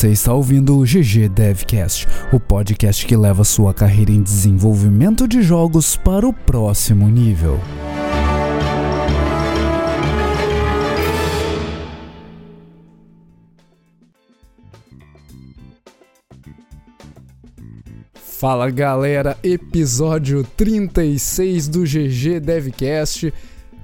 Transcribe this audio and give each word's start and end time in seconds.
Você 0.00 0.12
está 0.12 0.32
ouvindo 0.32 0.78
o 0.78 0.82
GG 0.82 1.28
Devcast, 1.28 2.08
o 2.32 2.40
podcast 2.40 3.04
que 3.04 3.14
leva 3.14 3.44
sua 3.44 3.74
carreira 3.74 4.10
em 4.10 4.22
desenvolvimento 4.22 5.28
de 5.28 5.42
jogos 5.42 5.94
para 5.94 6.26
o 6.26 6.32
próximo 6.32 7.06
nível. 7.06 7.60
Fala 18.14 18.70
galera, 18.70 19.36
episódio 19.42 20.42
36 20.56 21.68
do 21.68 21.82
GG 21.82 22.40
Devcast. 22.40 23.34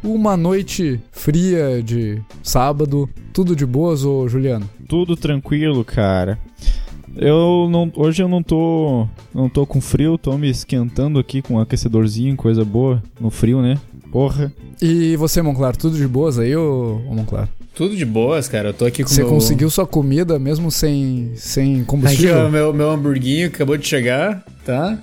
Uma 0.02 0.36
noite 0.36 1.00
fria 1.10 1.82
de 1.82 2.20
sábado. 2.42 3.08
Tudo 3.32 3.56
de 3.56 3.66
boas, 3.66 4.04
ô 4.04 4.28
Juliano? 4.28 4.68
Tudo 4.88 5.16
tranquilo, 5.16 5.84
cara. 5.84 6.38
Eu 7.16 7.66
não, 7.70 7.90
hoje 7.96 8.22
eu 8.22 8.28
não 8.28 8.42
tô, 8.42 9.08
não 9.34 9.48
tô 9.48 9.66
com 9.66 9.80
frio, 9.80 10.18
tô 10.18 10.36
me 10.36 10.50
esquentando 10.50 11.18
aqui 11.18 11.40
com 11.40 11.54
um 11.54 11.60
aquecedorzinho, 11.60 12.36
coisa 12.36 12.64
boa 12.64 13.02
no 13.18 13.30
frio, 13.30 13.62
né? 13.62 13.78
Porra. 14.12 14.52
E 14.80 15.16
você, 15.16 15.40
Monclar, 15.40 15.74
tudo 15.76 15.96
de 15.96 16.06
boas 16.06 16.38
aí, 16.38 16.54
ô, 16.54 17.00
ô 17.08 17.14
Monclar? 17.14 17.48
Tudo 17.74 17.96
de 17.96 18.04
boas, 18.04 18.48
cara. 18.48 18.70
Eu 18.70 18.74
tô 18.74 18.84
aqui 18.86 19.02
com 19.02 19.08
Você 19.08 19.22
meu... 19.22 19.30
conseguiu 19.30 19.68
sua 19.70 19.86
comida 19.86 20.38
mesmo 20.38 20.70
sem, 20.70 21.32
sem 21.36 21.76
Aqui, 21.76 21.84
combustível? 21.84 22.46
ó, 22.46 22.48
meu, 22.48 22.72
meu 22.72 22.90
hamburguinho 22.90 23.50
que 23.50 23.56
acabou 23.56 23.76
de 23.76 23.86
chegar, 23.86 24.44
tá? 24.64 24.98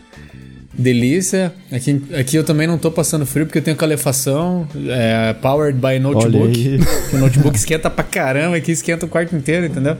Delícia. 0.73 1.53
Aqui, 1.71 2.01
aqui 2.17 2.35
eu 2.35 2.43
também 2.43 2.65
não 2.65 2.77
tô 2.77 2.89
passando 2.89 3.25
frio 3.25 3.45
porque 3.45 3.59
eu 3.59 3.63
tenho 3.63 3.77
calefação. 3.77 4.67
É, 4.89 5.33
powered 5.33 5.79
by 5.79 5.99
notebook. 5.99 6.79
O 7.13 7.17
notebook 7.19 7.55
esquenta 7.55 7.89
pra 7.89 8.03
caramba, 8.03 8.57
aqui 8.57 8.71
esquenta 8.71 9.05
o 9.05 9.09
quarto 9.09 9.35
inteiro, 9.35 9.67
entendeu? 9.67 9.97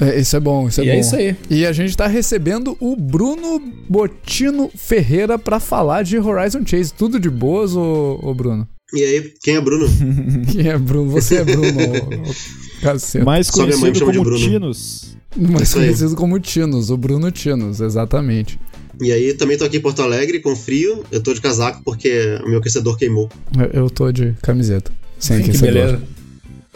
É, 0.00 0.20
isso 0.20 0.36
é 0.36 0.40
bom, 0.40 0.68
isso 0.68 0.80
é 0.80 0.84
e 0.84 0.86
bom. 0.88 0.92
é 0.94 1.00
isso 1.00 1.16
aí. 1.16 1.36
E 1.48 1.64
a 1.64 1.72
gente 1.72 1.96
tá 1.96 2.06
recebendo 2.06 2.76
o 2.80 2.96
Bruno 2.96 3.60
Botino 3.88 4.70
Ferreira 4.76 5.38
pra 5.38 5.60
falar 5.60 6.02
de 6.02 6.18
Horizon 6.18 6.66
Chase. 6.66 6.92
Tudo 6.92 7.20
de 7.20 7.30
boas, 7.30 7.74
ô, 7.74 8.18
ô 8.22 8.34
Bruno? 8.34 8.68
E 8.92 9.02
aí, 9.02 9.32
quem 9.42 9.56
é 9.56 9.60
Bruno? 9.60 9.86
Quem 10.52 10.68
é 10.68 10.78
Bruno? 10.78 11.10
Você 11.10 11.38
é 11.38 11.44
Bruno, 11.44 11.66
ô. 11.66 13.24
Mais 13.24 13.48
Só 13.48 13.64
minha 13.64 13.76
mãe 13.78 13.92
conhecido 13.92 13.98
chama 13.98 14.12
de 14.12 14.18
como 14.18 14.24
Bruno. 14.24 14.38
Tinos. 14.38 15.16
Mais 15.36 15.74
conhecido 15.74 16.14
como 16.14 16.38
Tinos, 16.38 16.90
o 16.90 16.96
Bruno 16.96 17.30
Tinos, 17.32 17.80
exatamente. 17.80 18.58
E 19.00 19.12
aí, 19.12 19.34
também 19.34 19.58
tô 19.58 19.64
aqui 19.64 19.76
em 19.76 19.80
Porto 19.80 20.00
Alegre 20.02 20.40
com 20.40 20.54
frio. 20.56 21.04
Eu 21.12 21.22
tô 21.22 21.34
de 21.34 21.40
casaco 21.40 21.82
porque 21.84 22.38
o 22.44 22.48
meu 22.48 22.58
aquecedor 22.60 22.96
queimou. 22.96 23.28
Eu, 23.58 23.82
eu 23.84 23.90
tô 23.90 24.10
de 24.10 24.32
camiseta. 24.42 24.90
Sem 25.18 25.38
que 25.42 25.50
aquecedor. 25.50 25.72
beleza. 25.74 26.02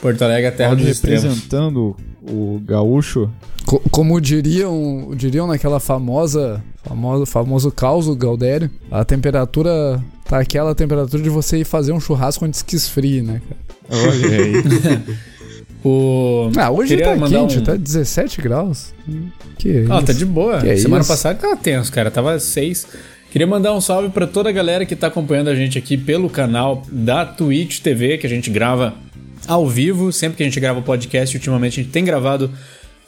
Porto 0.00 0.22
Alegre 0.22 0.44
é 0.44 0.48
a 0.48 0.52
terra 0.52 0.72
Onde 0.72 0.82
dos 0.84 0.92
extremos. 0.92 1.22
representando 1.24 1.96
o 2.22 2.60
gaúcho. 2.64 3.30
Co- 3.66 3.82
como 3.90 4.20
diriam, 4.20 5.12
diriam 5.14 5.46
naquela 5.46 5.78
famosa, 5.78 6.62
famoso, 6.84 7.26
famoso 7.26 7.70
caos 7.70 8.06
do 8.06 8.16
Galdério, 8.16 8.70
a 8.90 9.04
temperatura 9.04 10.02
tá 10.26 10.38
aquela 10.38 10.74
temperatura 10.74 11.22
de 11.22 11.28
você 11.28 11.58
ir 11.58 11.64
fazer 11.64 11.92
um 11.92 12.00
churrasco 12.00 12.44
antes 12.44 12.62
que 12.62 12.76
esfrie, 12.76 13.20
né, 13.22 13.40
cara? 13.88 14.02
Olha 14.02 14.36
aí. 14.36 14.52
O... 15.84 16.50
Ah, 16.56 16.70
hoje 16.70 16.90
Queria 16.96 17.16
tá 17.16 17.28
quente, 17.28 17.58
um- 17.58 17.62
tá 17.62 17.74
17 17.74 18.40
graus. 18.42 18.92
Que 19.58 19.86
Ah, 19.88 19.96
isso? 19.98 20.06
tá 20.06 20.12
de 20.12 20.26
boa. 20.26 20.60
Que 20.60 20.76
Semana 20.76 21.00
isso? 21.02 21.10
passada 21.10 21.38
tava 21.38 21.56
tenso, 21.56 21.90
cara. 21.92 22.10
Tava 22.10 22.38
seis. 22.38 22.86
Queria 23.30 23.46
mandar 23.46 23.72
um 23.74 23.80
salve 23.80 24.08
pra 24.10 24.26
toda 24.26 24.48
a 24.48 24.52
galera 24.52 24.84
que 24.84 24.96
tá 24.96 25.06
acompanhando 25.06 25.48
a 25.48 25.54
gente 25.54 25.78
aqui 25.78 25.96
pelo 25.96 26.28
canal 26.28 26.82
da 26.90 27.24
Twitch 27.24 27.80
TV, 27.80 28.18
que 28.18 28.26
a 28.26 28.30
gente 28.30 28.50
grava 28.50 28.94
ao 29.46 29.68
vivo. 29.68 30.12
Sempre 30.12 30.36
que 30.38 30.42
a 30.42 30.46
gente 30.46 30.58
grava 30.60 30.80
o 30.80 30.82
podcast, 30.82 31.36
ultimamente 31.36 31.80
a 31.80 31.82
gente 31.82 31.92
tem 31.92 32.04
gravado 32.04 32.50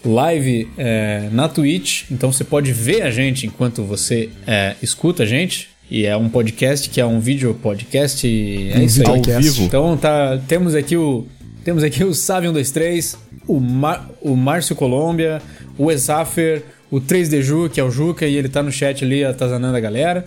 live 0.05 0.69
é, 0.79 1.29
na 1.33 1.49
Twitch. 1.49 2.05
Então 2.11 2.33
você 2.33 2.45
pode 2.45 2.73
ver 2.73 3.03
a 3.03 3.11
gente 3.11 3.47
enquanto 3.47 3.83
você 3.83 4.31
é, 4.47 4.77
escuta 4.83 5.25
a 5.25 5.27
gente. 5.27 5.69
E 5.91 6.07
é 6.07 6.17
um 6.17 6.29
podcast 6.29 6.89
que 6.89 7.01
é 7.01 7.05
um 7.07 7.21
vídeo 7.21 7.53
podcast. 7.61 8.27
É 8.73 8.79
Um 8.79 8.83
isso 8.83 9.03
aí. 9.03 9.09
Ao 9.35 9.41
vivo. 9.41 9.63
Então 9.65 9.97
tá, 9.97 10.39
temos 10.49 10.75
aqui 10.75 10.97
o 10.97 11.27
temos 11.65 11.83
aqui 11.83 12.05
o 12.05 12.15
Sávio 12.15 12.51
123, 12.51 13.17
o, 13.47 13.61
Mar, 13.61 14.11
o 14.21 14.35
Márcio 14.35 14.75
Colômbia, 14.75 15.41
o 15.79 15.91
Esafer, 15.91 16.63
o 16.91 17.01
3D 17.01 17.41
Ju, 17.41 17.71
que 17.71 17.81
é 17.81 17.85
o 17.85 17.91
Juca, 17.91 18.27
e 18.27 18.37
ele 18.37 18.49
tá 18.49 18.63
no 18.63 18.73
chat 18.73 19.05
ali 19.05 19.25
atazanando 19.25 19.77
a 19.77 19.81
galera. 19.81 20.27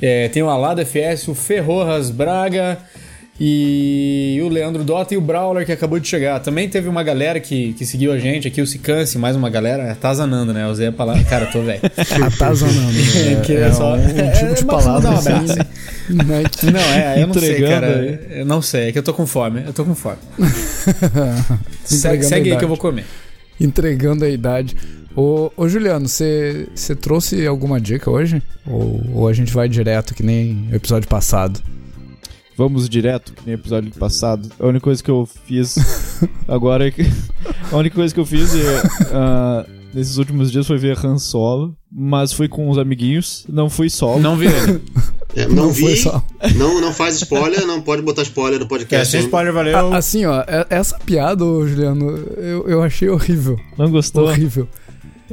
É, 0.00 0.28
tem 0.28 0.42
o 0.42 0.48
Alado 0.48 0.80
FS, 0.84 1.28
o 1.28 1.34
Ferroras 1.34 2.10
Braga 2.10 2.78
e 3.44 4.40
o 4.40 4.48
Leandro 4.48 4.84
Dota 4.84 5.14
e 5.14 5.16
o 5.16 5.20
Brawler 5.20 5.66
que 5.66 5.72
acabou 5.72 5.98
de 5.98 6.06
chegar. 6.06 6.38
Também 6.38 6.68
teve 6.68 6.88
uma 6.88 7.02
galera 7.02 7.40
que, 7.40 7.72
que 7.72 7.84
seguiu 7.84 8.12
a 8.12 8.18
gente 8.18 8.46
aqui, 8.46 8.62
o 8.62 8.66
Sicance, 8.68 9.18
mais 9.18 9.34
uma 9.34 9.50
galera, 9.50 9.90
atazanando, 9.90 10.52
né? 10.52 10.62
Eu 10.62 10.68
usei 10.68 10.86
a 10.86 10.92
palavra. 10.92 11.24
Cara, 11.24 11.46
eu 11.46 11.50
tô 11.50 11.60
velho. 11.60 11.80
Atazanando. 12.24 12.96
É, 13.32 13.40
Que 13.44 13.54
é 13.56 13.72
só- 13.72 13.96
um, 13.96 13.98
um 14.00 14.06
tipo 14.06 14.20
é, 14.20 14.30
de 14.54 14.64
mas 14.64 14.84
palavra 14.84 15.10
um 15.10 15.18
abraço. 15.18 15.56
né, 15.56 16.42
Não, 16.72 16.80
é, 16.80 17.20
eu 17.20 17.26
não 17.26 17.34
sei, 17.34 17.62
cara. 17.62 17.86
aí. 17.98 18.18
Eu 18.30 18.46
não 18.46 18.62
sei, 18.62 18.88
é 18.88 18.92
que 18.92 18.98
eu 19.00 19.02
tô 19.02 19.12
com 19.12 19.26
fome. 19.26 19.64
Eu 19.66 19.72
tô 19.72 19.84
com 19.84 19.94
fome. 19.96 20.18
segue 21.84 22.22
segue 22.22 22.52
aí 22.52 22.56
que 22.58 22.64
eu 22.64 22.68
vou 22.68 22.76
comer. 22.78 23.04
Entregando 23.60 24.24
a 24.24 24.28
idade. 24.28 24.76
Ô, 25.16 25.50
ô 25.56 25.68
Juliano, 25.68 26.06
você 26.08 26.68
você 26.72 26.94
trouxe 26.94 27.44
alguma 27.44 27.80
dica 27.80 28.08
hoje? 28.08 28.40
Ou, 28.64 29.02
ou 29.14 29.28
a 29.28 29.32
gente 29.32 29.52
vai 29.52 29.68
direto, 29.68 30.14
que 30.14 30.22
nem 30.22 30.68
o 30.72 30.76
episódio 30.76 31.08
passado? 31.08 31.60
Vamos 32.56 32.88
direto, 32.88 33.32
que 33.32 33.42
nem 33.46 33.54
o 33.54 33.58
episódio 33.58 33.90
passado. 33.98 34.48
A 34.60 34.66
única 34.66 34.84
coisa 34.84 35.02
que 35.02 35.10
eu 35.10 35.26
fiz 35.46 35.76
agora 36.46 36.86
é 36.86 36.90
que. 36.90 37.02
A 37.70 37.76
única 37.76 37.94
coisa 37.96 38.12
que 38.12 38.20
eu 38.20 38.26
fiz 38.26 38.54
é, 38.54 38.82
ah, 39.12 39.64
nesses 39.94 40.18
últimos 40.18 40.52
dias 40.52 40.66
foi 40.66 40.76
ver 40.78 40.98
Han 41.04 41.18
Solo, 41.18 41.74
mas 41.90 42.32
fui 42.32 42.48
com 42.48 42.68
uns 42.70 42.78
amiguinhos, 42.78 43.44
não 43.48 43.70
fui 43.70 43.88
solo. 43.88 44.20
Não 44.20 44.36
vi 44.36 44.46
ele. 44.46 44.82
É, 45.34 45.48
não, 45.48 45.72
foi 45.72 45.92
vi, 45.92 45.96
só. 45.96 46.22
não, 46.56 46.78
não 46.78 46.92
faz 46.92 47.14
spoiler, 47.16 47.66
não 47.66 47.80
pode 47.80 48.02
botar 48.02 48.20
spoiler 48.20 48.58
no 48.58 48.66
É, 48.66 48.68
podcast. 48.68 49.10
sem 49.10 49.20
hein? 49.20 49.24
spoiler, 49.24 49.50
valeu. 49.50 49.78
A- 49.90 49.96
Assim, 49.96 50.26
ó, 50.26 50.42
é- 50.42 50.66
essa 50.68 50.98
piada, 50.98 51.42
Juliano, 51.42 52.06
eu, 52.36 52.68
eu 52.68 52.82
achei 52.82 53.08
horrível. 53.08 53.58
Não 53.78 53.90
gostou? 53.90 54.24
Horrível. 54.28 54.68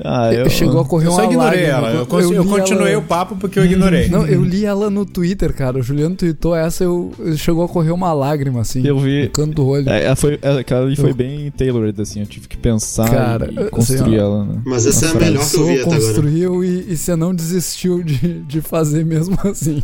Ah, 0.04 0.34
eu. 0.34 0.50
Chegou 0.50 0.82
a 0.82 0.86
correr 0.86 1.08
eu 1.08 1.12
uma 1.12 1.18
só 1.24 1.26
ignorei 1.26 1.68
lágrima. 1.70 1.88
ela. 1.90 2.00
Eu, 2.00 2.06
con- 2.06 2.20
eu 2.20 2.44
li 2.44 2.50
continuei 2.50 2.92
ela- 2.94 3.02
o 3.02 3.06
papo 3.06 3.36
porque 3.36 3.60
eu 3.60 3.66
ignorei. 3.66 4.08
Não, 4.10 4.26
eu 4.26 4.44
li 4.44 4.66
ela 4.66 4.90
no 4.90 5.06
Twitter, 5.06 5.54
cara. 5.54 5.80
O 5.80 5.82
Juliano 5.84 6.16
tweetou 6.16 6.56
essa, 6.56 6.84
eu, 6.84 7.12
eu- 7.20 7.38
chegou 7.38 7.64
a 7.64 7.68
correr 7.70 7.92
uma 7.92 8.14
lágrima, 8.14 8.62
assim. 8.62 8.86
Eu 8.86 9.00
vi. 9.00 9.24
No 9.24 9.30
canto 9.30 9.54
do 9.56 9.66
olho. 9.68 9.90
É, 9.90 10.06
ela 10.06 10.16
foi, 10.16 10.40
ela- 10.42 10.60
aquela 10.62 10.86
ali 10.86 10.96
foi 10.96 11.12
Eu- 11.12 11.16
bem 11.16 11.52
tailored, 11.52 12.02
assim, 12.02 12.20
eu 12.22 12.26
tive 12.26 12.48
que 12.48 12.58
pensar 12.58 13.10
Cara, 13.10 13.50
e 13.52 13.60
assim, 13.60 13.70
construir 13.70 14.20
ó, 14.20 14.24
ela, 14.24 14.46
né? 14.46 14.62
Mas 14.66 14.86
essa 14.86 15.06
é 15.08 15.10
a 15.12 15.14
melhor 15.16 15.50
que 15.50 15.56
eu 15.58 15.66
vi 15.66 15.72
até 15.74 15.82
agora. 15.82 15.96
construiu 16.00 16.64
e, 16.64 16.86
e 16.94 16.98
você 16.98 17.16
não 17.16 17.34
desistiu 17.34 18.04
de, 18.04 18.40
de 18.42 18.62
fazer 18.62 19.04
mesmo 19.06 19.38
assim. 19.44 19.82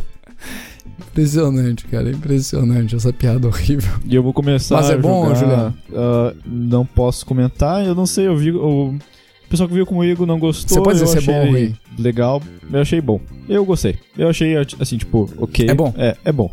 Impressionante, 1.10 1.84
cara. 1.86 2.10
Impressionante. 2.10 2.94
Essa 2.94 3.12
piada 3.12 3.46
horrível. 3.48 3.92
E 4.06 4.14
eu 4.14 4.22
vou 4.22 4.32
começar 4.32 4.76
Mas 4.76 4.90
é 4.90 4.94
a 4.94 4.98
bom, 4.98 5.24
jogar, 5.28 5.34
Juliano? 5.40 5.74
ah, 5.94 6.32
não 6.46 6.84
posso 6.86 7.24
comentar, 7.26 7.84
eu 7.86 7.94
não 7.94 8.06
sei, 8.06 8.26
eu 8.26 8.36
vi. 8.36 8.50
O 9.46 9.48
pessoal 9.48 9.68
que 9.68 9.74
viu 9.74 9.86
comigo 9.86 10.26
não 10.26 10.38
gostou. 10.38 10.76
Você 10.76 10.82
pode 10.82 10.98
dizer 10.98 11.06
se 11.06 11.18
é 11.18 11.20
bom 11.20 11.38
achei 11.38 11.46
ou 11.46 11.52
ruim? 11.52 11.76
Legal, 11.98 12.42
eu 12.72 12.80
achei 12.80 13.00
bom. 13.00 13.20
Eu 13.48 13.64
gostei. 13.64 13.96
Eu 14.18 14.28
achei, 14.28 14.54
assim, 14.80 14.98
tipo, 14.98 15.30
ok. 15.38 15.68
É 15.70 15.74
bom? 15.74 15.94
É, 15.96 16.16
é 16.24 16.32
bom. 16.32 16.50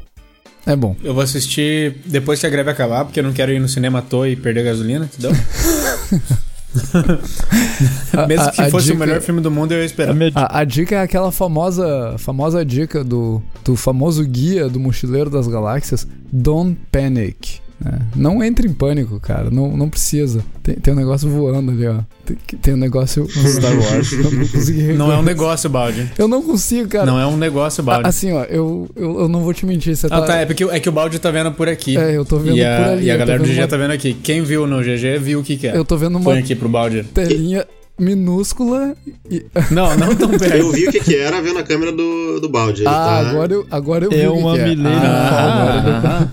É 0.66 0.76
bom. 0.76 0.96
Eu 1.04 1.14
vou 1.14 1.24
assistir 1.24 1.98
depois 2.06 2.40
que 2.40 2.46
a 2.46 2.50
greve 2.50 2.70
acabar, 2.70 3.04
porque 3.04 3.20
eu 3.20 3.24
não 3.24 3.34
quero 3.34 3.52
ir 3.52 3.60
no 3.60 3.68
cinema 3.68 4.00
à 4.00 4.02
toa 4.02 4.30
e 4.30 4.36
perder 4.36 4.64
gasolina, 4.64 5.06
entendeu? 5.12 5.32
Mesmo 8.28 8.46
a- 8.46 8.52
que 8.52 8.62
a 8.62 8.70
fosse 8.72 8.86
dica- 8.88 8.96
o 8.96 9.00
melhor 9.00 9.22
filme 9.22 9.42
do 9.42 9.52
mundo, 9.52 9.72
eu 9.74 9.78
ia 9.80 9.84
A 9.84 9.86
esperar. 9.86 10.14
minha 10.16 10.32
A, 10.36 10.60
a 10.60 10.64
dica 10.64 10.96
é 10.96 11.02
aquela 11.02 11.32
famosa, 11.32 12.16
famosa 12.18 12.64
dica 12.66 13.04
do, 13.04 13.42
do 13.64 13.76
famoso 13.76 14.24
guia 14.26 14.68
do 14.70 14.80
Mochileiro 14.80 15.30
das 15.30 15.48
Galáxias: 15.48 16.08
Don't 16.32 16.78
panic. 16.92 17.60
Né? 17.84 18.00
Não 18.16 18.44
entre 18.44 18.68
em 18.68 18.74
pânico, 18.74 19.20
cara. 19.20 19.50
Não, 19.52 19.76
não 19.76 19.90
precisa. 19.90 20.44
Tem, 20.62 20.76
tem 20.76 20.94
um 20.94 20.98
negócio 20.98 21.30
voando 21.30 21.72
ali, 21.72 21.86
ó. 21.88 21.98
Tem, 22.26 22.38
tem 22.62 22.74
um 22.74 22.78
negócio. 22.78 23.28
Star 23.30 23.78
Wars. 23.78 24.12
Não. 24.98 25.08
Não 25.08 25.12
é 25.12 25.18
um 25.18 25.24
negócio, 25.24 25.70
Balde. 25.70 26.10
Eu 26.18 26.28
não 26.28 26.42
consigo, 26.42 26.88
cara. 26.90 27.06
Não 27.06 27.20
é 27.20 27.26
um 27.28 27.36
negócio, 27.38 27.84
Balde. 27.84 28.08
Assim, 28.08 28.32
ó, 28.32 28.44
eu, 28.46 28.90
eu, 28.96 29.20
eu 29.22 29.28
não 29.30 29.42
vou 29.42 29.54
te 29.54 29.66
mentir. 29.66 29.96
Você 29.96 30.08
Ah, 30.10 30.22
tá. 30.22 30.38
É 30.38 30.46
porque 30.46 30.64
é 30.64 30.80
que 30.80 30.88
o 30.88 30.92
Balde 30.92 31.20
tá 31.20 31.30
vendo 31.32 31.52
por 31.52 31.68
aqui. 31.68 31.98
É, 31.98 32.16
eu 32.16 32.24
tô 32.24 32.38
vendo 32.38 32.56
e 32.58 32.64
a, 32.64 32.78
por 32.78 32.88
ali. 32.94 33.06
E 33.06 33.12
a 33.12 33.18
galera 33.18 33.40
do 33.40 33.46
GG 33.46 33.60
uma- 33.60 33.68
tá 33.68 33.78
vendo 33.78 33.92
aqui. 33.92 34.14
Quem 34.14 34.42
viu 34.42 34.66
no 34.66 34.82
GG 34.82 35.18
viu 35.20 35.40
o 35.40 35.44
que 35.44 35.58
que 35.58 35.68
é. 35.68 35.76
Eu 35.76 35.84
tô 35.84 35.98
vendo 35.98 36.16
uma 36.18 36.24
Põe 36.24 36.40
aqui 36.40 36.56
pro 36.56 36.70
Balde. 36.70 37.04
telinha 37.14 37.66
minúscula. 38.00 38.96
E... 39.30 39.46
Não, 39.72 39.96
não 39.96 40.16
tão 40.16 40.30
perto. 40.30 40.56
Eu 40.56 40.72
vi 40.72 40.88
o 40.88 40.92
que, 40.92 41.00
que 41.00 41.16
era 41.16 41.42
vendo 41.42 41.60
a 41.60 41.64
câmera 41.64 41.92
do, 41.92 42.40
do 42.40 42.50
balde. 42.50 42.84
Ah, 42.88 42.92
tá... 42.92 43.30
agora 43.30 43.54
eu, 43.54 43.68
agora 43.70 44.06
eu 44.06 44.10
vi 44.10 44.20
É 44.20 44.30
o 44.30 44.34
que 44.34 44.40
uma 44.40 44.54
que 44.56 44.60
é. 44.62 44.66
Millennium 44.66 45.00
Ah, 45.04 46.28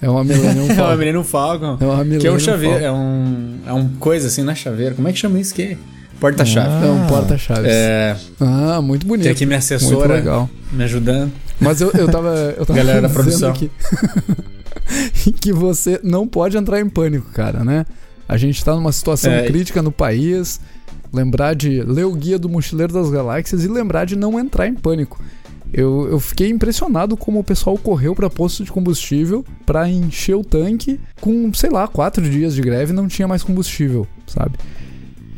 É 0.00 0.08
uma 0.10 0.22
Millennium 0.24 0.66
É 0.68 0.72
uma 0.72 0.74
Falcon. 0.74 0.96
menina 0.98 1.24
Falcon. 1.24 1.76
É 1.80 1.84
uma 1.84 1.96
Millennium 1.96 2.20
Que 2.20 2.26
é 2.26 2.32
um 2.32 2.38
chaveiro, 2.38 2.74
Falcon. 2.80 2.86
é 2.86 2.92
um. 2.92 3.58
É 3.66 3.72
um 3.72 3.88
coisa 3.98 4.28
assim, 4.28 4.42
não 4.42 4.52
é 4.52 4.54
chaveiro. 4.54 4.94
Como 4.94 5.08
é 5.08 5.12
que 5.12 5.18
chama 5.18 5.38
isso 5.40 5.54
que 5.54 5.76
Porta-chave. 6.20 6.86
É 6.86 6.90
um 6.90 7.06
porta-chaves. 7.08 7.66
É, 7.66 8.16
Ah, 8.40 8.80
muito 8.80 9.06
bonito. 9.06 9.24
tem 9.24 9.32
aqui 9.32 9.44
minha 9.44 9.58
Muito 9.58 9.74
assessora 9.74 10.14
legal. 10.14 10.48
me 10.72 10.82
ajudando. 10.84 11.30
Mas 11.60 11.80
eu, 11.80 11.90
eu 11.92 12.08
tava. 12.10 12.30
Eu 12.56 12.64
tava 12.64 12.78
Galera 12.78 13.02
da 13.02 13.08
produção. 13.10 13.52
Que, 13.52 13.70
que 15.40 15.52
você 15.52 16.00
não 16.02 16.26
pode 16.26 16.56
entrar 16.56 16.80
em 16.80 16.88
pânico, 16.88 17.30
cara, 17.32 17.64
né? 17.64 17.84
A 18.28 18.36
gente 18.36 18.64
tá 18.64 18.74
numa 18.74 18.92
situação 18.92 19.30
É. 19.32 19.44
crítica 19.46 19.82
no 19.82 19.92
país. 19.92 20.60
lembrar 21.12 21.54
de 21.54 21.82
ler 21.82 22.04
o 22.04 22.12
guia 22.12 22.38
do 22.38 22.48
Mochileiro 22.48 22.92
das 22.92 23.08
Galáxias 23.08 23.64
e 23.64 23.68
lembrar 23.68 24.04
de 24.04 24.16
não 24.16 24.38
entrar 24.38 24.66
em 24.66 24.74
pânico. 24.74 25.22
Eu, 25.76 26.08
eu 26.10 26.18
fiquei 26.18 26.48
impressionado 26.48 27.18
como 27.18 27.38
o 27.38 27.44
pessoal 27.44 27.76
correu 27.76 28.14
para 28.14 28.30
posto 28.30 28.64
de 28.64 28.72
combustível 28.72 29.44
para 29.66 29.86
encher 29.86 30.34
o 30.34 30.42
tanque 30.42 30.98
com, 31.20 31.52
sei 31.52 31.68
lá, 31.68 31.86
quatro 31.86 32.26
dias 32.26 32.54
de 32.54 32.62
greve 32.62 32.94
não 32.94 33.06
tinha 33.06 33.28
mais 33.28 33.42
combustível, 33.42 34.06
sabe? 34.26 34.56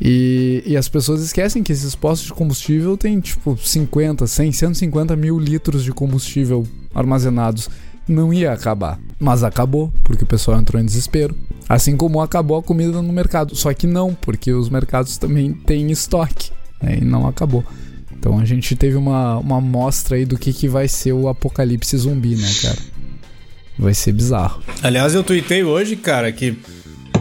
E, 0.01 0.63
e 0.65 0.77
as 0.77 0.89
pessoas 0.89 1.23
esquecem 1.23 1.61
que 1.61 1.73
esses 1.73 1.97
postos 1.97 2.29
de 2.29 2.35
combustível 2.35 2.97
têm 2.97 3.19
tipo 3.19 3.59
50, 3.59 4.29
100, 4.29 4.53
150 4.53 5.17
mil 5.17 5.41
litros 5.41 5.83
de 5.83 5.91
combustível 5.91 6.65
armazenados. 6.95 7.69
Não 8.07 8.33
ia 8.33 8.53
acabar. 8.53 8.97
Mas 9.19 9.43
acabou, 9.43 9.93
porque 10.05 10.23
o 10.23 10.27
pessoal 10.27 10.61
entrou 10.61 10.81
em 10.81 10.87
desespero. 10.87 11.35
Assim 11.69 11.97
como 11.97 12.21
acabou 12.21 12.57
a 12.57 12.63
comida 12.63 13.03
no 13.03 13.13
mercado. 13.13 13.57
Só 13.57 13.75
que 13.75 13.89
não, 13.89 14.15
porque 14.15 14.53
os 14.53 14.69
mercados 14.69 15.19
também 15.19 15.53
têm 15.53 15.91
estoque. 15.91 16.53
Né? 16.81 16.99
E 17.03 17.05
não 17.05 17.27
acabou. 17.27 17.65
Então 18.19 18.39
a 18.39 18.45
gente 18.45 18.75
teve 18.75 18.97
uma, 18.97 19.39
uma 19.39 19.59
amostra 19.59 20.17
aí 20.17 20.25
do 20.25 20.37
que, 20.37 20.53
que 20.53 20.69
vai 20.69 20.89
ser 20.89 21.13
o 21.13 21.29
apocalipse 21.29 21.97
zumbi, 21.97 22.35
né, 22.37 22.51
cara? 22.63 22.79
Vai 23.79 23.95
ser 23.95 24.13
bizarro. 24.13 24.61
Aliás, 24.83 25.15
eu 25.15 25.23
tuitei 25.23 25.63
hoje, 25.63 25.95
cara, 25.95 26.33
que 26.33 26.57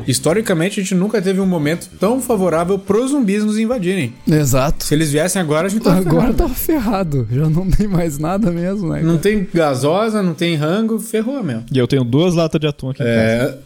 historicamente 0.08 0.80
a 0.80 0.84
gente 0.84 0.96
nunca 0.96 1.22
teve 1.22 1.40
um 1.40 1.46
momento 1.46 1.90
tão 2.00 2.20
favorável 2.22 2.80
pros 2.80 3.12
zumbis 3.12 3.44
nos 3.44 3.58
invadirem. 3.60 4.14
Exato. 4.28 4.84
Se 4.86 4.94
eles 4.96 5.12
viessem 5.12 5.40
agora, 5.42 5.68
a 5.68 5.70
gente 5.70 5.84
tava 5.84 6.00
Agora 6.00 6.34
ferrado. 6.34 6.38
tá 6.38 6.50
ferrado. 6.50 7.28
Já 7.32 7.50
não 7.50 7.70
tem 7.72 7.88
mais 7.88 8.18
nada 8.18 8.50
mesmo, 8.52 8.90
né? 8.90 9.02
Não 9.02 9.18
cara? 9.18 9.20
tem 9.20 9.48
gasosa, 9.54 10.24
não 10.24 10.34
tem 10.34 10.56
rango, 10.56 10.98
ferrou, 10.98 11.44
meu. 11.44 11.62
E 11.72 11.78
eu 11.78 11.88
tenho 11.88 12.04
duas 12.04 12.34
latas 12.34 12.60
de 12.60 12.66
atum 12.68 12.90
aqui 12.90 13.04
em 13.04 13.06
casa. 13.06 13.16
É. 13.16 13.60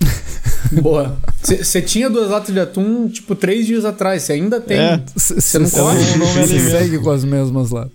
Boa. 0.81 1.18
Você 1.41 1.81
tinha 1.81 2.09
duas 2.09 2.29
latas 2.29 2.53
de 2.53 2.59
atum, 2.59 3.07
tipo, 3.07 3.35
três 3.35 3.65
dias 3.65 3.83
atrás. 3.85 4.23
Você 4.23 4.33
ainda 4.33 4.62
tem. 4.62 4.77
É. 4.77 5.03
Você 5.15 5.59
não 5.59 5.69
come? 5.69 6.00
Não 6.18 6.18
me 6.18 6.47
Você 6.47 6.59
segue 6.59 7.00
com 7.00 7.12
as 7.12 7.23
mesmas 7.23 7.71
lá. 7.71 7.88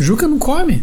Juca 0.00 0.26
não 0.26 0.38
come. 0.38 0.82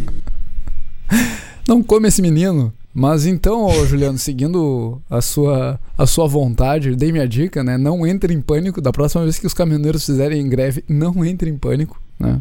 Não 1.68 1.82
come 1.82 2.08
esse 2.08 2.22
menino. 2.22 2.72
Mas 2.94 3.26
então, 3.26 3.66
ô, 3.66 3.84
Juliano, 3.84 4.16
seguindo 4.16 5.02
a 5.10 5.20
sua, 5.20 5.78
a 5.98 6.06
sua 6.06 6.26
vontade, 6.26 6.96
dei 6.96 7.12
minha 7.12 7.28
dica, 7.28 7.62
né? 7.62 7.76
Não 7.76 8.06
entre 8.06 8.32
em 8.32 8.40
pânico. 8.40 8.80
Da 8.80 8.90
próxima 8.90 9.22
vez 9.22 9.38
que 9.38 9.46
os 9.46 9.52
caminhoneiros 9.52 10.06
fizerem 10.06 10.48
greve, 10.48 10.82
não 10.88 11.22
entre 11.22 11.50
em 11.50 11.58
pânico, 11.58 12.00
né? 12.18 12.40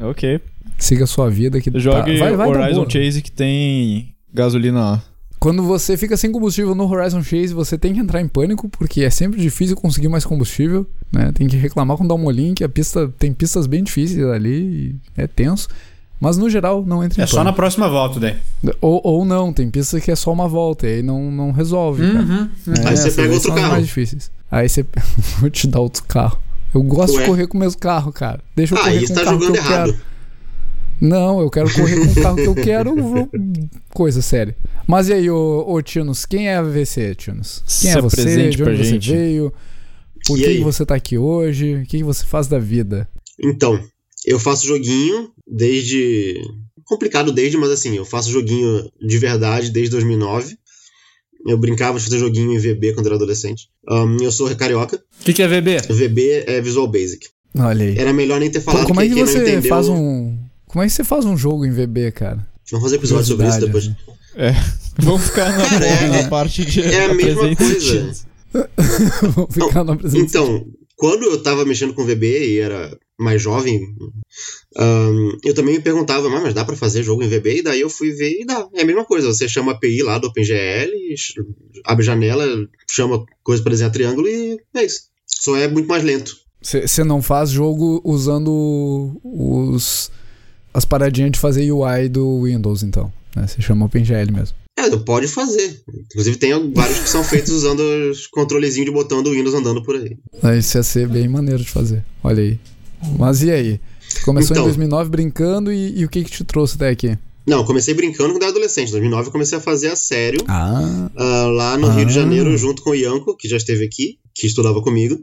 Ok. 0.00 0.40
Siga 0.78 1.04
a 1.04 1.06
sua 1.06 1.30
vida 1.30 1.60
que 1.60 1.70
Jogue 1.78 2.18
tá, 2.18 2.24
vai, 2.24 2.36
vai 2.36 2.48
Horizon. 2.48 2.90
Chase 2.90 3.22
que 3.22 3.30
tem 3.30 4.14
gasolina 4.32 4.80
lá. 4.80 5.02
Quando 5.40 5.62
você 5.62 5.96
fica 5.96 6.16
sem 6.16 6.32
combustível 6.32 6.74
no 6.74 6.90
Horizon 6.90 7.22
Chase, 7.22 7.54
você 7.54 7.78
tem 7.78 7.94
que 7.94 8.00
entrar 8.00 8.20
em 8.20 8.26
pânico, 8.26 8.68
porque 8.68 9.02
é 9.02 9.10
sempre 9.10 9.40
difícil 9.40 9.76
conseguir 9.76 10.08
mais 10.08 10.24
combustível, 10.24 10.84
né? 11.12 11.30
Tem 11.32 11.46
que 11.46 11.56
reclamar 11.56 11.96
com 11.96 12.04
o 12.04 12.08
Dalmolin, 12.08 12.54
que 12.54 12.64
a 12.64 12.68
pista 12.68 13.08
tem 13.18 13.32
pistas 13.32 13.66
bem 13.66 13.82
difíceis 13.84 14.24
ali, 14.26 14.96
e 15.16 15.20
é 15.20 15.26
tenso. 15.28 15.68
Mas 16.20 16.36
no 16.36 16.50
geral, 16.50 16.84
não 16.84 17.04
entre 17.04 17.20
em 17.20 17.22
É 17.22 17.26
só 17.28 17.36
na 17.36 17.44
pânico. 17.44 17.56
próxima 17.56 17.88
volta, 17.88 18.18
daí. 18.18 18.34
Ou, 18.80 19.00
ou 19.04 19.24
não, 19.24 19.52
tem 19.52 19.70
pista 19.70 20.00
que 20.00 20.10
é 20.10 20.16
só 20.16 20.32
uma 20.32 20.48
volta, 20.48 20.88
e 20.88 20.94
aí 20.96 21.02
não, 21.02 21.30
não 21.30 21.52
resolve. 21.52 22.04
cara. 22.12 22.24
Uhum. 22.24 22.48
É, 22.84 22.88
Aí 22.88 22.96
você 22.96 23.10
pega 23.12 23.32
outro 23.34 23.54
carro. 23.54 23.68
mais 23.70 23.86
difíceis. 23.86 24.30
Aí 24.50 24.68
você. 24.68 24.84
Vou 25.38 25.48
te 25.48 25.68
dar 25.68 25.78
outro 25.78 26.02
carro. 26.02 26.36
Eu 26.74 26.82
gosto 26.82 27.14
Ué? 27.14 27.20
de 27.22 27.28
correr 27.28 27.46
com 27.46 27.56
o 27.56 27.60
mesmo 27.60 27.78
carro, 27.78 28.10
cara. 28.12 28.40
Deixa 28.56 28.74
eu 28.74 28.78
Ah, 28.80 28.82
correr 28.82 29.00
com 29.00 29.06
você 29.06 29.12
o 29.12 29.14
tá 29.14 29.24
carro 29.24 29.38
que 29.38 29.44
eu 29.44 29.48
jogando 29.54 29.64
errado. 29.64 29.92
quero. 29.92 30.00
Não, 31.00 31.40
eu 31.40 31.50
quero 31.50 31.72
correr 31.72 31.96
com 31.96 32.12
o 32.20 32.22
carro 32.22 32.36
que 32.36 32.46
eu 32.46 32.54
quero. 32.56 32.94
Coisa 33.92 34.20
séria. 34.22 34.56
Mas 34.86 35.08
e 35.08 35.12
aí, 35.14 35.30
ô, 35.30 35.64
ô 35.68 35.80
Tinos, 35.82 36.24
quem 36.26 36.48
é 36.48 36.56
a 36.56 36.62
VC, 36.62 37.14
Tinos? 37.14 37.62
Quem 37.66 37.90
Se 37.92 37.98
é 37.98 38.00
você? 38.00 38.48
De 38.50 38.62
onde 38.62 38.76
você 38.78 38.84
gente. 38.84 39.10
veio? 39.12 39.52
Por 40.26 40.38
E 40.38 40.42
que 40.42 40.48
aí? 40.48 40.60
você 40.62 40.84
tá 40.84 40.94
aqui 40.94 41.16
hoje? 41.16 41.76
O 41.76 41.86
que 41.86 41.98
que 41.98 42.04
você 42.04 42.24
faz 42.24 42.46
da 42.48 42.58
vida? 42.58 43.08
Então, 43.42 43.80
eu 44.26 44.38
faço 44.38 44.66
joguinho 44.66 45.30
desde. 45.46 46.34
Complicado 46.84 47.30
desde, 47.32 47.56
mas 47.58 47.70
assim, 47.70 47.96
eu 47.96 48.04
faço 48.04 48.30
joguinho 48.30 48.90
de 49.00 49.18
verdade 49.18 49.70
desde 49.70 49.90
2009. 49.92 50.56
Eu 51.46 51.56
brincava 51.56 51.98
de 51.98 52.04
fazer 52.04 52.18
joguinho 52.18 52.52
em 52.52 52.58
VB 52.58 52.94
quando 52.94 53.06
era 53.06 53.14
adolescente. 53.14 53.68
Ahn, 53.88 54.16
eu 54.20 54.32
sou 54.32 54.54
carioca. 54.56 54.96
O 54.96 55.24
que, 55.24 55.32
que 55.32 55.42
é 55.42 55.46
VB? 55.46 55.76
VB 55.88 56.44
é 56.46 56.60
Visual 56.60 56.88
Basic. 56.88 57.28
Olha 57.56 57.84
aí. 57.86 57.96
Era 57.96 58.12
melhor 58.12 58.40
nem 58.40 58.50
ter 58.50 58.60
falado 58.60 58.86
Como 58.86 59.00
é 59.00 59.08
que 59.08 59.14
você 59.14 59.38
entendeu. 59.42 59.68
faz 59.68 59.88
um. 59.88 60.36
Como 60.68 60.82
é 60.82 60.86
que 60.86 60.92
você 60.92 61.02
faz 61.04 61.24
um 61.24 61.36
jogo 61.36 61.64
em 61.64 61.70
VB, 61.72 62.12
cara? 62.12 62.46
Vamos 62.70 62.84
fazer 62.84 62.96
episódio 62.96 63.24
sobre 63.24 63.48
isso 63.48 63.60
depois. 63.60 63.90
É. 64.36 64.52
Vamos 65.00 65.22
ficar 65.24 65.56
na, 65.56 65.68
Cara, 65.68 65.86
é- 65.86 66.22
na 66.22 66.28
parte 66.28 66.64
de 66.64 66.82
é 66.82 67.04
a 67.06 67.14
mesma 67.14 67.54
coisa. 67.56 68.12
Vamos 69.34 69.54
ficar 69.54 69.84
na 69.84 69.92
apresentação. 69.94 70.44
Então, 70.44 70.66
quando 70.96 71.22
eu 71.24 71.42
tava 71.42 71.64
mexendo 71.64 71.94
com 71.94 72.04
VB 72.04 72.54
e 72.54 72.58
era 72.58 72.96
mais 73.18 73.40
jovem, 73.40 73.80
ahn, 74.76 75.32
eu 75.44 75.54
também 75.54 75.76
me 75.76 75.80
perguntava, 75.82 76.28
"Mas, 76.28 76.42
mas 76.42 76.54
dá 76.54 76.64
pra 76.64 76.76
fazer 76.76 77.02
jogo 77.02 77.22
em 77.22 77.28
VB? 77.28 77.58
E 77.58 77.62
daí 77.62 77.80
eu 77.80 77.88
fui 77.90 78.10
ver 78.12 78.40
e 78.40 78.44
dá. 78.44 78.66
É 78.74 78.82
a 78.82 78.86
mesma 78.86 79.04
coisa, 79.04 79.28
você 79.28 79.48
chama 79.48 79.72
a 79.72 79.74
API 79.74 80.02
lá 80.02 80.18
do 80.18 80.26
OpenGL, 80.28 80.90
abre 81.84 82.04
janela, 82.04 82.44
chama 82.90 83.24
coisa 83.42 83.62
pra 83.62 83.70
desenhar 83.70 83.92
triângulo 83.92 84.28
e 84.28 84.58
é 84.76 84.84
isso. 84.84 85.02
Só 85.26 85.56
é 85.56 85.68
muito 85.68 85.88
mais 85.88 86.02
lento. 86.04 86.36
Você 86.60 87.04
não 87.04 87.22
faz 87.22 87.50
jogo 87.50 88.00
usando 88.04 89.20
os 89.22 90.10
as 90.78 90.84
paradinhas 90.84 91.32
de 91.32 91.38
fazer 91.38 91.70
UI 91.70 92.08
do 92.08 92.42
Windows, 92.44 92.82
então. 92.82 93.12
Você 93.36 93.60
chama 93.60 93.86
OpenGL 93.86 94.32
mesmo. 94.32 94.56
É, 94.76 94.88
pode 94.96 95.26
fazer. 95.28 95.80
Inclusive 96.06 96.36
tem 96.36 96.72
vários 96.72 97.00
que 97.00 97.08
são 97.08 97.22
feitos 97.24 97.50
usando 97.52 97.80
os 98.10 98.26
controlezinhos 98.28 98.86
de 98.88 98.92
botão 98.94 99.22
do 99.22 99.30
Windows 99.32 99.54
andando 99.54 99.82
por 99.82 99.96
aí. 99.96 100.16
Isso 100.58 100.76
ia 100.78 100.82
ser 100.82 101.08
bem 101.08 101.28
maneiro 101.28 101.62
de 101.62 101.68
fazer. 101.70 102.04
Olha 102.22 102.42
aí. 102.42 102.58
Mas 103.18 103.42
e 103.42 103.50
aí? 103.50 103.80
Começou 104.24 104.54
em 104.56 104.58
Então. 104.60 104.64
2009 104.64 105.10
brincando 105.10 105.72
e, 105.72 105.98
e 106.00 106.04
o 106.04 106.08
que 106.08 106.24
que 106.24 106.30
te 106.30 106.44
trouxe 106.44 106.76
até 106.76 106.88
aqui? 106.88 107.18
Não, 107.46 107.58
eu 107.58 107.64
comecei 107.64 107.92
brincando 107.94 108.30
quando 108.34 108.42
era 108.42 108.50
adolescente. 108.52 108.88
Em 108.88 108.92
2009 108.92 109.28
eu 109.28 109.32
comecei 109.32 109.58
a 109.58 109.60
fazer 109.60 109.88
a 109.88 109.96
sério. 109.96 110.42
Ah, 110.48 111.10
Ah, 111.16 111.46
lá 111.46 111.76
no 111.76 111.88
Rio 111.90 112.04
de 112.06 112.12
Ah. 112.12 112.14
Janeiro, 112.22 112.56
junto 112.56 112.82
com 112.82 112.90
o 112.90 112.94
Ianco, 112.94 113.36
que 113.36 113.48
já 113.48 113.56
esteve 113.56 113.84
aqui, 113.84 114.18
que 114.34 114.46
estudava 114.46 114.80
comigo. 114.82 115.18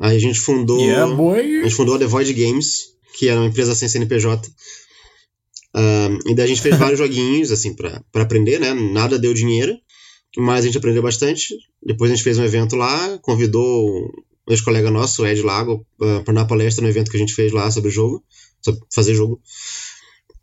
Aí 0.00 0.16
a 0.16 0.20
gente 0.20 0.38
fundou. 0.40 0.80
Yeah, 0.80 1.12
A 1.12 1.14
boy. 1.14 1.62
gente 1.62 1.74
fundou 1.74 1.94
a 1.96 1.98
The 1.98 2.06
Void 2.06 2.32
Games, 2.32 2.92
que 3.12 3.28
era 3.28 3.40
uma 3.40 3.48
empresa 3.48 3.74
sem 3.74 3.88
CNPJ. 3.88 4.50
Ah, 5.74 6.08
e 6.26 6.34
daí 6.34 6.44
a 6.44 6.48
gente 6.48 6.62
fez 6.62 6.76
vários 6.78 6.98
joguinhos, 6.98 7.50
assim, 7.50 7.74
pra, 7.74 8.02
pra 8.12 8.22
aprender, 8.22 8.58
né? 8.58 8.72
Nada 8.74 9.18
deu 9.18 9.32
dinheiro, 9.34 9.76
mas 10.36 10.64
a 10.64 10.66
gente 10.66 10.78
aprendeu 10.78 11.02
bastante. 11.02 11.54
Depois 11.82 12.10
a 12.10 12.14
gente 12.14 12.24
fez 12.24 12.38
um 12.38 12.44
evento 12.44 12.76
lá, 12.76 13.18
convidou 13.22 13.88
um 14.48 14.52
ex-colega 14.52 14.90
nosso, 14.90 15.22
o 15.22 15.26
Ed 15.26 15.42
Lago, 15.42 15.86
ah, 16.00 16.22
pra 16.24 16.34
dar 16.34 16.44
palestra 16.44 16.82
no 16.82 16.88
evento 16.88 17.10
que 17.10 17.16
a 17.16 17.20
gente 17.20 17.34
fez 17.34 17.52
lá 17.52 17.70
sobre 17.70 17.88
o 17.88 17.92
jogo, 17.92 18.24
sobre 18.60 18.80
fazer 18.92 19.14
jogo. 19.14 19.40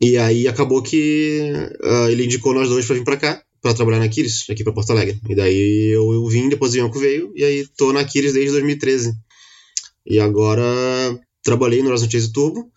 E 0.00 0.16
aí 0.16 0.46
acabou 0.46 0.82
que 0.82 1.52
ah, 1.82 2.10
ele 2.10 2.24
indicou 2.24 2.54
nós 2.54 2.68
dois 2.68 2.86
pra 2.86 2.94
vir 2.94 3.04
pra 3.04 3.16
cá, 3.16 3.42
pra 3.60 3.74
trabalhar 3.74 3.98
na 3.98 4.08
Kiris, 4.08 4.48
aqui 4.48 4.62
pra 4.62 4.72
Porto 4.72 4.90
Alegre. 4.90 5.20
E 5.28 5.34
daí 5.34 5.90
eu, 5.92 6.12
eu 6.12 6.26
vim, 6.28 6.48
depois 6.48 6.72
o 6.72 6.76
Ianco 6.76 6.98
veio, 6.98 7.32
e 7.34 7.44
aí 7.44 7.66
tô 7.76 7.92
na 7.92 8.04
Kiris 8.04 8.32
desde 8.32 8.52
2013. 8.52 9.12
E 10.06 10.18
agora 10.18 10.64
trabalhei 11.48 11.82
no 11.82 11.88
Horizon 11.88 12.10
Chase 12.10 12.32
Turbo. 12.32 12.70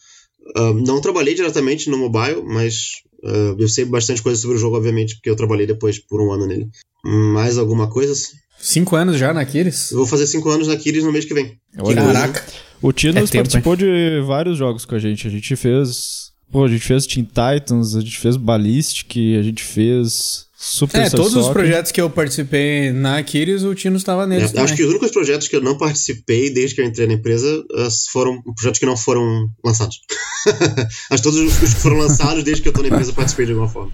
Ah, 0.56 0.74
não 0.74 1.02
trabalhei 1.02 1.36
diretamente 1.36 1.90
no 1.90 1.98
mobile, 1.98 2.42
mas 2.44 3.02
ah, 3.24 3.56
eu 3.58 3.68
sei 3.68 3.86
bastante 3.86 4.22
coisa 4.22 4.40
sobre 4.40 4.58
o 4.58 4.60
jogo, 4.60 4.78
obviamente, 4.78 5.16
porque 5.16 5.30
eu 5.30 5.36
trabalhei 5.36 5.68
depois 5.68 6.00
por 6.00 6.22
um 6.22 6.32
ano 6.32 6.48
nele. 6.48 6.70
Mais 7.04 7.58
alguma 7.58 7.88
coisa? 7.90 8.14
Cinco 8.60 8.96
anos 8.96 9.18
já 9.18 9.34
na 9.34 9.42
Aquiles? 9.42 9.92
Eu 9.92 9.98
vou 9.98 10.08
fazer 10.08 10.28
cinco 10.28 10.50
anos 10.50 10.68
na 10.68 10.78
Kiris 10.78 11.04
no 11.04 11.12
mês 11.12 11.26
que 11.26 11.34
vem. 11.34 11.58
Olha, 11.80 11.96
Caraca. 11.96 12.46
O 12.82 12.92
Tinos 12.92 13.16
É 13.16 13.20
tempo, 13.32 13.44
participou 13.44 13.76
de 13.76 14.22
vários 14.26 14.58
jogos 14.58 14.86
com 14.86 14.96
a 14.96 15.00
gente. 15.00 15.28
A 15.28 15.30
gente 15.30 15.56
fez. 15.56 16.32
Pô, 16.52 16.66
a 16.66 16.68
gente 16.68 16.84
fez 16.84 17.08
Teen 17.08 17.24
Titans, 17.24 17.96
a 17.96 18.02
gente 18.02 18.18
fez 18.18 18.36
Ballistic, 18.38 19.16
a 19.40 19.42
gente 19.42 19.64
fez 19.64 20.46
Super 20.64 21.02
É, 21.02 21.10
todos 21.10 21.34
os 21.34 21.46
Soccer. 21.46 21.54
projetos 21.54 21.92
que 21.92 22.00
eu 22.00 22.08
participei 22.08 22.92
na 22.92 23.18
Aquiles, 23.18 23.64
o 23.64 23.74
Tino 23.74 23.98
estava 23.98 24.28
neles 24.28 24.54
É, 24.54 24.60
acho 24.60 24.76
que 24.76 24.84
os 24.84 24.90
únicos 24.92 25.10
projetos 25.10 25.48
que 25.48 25.56
eu 25.56 25.62
não 25.62 25.76
participei 25.76 26.54
desde 26.54 26.76
que 26.76 26.82
eu 26.82 26.86
entrei 26.86 27.08
na 27.08 27.14
empresa 27.14 27.66
foram 28.12 28.40
projetos 28.44 28.80
que 28.80 28.86
não 28.86 28.96
foram 28.96 29.50
lançados. 29.66 30.00
acho 31.10 31.24
que 31.24 31.24
todos 31.24 31.40
os 31.40 31.64
os 31.64 31.74
que 31.74 31.80
foram 31.80 31.98
lançados 31.98 32.44
desde 32.44 32.62
que 32.62 32.70
eu 32.70 32.74
tô 32.74 32.84
na 32.84 32.90
empresa 32.90 33.10
eu 33.10 33.16
participei 33.16 33.48
de 33.48 33.54
alguma 33.54 33.68
forma. 33.68 33.92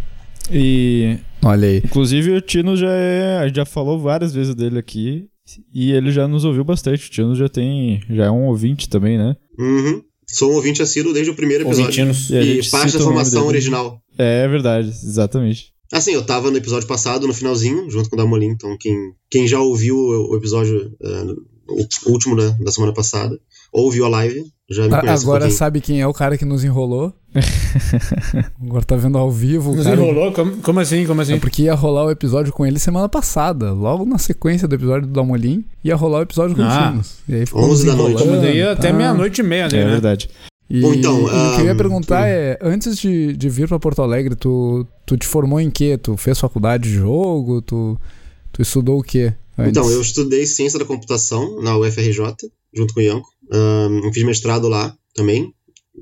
E, 0.51 1.17
olha 1.41 1.69
aí. 1.69 1.77
inclusive, 1.77 2.33
o 2.33 2.41
Tino 2.41 2.75
já 2.75 2.91
é. 2.91 3.37
A 3.37 3.47
gente 3.47 3.55
já 3.55 3.65
falou 3.65 3.97
várias 3.97 4.33
vezes 4.33 4.53
dele 4.53 4.77
aqui. 4.77 5.25
E 5.73 5.93
ele 5.93 6.11
já 6.11 6.27
nos 6.27 6.43
ouviu 6.43 6.65
bastante. 6.65 7.07
O 7.07 7.09
Tino 7.09 7.33
já 7.33 7.47
tem. 7.47 8.03
Já 8.09 8.25
é 8.25 8.29
um 8.29 8.47
ouvinte 8.47 8.89
também, 8.89 9.17
né? 9.17 9.37
Uhum. 9.57 10.01
Sou 10.27 10.51
um 10.51 10.55
ouvinte 10.55 10.81
assíduo 10.81 11.13
desde 11.13 11.31
o 11.31 11.35
primeiro 11.35 11.63
episódio. 11.63 11.85
Ouvinte-nos. 11.85 12.29
E 12.29 12.59
E 12.59 12.69
parte 12.69 12.97
da 12.97 12.99
formação 12.99 13.47
original. 13.47 14.01
É 14.17 14.45
verdade, 14.49 14.89
exatamente. 14.89 15.76
Assim, 15.91 16.11
eu 16.11 16.25
tava 16.25 16.51
no 16.51 16.57
episódio 16.57 16.87
passado, 16.87 17.25
no 17.27 17.33
finalzinho, 17.33 17.89
junto 17.89 18.09
com 18.09 18.15
o 18.15 18.19
Damolin, 18.19 18.47
então 18.47 18.75
quem, 18.79 18.95
quem 19.29 19.47
já 19.47 19.59
ouviu 19.59 19.97
o 19.97 20.35
episódio 20.35 20.91
eh, 21.01 21.25
o 22.05 22.11
último 22.11 22.35
da, 22.35 22.49
da 22.51 22.71
semana 22.71 22.93
passada, 22.93 23.37
ou 23.71 23.91
viu 23.91 24.05
a 24.05 24.09
live, 24.09 24.43
já 24.69 24.83
me 24.83 24.89
conhece 24.89 25.23
um 25.23 25.27
Agora 25.27 25.39
pouquinho. 25.41 25.57
sabe 25.57 25.81
quem 25.81 26.01
é 26.01 26.07
o 26.07 26.13
cara 26.13 26.37
que 26.37 26.43
nos 26.45 26.63
enrolou? 26.63 27.13
Agora 28.61 28.83
tá 28.83 28.95
vendo 28.95 29.17
ao 29.17 29.29
vivo 29.31 29.71
o 29.71 29.75
Nos 29.75 29.85
cara. 29.85 29.95
enrolou? 29.95 30.31
Como, 30.33 30.57
como 30.57 30.79
assim? 30.79 31.05
Como 31.05 31.21
assim? 31.21 31.33
É 31.33 31.39
porque 31.39 31.63
ia 31.63 31.73
rolar 31.73 32.05
o 32.05 32.11
episódio 32.11 32.51
com 32.51 32.65
ele 32.65 32.79
semana 32.79 33.07
passada. 33.07 33.71
Logo 33.71 34.05
na 34.05 34.17
sequência 34.17 34.67
do 34.67 34.75
episódio 34.75 35.07
do 35.07 35.13
Dalmolin, 35.13 35.63
ia 35.83 35.95
rolar 35.95 36.19
o 36.19 36.21
episódio 36.23 36.55
com 36.55 36.63
Ah. 36.63 36.87
o 36.87 36.91
Timos. 36.91 37.15
E 37.27 37.35
aí 37.35 37.45
ficou 37.45 37.63
11 37.63 37.85
nos 37.85 37.95
da 37.95 38.01
noite. 38.01 38.25
Mas 38.27 38.41
daí 38.41 38.61
até 38.63 38.87
tá? 38.91 38.93
meia-noite 38.97 39.41
e 39.41 39.43
meia, 39.43 39.63
É 39.67 39.71
né? 39.71 39.85
né? 39.85 39.91
verdade. 39.91 40.29
E, 40.69 40.81
Bom, 40.81 40.93
então, 40.93 41.23
o 41.23 41.27
que 41.55 41.61
eu 41.61 41.65
ia 41.65 41.71
ahn, 41.71 41.77
perguntar 41.77 42.27
é, 42.27 42.59
antes 42.61 42.97
de, 42.97 43.35
de 43.37 43.49
vir 43.49 43.67
pra 43.67 43.79
Porto 43.79 44.01
Alegre, 44.01 44.35
tu, 44.35 44.85
tu 45.05 45.17
te 45.17 45.25
formou 45.25 45.61
em 45.61 45.69
quê? 45.69 45.97
Tu 45.97 46.17
fez 46.17 46.37
faculdade 46.37 46.83
de 46.83 46.95
jogo? 46.95 47.61
Tu, 47.61 47.97
tu 48.51 48.61
estudou 48.61 48.99
o 48.99 49.03
quê? 49.03 49.33
Antes? 49.57 49.71
Então, 49.71 49.89
eu 49.89 50.01
estudei 50.01 50.45
ciência 50.45 50.77
da 50.77 50.85
computação 50.85 51.61
na 51.61 51.77
UFRJ, 51.77 52.35
junto 52.73 52.93
com 52.93 52.99
o 52.99 53.03
Ianco. 53.03 53.29
Ahn, 53.51 54.11
fiz 54.13 54.23
mestrado 54.23 54.67
lá 54.67 54.93
também, 55.15 55.53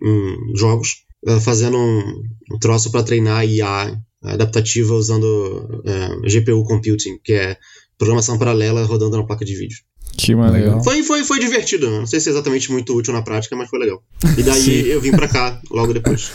em 0.02 0.58
jogos, 0.58 1.06
ah, 1.28 1.40
fazendo 1.40 1.78
um, 1.78 2.24
um 2.52 2.60
troço 2.60 2.92
para 2.92 3.04
treinar 3.04 3.48
IA 3.48 4.00
adaptativa 4.24 4.96
usando 4.96 5.84
ah, 5.86 6.28
GPU 6.28 6.64
Computing, 6.64 7.20
que 7.24 7.34
é 7.34 7.58
programação 7.98 8.38
paralela 8.38 8.84
rodando 8.84 9.16
na 9.18 9.26
placa 9.26 9.46
de 9.46 9.56
vídeo. 9.56 9.78
Que 10.18 10.36
maneiro. 10.36 10.84
Foi, 10.84 11.04
foi, 11.04 11.24
foi 11.24 11.40
divertido, 11.40 11.90
não 11.90 12.06
sei 12.06 12.20
se 12.20 12.30
é 12.30 12.32
exatamente 12.32 12.72
muito 12.72 12.96
útil 12.96 13.14
na 13.14 13.22
prática, 13.22 13.56
mas 13.56 13.70
foi 13.70 13.80
legal. 13.80 14.02
E 14.38 14.44
daí 14.44 14.90
eu 14.90 15.02
vim 15.02 15.12
pra 15.12 15.28
cá 15.28 15.62
logo 15.70 15.94
depois. 15.94 16.32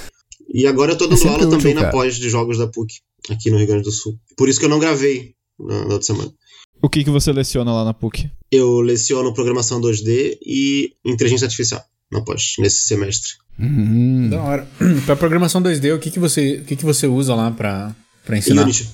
E 0.53 0.67
agora 0.67 0.93
eu 0.93 0.99
tô 0.99 1.07
dando 1.07 1.17
sempre 1.17 1.35
aula 1.35 1.47
útil, 1.47 1.59
também 1.59 1.75
na 1.75 1.83
cara. 1.83 1.93
pós 1.93 2.17
de 2.17 2.29
jogos 2.29 2.59
da 2.59 2.67
PUC, 2.67 2.95
aqui 3.31 3.51
no 3.51 3.59
Rio 3.59 3.67
Grande 3.67 3.85
do 3.85 3.93
Sul. 3.93 4.19
Por 4.37 4.49
isso 4.49 4.59
que 4.59 4.67
eu 4.67 4.71
não 4.71 4.79
gravei 4.79 5.35
na, 5.59 5.85
na 5.85 5.95
outra 5.95 6.03
semana. 6.03 6.33
O 6.83 6.89
que, 6.89 7.05
que 7.05 7.11
você 7.11 7.33
leciona 7.33 7.73
lá 7.73 7.85
na 7.85 7.95
PUC? 7.95 8.31
Eu 8.51 8.81
leciono 8.81 9.35
programação 9.35 9.81
2D 9.81 10.39
e 10.45 10.93
inteligência 11.05 11.45
artificial 11.45 11.83
na 12.11 12.23
pós, 12.23 12.55
nesse 12.59 12.87
semestre. 12.87 13.31
Hum. 13.59 14.29
Da 14.31 14.43
hora. 14.43 14.69
pra 15.07 15.15
programação 15.15 15.63
2D, 15.63 15.95
o 15.95 15.99
que, 15.99 16.11
que, 16.11 16.19
você, 16.19 16.57
o 16.57 16.65
que, 16.65 16.77
que 16.77 16.85
você 16.85 17.07
usa 17.07 17.35
lá 17.35 17.51
pra, 17.51 17.95
pra 18.25 18.37
ensinar? 18.37 18.63
Unity. 18.63 18.89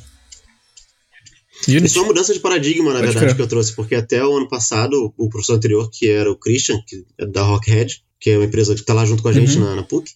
Unity. 1.69 1.87
Isso 1.87 1.99
é 1.99 2.03
uma 2.03 2.09
mudança 2.09 2.33
de 2.35 2.41
paradigma, 2.41 2.93
na 2.93 3.01
Pode 3.01 3.07
verdade, 3.07 3.27
crer. 3.27 3.37
que 3.37 3.43
eu 3.43 3.47
trouxe, 3.49 3.75
porque 3.75 3.95
até 3.95 4.25
o 4.25 4.37
ano 4.37 4.49
passado, 4.49 5.13
o 5.17 5.29
professor 5.29 5.55
anterior, 5.55 5.91
que 5.91 6.09
era 6.09 6.31
o 6.31 6.37
Christian, 6.37 6.81
que 6.87 7.05
é 7.19 7.27
da 7.27 7.43
Rockhead, 7.43 8.03
que 8.21 8.31
é 8.31 8.37
uma 8.39 8.45
empresa 8.45 8.75
que 8.75 8.81
está 8.81 8.93
lá 8.95 9.05
junto 9.05 9.23
com 9.23 9.29
a 9.29 9.33
gente 9.33 9.57
Uhum. 9.59 9.65
na, 9.65 9.77
na 9.77 9.83
PUC, 9.83 10.11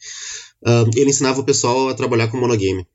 ah, 0.64 0.84
ele 0.94 1.10
ensinava 1.10 1.40
o 1.40 1.44
pessoal 1.44 1.88
a 1.88 1.94
trabalhar 1.94 2.28
com 2.28 2.36
monogame. 2.38 2.86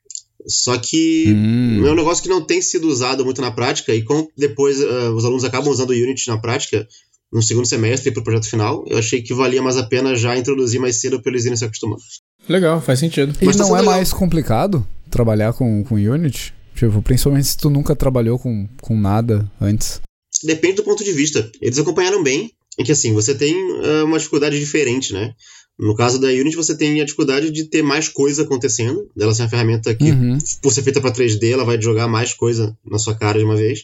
Só 0.47 0.77
que 0.77 1.25
Hum. 1.27 1.85
é 1.87 1.91
um 1.91 1.95
negócio 1.95 2.21
que 2.21 2.29
não 2.29 2.41
tem 2.41 2.61
sido 2.61 2.87
usado 2.87 3.25
muito 3.25 3.41
na 3.41 3.49
prática, 3.51 3.93
e 3.95 4.03
como 4.03 4.29
depois 4.37 4.79
ah, 4.81 5.11
os 5.11 5.25
alunos 5.25 5.43
acabam 5.43 5.71
usando 5.71 5.89
o 5.89 5.93
Unity 5.93 6.27
na 6.27 6.37
prática, 6.37 6.87
no 7.33 7.41
segundo 7.41 7.65
semestre 7.65 8.11
para 8.11 8.21
o 8.21 8.23
projeto 8.23 8.47
final, 8.49 8.85
eu 8.87 8.97
achei 8.99 9.21
que 9.21 9.33
valia 9.33 9.61
mais 9.61 9.75
a 9.75 9.83
pena 9.83 10.15
já 10.15 10.37
introduzir 10.37 10.79
mais 10.79 11.01
cedo 11.01 11.19
para 11.21 11.31
eles 11.31 11.45
irem 11.45 11.57
se 11.57 11.65
acostumando. 11.65 12.01
Legal, 12.47 12.79
faz 12.79 12.99
sentido. 12.99 13.35
E 13.41 13.45
Mas 13.45 13.57
tá 13.57 13.63
não 13.63 13.75
é 13.75 13.79
legal. 13.79 13.95
mais 13.95 14.13
complicado 14.13 14.85
trabalhar 15.09 15.51
com, 15.53 15.83
com 15.83 15.95
Unity? 15.95 16.53
Tipo, 16.75 17.01
principalmente 17.01 17.47
se 17.47 17.57
tu 17.57 17.69
nunca 17.69 17.95
trabalhou 17.95 18.37
com, 18.37 18.67
com 18.81 18.99
nada 18.99 19.49
antes. 19.59 20.01
Depende 20.43 20.75
do 20.75 20.83
ponto 20.83 21.03
de 21.03 21.11
vista. 21.13 21.49
Eles 21.61 21.79
acompanharam 21.79 22.21
bem, 22.21 22.51
em 22.77 22.83
que 22.83 22.91
assim, 22.91 23.13
você 23.13 23.33
tem 23.33 23.55
ah, 23.83 24.03
uma 24.03 24.17
dificuldade 24.17 24.59
diferente, 24.59 25.13
né? 25.13 25.33
No 25.77 25.95
caso 25.95 26.19
da 26.19 26.27
Unity, 26.27 26.55
você 26.55 26.75
tem 26.77 27.01
a 27.01 27.03
dificuldade 27.05 27.51
de 27.51 27.65
ter 27.65 27.81
mais 27.81 28.07
coisa 28.07 28.43
acontecendo, 28.43 29.09
dela 29.15 29.33
ser 29.33 29.41
uma 29.43 29.49
ferramenta 29.49 29.93
que, 29.93 30.09
Uhum. 30.11 30.37
por 30.61 30.71
ser 30.71 30.83
feita 30.83 31.01
para 31.01 31.11
3D, 31.11 31.51
ela 31.51 31.65
vai 31.65 31.81
jogar 31.81 32.07
mais 32.07 32.33
coisa 32.33 32.77
na 32.85 32.97
sua 32.97 33.13
cara 33.15 33.39
de 33.39 33.43
uma 33.45 33.57
vez. 33.57 33.83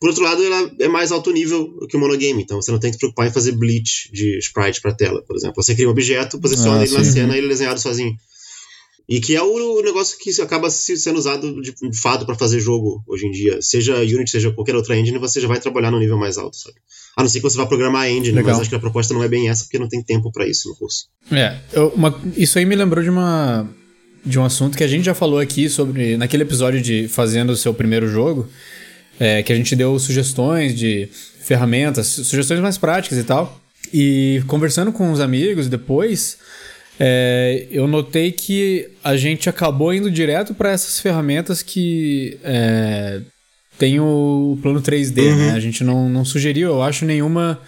Por 0.00 0.08
outro 0.10 0.22
lado, 0.22 0.42
ela 0.42 0.70
é 0.78 0.88
mais 0.88 1.10
alto 1.12 1.30
nível 1.32 1.86
que 1.88 1.96
o 1.96 2.00
monogame, 2.00 2.42
então 2.42 2.62
você 2.62 2.70
não 2.70 2.78
tem 2.78 2.90
que 2.90 2.94
se 2.94 2.98
preocupar 3.00 3.26
em 3.26 3.32
fazer 3.32 3.52
bleach 3.52 4.10
de 4.12 4.38
sprite 4.38 4.80
para 4.80 4.94
tela, 4.94 5.20
por 5.22 5.36
exemplo. 5.36 5.62
Você 5.62 5.74
cria 5.74 5.88
um 5.88 5.90
objeto, 5.90 6.38
posiciona 6.40 6.80
Ah, 6.80 6.84
ele 6.84 6.92
na 6.94 7.04
sim. 7.04 7.12
cena 7.12 7.34
e 7.34 7.38
ele 7.38 7.46
é 7.46 7.50
desenhado 7.50 7.80
sozinho. 7.80 8.14
E 9.08 9.20
que 9.20 9.34
é 9.34 9.42
o 9.42 9.80
negócio 9.82 10.18
que 10.18 10.30
acaba 10.42 10.68
se- 10.68 10.96
sendo 10.98 11.18
usado 11.18 11.62
de 11.62 11.72
fato 11.98 12.26
para 12.26 12.34
fazer 12.34 12.60
jogo 12.60 13.02
hoje 13.06 13.26
em 13.26 13.30
dia. 13.30 13.62
Seja 13.62 13.96
Unity, 14.00 14.30
seja 14.30 14.50
qualquer 14.50 14.74
outra 14.76 14.96
engine, 14.98 15.16
você 15.18 15.40
já 15.40 15.48
vai 15.48 15.58
trabalhar 15.58 15.90
no 15.90 15.98
nível 15.98 16.18
mais 16.18 16.36
alto, 16.36 16.56
sabe? 16.58 16.76
A 17.16 17.22
não 17.22 17.28
ser 17.30 17.38
que 17.38 17.44
você 17.44 17.56
vá 17.56 17.64
programar 17.66 18.02
a 18.02 18.10
engine, 18.10 18.32
Legal. 18.36 18.52
mas 18.52 18.60
acho 18.60 18.68
que 18.70 18.76
a 18.76 18.78
proposta 18.78 19.14
não 19.14 19.24
é 19.24 19.28
bem 19.28 19.48
essa, 19.48 19.64
porque 19.64 19.78
não 19.78 19.88
tem 19.88 20.02
tempo 20.02 20.30
para 20.30 20.46
isso 20.46 20.68
no 20.68 20.76
curso. 20.76 21.06
É, 21.32 21.56
eu- 21.72 21.88
uma- 21.96 22.20
isso 22.36 22.58
aí 22.58 22.66
me 22.66 22.76
lembrou 22.76 23.02
de 23.02 23.08
uma 23.10 23.66
de 24.26 24.38
um 24.38 24.44
assunto 24.44 24.76
que 24.76 24.84
a 24.84 24.88
gente 24.88 25.04
já 25.04 25.14
falou 25.14 25.38
aqui 25.38 25.70
sobre 25.70 26.16
naquele 26.18 26.42
episódio 26.42 26.82
de 26.82 27.08
fazendo 27.08 27.50
o 27.50 27.56
seu 27.56 27.72
primeiro 27.72 28.08
jogo, 28.08 28.46
é, 29.18 29.42
que 29.42 29.50
a 29.52 29.56
gente 29.56 29.74
deu 29.74 29.98
sugestões 29.98 30.76
de 30.76 31.08
ferramentas, 31.40 32.08
su- 32.08 32.24
sugestões 32.24 32.60
mais 32.60 32.76
práticas 32.76 33.16
e 33.18 33.24
tal. 33.24 33.58
E 33.94 34.42
conversando 34.46 34.92
com 34.92 35.10
os 35.10 35.18
amigos 35.20 35.66
depois, 35.66 36.36
é, 36.98 37.66
eu 37.70 37.86
notei 37.86 38.32
que 38.32 38.90
a 39.04 39.16
gente 39.16 39.48
acabou 39.48 39.94
indo 39.94 40.10
direto 40.10 40.54
para 40.54 40.70
essas 40.70 40.98
ferramentas 41.00 41.62
que 41.62 42.38
é, 42.42 43.20
tem 43.78 44.00
o 44.00 44.58
plano 44.60 44.82
3D, 44.82 45.36
né? 45.36 45.50
A 45.52 45.60
gente 45.60 45.84
não, 45.84 46.08
não 46.08 46.24
sugeriu, 46.24 46.70
eu 46.70 46.82
acho, 46.82 47.04
nenhuma 47.04 47.60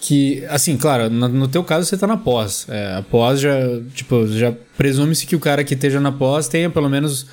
que, 0.00 0.44
assim, 0.48 0.76
claro, 0.76 1.08
no, 1.08 1.28
no 1.28 1.48
teu 1.48 1.62
caso 1.62 1.86
você 1.86 1.96
tá 1.96 2.06
na 2.06 2.16
pós. 2.16 2.66
É, 2.68 2.94
a 2.96 3.02
pós 3.02 3.40
já, 3.40 3.54
tipo, 3.94 4.26
já 4.26 4.52
presume-se 4.76 5.26
que 5.26 5.36
o 5.36 5.40
cara 5.40 5.62
que 5.64 5.74
esteja 5.74 6.00
na 6.00 6.10
pós 6.12 6.48
tenha 6.48 6.68
pelo 6.68 6.88
menos 6.88 7.26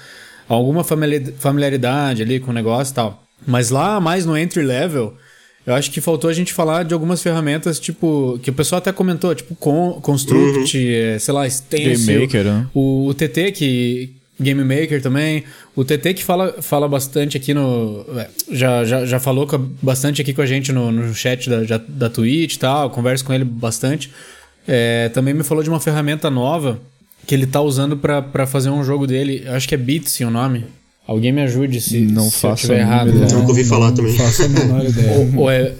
alguma 0.47 0.83
famili- 0.83 1.33
familiaridade 1.39 2.21
ali 2.21 2.39
com 2.39 2.51
o 2.51 2.53
negócio 2.53 2.91
e 2.91 2.95
tal. 2.95 3.23
Mas 3.45 3.69
lá, 3.69 3.99
mais 3.99 4.25
no 4.25 4.37
entry 4.37 4.63
level, 4.63 5.15
eu 5.65 5.73
acho 5.73 5.89
que 5.91 6.01
faltou 6.01 6.29
a 6.29 6.33
gente 6.33 6.51
falar 6.53 6.83
de 6.83 6.93
algumas 6.93 7.21
ferramentas, 7.23 7.79
tipo, 7.79 8.39
que 8.43 8.49
o 8.49 8.53
pessoal 8.53 8.77
até 8.79 8.91
comentou, 8.91 9.33
tipo, 9.33 9.55
con 9.55 9.99
Construct, 10.01 10.77
é, 10.77 11.17
sei 11.19 11.33
lá, 11.33 11.49
Stencil, 11.49 12.05
Game 12.05 12.21
Maker, 12.21 12.43
né? 12.45 12.67
o, 12.73 13.07
o 13.07 13.13
TT 13.13 13.51
que 13.53 14.13
Game 14.39 14.63
Maker 14.63 15.01
também, 15.01 15.43
o 15.75 15.85
TT 15.85 16.15
que 16.15 16.23
fala, 16.23 16.55
fala 16.61 16.87
bastante 16.87 17.37
aqui 17.37 17.53
no 17.53 18.03
é, 18.17 18.27
já, 18.51 18.83
já, 18.83 19.05
já 19.05 19.19
falou 19.19 19.45
com 19.47 19.55
a- 19.55 19.61
bastante 19.81 20.21
aqui 20.21 20.33
com 20.33 20.41
a 20.41 20.45
gente 20.45 20.71
no, 20.73 20.91
no 20.91 21.13
chat 21.13 21.49
da, 21.49 21.63
já- 21.63 21.81
da 21.87 22.09
Twitch 22.09 22.55
e 22.55 22.59
tal, 22.59 22.89
converso 22.89 23.23
com 23.23 23.31
ele 23.33 23.45
bastante. 23.45 24.11
É, 24.67 25.09
também 25.09 25.33
me 25.33 25.43
falou 25.43 25.63
de 25.63 25.69
uma 25.69 25.79
ferramenta 25.79 26.29
nova 26.29 26.79
que 27.27 27.33
ele 27.35 27.45
tá 27.45 27.61
usando 27.61 27.95
pra 27.95 28.21
pra 28.21 28.45
fazer 28.47 28.69
um 28.69 28.83
jogo 28.83 29.05
dele, 29.07 29.43
eu 29.45 29.53
acho 29.53 29.67
que 29.67 29.75
é 29.75 29.77
Bitsy 29.77 30.25
o 30.25 30.29
nome. 30.31 30.65
Alguém 31.05 31.31
me 31.31 31.41
ajude 31.41 31.81
se, 31.81 32.01
Não 32.01 32.29
se 32.29 32.35
eu 32.45 32.49
faço 32.51 32.61
tiver 32.63 32.77
a 32.77 32.79
errado. 32.79 33.09
ideia. 33.09 33.33
Nunca 33.33 33.47
ouvi 33.49 33.63
falar 33.63 33.87
não 33.87 33.95
também. 33.95 34.15
faço 34.15 34.43
a 34.43 34.47
menor 34.49 34.85
ideia. 34.85 35.11
Ou, 35.11 35.35
ou 35.41 35.51
é, 35.51 35.73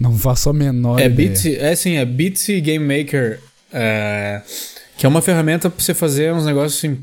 Não 0.00 0.16
faço 0.18 0.50
a 0.50 0.52
menor 0.52 1.00
é 1.00 1.06
ideia. 1.06 1.28
Bitsy, 1.30 1.56
é 1.56 1.74
sim, 1.76 1.96
é 1.96 2.04
Bitsy 2.04 2.60
Game 2.60 2.84
Maker, 2.84 3.40
é, 3.72 4.42
que 4.98 5.06
é 5.06 5.08
uma 5.08 5.22
ferramenta 5.22 5.70
pra 5.70 5.82
você 5.82 5.94
fazer 5.94 6.32
uns 6.32 6.44
negócios 6.46 6.76
assim, 6.78 6.98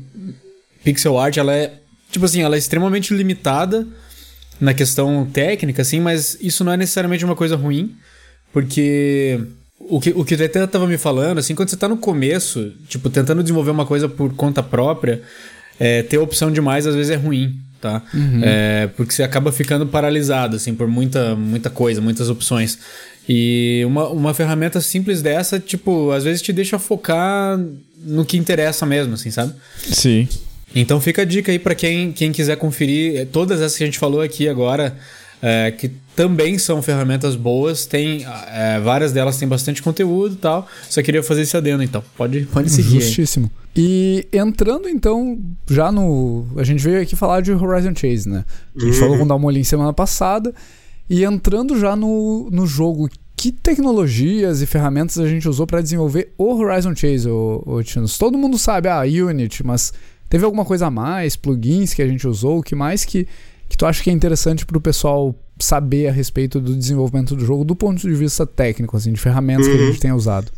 pixel 0.84 1.18
art, 1.18 1.36
ela 1.38 1.54
é, 1.54 1.72
tipo 2.10 2.24
assim, 2.24 2.42
ela 2.42 2.54
é 2.54 2.58
extremamente 2.58 3.14
limitada 3.14 3.86
na 4.60 4.74
questão 4.74 5.26
técnica, 5.32 5.82
assim, 5.82 6.00
mas 6.00 6.36
isso 6.40 6.62
não 6.64 6.72
é 6.72 6.76
necessariamente 6.76 7.24
uma 7.24 7.34
coisa 7.34 7.56
ruim, 7.56 7.94
porque 8.52 9.40
o 9.80 10.00
que 10.00 10.10
o, 10.10 10.24
que 10.24 10.34
o 10.34 10.36
TT 10.36 10.66
tava 10.68 10.86
me 10.86 10.96
falando, 10.96 11.38
assim, 11.38 11.54
quando 11.54 11.68
você 11.70 11.76
tá 11.76 11.88
no 11.88 11.96
começo, 11.96 12.72
tipo, 12.88 13.10
tentando 13.10 13.42
desenvolver 13.42 13.70
uma 13.72 13.84
coisa 13.86 14.08
por 14.08 14.32
conta 14.34 14.62
própria, 14.62 15.22
é, 15.78 16.02
ter 16.02 16.18
opção 16.18 16.50
demais 16.50 16.86
às 16.86 16.94
vezes 16.94 17.10
é 17.10 17.16
ruim, 17.16 17.58
tá? 17.80 18.02
É, 18.42 18.88
porque 18.96 19.12
você 19.12 19.22
acaba 19.22 19.52
ficando 19.52 19.86
paralisado, 19.86 20.56
assim, 20.56 20.74
por 20.74 20.88
muita, 20.88 21.34
muita 21.34 21.70
coisa, 21.70 22.00
muitas 22.00 22.28
opções. 22.30 22.78
E 23.28 23.82
uma, 23.86 24.08
uma 24.08 24.34
ferramenta 24.34 24.80
simples 24.80 25.22
dessa, 25.22 25.58
tipo, 25.58 26.10
às 26.10 26.24
vezes 26.24 26.42
te 26.42 26.52
deixa 26.52 26.78
focar 26.78 27.58
no 28.04 28.24
que 28.24 28.36
interessa 28.36 28.84
mesmo, 28.84 29.14
assim, 29.14 29.30
sabe? 29.30 29.54
Sim. 29.82 30.28
Então 30.74 31.00
fica 31.00 31.22
a 31.22 31.24
dica 31.24 31.52
aí 31.52 31.58
pra 31.58 31.74
quem, 31.74 32.12
quem 32.12 32.32
quiser 32.32 32.56
conferir 32.56 33.16
eh, 33.16 33.24
todas 33.24 33.60
essas 33.60 33.78
que 33.78 33.84
a 33.84 33.86
gente 33.86 33.98
falou 33.98 34.20
aqui 34.20 34.48
agora, 34.48 34.96
eh, 35.46 35.70
que 35.72 35.90
também 36.16 36.56
são 36.58 36.80
ferramentas 36.80 37.36
boas, 37.36 37.84
tem 37.84 38.24
eh, 38.24 38.80
várias 38.82 39.12
delas 39.12 39.36
têm 39.36 39.46
bastante 39.46 39.82
conteúdo 39.82 40.32
e 40.34 40.38
tal. 40.38 40.66
Só 40.88 41.02
queria 41.02 41.22
fazer 41.22 41.42
esse 41.42 41.54
adendo 41.54 41.82
então. 41.82 42.02
Pode, 42.16 42.46
pode 42.46 42.70
seguir. 42.70 42.94
aí. 42.96 43.00
Justíssimo. 43.02 43.50
E 43.76 44.26
entrando 44.32 44.88
então, 44.88 45.38
já 45.68 45.92
no. 45.92 46.46
A 46.56 46.64
gente 46.64 46.82
veio 46.82 47.02
aqui 47.02 47.14
falar 47.14 47.42
de 47.42 47.52
Horizon 47.52 47.92
Chase, 47.94 48.26
né? 48.28 48.44
A 48.74 48.80
gente 48.80 48.94
Uhum. 48.94 49.00
falou 49.00 49.18
com 49.18 49.24
o 49.24 49.28
Dalmolin 49.28 49.64
semana 49.64 49.92
passada. 49.92 50.54
E 51.10 51.22
entrando 51.24 51.78
já 51.78 51.94
no, 51.94 52.48
no 52.50 52.66
jogo, 52.66 53.10
que 53.36 53.52
tecnologias 53.52 54.62
e 54.62 54.66
ferramentas 54.66 55.18
a 55.18 55.28
gente 55.28 55.46
usou 55.46 55.66
para 55.66 55.82
desenvolver 55.82 56.32
o 56.38 56.54
Horizon 56.54 56.96
Chase, 56.96 57.28
ô, 57.28 57.62
ô 57.66 57.82
Tinos? 57.82 58.16
Todo 58.16 58.38
mundo 58.38 58.56
sabe, 58.56 58.88
ah, 58.88 59.02
Unity, 59.02 59.66
mas 59.66 59.92
teve 60.30 60.44
alguma 60.46 60.64
coisa 60.64 60.86
a 60.86 60.90
mais, 60.90 61.36
plugins 61.36 61.92
que 61.92 62.00
a 62.00 62.08
gente 62.08 62.26
usou, 62.26 62.60
o 62.60 62.62
que 62.62 62.74
mais 62.74 63.04
que, 63.04 63.26
que 63.68 63.76
tu 63.76 63.86
acha 63.86 64.02
que 64.02 64.10
é 64.10 64.12
interessante 64.12 64.64
pro 64.66 64.80
pessoal 64.80 65.34
saber 65.60 66.08
a 66.08 66.12
respeito 66.12 66.60
do 66.60 66.74
desenvolvimento 66.76 67.34
do 67.36 67.44
jogo 67.44 67.64
do 67.64 67.76
ponto 67.76 68.00
de 68.00 68.14
vista 68.14 68.46
técnico, 68.46 68.96
assim, 68.96 69.12
de 69.12 69.20
ferramentas 69.20 69.66
que 69.66 69.72
a 69.72 69.76
Uhum. 69.76 69.86
gente 69.86 70.00
tenha 70.00 70.14
usado? 70.14 70.50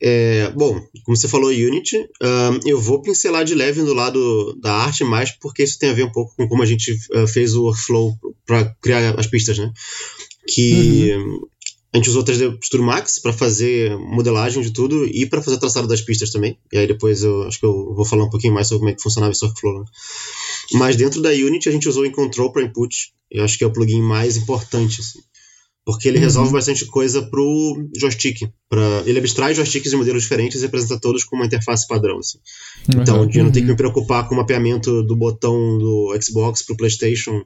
É, 0.00 0.50
bom, 0.54 0.80
como 1.04 1.16
você 1.16 1.26
falou, 1.26 1.50
Unity, 1.50 1.96
ahn, 2.22 2.60
eu 2.64 2.80
vou 2.80 3.02
pincelar 3.02 3.44
de 3.44 3.54
leve 3.54 3.82
no 3.82 3.92
lado 3.92 4.56
da 4.60 4.72
arte, 4.72 5.02
mais 5.02 5.32
porque 5.32 5.64
isso 5.64 5.76
tem 5.78 5.90
a 5.90 5.92
ver 5.92 6.04
um 6.04 6.12
pouco 6.12 6.34
com 6.36 6.46
como 6.48 6.62
a 6.62 6.66
gente 6.66 6.96
ah, 7.14 7.26
fez 7.26 7.54
o 7.56 7.64
workflow 7.64 8.14
para 8.46 8.64
criar 8.80 9.18
as 9.18 9.26
pistas, 9.26 9.58
né? 9.58 9.72
Que 10.46 11.12
a 11.92 11.96
gente 11.96 12.10
usou 12.10 12.22
3D 12.22 12.58
Studio 12.62 12.86
Max 12.86 13.18
para 13.18 13.32
fazer 13.32 13.96
modelagem 13.98 14.62
de 14.62 14.70
tudo 14.72 15.04
e 15.04 15.26
para 15.26 15.42
fazer 15.42 15.58
traçado 15.58 15.88
das 15.88 16.00
pistas 16.00 16.30
também. 16.30 16.56
E 16.72 16.78
aí 16.78 16.86
depois 16.86 17.22
eu 17.24 17.42
acho 17.42 17.58
que 17.58 17.66
eu 17.66 17.92
vou 17.94 18.04
falar 18.04 18.24
um 18.24 18.30
pouquinho 18.30 18.54
mais 18.54 18.68
sobre 18.68 18.78
como 18.80 18.90
é 18.90 18.94
que 18.94 19.02
funcionava 19.02 19.32
esse 19.32 19.44
workflow. 19.44 19.80
Né? 19.80 19.84
Mas 20.72 20.96
dentro 20.96 21.22
da 21.22 21.30
Unity 21.30 21.68
a 21.68 21.72
gente 21.72 21.88
usou 21.88 22.04
o 22.04 22.12
Control 22.12 22.52
para 22.52 22.62
input. 22.62 23.12
Eu 23.30 23.44
acho 23.44 23.56
que 23.56 23.64
é 23.64 23.66
o 23.66 23.72
plugin 23.72 24.02
mais 24.02 24.36
importante, 24.36 25.00
assim, 25.00 25.20
porque 25.84 26.08
ele 26.08 26.18
uhum. 26.18 26.24
resolve 26.24 26.52
bastante 26.52 26.86
coisa 26.86 27.22
pro 27.22 27.88
joystick. 27.96 28.48
Pra, 28.68 29.02
ele 29.06 29.18
abstrai 29.18 29.54
joysticks 29.54 29.90
de 29.90 29.96
modelos 29.96 30.22
diferentes 30.22 30.62
e 30.62 30.66
apresenta 30.66 31.00
todos 31.00 31.24
com 31.24 31.36
uma 31.36 31.46
interface 31.46 31.86
padrão. 31.86 32.18
Assim. 32.18 32.38
Uhum. 32.94 33.02
Então, 33.02 33.16
eu 33.22 33.44
não 33.44 33.52
tenho 33.52 33.66
que 33.66 33.72
me 33.72 33.76
preocupar 33.76 34.28
com 34.28 34.34
o 34.34 34.38
mapeamento 34.38 35.02
do 35.02 35.16
botão 35.16 35.78
do 35.78 36.18
Xbox 36.20 36.62
pro 36.62 36.76
PlayStation 36.76 37.44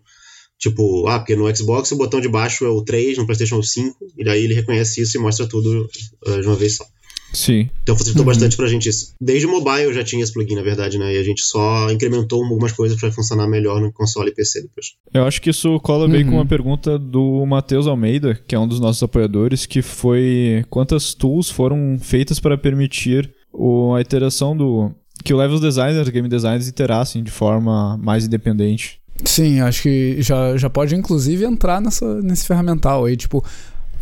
Tipo, 0.63 1.09
ah, 1.09 1.19
porque 1.19 1.35
no 1.35 1.55
Xbox 1.55 1.91
o 1.91 1.97
botão 1.97 2.21
de 2.21 2.29
baixo 2.29 2.65
é 2.65 2.69
o 2.69 2.85
3, 2.85 3.19
no 3.19 3.27
PlayStation 3.27 3.57
é 3.57 3.59
o 3.59 3.65
5, 3.65 3.99
e 4.17 4.25
daí 4.25 4.45
ele 4.45 4.55
reconhece 4.55 5.03
isso 5.03 5.19
e 5.19 5.21
mostra 5.21 5.45
tudo 5.45 5.89
uh, 6.25 6.41
de 6.41 6.47
uma 6.47 6.55
vez 6.55 6.77
só. 6.77 6.87
Sim. 7.33 7.71
Então 7.83 7.97
facilitou 7.97 8.23
uhum. 8.23 8.29
bastante 8.29 8.57
pra 8.57 8.67
gente 8.67 8.89
isso. 8.89 9.15
Desde 9.21 9.47
o 9.47 9.51
mobile 9.51 9.93
já 9.93 10.05
tinha 10.05 10.23
esse 10.23 10.33
plugin, 10.33 10.55
na 10.55 10.63
verdade, 10.63 10.99
né? 10.99 11.15
E 11.15 11.19
a 11.19 11.23
gente 11.23 11.43
só 11.43 11.91
incrementou 11.91 12.43
algumas 12.43 12.73
coisas 12.73 12.99
para 12.99 13.11
funcionar 13.11 13.47
melhor 13.47 13.81
no 13.81 13.93
console 13.93 14.31
e 14.31 14.35
PC 14.35 14.63
depois. 14.63 14.93
Eu 15.13 15.25
acho 15.25 15.41
que 15.41 15.51
isso 15.51 15.81
cola 15.81 16.07
bem 16.07 16.25
uhum. 16.25 16.31
com 16.31 16.37
uma 16.37 16.47
pergunta 16.47 16.99
do 16.99 17.45
Matheus 17.47 17.87
Almeida, 17.87 18.39
que 18.47 18.55
é 18.55 18.59
um 18.59 18.69
dos 18.69 18.81
nossos 18.81 19.03
apoiadores, 19.03 19.67
que 19.67 19.83
foi 19.83 20.65
quantas 20.69 21.15
tools 21.15 21.51
foram 21.51 21.99
feitas 21.99 22.39
para 22.39 22.59
permitir 22.59 23.33
o, 23.53 23.95
a 23.95 24.01
iteração 24.01 24.57
do. 24.57 24.93
que 25.25 25.33
o 25.33 25.37
level 25.37 25.59
designers, 25.59 26.09
game 26.09 26.29
designers 26.29 26.69
iterassem 26.69 27.23
de 27.23 27.31
forma 27.31 27.97
mais 27.99 28.27
independente. 28.27 29.01
Sim, 29.25 29.61
acho 29.61 29.83
que 29.83 30.21
já, 30.21 30.57
já 30.57 30.69
pode 30.69 30.95
inclusive 30.97 31.45
entrar 31.45 31.81
nessa, 31.81 32.21
nesse 32.23 32.47
ferramental 32.47 33.05
aí, 33.05 33.17
tipo, 33.17 33.45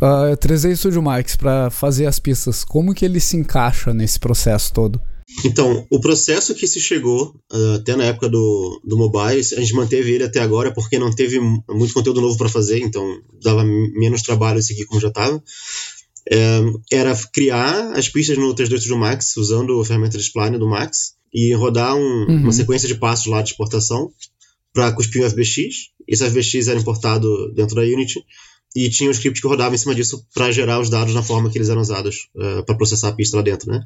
uh, 0.00 0.36
3D 0.36 0.76
Studio 0.76 1.02
Max 1.02 1.36
para 1.36 1.70
fazer 1.70 2.06
as 2.06 2.18
pistas, 2.18 2.64
como 2.64 2.94
que 2.94 3.04
ele 3.04 3.20
se 3.20 3.36
encaixa 3.36 3.92
nesse 3.92 4.18
processo 4.18 4.72
todo? 4.72 5.00
Então, 5.44 5.86
o 5.88 6.00
processo 6.00 6.54
que 6.54 6.66
se 6.66 6.80
chegou, 6.80 7.34
uh, 7.52 7.74
até 7.76 7.94
na 7.94 8.04
época 8.04 8.28
do, 8.28 8.80
do 8.84 8.96
mobile, 8.96 9.40
a 9.40 9.60
gente 9.60 9.74
manteve 9.74 10.12
ele 10.12 10.24
até 10.24 10.40
agora 10.40 10.72
porque 10.72 10.98
não 10.98 11.14
teve 11.14 11.38
muito 11.38 11.94
conteúdo 11.94 12.20
novo 12.20 12.36
para 12.36 12.48
fazer, 12.48 12.80
então 12.80 13.06
dava 13.42 13.64
menos 13.64 14.22
trabalho 14.22 14.60
seguir 14.62 14.86
como 14.86 15.00
já 15.00 15.08
estava. 15.08 15.40
É, 16.30 16.60
era 16.92 17.16
criar 17.32 17.92
as 17.92 18.08
pistas 18.08 18.36
no 18.36 18.54
3D 18.54 18.78
Studio 18.78 18.98
Max 18.98 19.36
usando 19.36 19.80
a 19.80 19.84
ferramenta 19.84 20.18
de 20.18 20.24
spline 20.24 20.58
do 20.58 20.68
Max 20.68 21.14
e 21.32 21.54
rodar 21.54 21.96
um, 21.96 22.26
uhum. 22.28 22.42
uma 22.42 22.52
sequência 22.52 22.86
de 22.86 22.96
passos 22.96 23.26
lá 23.26 23.40
de 23.40 23.50
exportação 23.50 24.12
para 24.72 24.92
cuspir 24.92 25.24
o 25.24 25.30
FBX. 25.30 25.90
Esse 26.06 26.28
FBX 26.28 26.68
era 26.68 26.78
importado 26.78 27.52
dentro 27.54 27.74
da 27.74 27.82
Unity 27.82 28.20
e 28.74 28.88
tinha 28.88 29.10
um 29.10 29.12
script 29.12 29.40
que 29.40 29.48
rodava 29.48 29.74
em 29.74 29.78
cima 29.78 29.94
disso 29.94 30.24
para 30.32 30.52
gerar 30.52 30.80
os 30.80 30.88
dados 30.88 31.12
na 31.12 31.22
forma 31.22 31.50
que 31.50 31.58
eles 31.58 31.68
eram 31.68 31.80
usados 31.80 32.28
uh, 32.36 32.58
eh, 32.58 32.62
para 32.62 32.76
processar 32.76 33.08
a 33.08 33.12
pista 33.12 33.36
lá 33.36 33.42
dentro, 33.42 33.70
né? 33.70 33.82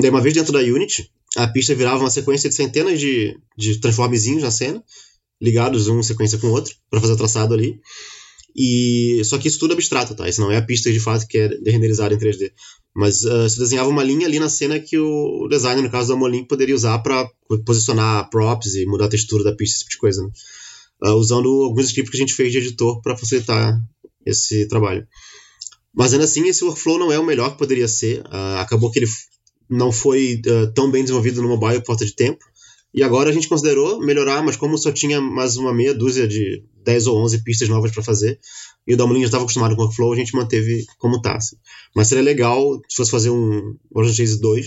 Daí, 0.00 0.10
uma 0.10 0.20
vez 0.20 0.34
dentro 0.34 0.52
da 0.52 0.58
Unity, 0.58 1.08
a 1.36 1.46
pista 1.46 1.74
virava 1.74 2.00
uma 2.00 2.10
sequência 2.10 2.48
de 2.48 2.54
centenas 2.54 2.98
de, 2.98 3.38
de 3.56 3.80
transformezinhos 3.80 4.42
na 4.42 4.50
cena, 4.50 4.82
ligados 5.40 5.86
um 5.88 6.02
sequência 6.02 6.38
com 6.38 6.48
o 6.48 6.50
outro, 6.50 6.74
para 6.90 7.00
fazer 7.00 7.12
o 7.12 7.16
traçado 7.16 7.54
ali. 7.54 7.80
E 8.56 9.22
só 9.24 9.38
que 9.38 9.46
isso 9.46 9.58
tudo 9.58 9.72
é 9.72 9.74
abstrato, 9.74 10.16
tá? 10.16 10.28
Isso 10.28 10.40
não 10.40 10.50
é 10.50 10.56
a 10.56 10.62
pista 10.62 10.92
de 10.92 10.98
fato 10.98 11.26
que 11.28 11.38
é 11.38 11.48
renderizada 11.70 12.12
em 12.12 12.18
3D. 12.18 12.50
Mas 12.94 13.22
uh, 13.22 13.48
se 13.48 13.58
desenhava 13.58 13.88
uma 13.88 14.02
linha 14.02 14.26
ali 14.26 14.40
na 14.40 14.48
cena 14.48 14.80
que 14.80 14.98
o 14.98 15.46
designer, 15.48 15.82
no 15.82 15.90
caso 15.90 16.08
da 16.08 16.16
Molin, 16.16 16.44
poderia 16.44 16.74
usar 16.74 16.98
para 16.98 17.30
posicionar 17.64 18.28
props 18.30 18.74
e 18.74 18.84
mudar 18.86 19.04
a 19.04 19.08
textura 19.08 19.44
da 19.44 19.54
pista, 19.54 19.76
esse 19.76 19.84
tipo 19.84 19.92
de 19.92 19.98
coisa. 19.98 20.22
Né? 20.22 20.30
Uh, 21.04 21.14
usando 21.14 21.48
alguns 21.62 21.86
scripts 21.86 22.10
que 22.10 22.16
a 22.16 22.20
gente 22.20 22.34
fez 22.34 22.50
de 22.50 22.58
editor 22.58 23.00
para 23.00 23.16
facilitar 23.16 23.80
esse 24.28 24.66
trabalho. 24.68 25.06
Mas 25.94 26.12
ainda 26.12 26.24
assim, 26.24 26.46
esse 26.46 26.64
workflow 26.64 26.98
não 26.98 27.10
é 27.10 27.18
o 27.18 27.24
melhor 27.24 27.52
que 27.52 27.58
poderia 27.58 27.88
ser. 27.88 28.20
Uh, 28.20 28.58
acabou 28.60 28.90
que 28.90 29.00
ele 29.00 29.08
não 29.68 29.90
foi 29.90 30.40
tão 30.74 30.90
bem 30.90 31.02
desenvolvido 31.02 31.42
no 31.42 31.48
mobile 31.48 31.80
por 31.80 31.88
falta 31.88 32.06
de 32.06 32.14
tempo. 32.14 32.44
E 32.94 33.02
agora 33.02 33.28
a 33.28 33.32
gente 33.32 33.48
considerou 33.48 34.00
melhorar, 34.00 34.42
mas 34.42 34.56
como 34.56 34.78
só 34.78 34.90
tinha 34.90 35.20
mais 35.20 35.56
uma 35.56 35.74
meia 35.74 35.94
dúzia 35.94 36.26
de 36.26 36.64
10 36.84 37.06
ou 37.06 37.22
11 37.22 37.44
pistas 37.44 37.68
novas 37.68 37.90
para 37.92 38.02
fazer, 38.02 38.38
e 38.86 38.94
o 38.94 38.96
Dalmolin 38.96 39.20
já 39.20 39.26
estava 39.26 39.44
acostumado 39.44 39.76
com 39.76 39.82
o 39.82 39.84
workflow, 39.84 40.12
a 40.12 40.16
gente 40.16 40.34
manteve 40.34 40.86
como 40.98 41.20
tá. 41.20 41.36
Assim. 41.36 41.56
Mas 41.94 42.08
seria 42.08 42.24
legal 42.24 42.80
se 42.88 42.96
fosse 42.96 43.10
fazer 43.10 43.30
um 43.30 43.76
Origin 43.94 44.14
Chase 44.14 44.40
2, 44.40 44.66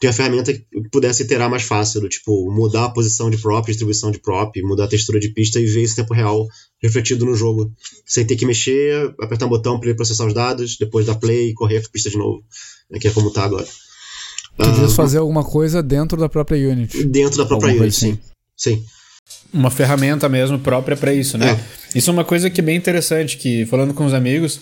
ter 0.00 0.08
a 0.08 0.12
ferramenta 0.12 0.52
que 0.52 0.64
pudesse 0.92 1.22
iterar 1.22 1.48
mais 1.48 1.62
fácil, 1.62 2.06
tipo, 2.08 2.50
mudar 2.50 2.84
a 2.84 2.90
posição 2.90 3.30
de 3.30 3.38
prop, 3.38 3.66
distribuição 3.66 4.10
de 4.10 4.18
prop, 4.18 4.54
mudar 4.62 4.84
a 4.84 4.88
textura 4.88 5.18
de 5.18 5.30
pista 5.30 5.58
e 5.58 5.66
ver 5.66 5.82
esse 5.82 5.96
tempo 5.96 6.12
real 6.12 6.46
refletido 6.82 7.24
no 7.24 7.34
jogo, 7.34 7.72
sem 8.04 8.26
ter 8.26 8.36
que 8.36 8.44
mexer, 8.44 9.14
apertar 9.20 9.46
um 9.46 9.50
botão 9.50 9.78
para 9.78 9.88
ele 9.88 9.96
processar 9.96 10.26
os 10.26 10.34
dados, 10.34 10.76
depois 10.78 11.06
dar 11.06 11.14
play 11.14 11.50
e 11.50 11.54
correr 11.54 11.78
a 11.78 11.88
pista 11.90 12.10
de 12.10 12.18
novo, 12.18 12.42
né, 12.90 12.98
que 12.98 13.08
é 13.08 13.10
como 13.10 13.30
tá 13.30 13.44
agora. 13.44 13.66
Podia 14.56 14.84
uh, 14.84 14.90
fazer 14.90 15.18
alguma 15.18 15.44
coisa 15.44 15.82
dentro 15.82 16.18
da 16.18 16.28
própria 16.28 16.58
Unity. 16.70 17.04
Dentro 17.04 17.38
da 17.38 17.46
própria 17.46 17.74
Unity, 17.74 17.96
sim. 17.96 18.18
Sim. 18.56 18.84
Uma 19.52 19.70
ferramenta 19.70 20.28
mesmo 20.28 20.58
própria 20.58 20.96
para 20.96 21.12
isso, 21.12 21.36
né? 21.36 21.52
É. 21.94 21.98
Isso 21.98 22.10
é 22.10 22.12
uma 22.12 22.24
coisa 22.24 22.48
que 22.48 22.60
é 22.60 22.64
bem 22.64 22.76
interessante, 22.76 23.36
que 23.36 23.66
falando 23.66 23.92
com 23.92 24.04
os 24.04 24.14
amigos, 24.14 24.60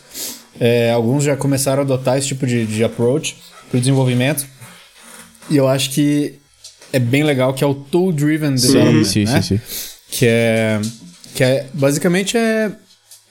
é, 0.58 0.90
alguns 0.90 1.24
já 1.24 1.36
começaram 1.36 1.82
a 1.82 1.84
adotar 1.84 2.18
esse 2.18 2.28
tipo 2.28 2.46
de, 2.46 2.66
de 2.66 2.82
approach 2.82 3.36
para 3.68 3.76
o 3.78 3.80
desenvolvimento. 3.80 4.46
E 5.50 5.56
eu 5.56 5.68
acho 5.68 5.90
que 5.90 6.34
é 6.92 6.98
bem 6.98 7.24
legal 7.24 7.52
que 7.52 7.62
é 7.62 7.66
o 7.66 7.74
tool 7.74 8.12
driven 8.12 8.54
development, 8.54 9.04
sim, 9.04 9.24
né? 9.24 9.42
sim, 9.42 9.58
sim, 9.58 9.60
Que 10.10 10.26
é 10.26 10.80
que 11.34 11.42
é 11.42 11.66
basicamente 11.74 12.36
é 12.36 12.72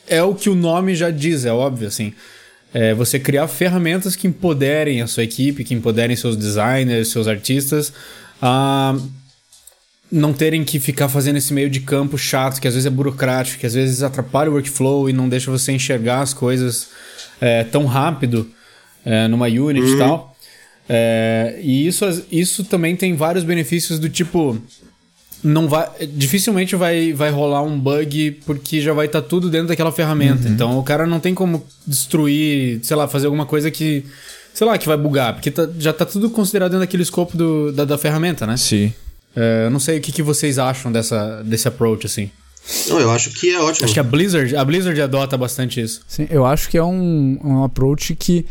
é 0.08 0.22
o 0.22 0.36
que 0.36 0.50
o 0.50 0.56
nome 0.56 0.96
já 0.96 1.10
diz, 1.10 1.46
é 1.46 1.52
óbvio 1.52 1.88
assim 1.88 2.14
é 2.74 2.94
você 2.94 3.20
criar 3.20 3.48
ferramentas 3.48 4.16
que 4.16 4.28
empoderem 4.28 5.02
a 5.02 5.08
sua 5.08 5.24
equipe, 5.24 5.64
que 5.64 5.76
empoderem 5.76 6.16
seus 6.16 6.36
designers, 6.36 7.10
seus 7.10 7.28
artistas 7.28 7.94
a 8.42 8.96
não 10.12 10.34
terem 10.34 10.64
que 10.64 10.80
ficar 10.80 11.10
fazendo 11.10 11.38
esse 11.38 11.54
meio 11.54 11.70
de 11.70 11.80
campo 11.80 12.18
chato, 12.18 12.60
que 12.60 12.68
às 12.68 12.76
vezes 12.76 12.86
é 12.86 12.90
burocrático, 12.90 13.60
que 13.60 13.66
às 13.66 13.74
vezes 13.74 14.04
atrapalha 14.04 14.50
o 14.50 14.54
workflow 14.54 15.10
e 15.10 15.14
não 15.14 15.28
deixa 15.28 15.50
você 15.50 15.72
enxergar 15.72 16.22
as 16.22 16.34
coisas 16.34 16.90
é, 17.42 17.64
tão 17.64 17.86
rápido 17.86 18.48
é, 19.04 19.28
numa 19.28 19.48
unit 19.48 19.82
uhum. 19.82 19.96
e 19.96 19.98
tal. 19.98 20.33
É, 20.88 21.60
e 21.62 21.88
isso, 21.88 22.06
isso 22.32 22.64
também 22.64 22.96
tem 22.96 23.16
vários 23.16 23.44
benefícios 23.44 24.00
do 24.00 24.10
tipo 24.10 24.58
não 25.44 25.68
vai 25.68 25.90
dificilmente 26.08 26.76
vai, 26.76 27.12
vai 27.12 27.30
rolar 27.30 27.62
um 27.64 27.78
bug 27.78 28.40
porque 28.46 28.82
já 28.82 28.94
vai 28.94 29.08
estar 29.08 29.22
tá 29.22 29.28
tudo 29.28 29.50
dentro 29.50 29.68
daquela 29.68 29.92
ferramenta. 29.92 30.48
Uhum. 30.48 30.54
Então 30.54 30.80
o 30.80 30.84
cara 30.84 31.06
não 31.06 31.20
tem 31.20 31.34
como 31.34 31.66
destruir, 31.86 32.80
sei 32.84 32.96
lá, 32.96 33.08
fazer 33.08 33.28
alguma 33.28 33.46
coisa 33.46 33.70
que 33.70 34.06
sei 34.54 34.68
lá, 34.68 34.78
que 34.78 34.88
vai 34.88 34.98
bugar, 34.98 35.34
porque 35.34 35.50
tá, 35.50 35.68
já 35.80 35.92
tá 35.92 36.06
tudo 36.06 36.30
considerado 36.30 36.72
dentro 36.72 36.86
daquele 36.86 37.04
escopo 37.04 37.36
do, 37.36 37.72
da, 37.72 37.86
da 37.86 37.98
ferramenta, 37.98 38.46
né? 38.46 38.56
Sim. 38.56 38.94
É, 39.36 39.66
eu 39.66 39.72
não 39.72 39.80
sei 39.80 39.98
o 39.98 40.02
que, 40.02 40.12
que 40.12 40.22
vocês 40.22 40.60
acham 40.60 40.92
dessa, 40.92 41.42
desse 41.44 41.68
approach, 41.68 42.06
assim. 42.06 42.30
Não, 42.88 43.00
eu 43.00 43.12
acho 43.12 43.32
que 43.32 43.50
é 43.50 43.60
ótimo. 43.60 43.86
Acho 43.86 43.94
que 43.94 44.00
a 44.00 44.04
Blizzard, 44.04 44.56
a 44.56 44.64
Blizzard 44.64 45.02
adota 45.02 45.38
bastante 45.38 45.82
isso. 45.82 46.02
Sim, 46.08 46.28
eu 46.30 46.46
acho 46.46 46.70
que 46.70 46.78
é 46.78 46.84
um, 46.84 47.40
um 47.44 47.64
approach 47.64 48.16
que. 48.16 48.46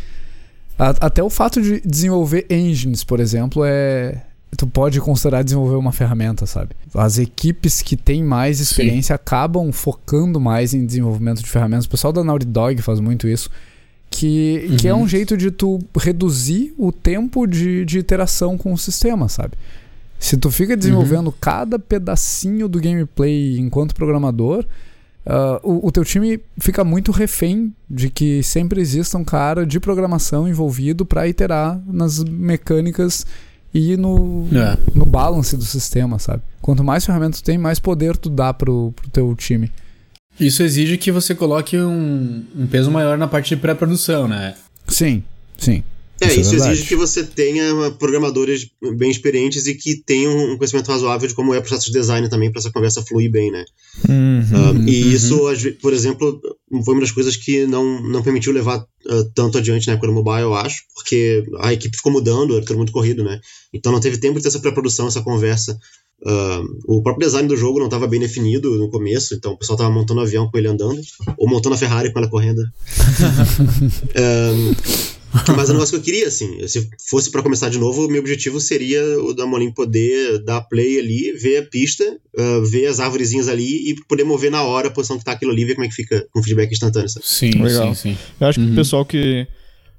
A, 0.79 0.91
até 1.07 1.23
o 1.23 1.31
fato 1.31 1.61
de 1.61 1.81
desenvolver 1.81 2.47
engines, 2.51 3.05
por 3.05 3.21
exemplo, 3.21 3.63
é, 3.65 4.23
tu 4.57 4.67
pode 4.67 5.01
considerar 5.01 5.43
desenvolver 5.43 5.77
uma 5.77 5.93
ferramenta, 5.93 6.47
sabe? 6.47 6.71
As 6.95 7.19
equipes 7.19 7.81
que 7.81 7.97
têm 7.97 8.23
mais 8.23 8.61
experiência 8.61 9.15
Sim. 9.15 9.21
acabam 9.21 9.73
focando 9.73 10.41
mais 10.41 10.75
em 10.75 10.85
desenvolvimento 10.85 11.43
de 11.43 11.49
ferramentas. 11.49 11.87
O 11.87 11.91
pessoal 11.91 12.13
da 12.13 12.23
Naughty 12.23 12.47
Dog 12.47 12.81
faz 12.83 13.01
muito 13.01 13.27
isso. 13.27 13.51
Que, 14.11 14.67
uhum. 14.69 14.77
que 14.77 14.89
é 14.89 14.95
um 14.95 15.09
jeito 15.09 15.39
de 15.39 15.51
tu 15.51 15.79
reduzir 15.97 16.75
o 16.77 16.93
tempo 16.93 17.47
de, 17.47 17.83
de 17.87 17.99
interação 17.99 18.59
com 18.59 18.71
o 18.71 18.77
sistema, 18.77 19.27
sabe? 19.27 19.55
Se 20.19 20.37
tu 20.37 20.51
fica 20.51 20.77
desenvolvendo 20.77 21.29
uhum. 21.29 21.35
cada 21.41 21.79
pedacinho 21.79 22.69
do 22.69 22.79
gameplay 22.79 23.59
enquanto 23.59 23.95
programador, 23.95 24.67
uh, 25.27 25.61
o, 25.63 25.89
o, 25.89 25.93
teu 25.93 26.05
time 26.05 26.41
fica 26.59 26.85
muito 26.85 27.13
refém 27.13 27.75
de 27.89 28.11
que 28.11 28.43
sempre 28.43 28.81
exista 28.81 29.19
um 29.19 29.25
cara 29.25 29.67
de 29.67 29.79
programação 29.81 30.49
envolvido 30.49 31.05
para 31.05 31.27
iterar 31.27 31.81
nas 31.87 32.23
mecânicas 32.23 33.27
e 33.75 33.97
no, 33.97 34.47
é. 34.53 34.79
no 34.95 35.07
balance 35.07 35.57
do 35.57 35.65
sistema, 35.65 36.19
sabe? 36.19 36.43
Quanto 36.61 36.85
mais 36.85 37.05
ferramentas 37.05 37.41
tu 37.41 37.45
tem, 37.45 37.57
mais 37.57 37.79
poder 37.79 38.17
tu 38.17 38.29
dá 38.29 38.53
pro, 38.53 38.93
pro 38.93 39.11
teu 39.11 39.35
time. 39.35 39.71
Isso 40.39 40.63
exige 40.63 40.97
que 40.97 41.13
você 41.13 41.35
coloque 41.35 41.79
um, 41.79 42.45
um 42.57 42.67
peso 42.67 42.91
maior 42.91 43.17
na 43.19 43.29
parte 43.29 43.55
de 43.55 43.61
pré-produção, 43.61 44.27
né? 44.27 44.55
Sim, 44.87 45.23
sim. 45.59 45.83
É, 46.23 46.35
isso, 46.35 46.55
isso 46.55 46.55
exige 46.55 46.87
que 46.87 46.97
você 46.97 47.25
tenha 47.25 47.91
programadores 47.99 48.69
bem 48.97 49.11
experientes 49.11 49.67
e 49.67 49.75
que 49.75 49.97
tenham 49.97 50.53
um 50.53 50.57
conhecimento 50.57 50.91
razoável 50.91 51.29
de 51.29 51.35
como 51.35 51.55
é 51.55 51.59
o 51.59 51.63
processo 51.63 51.87
de 51.87 51.93
design 51.93 52.29
também 52.29 52.51
para 52.51 52.61
essa 52.61 52.71
conversa 52.71 53.03
fluir 53.03 53.31
bem, 53.31 53.51
né? 53.51 53.65
Uhum, 54.09 54.41
uh, 54.41 54.89
e 54.89 55.03
uhum. 55.03 55.11
isso, 55.11 55.41
por 55.81 55.93
exemplo, 55.93 56.41
foi 56.85 56.95
uma 56.95 57.01
das 57.01 57.11
coisas 57.11 57.37
que 57.37 57.67
não, 57.67 58.03
não 58.03 58.23
permitiu 58.23 58.53
levar 58.53 58.79
uh, 58.79 59.25
tanto 59.35 59.59
adiante 59.59 59.87
na 59.87 59.95
época 59.95 60.09
do 60.09 60.15
mobile, 60.15 60.43
eu 60.43 60.55
acho, 60.55 60.83
porque 60.95 61.45
a 61.61 61.73
equipe 61.73 61.97
ficou 61.97 62.13
mudando, 62.13 62.57
era 62.57 62.65
tudo 62.65 62.77
muito 62.77 62.93
corrido, 62.93 63.25
né? 63.25 63.41
Então 63.73 63.91
não 63.91 64.01
teve 64.01 64.19
tempo 64.19 64.37
de 64.37 64.43
ter 64.43 64.49
essa 64.49 64.61
pré-produção, 64.61 65.09
essa 65.09 65.23
conversa 65.23 65.79
Uh, 66.25 66.63
o 66.87 67.03
próprio 67.03 67.27
design 67.27 67.49
do 67.49 67.57
jogo 67.57 67.81
não 67.81 67.87
estava 67.87 68.07
bem 68.07 68.21
definido 68.21 68.79
no 68.79 68.89
começo, 68.89 69.35
então 69.35 69.55
o 69.55 69.59
pessoal 69.59 69.75
estava 69.75 69.93
montando 69.93 70.21
um 70.21 70.23
avião 70.23 70.49
com 70.49 70.57
ele 70.57 70.69
andando, 70.69 71.01
ou 71.37 71.49
montando 71.49 71.75
a 71.75 71.79
Ferrari 71.79 72.13
com 72.13 72.21
ela 72.21 72.29
correndo. 72.29 72.63
um, 74.17 74.73
mas 75.57 75.69
é 75.69 75.73
um 75.73 75.75
negócio 75.75 75.95
que 75.95 76.01
eu 76.01 76.05
queria, 76.05 76.29
assim. 76.29 76.67
Se 76.69 76.89
fosse 77.09 77.31
para 77.31 77.43
começar 77.43 77.69
de 77.69 77.79
novo, 77.79 78.07
o 78.07 78.11
meu 78.11 78.21
objetivo 78.21 78.61
seria 78.61 79.03
o 79.21 79.33
da 79.33 79.47
Molin 79.47 79.71
poder 79.71 80.39
dar 80.45 80.61
play 80.63 80.99
ali, 80.99 81.33
ver 81.33 81.59
a 81.59 81.63
pista, 81.63 82.05
uh, 82.05 82.65
ver 82.67 82.87
as 82.87 83.01
árvorezinhas 83.01 83.49
ali 83.49 83.91
e 83.91 83.97
poder 84.09 84.25
mover 84.25 84.51
na 84.51 84.63
hora 84.63 84.89
a 84.89 84.91
posição 84.91 85.19
que 85.19 85.25
tá 85.25 85.33
aquilo 85.33 85.53
ali, 85.53 85.65
ver 85.65 85.75
como 85.75 85.85
é 85.87 85.89
que 85.89 85.95
fica 85.95 86.27
com 86.31 86.43
feedback 86.43 86.71
instantâneo. 86.73 87.09
Sabe? 87.09 87.25
Sim, 87.27 87.51
Legal. 87.63 87.95
sim, 87.95 88.11
sim. 88.13 88.19
Eu 88.41 88.47
acho 88.47 88.59
que 88.61 88.67
Uhum. 88.67 88.73
o 88.73 88.77
pessoal 88.77 89.05
que, 89.05 89.47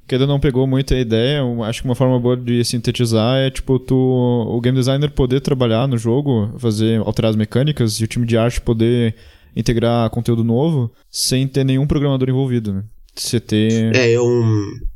que 0.07 0.15
ainda 0.15 0.27
não 0.27 0.39
pegou 0.39 0.67
muito 0.67 0.93
a 0.93 0.99
ideia, 0.99 1.39
eu 1.39 1.63
acho 1.63 1.81
que 1.81 1.87
uma 1.87 1.95
forma 1.95 2.19
boa 2.19 2.37
de 2.37 2.63
sintetizar 2.63 3.37
é 3.37 3.49
tipo 3.49 3.79
tu, 3.79 3.95
o 3.95 4.59
game 4.61 4.77
designer 4.77 5.09
poder 5.11 5.41
trabalhar 5.41 5.87
no 5.87 5.97
jogo, 5.97 6.53
fazer 6.59 6.99
alterar 6.99 7.31
as 7.31 7.35
mecânicas 7.35 7.99
e 7.99 8.03
o 8.03 8.07
time 8.07 8.25
de 8.25 8.37
arte 8.37 8.61
poder 8.61 9.15
integrar 9.55 10.09
conteúdo 10.09 10.43
novo 10.43 10.91
sem 11.11 11.47
ter 11.47 11.63
nenhum 11.63 11.85
programador 11.85 12.27
envolvido, 12.29 12.73
né? 12.73 12.83
Você 13.15 13.39
ter 13.39 13.95
É, 13.95 14.09
eu. 14.11 14.25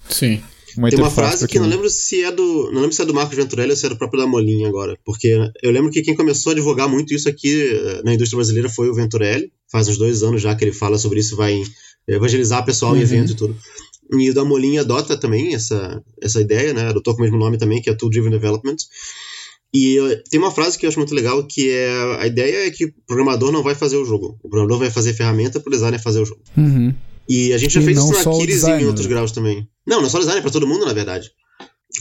Sim. 0.10 0.42
uma 0.78 0.90
Tem 0.90 1.00
uma 1.00 1.10
frase 1.10 1.48
que 1.48 1.60
não 1.60 1.68
lembro 1.68 1.90
se 1.90 2.24
é 2.24 2.32
do. 2.32 2.72
Não 2.72 2.82
lembro 2.82 2.94
se 2.94 3.02
é 3.02 3.06
do 3.06 3.14
Marcos 3.14 3.36
Venturelli 3.36 3.72
ou 3.72 3.78
se 3.78 3.86
é 3.86 3.90
do 3.90 3.98
próprio 3.98 4.22
da 4.22 4.28
Molin 4.28 4.66
agora. 4.66 4.98
Porque 5.06 5.38
eu 5.62 5.72
lembro 5.72 5.92
que 5.92 6.02
quem 6.02 6.16
começou 6.16 6.52
a 6.52 6.56
divulgar 6.56 6.88
muito 6.88 7.14
isso 7.14 7.28
aqui 7.30 7.70
eh, 7.72 8.02
na 8.04 8.14
indústria 8.14 8.38
brasileira 8.38 8.70
foi 8.70 8.90
o 8.90 8.94
Venturelli. 8.94 9.52
Faz 9.72 9.88
uns 9.88 9.98
dois 9.98 10.24
anos 10.24 10.42
já 10.42 10.56
que 10.56 10.64
ele 10.64 10.72
fala 10.72 10.98
sobre 10.98 11.20
isso, 11.20 11.36
vai 11.36 11.62
evangelizar 12.08 12.64
pessoal 12.66 12.94
em 12.94 12.98
Uhum. 12.98 13.04
eventos 13.04 13.32
e 13.32 13.36
tudo. 13.36 13.56
E 14.20 14.30
o 14.30 14.34
da 14.34 14.46
Molin 14.46 14.78
adota 14.78 15.18
também 15.18 15.54
essa, 15.54 16.02
essa 16.22 16.40
ideia, 16.40 16.74
né? 16.74 16.88
Adotou 16.88 17.14
com 17.14 17.20
o 17.22 17.24
mesmo 17.24 17.38
nome 17.38 17.58
também, 17.58 17.82
que 17.82 17.90
é 17.90 17.94
Tool 17.94 18.10
Driven 18.10 18.32
Development. 18.32 18.78
E 19.74 19.98
eh, 20.00 20.24
tem 20.30 20.40
uma 20.40 20.52
frase 20.52 20.78
que 20.78 20.86
eu 20.86 20.90
acho 20.90 20.98
muito 21.00 21.14
legal, 21.14 21.44
que 21.46 21.70
é 21.70 21.90
a 22.22 22.26
ideia 22.28 22.68
é 22.68 22.72
que 22.72 22.86
o 22.86 22.94
programador 23.06 23.52
não 23.52 23.62
vai 23.64 23.76
fazer 23.76 23.98
o 23.98 24.06
jogo. 24.06 24.38
O 24.44 24.48
programador 24.50 24.80
vai 24.80 24.90
fazer 24.90 25.14
ferramenta 25.14 25.60
para 25.60 25.70
o 25.70 25.74
designer 25.74 26.00
fazer 26.00 26.22
o 26.22 26.26
jogo. 26.26 26.42
Uhum. 26.56 26.94
E 27.28 27.54
a 27.54 27.58
gente 27.58 27.74
já 27.74 27.82
E 27.82 27.86
fez 27.86 27.98
e 27.98 28.84
em 28.84 28.86
outros 28.86 29.06
né? 29.06 29.14
graus 29.14 29.32
também. 29.32 29.68
Não, 29.86 30.02
não 30.02 30.10
só 30.10 30.20
design, 30.20 30.40
é 30.40 30.42
pra 30.42 30.52
todo 30.52 30.68
mundo, 30.68 30.86
na 30.86 30.94
verdade. 30.94 31.32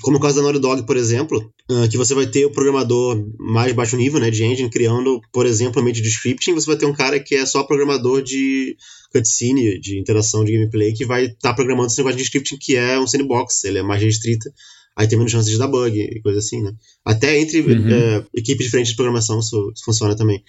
Como 0.02 0.18
o 0.18 0.20
caso 0.20 0.36
da 0.36 0.42
Naughty 0.42 0.60
Dog, 0.60 0.84
por 0.84 0.96
exemplo, 0.96 1.52
ah, 1.70 1.86
que 1.88 1.96
você 1.96 2.12
vai 2.12 2.26
ter 2.26 2.44
o 2.44 2.50
programador 2.50 3.24
mais 3.38 3.72
baixo 3.72 3.96
nível, 3.96 4.20
né, 4.20 4.30
de 4.30 4.44
engine, 4.44 4.68
criando, 4.68 5.20
por 5.32 5.46
exemplo, 5.46 5.80
ambiente 5.80 6.02
de 6.02 6.08
scripting, 6.08 6.54
você 6.54 6.66
vai 6.66 6.76
ter 6.76 6.86
um 6.86 6.92
cara 6.92 7.20
que 7.20 7.34
é 7.34 7.46
só 7.46 7.62
programador 7.62 8.20
de 8.22 8.76
cutscene, 9.12 9.78
de 9.80 9.98
interação 9.98 10.44
de 10.44 10.52
gameplay, 10.52 10.92
que 10.92 11.06
vai 11.06 11.26
estar 11.26 11.54
programando 11.54 11.86
esse 11.86 11.98
negócio 11.98 12.18
de 12.18 12.24
scripting 12.24 12.58
que 12.60 12.76
é 12.76 12.98
um 12.98 13.06
sandbox, 13.06 13.64
ele 13.64 13.78
é 13.78 13.82
mais 13.82 14.02
restrita, 14.02 14.50
aí 14.96 15.06
tem 15.06 15.18
menos 15.18 15.30
chances 15.32 15.50
de 15.50 15.58
dar 15.58 15.68
bug 15.68 15.98
e 15.98 16.20
coisa 16.22 16.38
assim, 16.38 16.62
né. 16.62 16.72
Até 17.04 17.38
entre 17.38 17.60
Uhum. 17.60 18.24
equipes 18.34 18.64
diferentes 18.66 18.90
de 18.90 18.96
programação 18.96 19.38
isso, 19.38 19.70
isso 19.74 19.84
funciona 19.84 20.16
também. 20.16 20.42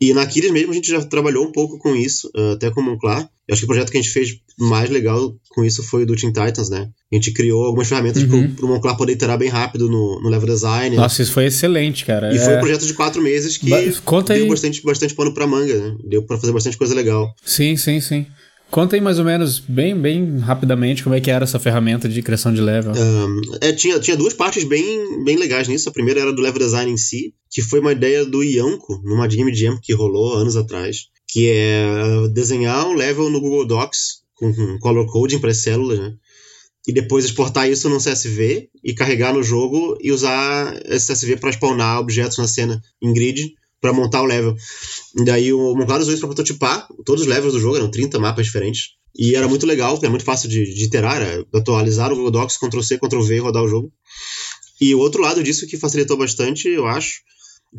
E 0.00 0.12
na 0.14 0.22
Aquiles 0.22 0.50
mesmo 0.50 0.70
a 0.72 0.74
gente 0.74 0.88
já 0.88 1.04
trabalhou 1.04 1.44
um 1.46 1.52
pouco 1.52 1.78
com 1.78 1.94
isso, 1.96 2.30
eh, 2.36 2.52
até 2.52 2.70
com 2.70 2.80
o 2.80 2.84
Monclar. 2.84 3.28
Eu 3.48 3.52
acho 3.54 3.60
que 3.62 3.64
o 3.64 3.68
projeto 3.68 3.90
que 3.90 3.98
a 3.98 4.00
gente 4.02 4.12
fez 4.12 4.28
mais 4.58 4.90
legal 4.90 5.34
com 5.50 5.64
isso 5.64 5.82
foi 5.82 6.02
o 6.02 6.06
do 6.06 6.14
Teen 6.14 6.30
Titans, 6.32 6.68
né? 6.68 6.88
A 7.10 7.14
gente 7.16 7.32
criou 7.32 7.64
algumas 7.64 7.88
ferramentas 7.88 8.22
Uhum. 8.22 8.28
pro, 8.28 8.48
pro 8.56 8.68
Monclar 8.68 8.96
poder 8.96 9.12
iterar 9.14 9.38
bem 9.38 9.48
rápido 9.48 9.88
no, 9.88 10.20
no 10.20 10.28
level 10.28 10.46
design. 10.48 10.94
Nossa, 10.96 11.22
isso 11.22 11.32
foi 11.32 11.46
excelente, 11.46 12.04
cara. 12.04 12.32
E 12.34 12.38
foi 12.38 12.54
um 12.54 12.56
É, 12.56 12.60
projeto 12.60 12.86
de 12.86 12.94
quatro 12.94 13.22
meses 13.22 13.56
que 13.56 13.70
Ba- 13.70 13.82
conta 14.04 14.34
deu 14.34 14.42
aí. 14.44 14.48
bastante, 14.48 14.82
bastante 14.82 15.14
pano 15.14 15.32
pra 15.32 15.46
manga, 15.46 15.74
né? 15.76 15.96
Deu 16.04 16.22
pra 16.22 16.36
fazer 16.38 16.52
bastante 16.52 16.76
coisa 16.76 16.94
legal. 16.94 17.34
Sim, 17.44 17.76
sim, 17.76 18.00
sim. 18.00 18.26
Conta 18.70 18.96
aí 18.96 19.00
mais 19.00 19.18
ou 19.18 19.24
menos, 19.24 19.58
bem, 19.58 19.98
bem 19.98 20.38
rapidamente, 20.38 21.02
como 21.02 21.14
é 21.14 21.20
que 21.20 21.30
era 21.30 21.44
essa 21.44 21.58
ferramenta 21.58 22.06
de 22.06 22.20
criação 22.20 22.52
de 22.52 22.60
level. 22.60 22.92
Um, 22.92 23.40
é, 23.62 23.72
tinha, 23.72 23.98
tinha 23.98 24.16
duas 24.16 24.34
partes 24.34 24.64
bem, 24.64 25.24
bem 25.24 25.36
legais 25.36 25.68
nisso. 25.68 25.88
A 25.88 25.92
primeira 25.92 26.20
era 26.20 26.32
do 26.32 26.42
level 26.42 26.58
design 26.58 26.90
em 26.92 26.96
si, 26.96 27.34
que 27.50 27.62
foi 27.62 27.80
uma 27.80 27.92
ideia 27.92 28.26
do 28.26 28.42
Ianco, 28.42 29.00
numa 29.04 29.26
Game 29.26 29.54
Jam 29.54 29.78
que 29.82 29.94
rolou 29.94 30.34
anos 30.34 30.54
atrás, 30.54 31.06
que 31.26 31.48
é 31.48 31.86
uh, 31.86 32.28
desenhar 32.28 32.86
um 32.86 32.92
level 32.92 33.30
no 33.30 33.40
Google 33.40 33.66
Docs 33.66 34.22
com, 34.34 34.52
com 34.52 34.78
color 34.78 35.06
coding 35.06 35.38
para 35.38 35.50
as 35.50 35.62
células, 35.62 35.98
né? 35.98 36.12
E 36.86 36.92
depois 36.92 37.24
exportar 37.24 37.70
isso 37.70 37.88
num 37.88 37.98
CSV 37.98 38.68
e 38.84 38.94
carregar 38.94 39.32
no 39.32 39.42
jogo 39.42 39.96
e 40.00 40.12
usar 40.12 40.78
esse 40.86 41.12
CSV 41.12 41.36
para 41.38 41.52
spawnar 41.52 42.00
objetos 42.00 42.38
na 42.38 42.46
cena 42.46 42.80
em 43.02 43.12
grid 43.12 43.54
para 43.80 43.92
montar 43.92 44.22
o 44.22 44.26
level. 44.26 44.54
E 45.18 45.24
daí 45.24 45.52
o 45.52 45.74
Monclar 45.74 46.00
usou 46.00 46.14
isso 46.14 46.20
para 46.20 46.28
prototipar 46.28 46.86
todos 47.04 47.22
os 47.22 47.28
levels 47.28 47.52
do 47.52 47.60
jogo, 47.60 47.76
eram 47.76 47.90
30 47.90 48.18
mapas 48.18 48.46
diferentes. 48.46 48.90
E 49.16 49.34
era 49.34 49.48
muito 49.48 49.66
legal, 49.66 49.94
porque 49.94 50.06
é 50.06 50.08
muito 50.08 50.24
fácil 50.24 50.48
de, 50.48 50.72
de 50.72 50.84
iterar, 50.84 51.20
era 51.20 51.44
atualizar 51.52 52.12
o 52.12 52.14
Google 52.14 52.30
Docs, 52.30 52.56
Ctrl-C, 52.58 52.98
Ctrl-V 52.98 53.34
e 53.34 53.38
rodar 53.40 53.64
o 53.64 53.68
jogo. 53.68 53.92
E 54.80 54.94
o 54.94 55.00
outro 55.00 55.20
lado 55.20 55.42
disso 55.42 55.66
que 55.66 55.76
facilitou 55.76 56.16
bastante, 56.16 56.68
eu 56.68 56.86
acho, 56.86 57.20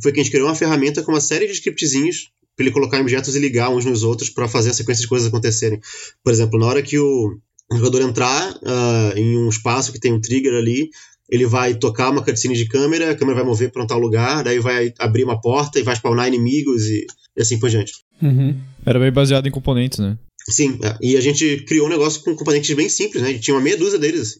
foi 0.03 0.11
que 0.11 0.19
a 0.19 0.23
gente 0.23 0.31
criou 0.31 0.47
uma 0.47 0.55
ferramenta 0.55 1.01
com 1.01 1.13
uma 1.13 1.21
série 1.21 1.47
de 1.47 1.53
scriptzinhos 1.53 2.29
para 2.57 2.65
ele 2.65 2.73
colocar 2.73 2.99
objetos 2.99 3.33
e 3.35 3.39
ligar 3.39 3.69
uns 3.69 3.85
nos 3.85 4.03
outros 4.03 4.29
para 4.29 4.47
fazer 4.49 4.71
a 4.71 4.73
sequência 4.73 5.01
de 5.01 5.07
coisas 5.07 5.29
acontecerem. 5.29 5.79
Por 6.21 6.33
exemplo, 6.33 6.59
na 6.59 6.65
hora 6.65 6.81
que 6.81 6.99
o 6.99 7.39
jogador 7.71 8.01
entrar 8.01 8.59
ah, 8.65 9.13
em 9.15 9.37
um 9.37 9.47
espaço 9.47 9.93
que 9.93 9.99
tem 9.99 10.11
um 10.11 10.19
trigger 10.19 10.55
ali, 10.55 10.89
ele 11.29 11.45
vai 11.45 11.75
tocar 11.75 12.09
uma 12.09 12.23
cutscene 12.23 12.55
de 12.55 12.67
câmera, 12.67 13.11
a 13.11 13.15
câmera 13.15 13.37
vai 13.37 13.45
mover 13.45 13.71
para 13.71 13.83
um 13.83 13.87
tal 13.87 13.99
lugar, 13.99 14.43
daí 14.43 14.59
vai 14.59 14.93
abrir 14.99 15.23
uma 15.23 15.39
porta 15.39 15.79
e 15.79 15.83
vai 15.83 15.95
spawnar 15.95 16.27
inimigos 16.27 16.85
e, 16.87 17.05
e 17.37 17.41
assim 17.41 17.59
por 17.59 17.69
diante. 17.69 17.91
Uhum. 18.21 18.55
Era 18.85 18.99
bem 18.99 19.11
baseado 19.11 19.47
em 19.47 19.51
componentes, 19.51 19.99
né? 19.99 20.17
Sim, 20.49 20.79
é, 20.83 20.97
e 21.01 21.15
a 21.17 21.21
gente 21.21 21.63
criou 21.67 21.87
um 21.87 21.89
negócio 21.89 22.21
com 22.23 22.35
componentes 22.35 22.75
bem 22.75 22.89
simples, 22.89 23.21
né? 23.21 23.29
A 23.29 23.31
gente 23.31 23.43
tinha 23.43 23.55
uma 23.55 23.61
meia 23.61 23.77
dúzia 23.77 23.99
deles, 23.99 24.21
assim, 24.21 24.39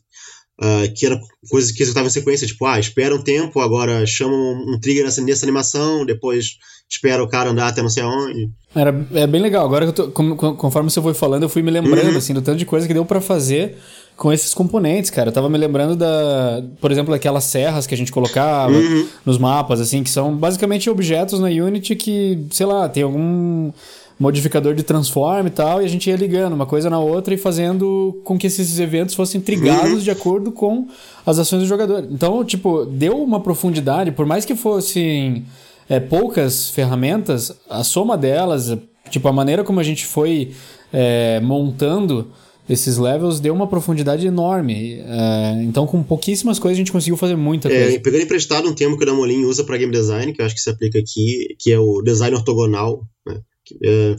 ah, 0.61 0.83
que 0.95 1.05
era 1.05 1.19
coisas 1.49 1.71
que 1.71 1.83
executavam 1.83 2.07
em 2.07 2.11
sequência, 2.11 2.47
tipo, 2.47 2.65
ah, 2.65 2.79
espera 2.79 3.15
um 3.15 3.21
tempo, 3.23 3.59
agora 3.59 4.05
chama 4.05 4.33
um, 4.33 4.79
trigger 4.81 5.03
nessa, 5.05 5.21
nessa 5.21 5.45
animação, 5.45 6.05
depois 6.05 6.57
espera 6.89 7.23
o 7.23 7.29
cara 7.29 7.51
andar 7.51 7.67
até 7.67 7.81
não 7.83 7.89
sei 7.89 8.01
aonde. 8.03 8.49
Era, 8.73 9.07
é 9.13 9.27
bem 9.27 9.41
legal. 9.41 9.63
Agora, 9.65 9.85
que 9.85 9.89
eu 10.01 10.05
tô- 10.07 10.11
com- 10.11 10.35
conforme 10.55 10.89
você 10.89 11.01
foi 11.01 11.13
falando, 11.13 11.43
eu 11.43 11.49
fui 11.49 11.61
me 11.61 11.69
lembrando, 11.69 12.11
Uhum. 12.11 12.17
assim, 12.17 12.33
do 12.33 12.41
tanto 12.41 12.57
de 12.57 12.65
coisa 12.65 12.87
que 12.87 12.93
deu 12.93 13.05
pra 13.05 13.21
fazer 13.21 13.77
com 14.19 14.33
esses 14.33 14.53
componentes, 14.53 15.09
cara. 15.09 15.29
Eu 15.29 15.33
tava 15.33 15.49
me 15.49 15.57
lembrando 15.57 15.95
da, 15.95 16.61
por 16.81 16.91
exemplo, 16.91 17.11
daquelas 17.11 17.45
serras 17.45 17.87
que 17.87 17.95
a 17.95 17.97
gente 17.97 18.11
colocava 18.11 18.73
Uhum. 18.73 19.07
nos 19.25 19.37
mapas, 19.37 19.79
assim, 19.79 20.03
que 20.03 20.09
são 20.09 20.35
basicamente 20.35 20.89
objetos 20.89 21.39
na 21.39 21.47
Unity 21.47 21.95
que, 21.95 22.45
sei 22.51 22.65
lá, 22.65 22.89
tem 22.89 23.01
algum 23.01 23.71
modificador 24.19 24.75
de 24.75 24.83
transform 24.83 25.47
e 25.47 25.49
tal, 25.49 25.81
e 25.81 25.85
a 25.85 25.87
gente 25.87 26.09
ia 26.09 26.17
ligando 26.17 26.51
uma 26.51 26.65
coisa 26.65 26.89
na 26.89 26.99
outra 26.99 27.33
e 27.33 27.37
fazendo 27.37 28.19
com 28.25 28.37
que 28.37 28.47
esses 28.47 28.77
eventos 28.77 29.15
fossem 29.15 29.39
trigados 29.39 30.03
de 30.03 30.11
acordo 30.11 30.51
com 30.51 30.87
as 31.25 31.39
ações 31.39 31.61
do 31.61 31.65
jogador. 31.67 32.05
Então, 32.11 32.43
tipo, 32.43 32.85
deu 32.85 33.23
uma 33.23 33.39
profundidade, 33.39 34.11
por 34.11 34.25
mais 34.25 34.43
que 34.43 34.53
fossem 34.53 35.45
é, 35.87 35.97
poucas 36.01 36.69
ferramentas, 36.69 37.53
a 37.69 37.85
soma 37.85 38.17
delas, 38.17 38.77
tipo, 39.09 39.25
a 39.29 39.31
maneira 39.31 39.63
como 39.63 39.79
a 39.79 39.83
gente 39.83 40.05
foi 40.05 40.51
é, 40.91 41.39
montando 41.39 42.27
esses 42.69 42.97
levels 42.97 43.39
deu 43.39 43.53
uma 43.53 43.67
profundidade 43.67 44.25
enorme. 44.27 44.99
É, 44.99 45.63
então, 45.63 45.87
com 45.87 46.03
pouquíssimas 46.03 46.59
coisas, 46.59 46.77
a 46.77 46.79
gente 46.79 46.91
conseguiu 46.91 47.17
fazer 47.17 47.35
muita 47.35 47.67
É, 47.71 47.83
coisa. 47.85 47.99
pegando 47.99 48.23
emprestado 48.23 48.69
um 48.69 48.73
termo 48.73 48.97
que 48.97 49.03
o 49.03 49.05
Damolin 49.05 49.43
usa 49.45 49.63
para 49.63 49.77
game 49.77 49.91
design, 49.91 50.31
que 50.33 50.41
eu 50.41 50.45
acho 50.45 50.55
que 50.55 50.61
se 50.61 50.69
aplica 50.69 50.99
aqui, 50.99 51.55
que 51.59 51.71
é 51.71 51.79
o 51.79 52.01
design 52.01 52.35
ortogonal, 52.35 53.01
né? 53.25 53.39
Que, 53.65 53.75
é, 53.83 54.15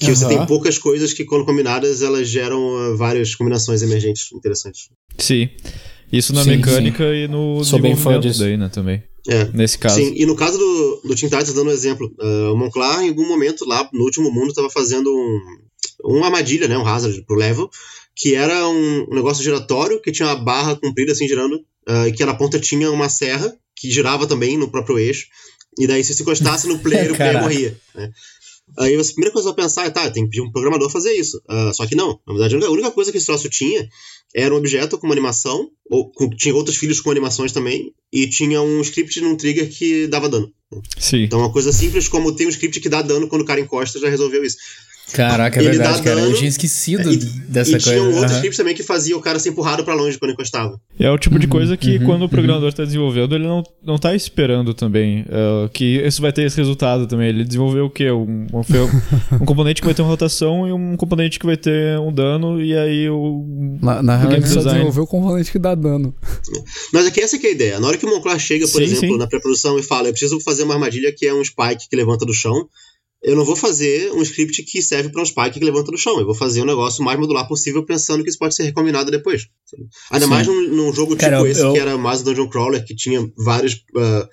que 0.00 0.14
você 0.14 0.24
Aham. 0.24 0.36
tem 0.38 0.46
poucas 0.46 0.78
coisas 0.78 1.12
que, 1.12 1.24
quando 1.24 1.44
combinadas, 1.44 2.02
elas 2.02 2.28
geram 2.28 2.76
ah, 2.76 2.94
várias 2.96 3.34
combinações 3.34 3.82
emergentes 3.82 4.30
interessantes. 4.32 4.88
Sim. 5.18 5.48
Isso 6.12 6.32
na 6.32 6.44
Sim, 6.44 6.50
mecânica 6.50 7.02
e 7.14 7.26
no 7.26 7.64
Sou 7.64 7.80
bem 7.80 7.92
fã 7.96 8.18
desenvolvimento 8.18 8.22
disso. 8.22 8.40
daí, 8.40 8.56
né, 8.56 8.68
também. 8.68 9.02
É, 9.26 9.46
Nesse 9.54 9.78
caso. 9.78 9.96
Sim, 9.96 10.12
e 10.14 10.26
no 10.26 10.36
caso 10.36 10.58
do, 10.58 11.00
do 11.08 11.14
Teen 11.16 11.30
Titans, 11.30 11.52
dando 11.54 11.70
um 11.70 11.72
exemplo, 11.72 12.12
ah, 12.20 12.52
o 12.52 12.56
Monclar, 12.56 13.02
em 13.02 13.08
algum 13.08 13.26
momento 13.26 13.64
lá 13.66 13.88
no 13.92 14.04
último 14.04 14.30
mundo, 14.30 14.48
estava 14.50 14.68
fazendo 14.70 15.10
um, 15.10 15.40
uma 16.02 16.26
armadilha, 16.26 16.68
né, 16.68 16.76
um 16.78 16.86
hazard 16.86 17.20
pro 17.26 17.36
level, 17.36 17.70
que 18.16 18.34
era 18.34 18.68
um, 18.68 19.06
um 19.10 19.14
negócio 19.14 19.42
giratório 19.42 20.00
que 20.00 20.12
tinha 20.12 20.28
uma 20.28 20.36
barra 20.36 20.76
comprida 20.76 21.12
assim 21.12 21.26
girando, 21.28 21.64
ah, 21.86 22.08
e 22.08 22.12
que 22.12 22.24
na 22.24 22.34
ponta 22.34 22.58
tinha 22.60 22.90
uma 22.90 23.08
serra 23.08 23.54
que 23.76 23.90
girava 23.90 24.26
também 24.26 24.56
no 24.56 24.70
próprio 24.70 24.98
eixo, 24.98 25.26
e 25.78 25.86
daí 25.86 26.04
se 26.04 26.14
se 26.14 26.22
encostasse 26.22 26.66
no 26.68 26.78
player, 26.78 27.10
o 27.12 27.16
player 27.16 27.40
morria. 27.40 27.76
Né? 27.94 28.10
Aí 28.78 28.94
a 28.96 29.04
primeira 29.04 29.30
coisa 29.30 29.32
que 29.32 29.32
você 29.32 29.44
vai 29.44 29.54
pensar 29.54 29.84
é, 29.86 29.90
tá, 29.90 30.10
tem 30.10 30.24
que 30.24 30.30
pedir 30.30 30.40
um 30.40 30.50
programador 30.50 30.88
fazer 30.90 31.12
isso. 31.12 31.40
Ah, 31.48 31.70
só 31.74 31.86
que 31.86 31.94
não, 31.94 32.18
na 32.26 32.32
verdade 32.32 32.54
a 32.54 32.56
única- 32.56 32.68
a 32.70 32.72
única 32.72 32.90
coisa 32.92 33.10
que 33.12 33.18
esse 33.18 33.26
troço 33.26 33.48
tinha 33.50 33.86
era 34.34 34.54
um 34.54 34.56
objeto 34.58 34.96
com 34.98 35.06
uma 35.06 35.14
animação, 35.14 35.68
ou 35.90 36.10
com- 36.10 36.30
tinha 36.30 36.54
outros 36.54 36.76
filhos 36.76 37.00
com 37.00 37.10
animações 37.10 37.52
também, 37.52 37.92
e 38.12 38.26
tinha 38.28 38.62
um 38.62 38.80
script 38.80 39.20
num 39.20 39.36
trigger 39.36 39.68
que 39.70 40.06
dava 40.06 40.28
dano. 40.28 40.50
Sim. 40.98 41.24
Então, 41.24 41.38
uma 41.40 41.52
coisa 41.52 41.72
simples 41.72 42.08
como 42.08 42.34
tem 42.34 42.46
um 42.46 42.50
script 42.50 42.80
que 42.80 42.88
dá 42.88 43.02
dano 43.02 43.28
quando 43.28 43.42
o 43.42 43.44
cara 43.44 43.60
encosta 43.60 43.98
já 44.00 44.08
resolveu 44.08 44.42
isso. 44.44 44.56
Caraca, 45.12 45.60
é 45.60 45.62
Ele 45.62 45.70
verdade, 45.70 45.98
dá 45.98 46.04
cara. 46.04 46.20
Eu 46.20 46.24
dano, 46.26 46.36
tinha 46.36 46.48
esquecido 46.48 47.12
E, 47.12 47.16
dessa 47.16 47.70
e 47.70 47.72
coisa. 47.72 47.90
tinha 47.90 48.02
um 48.02 48.06
outro 48.08 48.24
Aham. 48.24 48.34
script 48.36 48.56
também 48.56 48.74
que 48.74 48.82
fazia 48.82 49.16
o 49.16 49.20
cara 49.20 49.38
ser 49.38 49.50
empurrado 49.50 49.84
pra 49.84 49.94
longe 49.94 50.18
quando 50.18 50.32
encostava. 50.32 50.80
E 50.98 51.04
é 51.04 51.10
o 51.10 51.18
tipo 51.18 51.38
de 51.38 51.44
Uhum, 51.46 51.50
coisa 51.52 51.76
que 51.76 51.98
quando 52.00 52.24
o 52.24 52.28
programador 52.28 52.68
está 52.68 52.84
desenvolvendo, 52.84 53.34
ele 53.34 53.46
não, 53.46 53.62
não 53.84 53.98
tá 53.98 54.14
esperando 54.14 54.72
também 54.74 55.24
é, 55.28 55.68
que 55.68 55.98
isso 56.04 56.22
vai 56.22 56.32
ter 56.32 56.42
esse 56.46 56.56
resultado 56.56 57.06
também. 57.06 57.28
Ele 57.28 57.44
desenvolveu 57.44 57.84
o 57.86 57.90
quê? 57.90 58.10
Um, 58.10 58.46
um, 58.52 58.60
um 59.40 59.44
componente 59.44 59.80
que 59.82 59.86
vai 59.86 59.94
ter 59.94 60.02
uma 60.02 60.08
rotação 60.08 60.66
e 60.66 60.72
um 60.72 60.96
componente 60.96 61.38
que 61.38 61.46
vai 61.46 61.56
ter 61.56 61.98
um 62.00 62.12
dano, 62.12 62.60
e 62.62 62.74
aí 62.76 63.08
o. 63.10 63.78
Na, 63.82 64.02
na 64.02 64.16
real, 64.16 64.32
ele 64.32 64.46
só 64.46 64.62
desenvolveu 64.62 65.04
o 65.04 65.06
componente 65.06 65.52
que 65.52 65.58
dá 65.58 65.74
dano. 65.74 66.14
Mas 66.92 67.06
aqui 67.06 67.20
essa 67.20 67.38
que 67.38 67.46
é 67.46 67.50
a 67.50 67.52
ideia. 67.52 67.78
Na 67.80 67.88
hora 67.88 67.98
que 67.98 68.06
o 68.06 68.08
Monclar 68.10 68.38
chega, 68.38 68.66
por 68.66 68.78
Sim, 68.78 68.84
exemplo, 68.84 69.08
sim. 69.12 69.18
na 69.18 69.26
pré-produção 69.26 69.78
e 69.78 69.82
fala, 69.82 70.08
eu 70.08 70.12
preciso 70.12 70.40
fazer 70.40 70.62
uma 70.64 70.74
armadilha 70.74 71.12
que 71.16 71.26
é 71.26 71.34
um 71.34 71.44
spike 71.44 71.88
que 71.90 71.96
levanta 71.96 72.24
do 72.24 72.32
chão, 72.32 72.68
eu 73.24 73.34
não 73.34 73.44
vou 73.44 73.56
fazer 73.56 74.12
um 74.12 74.22
script 74.22 74.62
que 74.64 74.82
serve 74.82 75.08
para 75.08 75.22
um 75.22 75.24
spike 75.24 75.58
que 75.58 75.64
levanta 75.64 75.90
do 75.90 75.96
chão. 75.98 76.18
Eu 76.20 76.26
vou 76.26 76.34
fazer 76.34 76.60
um 76.62 76.66
negócio 76.66 77.02
mais 77.02 77.18
modular 77.18 77.48
possível 77.48 77.82
pensando 77.84 78.22
que 78.22 78.28
isso 78.30 78.38
pode 78.38 78.54
ser 78.54 78.64
recombinado 78.64 79.10
depois. 79.10 79.48
Ainda 80.10 80.26
Sim. 80.26 80.30
mais 80.30 80.46
num, 80.46 80.68
num 80.68 80.92
jogo 80.92 81.16
Cara, 81.16 81.36
tipo 81.38 81.46
eu- 81.46 81.50
esse, 81.52 81.60
eu- 81.62 81.72
que 81.72 81.78
era 81.78 81.96
mais 81.96 82.20
um 82.20 82.24
Dungeon 82.24 82.48
Crawler, 82.48 82.84
que 82.84 82.94
tinha 82.94 83.26
vários... 83.44 83.82
ah, 83.96 84.28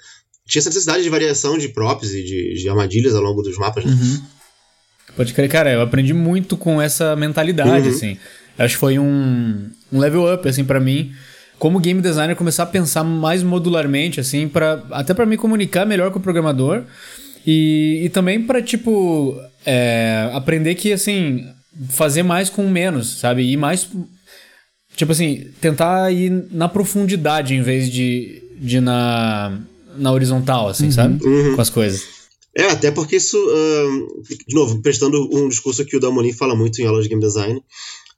tinha 0.47 0.59
essa 0.59 0.69
necessidade 0.69 1.01
de 1.03 1.09
variação 1.09 1.57
de 1.57 1.69
props 1.69 2.11
e 2.13 2.23
de, 2.23 2.53
de 2.61 2.69
armadilhas 2.69 3.15
ao 3.15 3.21
longo 3.23 3.41
dos 3.41 3.57
mapas. 3.57 3.85
né? 3.85 3.91
Uhum. 3.91 4.21
Pode 5.15 5.33
crer, 5.33 5.49
cara, 5.49 5.71
eu 5.71 5.81
aprendi 5.81 6.13
muito 6.13 6.55
com 6.57 6.81
essa 6.81 7.15
mentalidade, 7.15 7.87
Uhum. 7.89 7.95
assim. 7.95 8.17
Acho 8.57 8.75
que 8.75 8.79
foi 8.79 8.99
um, 8.99 9.69
um 9.91 9.99
level 9.99 10.33
up, 10.33 10.47
assim, 10.47 10.63
pra 10.63 10.79
mim. 10.79 11.11
Como 11.57 11.79
game 11.79 12.01
designer, 12.01 12.35
começar 12.35 12.63
a 12.63 12.65
pensar 12.65 13.03
mais 13.03 13.43
modularmente, 13.43 14.19
assim, 14.19 14.47
para 14.47 14.83
até 14.91 15.13
pra 15.13 15.25
me 15.25 15.37
comunicar 15.37 15.85
melhor 15.85 16.11
com 16.11 16.19
o 16.19 16.21
programador. 16.21 16.83
E, 17.45 18.01
e 18.03 18.09
também 18.09 18.41
pra, 18.41 18.61
tipo, 18.61 19.35
é, 19.65 20.29
aprender 20.33 20.75
que, 20.75 20.91
assim, 20.91 21.45
fazer 21.89 22.23
mais 22.23 22.49
com 22.49 22.67
menos, 22.69 23.19
sabe? 23.19 23.43
Ir 23.43 23.57
mais. 23.57 23.87
Tipo 24.95 25.11
assim, 25.11 25.47
tentar 25.59 26.11
ir 26.11 26.29
na 26.51 26.67
profundidade 26.67 27.55
em 27.55 27.61
vez 27.61 27.89
de, 27.89 28.43
de 28.59 28.77
ir 28.77 28.81
na, 28.81 29.59
na 29.97 30.11
horizontal, 30.11 30.67
assim, 30.67 30.91
sabe? 30.91 31.23
Uhum. 31.25 31.55
Com 31.55 31.61
as 31.61 31.69
coisas. 31.69 32.21
É, 32.55 32.65
até 32.65 32.91
porque 32.91 33.15
isso, 33.15 33.37
ahn, 33.37 34.07
de 34.47 34.53
novo, 34.53 34.81
prestando 34.81 35.29
um 35.33 35.47
discurso 35.47 35.85
que 35.85 35.95
o 35.95 35.99
Damonin 35.99 36.33
fala 36.33 36.55
muito 36.55 36.81
em 36.81 36.85
aulas 36.85 37.03
de 37.03 37.09
game 37.09 37.21
design, 37.21 37.61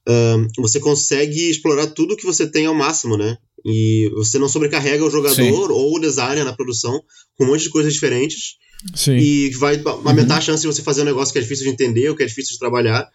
ahn, 0.08 0.48
você 0.58 0.80
consegue 0.80 1.50
explorar 1.50 1.88
tudo 1.88 2.16
que 2.18 2.26
você 2.26 2.48
tem 2.48 2.66
ao 2.66 2.74
máximo, 2.74 3.16
né? 3.16 3.38
E 3.64 4.10
você 4.16 4.40
não 4.40 4.50
sobrecarrega 4.50 5.06
o 5.06 5.12
jogador 5.12 5.36
Sim. 5.36 5.52
ou 5.52 5.96
o 5.96 6.00
designer 6.00 6.44
na 6.44 6.52
produção 6.52 7.02
com 7.38 7.46
um 7.46 7.48
monte 7.48 7.64
de 7.64 7.70
coisas 7.70 7.94
diferentes 7.94 8.56
Sim. 8.94 9.18
e 9.18 9.50
vai 9.52 9.82
aumentar 9.84 10.38
a 10.38 10.42
chance 10.42 10.62
de 10.62 10.68
você 10.68 10.82
fazer 10.82 11.02
um 11.02 11.06
negócio 11.06 11.32
que 11.32 11.40
é 11.40 11.42
difícil 11.42 11.66
de 11.66 11.72
entender 11.72 12.10
ou 12.10 12.16
que 12.16 12.24
é 12.24 12.26
difícil 12.26 12.54
de 12.54 12.60
trabalhar, 12.60 13.10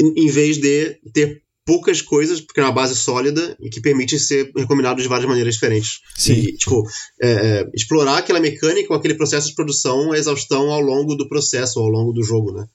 em, 0.00 0.24
em 0.24 0.28
vez 0.28 0.58
de 0.58 0.98
ter 1.12 1.42
poucas 1.64 2.02
coisas, 2.02 2.40
porque 2.40 2.58
é 2.58 2.64
uma 2.64 2.72
base 2.72 2.96
sólida 2.96 3.56
e 3.60 3.70
que 3.70 3.80
permite 3.80 4.18
ser 4.18 4.50
recombinado 4.56 5.00
de 5.00 5.08
várias 5.08 5.28
maneiras 5.28 5.54
diferentes. 5.54 6.00
Sim. 6.16 6.32
E, 6.32 6.56
tipo, 6.56 6.82
é, 7.22 7.30
é, 7.30 7.70
explorar 7.74 8.18
aquela 8.18 8.40
mecânica 8.40 8.92
ou 8.92 8.98
aquele 8.98 9.14
processo 9.14 9.48
de 9.48 9.54
produção, 9.54 10.10
a 10.10 10.18
exaustão 10.18 10.70
ao 10.70 10.80
longo 10.80 11.14
do 11.14 11.28
processo, 11.28 11.78
ao 11.78 11.86
longo 11.86 12.12
do 12.12 12.24
jogo, 12.24 12.52
né? 12.52 12.66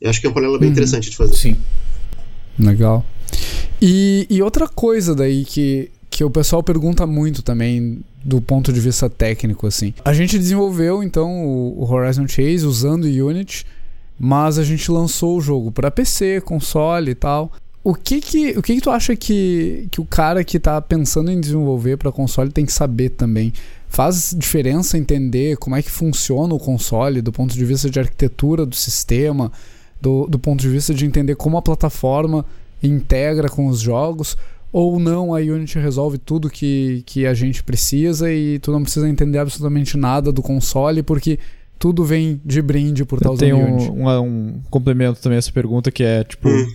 Eu 0.00 0.10
acho 0.10 0.20
que 0.20 0.26
é 0.26 0.30
um 0.30 0.34
paralelo 0.34 0.58
bem 0.58 0.68
interessante 0.68 1.08
de 1.08 1.16
fazer. 1.16 1.34
Sim. 1.34 1.56
Legal. 2.58 3.06
E, 3.80 4.26
e 4.28 4.42
outra 4.42 4.68
coisa 4.68 5.14
daí 5.14 5.44
que, 5.44 5.90
que 6.10 6.22
o 6.22 6.30
pessoal 6.30 6.62
pergunta 6.62 7.06
muito 7.06 7.42
também 7.42 8.02
do 8.24 8.40
ponto 8.40 8.72
de 8.72 8.80
vista 8.80 9.10
técnico, 9.10 9.66
assim. 9.66 9.92
A 10.04 10.12
gente 10.12 10.38
desenvolveu, 10.38 11.02
então, 11.02 11.44
o, 11.44 11.84
Horizon 11.90 12.26
Chase 12.28 12.66
usando 12.66 13.04
Unity, 13.04 13.66
mas 14.18 14.58
a 14.58 14.64
gente 14.64 14.90
lançou 14.90 15.36
o 15.36 15.40
jogo 15.40 15.72
para 15.72 15.90
PC, 15.90 16.40
console 16.42 17.10
e 17.10 17.14
tal. 17.14 17.52
O 17.84 17.94
que 17.94 18.20
que, 18.20 18.50
o 18.50 18.62
que, 18.62 18.76
que 18.76 18.80
tu 18.80 18.90
acha 18.90 19.16
que, 19.16 19.88
que 19.90 20.00
o 20.00 20.04
cara 20.04 20.44
que 20.44 20.60
tá 20.60 20.80
pensando 20.80 21.32
em 21.32 21.40
desenvolver 21.40 21.96
para 21.96 22.12
console 22.12 22.52
tem 22.52 22.64
que 22.64 22.72
saber 22.72 23.10
também? 23.10 23.52
Faz 23.88 24.34
diferença 24.38 24.96
entender 24.96 25.56
como 25.56 25.74
é 25.74 25.82
que 25.82 25.90
funciona 25.90 26.54
o 26.54 26.60
console 26.60 27.20
do 27.20 27.32
ponto 27.32 27.52
de 27.52 27.64
vista 27.64 27.90
de 27.90 27.98
arquitetura 27.98 28.64
do 28.64 28.76
sistema, 28.76 29.50
do, 30.00 30.26
do 30.26 30.38
ponto 30.38 30.60
de 30.60 30.68
vista 30.68 30.94
de 30.94 31.04
entender 31.04 31.34
como 31.34 31.56
a 31.56 31.62
plataforma 31.62 32.44
integra 32.80 33.48
com 33.48 33.66
os 33.66 33.80
jogos, 33.80 34.36
ou 34.72 34.98
não 34.98 35.34
a 35.34 35.38
Unity 35.38 35.78
resolve 35.78 36.16
tudo 36.18 36.48
que, 36.48 37.02
que 37.06 37.26
a 37.26 37.34
gente 37.34 37.62
precisa 37.62 38.32
e 38.32 38.58
tu 38.58 38.72
não 38.72 38.82
precisa 38.82 39.08
entender 39.08 39.38
absolutamente 39.38 39.96
nada 39.96 40.32
do 40.32 40.40
console, 40.42 41.02
porque 41.02 41.38
tudo 41.78 42.04
vem 42.04 42.40
de 42.44 42.62
brinde 42.62 43.04
por 43.04 43.18
usando 43.24 43.38
tenho 43.38 43.56
Unity. 43.58 43.90
um, 43.90 44.08
um, 44.08 44.20
um 44.22 44.62
complemento 44.70 45.20
também 45.20 45.36
a 45.36 45.38
essa 45.40 45.52
pergunta 45.52 45.90
que 45.90 46.02
é, 46.02 46.24
tipo, 46.24 46.48
Hum. 46.48 46.66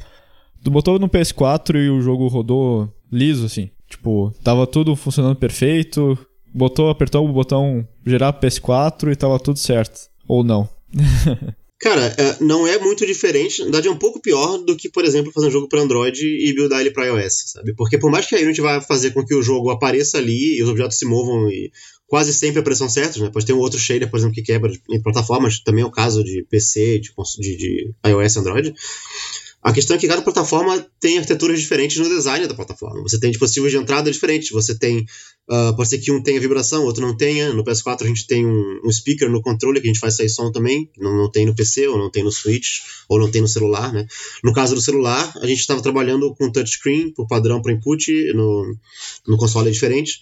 tu 0.64 0.70
botou 0.70 1.00
no 1.00 1.10
PS4 1.10 1.76
e 1.76 1.90
o 1.90 2.02
jogo 2.02 2.28
rodou 2.28 2.88
liso, 3.12 3.46
assim. 3.46 3.70
Tipo, 3.90 4.34
tava 4.44 4.68
tudo 4.68 4.96
funcionando 4.96 5.36
perfeito, 5.38 6.18
botou, 6.54 6.90
apertou 6.90 7.28
o 7.28 7.32
botão 7.34 7.88
gerar 8.06 8.34
PS4 8.34 9.12
e 9.12 9.16
tava 9.16 9.40
tudo 9.40 9.58
certo. 9.58 10.10
Ou 10.28 10.44
não. 10.44 10.68
Cara, 11.80 12.16
é, 12.18 12.44
não 12.44 12.66
é 12.66 12.80
muito 12.80 13.06
diferente, 13.06 13.60
na 13.60 13.66
verdade 13.66 13.88
é 13.88 13.92
um 13.92 13.98
pouco 13.98 14.20
pior 14.20 14.58
do 14.58 14.76
que, 14.76 14.90
por 14.90 15.06
exemplo, 15.06 15.32
fazer 15.32 15.48
um 15.48 15.52
jogo 15.52 15.70
para 15.70 15.82
Android 15.82 16.26
e 16.26 16.52
buildar 16.56 16.82
ele 16.82 16.90
para 16.90 17.06
iOS, 17.06 17.52
sabe? 17.52 17.76
Porque 17.76 18.00
por 18.00 18.10
mais 18.10 18.26
que 18.26 18.36
a 18.36 18.40
Unity 18.40 18.62
vá 18.62 18.82
fazer 18.82 19.12
com 19.12 19.24
que 19.24 19.36
o 19.36 19.44
jogo 19.44 19.70
apareça 19.70 20.18
ali 20.18 20.58
e 20.58 20.64
os 20.64 20.70
objetos 20.70 20.98
se 20.98 21.06
movam 21.06 21.48
e 21.50 21.72
quase 22.08 22.34
sempre 22.34 22.62
apareçam 22.62 22.90
certos, 22.90 23.22
né? 23.22 23.30
Pode 23.32 23.46
ter 23.46 23.54
um 23.54 23.60
outro 23.60 23.78
shader, 23.78 24.10
por 24.10 24.18
exemplo, 24.18 24.34
que 24.34 24.42
quebra 24.42 24.72
em 24.90 25.02
plataformas, 25.02 25.60
também 25.60 25.84
é 25.84 25.86
o 25.86 25.92
caso 25.92 26.24
de 26.24 26.44
PC, 26.50 27.00
de, 27.00 27.12
de, 27.40 27.58
de 27.58 27.94
iOS 28.08 28.36
e 28.36 28.40
Android. 28.40 28.74
A 29.62 29.74
questão 29.74 29.96
é 29.96 30.00
que 30.00 30.08
cada 30.08 30.22
plataforma 30.22 30.86
tem 31.00 31.18
arquiteturas 31.18 31.60
diferentes 31.60 31.98
no 31.98 32.08
design 32.08 32.48
da 32.48 32.54
plataforma. 32.54 33.02
Você 33.02 33.20
tem 33.20 33.32
dispositivos 33.32 33.72
de 33.72 33.78
entrada 33.78 34.10
diferentes. 34.10 34.50
Você 34.52 34.78
tem. 34.78 35.06
ah, 35.50 35.74
pode 35.76 35.90
ser 35.90 35.98
que 35.98 36.12
um 36.12 36.22
tenha 36.22 36.40
vibração, 36.40 36.84
outro 36.86 37.06
não 37.06 37.18
tenha. 37.18 37.52
No 37.54 37.64
PS4 37.64 38.04
a 38.04 38.08
gente 38.08 38.28
tem 38.28 38.46
um, 38.46 38.82
um 38.86 38.92
speaker 38.92 39.30
no 39.30 39.42
controle 39.42 39.82
que 39.82 39.88
a 39.88 39.92
gente 39.92 40.00
faz 40.00 40.16
sair 40.16 40.30
som 40.30 40.52
também. 40.52 40.90
Não, 40.98 41.16
não 41.18 41.32
tem 41.32 41.46
no 41.46 41.56
PC, 41.56 41.88
ou 41.88 41.98
não 41.98 42.10
tem 42.10 42.24
no 42.24 42.32
Switch, 42.32 42.82
ou 43.10 43.20
não 43.20 43.30
tem 43.30 43.42
no 43.42 43.48
celular, 43.48 43.92
né? 43.92 44.06
No 44.44 44.54
caso 44.54 44.76
do 44.76 44.82
celular, 44.82 45.34
a 45.42 45.48
gente 45.48 45.60
estava 45.60 45.82
trabalhando 45.82 46.34
com 46.36 46.52
touchscreen 46.52 47.12
por 47.12 47.28
padrão 47.28 47.62
para 47.62 47.74
input. 47.74 48.34
No, 48.34 48.76
no 49.28 49.38
console 49.38 49.70
é 49.70 49.72
diferente. 49.72 50.20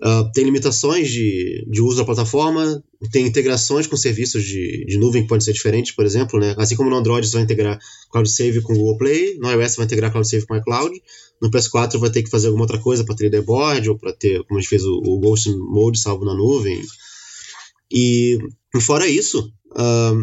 Ah, 0.00 0.30
tem 0.32 0.44
limitações 0.44 1.10
de, 1.10 1.66
de 1.68 1.82
uso 1.82 1.96
da 1.96 2.04
plataforma, 2.04 2.82
tem 3.10 3.26
integrações 3.26 3.86
com 3.86 3.96
serviços 3.96 4.44
de, 4.44 4.84
de 4.86 4.96
nuvem 4.96 5.22
que 5.22 5.28
podem 5.28 5.44
ser 5.44 5.52
diferentes, 5.52 5.92
por 5.92 6.04
exemplo, 6.04 6.38
né? 6.38 6.54
Assim 6.56 6.76
como 6.76 6.88
no 6.88 6.96
Android 6.96 7.26
você 7.26 7.34
vai 7.34 7.42
integrar 7.42 7.78
Cloud 8.10 8.30
Save 8.30 8.62
com 8.62 8.74
o 8.74 8.76
Google 8.76 8.98
Play, 8.98 9.36
no 9.38 9.50
iOS 9.50 9.76
vai 9.76 9.86
integrar 9.86 10.12
Cloud 10.12 10.28
Save 10.28 10.46
com 10.46 10.54
o 10.54 10.56
iCloud, 10.56 11.02
no 11.42 11.50
PS4 11.50 11.98
vai 11.98 12.10
ter 12.10 12.22
que 12.22 12.30
fazer 12.30 12.46
alguma 12.46 12.64
outra 12.64 12.78
coisa 12.78 13.04
para 13.04 13.16
ter 13.16 13.28
deboard 13.28 13.90
ou 13.90 13.98
para 13.98 14.12
ter, 14.12 14.44
como 14.44 14.58
a 14.58 14.60
gente 14.60 14.70
fez 14.70 14.84
o, 14.84 15.00
o 15.04 15.18
Ghost 15.18 15.50
Mode 15.50 16.00
salvo 16.00 16.24
na 16.24 16.34
nuvem. 16.34 16.80
E 17.90 18.38
fora 18.80 19.06
isso, 19.08 19.52
ah, 19.74 20.14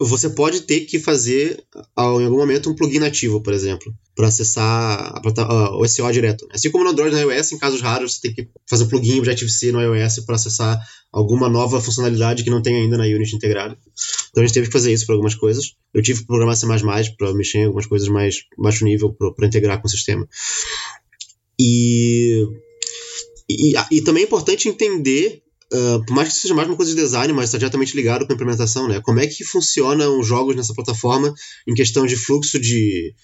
você 0.00 0.30
pode 0.30 0.60
ter 0.60 0.80
que 0.82 1.00
fazer 1.00 1.64
ah, 1.96 2.04
em 2.20 2.24
algum 2.24 2.36
momento 2.36 2.70
um 2.70 2.74
plugin 2.74 3.00
nativo, 3.00 3.40
por 3.40 3.52
exemplo, 3.52 3.92
para 4.14 4.28
acessar 4.28 5.12
a 5.16 5.20
ah, 5.42 5.76
o 5.76 5.86
SEO 5.88 6.12
direto. 6.12 6.46
Assim 6.52 6.70
como 6.70 6.84
no 6.84 6.90
Android 6.90 7.14
e 7.14 7.24
no 7.24 7.32
iOS, 7.32 7.52
em 7.52 7.58
casos 7.58 7.80
raros, 7.80 8.14
você 8.14 8.20
tem 8.20 8.34
que 8.34 8.48
fazer 8.68 8.84
um 8.84 8.88
plugin 8.88 9.18
Objective-C 9.18 9.72
no 9.72 9.82
iOS 9.82 10.20
para 10.20 10.36
acessar 10.36 10.78
alguma 11.12 11.48
nova 11.48 11.80
funcionalidade 11.80 12.44
que 12.44 12.50
não 12.50 12.62
tem 12.62 12.76
ainda 12.76 12.96
na 12.96 13.04
Unity 13.04 13.34
integrada. 13.34 13.76
Então 14.30 14.42
a 14.42 14.46
gente 14.46 14.54
teve 14.54 14.66
que 14.68 14.72
fazer 14.72 14.92
isso 14.92 15.04
para 15.04 15.16
algumas 15.16 15.34
coisas. 15.34 15.74
Eu 15.92 16.00
tive 16.00 16.20
que 16.20 16.26
programar 16.26 16.56
C++ 16.56 16.66
para 17.16 17.34
mexer 17.34 17.58
em 17.58 17.64
algumas 17.64 17.86
coisas 17.86 18.08
mais 18.08 18.44
baixo 18.56 18.84
nível 18.84 19.12
para 19.12 19.46
integrar 19.46 19.80
com 19.80 19.88
o 19.88 19.90
sistema. 19.90 20.28
E, 21.58 22.46
e, 23.50 23.72
e 23.90 24.00
também 24.02 24.22
é 24.22 24.26
importante 24.26 24.68
entender 24.68 25.42
Uh, 25.70 26.04
por 26.06 26.14
mais 26.14 26.28
que 26.28 26.40
seja 26.40 26.54
mais 26.54 26.66
uma 26.66 26.76
coisa 26.76 26.94
de 26.94 27.00
design, 27.00 27.30
mas 27.34 27.46
está 27.46 27.58
diretamente 27.58 27.94
ligado 27.94 28.26
com 28.26 28.32
a 28.32 28.34
implementação, 28.34 28.88
né? 28.88 29.02
Como 29.02 29.20
é 29.20 29.26
que 29.26 29.44
funcionam 29.44 30.18
os 30.18 30.26
jogos 30.26 30.56
nessa 30.56 30.72
plataforma 30.72 31.32
em 31.66 31.74
questão 31.74 32.06
de 32.06 32.16
fluxo 32.16 32.58
de 32.58 33.14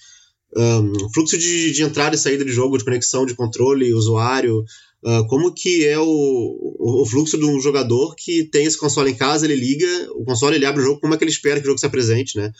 um, 0.55 1.09
fluxo 1.13 1.37
de, 1.37 1.71
de, 1.71 1.83
entrada 1.83 2.15
e 2.15 2.19
saída 2.19 2.45
de 2.45 2.51
jogo, 2.51 2.77
de 2.77 2.85
conexão, 2.85 3.25
de 3.25 3.35
controle, 3.35 3.93
usuário, 3.93 4.63
uh, 5.03 5.27
como 5.27 5.53
que 5.53 5.85
é 5.85 5.99
o, 5.99 6.05
o, 6.05 7.01
o, 7.01 7.05
fluxo 7.05 7.37
de 7.37 7.45
um 7.45 7.59
jogador 7.59 8.15
que 8.15 8.45
tem 8.45 8.65
esse 8.65 8.77
console 8.77 9.11
em 9.11 9.15
casa, 9.15 9.45
ele 9.45 9.55
liga, 9.55 9.87
o 10.13 10.23
console 10.23 10.55
ele 10.55 10.65
abre 10.65 10.81
o 10.81 10.85
jogo, 10.85 11.01
como 11.01 11.13
é 11.13 11.17
que 11.17 11.23
ele 11.23 11.31
espera 11.31 11.59
que 11.59 11.65
o 11.65 11.69
jogo 11.69 11.79
se 11.79 11.85
apresente, 11.85 12.37
né? 12.37 12.51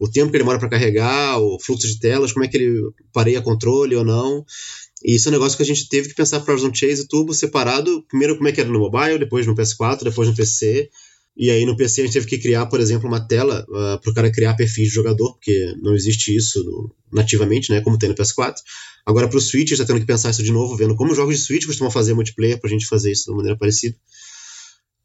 O 0.00 0.10
tempo 0.10 0.30
que 0.30 0.36
ele 0.36 0.42
demora 0.42 0.58
para 0.58 0.68
carregar, 0.68 1.38
o 1.38 1.58
fluxo 1.60 1.86
de 1.86 2.00
telas, 2.00 2.32
como 2.32 2.44
é 2.44 2.48
que 2.48 2.56
ele 2.56 2.72
pareia 3.12 3.40
controle 3.40 3.94
ou 3.94 4.04
não. 4.04 4.44
E 5.04 5.16
isso 5.16 5.28
é 5.28 5.30
um 5.30 5.32
negócio 5.32 5.56
que 5.56 5.62
a 5.62 5.66
gente 5.66 5.88
teve 5.88 6.08
que 6.08 6.14
pensar 6.14 6.40
para 6.40 6.54
Horizon 6.54 6.72
Chase 6.72 7.02
e 7.02 7.06
Turbo 7.06 7.34
separado. 7.34 8.02
Primeiro, 8.08 8.36
como 8.36 8.48
é 8.48 8.52
que 8.52 8.60
era 8.60 8.70
no 8.70 8.78
mobile, 8.78 9.18
depois 9.18 9.46
no 9.46 9.54
PS4, 9.54 10.02
depois 10.02 10.28
no 10.28 10.34
PC. 10.34 10.88
E 11.36 11.50
aí 11.50 11.66
no 11.66 11.76
PC 11.76 12.00
a 12.00 12.04
gente 12.04 12.14
teve 12.14 12.26
que 12.26 12.38
criar, 12.38 12.66
por 12.66 12.80
exemplo, 12.80 13.08
uma 13.08 13.20
tela 13.20 13.66
uh, 13.68 14.00
para 14.00 14.10
o 14.10 14.14
cara 14.14 14.32
criar 14.32 14.54
perfis 14.54 14.88
de 14.88 14.94
jogador, 14.94 15.32
porque 15.32 15.74
não 15.82 15.94
existe 15.94 16.34
isso 16.34 16.62
no, 16.64 16.94
nativamente, 17.12 17.70
né, 17.70 17.80
como 17.80 17.98
tem 17.98 18.08
no 18.08 18.14
PS4. 18.14 18.54
Agora 19.04 19.28
para 19.28 19.36
o 19.36 19.40
Switch 19.40 19.66
a 19.66 19.70
gente 19.70 19.72
está 19.72 19.84
tendo 19.84 20.00
que 20.00 20.06
pensar 20.06 20.30
isso 20.30 20.42
de 20.42 20.52
novo, 20.52 20.76
vendo 20.76 20.94
como 20.94 21.10
os 21.10 21.16
jogos 21.16 21.36
de 21.36 21.42
Switch 21.42 21.66
costumam 21.66 21.90
fazer 21.90 22.14
multiplayer 22.14 22.58
para 22.58 22.68
a 22.68 22.72
gente 22.72 22.86
fazer 22.86 23.10
isso 23.10 23.24
de 23.24 23.30
uma 23.32 23.38
maneira 23.38 23.58
parecida. 23.58 23.96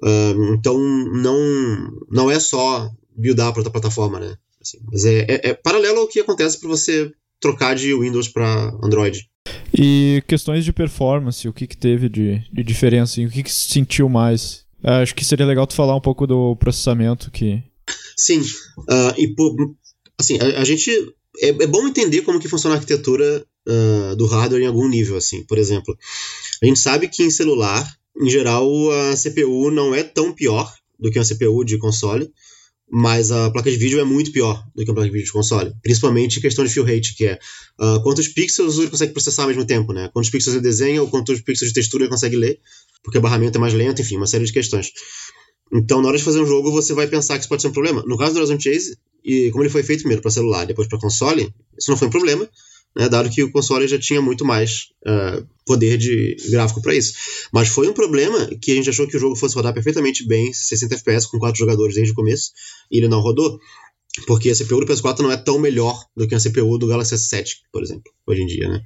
Uh, 0.02 0.54
então 0.54 0.78
não, 0.78 1.92
não 2.10 2.32
é 2.32 2.40
só 2.40 2.90
buildar 3.18 3.52
para 3.52 3.62
outra 3.62 3.74
plataforma, 3.74 4.20
né? 4.20 4.38
Assim. 4.62 4.78
Mas 4.90 5.04
é, 5.06 5.26
é, 5.28 5.50
é 5.50 5.54
paralelo 5.54 6.00
ao 6.00 6.08
que 6.08 6.20
acontece 6.20 6.60
para 6.60 6.70
você 6.70 7.12
trocar 7.40 7.76
de 7.76 7.94
Windows 7.94 8.28
para 8.28 8.72
Android. 8.84 9.28
E 9.78 10.24
questões 10.28 10.66
de 10.66 10.74
performance, 10.74 11.48
o 11.48 11.54
que, 11.54 11.68
que 11.68 11.78
teve 11.78 12.10
de, 12.10 12.44
de 12.52 12.64
diferença? 12.64 13.22
E 13.22 13.26
o 13.26 13.30
que, 13.30 13.44
que 13.44 13.52
se 13.52 13.68
sentiu 13.70 14.10
mais? 14.10 14.66
Acho 14.84 15.14
que 15.14 15.26
seria 15.26 15.46
legal 15.46 15.68
tu 15.68 15.74
falar 15.74 15.96
um 15.96 16.02
pouco 16.02 16.26
do 16.26 16.56
processamento 16.56 17.30
que. 17.32 17.62
Sim. 18.18 18.42
Uh, 18.42 19.14
e 19.18 19.28
por, 19.36 19.54
assim, 20.18 20.38
a, 20.40 20.62
a 20.62 20.64
gente. 20.64 20.92
É, 21.42 21.50
é, 21.50 21.68
bom 21.68 21.88
entender 21.88 22.22
como 22.22 22.40
que 22.40 22.50
funciona 22.50 22.76
a 22.76 22.80
arquitetura 22.80 23.46
uh, 23.68 24.16
do 24.16 24.26
hardware 24.26 24.62
em 24.62 24.68
algum 24.68 24.88
nível. 24.88 25.18
assim. 25.18 25.44
Por 25.44 25.58
exemplo, 25.58 25.98
a 26.62 26.66
gente 26.66 26.80
sabe 26.80 27.08
que 27.08 27.24
em 27.24 27.30
celular, 27.30 27.88
em 28.20 28.30
geral, 28.30 28.68
a 28.92 29.16
CPU 29.16 29.72
não 29.72 29.94
é 29.94 30.04
tão 30.04 30.34
pior 30.34 30.74
do 31.00 31.10
que 31.12 31.20
uma 31.20 31.26
CPU 31.26 31.64
de 31.64 31.78
console 31.78 32.30
mas 32.92 33.32
a 33.32 33.50
placa 33.52 33.70
de 33.70 33.78
vídeo 33.78 34.00
é 34.00 34.04
muito 34.04 34.32
pior 34.32 34.64
do 34.76 34.84
que 34.84 34.90
a 34.90 34.94
placa 34.94 35.08
de 35.08 35.14
vídeo 35.14 35.26
de 35.26 35.32
console. 35.32 35.74
Principalmente 35.82 36.40
em 36.40 36.42
questão 36.42 36.66
de 36.66 36.72
fill 36.72 36.84
rate, 36.84 37.16
que 37.16 37.26
é 37.26 37.40
uh, 37.80 38.02
quantos 38.02 38.28
pixels 38.28 38.78
ele 38.80 38.90
consegue 38.90 39.14
processar 39.14 39.44
ao 39.44 39.48
mesmo 39.50 39.66
tempo, 39.66 39.94
né? 39.94 40.10
Quantos 40.12 40.30
pixels 40.30 40.56
ele 40.56 40.64
desenha 40.64 41.02
ou 41.02 41.08
quantos 41.08 41.40
pixels 41.42 41.70
de 41.70 41.74
textura 41.74 42.04
ele 42.04 42.10
consegue 42.10 42.36
ler, 42.36 42.60
porque 43.04 43.18
o 43.18 43.22
barramento 43.22 43.58
é 43.58 43.62
mais 43.62 43.74
lento, 43.74 44.02
enfim, 44.02 44.18
uma 44.18 44.28
série 44.28 44.46
de 44.46 44.54
questões. 44.54 44.92
Então, 45.72 46.02
na 46.02 46.08
hora 46.08 46.18
de 46.18 46.24
fazer 46.24 46.42
um 46.42 46.46
jogo, 46.48 46.72
você 46.72 46.94
vai 46.94 47.08
pensar 47.08 47.36
que 47.36 47.42
isso 47.42 47.50
pode 47.50 47.62
ser 47.62 47.68
um 47.68 47.72
problema. 47.72 48.04
No 48.08 48.18
caso 48.18 48.34
do 48.34 48.38
Horizon 48.38 48.60
Chase, 48.60 48.98
e 49.24 49.52
como 49.52 49.64
ele 49.64 49.70
foi 49.70 49.84
feito 49.84 50.00
primeiro 50.00 50.22
para 50.22 50.32
celular, 50.32 50.66
depois 50.66 50.88
para 50.88 51.00
console, 51.00 51.54
isso 51.78 51.92
não 51.92 51.98
foi 51.98 52.08
um 52.08 52.12
problema, 52.12 52.50
né, 52.96 53.08
dado 53.08 53.30
que 53.30 53.44
o 53.44 53.52
console 53.52 53.88
já 53.88 54.00
tinha 54.00 54.22
muito 54.22 54.44
mais 54.44 54.88
uh, 55.06 55.46
poder 55.66 55.98
de 55.98 56.36
gráfico 56.50 56.82
para 56.82 56.96
isso. 56.96 57.14
Mas 57.54 57.70
foi 57.70 57.88
um 57.88 57.94
problema 57.94 58.48
que 58.62 58.72
a 58.72 58.76
gente 58.76 58.90
achou 58.90 59.08
que 59.08 59.18
o 59.18 59.20
jogo 59.20 59.36
fosse 59.36 59.56
rodar 59.56 59.74
perfeitamente 59.74 60.28
bem, 60.28 60.52
60 60.54 60.96
FPS 60.96 61.28
com 61.28 61.40
quatro 61.40 61.60
jogadores 61.60 61.96
desde 61.96 62.12
o 62.12 62.16
começo, 62.16 62.52
e 62.92 62.98
ele 62.98 63.08
não 63.08 63.22
rodou, 63.22 63.60
porque 64.26 64.50
a 64.50 64.56
CPU 64.56 64.84
do 64.84 64.86
PS4 64.88 65.20
não 65.20 65.32
é 65.32 65.38
tão 65.38 65.60
melhor 65.60 66.04
do 66.16 66.28
que 66.28 66.36
a 66.36 66.40
CPU 66.40 66.78
do 66.78 66.88
Galaxy 66.88 67.16
S7, 67.16 67.58
por 67.72 67.84
exemplo, 67.84 68.12
hoje 68.26 68.42
em 68.42 68.48
dia, 68.48 68.68
né? 68.68 68.82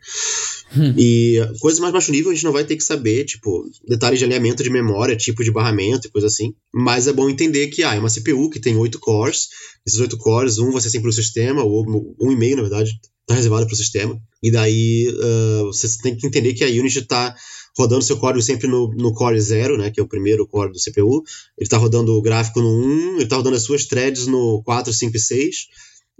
Hum. 0.75 0.93
E 0.97 1.37
coisas 1.59 1.79
mais 1.79 1.93
baixo 1.93 2.11
nível 2.11 2.31
a 2.31 2.33
gente 2.33 2.43
não 2.43 2.51
vai 2.51 2.65
ter 2.65 2.75
que 2.75 2.83
saber, 2.83 3.23
tipo, 3.25 3.63
detalhes 3.87 4.19
de 4.19 4.25
alinhamento 4.25 4.63
de 4.63 4.69
memória, 4.69 5.15
tipo 5.15 5.43
de 5.43 5.51
barramento 5.51 6.07
e 6.07 6.11
coisa 6.11 6.27
assim. 6.27 6.53
Mas 6.73 7.07
é 7.07 7.13
bom 7.13 7.29
entender 7.29 7.67
que 7.67 7.83
ah, 7.83 7.95
é 7.95 7.99
uma 7.99 8.09
CPU 8.09 8.49
que 8.49 8.59
tem 8.59 8.75
8 8.75 8.99
cores, 8.99 9.47
esses 9.85 9.99
8 9.99 10.17
cores, 10.17 10.57
um 10.57 10.71
vai 10.71 10.81
ser 10.81 10.89
sempre 10.89 11.09
o 11.09 11.13
sistema, 11.13 11.63
ou 11.63 11.85
um 12.19 12.31
e 12.31 12.35
meio, 12.35 12.55
na 12.55 12.63
verdade, 12.63 12.91
está 13.23 13.35
reservado 13.35 13.65
para 13.65 13.73
o 13.73 13.77
sistema. 13.77 14.21
E 14.41 14.51
daí 14.51 15.07
uh, 15.09 15.65
você 15.65 15.87
tem 16.01 16.15
que 16.15 16.27
entender 16.27 16.53
que 16.53 16.63
a 16.63 16.67
Unity 16.67 16.99
está 16.99 17.35
rodando 17.77 18.03
seu 18.03 18.17
código 18.17 18.41
sempre 18.41 18.67
no, 18.67 18.93
no 18.93 19.13
core 19.13 19.39
0, 19.39 19.77
né, 19.77 19.89
que 19.89 19.99
é 19.99 20.03
o 20.03 20.07
primeiro 20.07 20.47
core 20.47 20.71
do 20.71 20.79
CPU. 20.79 21.23
Ele 21.57 21.65
está 21.65 21.77
rodando 21.77 22.13
o 22.13 22.21
gráfico 22.21 22.61
no 22.61 22.69
1, 22.69 23.13
ele 23.15 23.23
está 23.23 23.37
rodando 23.37 23.55
as 23.55 23.63
suas 23.63 23.85
threads 23.85 24.27
no 24.27 24.61
4, 24.63 24.93
5 24.93 25.15
e 25.15 25.19
6. 25.19 25.55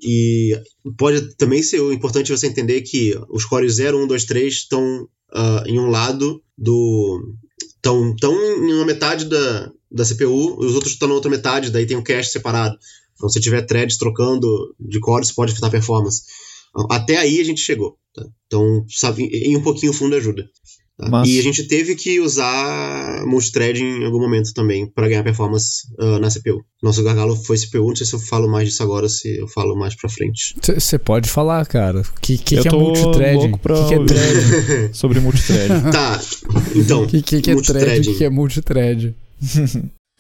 E 0.01 0.59
pode 0.97 1.35
também 1.35 1.61
ser 1.61 1.79
importante 1.91 2.31
você 2.31 2.47
entender 2.47 2.81
que 2.81 3.13
os 3.29 3.45
cores 3.45 3.75
0, 3.75 4.03
1, 4.03 4.07
2, 4.07 4.25
3 4.25 4.53
estão 4.53 5.07
uh, 5.33 5.67
em 5.67 5.79
um 5.79 5.89
lado 5.89 6.41
do. 6.57 7.35
estão 7.75 8.15
tão 8.15 8.33
em 8.33 8.73
uma 8.73 8.85
metade 8.85 9.25
da, 9.25 9.71
da 9.91 10.03
CPU, 10.03 10.57
os 10.59 10.73
outros 10.73 10.93
estão 10.93 11.07
na 11.07 11.13
outra 11.13 11.29
metade, 11.29 11.69
daí 11.69 11.85
tem 11.85 11.95
o 11.95 11.99
um 11.99 12.03
cache 12.03 12.31
separado. 12.31 12.75
Então, 13.15 13.29
se 13.29 13.39
tiver 13.39 13.61
threads 13.61 13.97
trocando 13.97 14.75
de 14.79 14.99
cores, 14.99 15.31
pode 15.31 15.51
afetar 15.51 15.69
a 15.69 15.71
performance. 15.71 16.23
Até 16.89 17.17
aí 17.17 17.39
a 17.39 17.43
gente 17.43 17.61
chegou. 17.61 17.97
Tá? 18.13 18.23
Então, 18.47 18.85
sabe, 18.89 19.23
em 19.23 19.57
um 19.57 19.61
pouquinho 19.61 19.91
o 19.91 19.95
fundo 19.95 20.15
ajuda. 20.15 20.43
Tá? 20.97 21.23
E 21.25 21.39
a 21.39 21.41
gente 21.41 21.67
teve 21.67 21.95
que 21.95 22.19
usar 22.19 23.25
multithread 23.25 23.81
em 23.83 24.05
algum 24.05 24.19
momento 24.19 24.53
também 24.53 24.85
para 24.85 25.07
ganhar 25.07 25.23
performance 25.23 25.87
uh, 25.99 26.19
na 26.19 26.29
CPU. 26.29 26.63
Nosso 26.83 27.03
gargalo 27.03 27.35
foi 27.35 27.57
CPU, 27.57 27.87
não 27.87 27.95
sei 27.95 28.05
se 28.05 28.13
eu 28.13 28.19
falo 28.19 28.47
mais 28.47 28.69
disso 28.69 28.83
agora, 28.83 29.09
se 29.09 29.39
eu 29.39 29.47
falo 29.47 29.75
mais 29.75 29.95
pra 29.95 30.09
frente. 30.09 30.55
Você 30.61 30.99
pode 30.99 31.27
falar, 31.29 31.65
cara. 31.65 32.01
O 32.01 32.21
que, 32.21 32.37
que, 32.37 32.61
que 32.61 32.67
é 32.67 32.71
multithread? 32.71 33.37
O 33.37 33.57
que, 33.57 33.87
que 33.87 33.93
é 33.95 34.05
thread? 34.05 34.89
Sobre 34.93 35.19
multithread. 35.19 35.91
tá, 35.91 36.21
então. 36.75 37.03
O 37.03 37.07
que, 37.07 37.21
que, 37.23 37.41
que 37.41 37.51
é 37.51 37.55
thread? 37.55 38.09
O 38.09 38.17
que 38.17 38.23
é 38.23 38.29
multithread? 38.29 39.15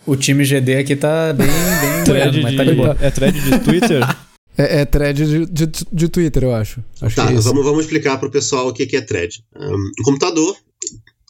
o 0.07 0.15
time 0.15 0.43
GD 0.43 0.75
aqui 0.77 0.95
tá 0.95 1.33
bem, 1.33 1.47
bem 1.47 2.03
thread 2.03 2.41
mas 2.41 2.55
tá 2.55 2.63
de 2.63 2.73
boa. 2.73 2.97
É 2.99 3.11
thread 3.11 3.39
de 3.39 3.59
Twitter? 3.59 4.01
É, 4.57 4.81
é 4.81 4.85
thread 4.85 5.25
de, 5.25 5.45
de, 5.45 5.85
de, 5.91 6.07
Twitter, 6.07 6.43
eu 6.43 6.53
acho. 6.53 6.83
acho 7.01 7.15
tá, 7.15 7.31
é 7.31 7.35
vamos, 7.35 7.63
vamos 7.63 7.85
explicar 7.85 8.17
para 8.17 8.27
o 8.27 8.31
pessoal 8.31 8.67
o 8.67 8.73
que, 8.73 8.85
que 8.85 8.95
é 8.95 9.01
thread. 9.01 9.43
Um, 9.55 9.91
o 9.99 10.03
computador, 10.03 10.55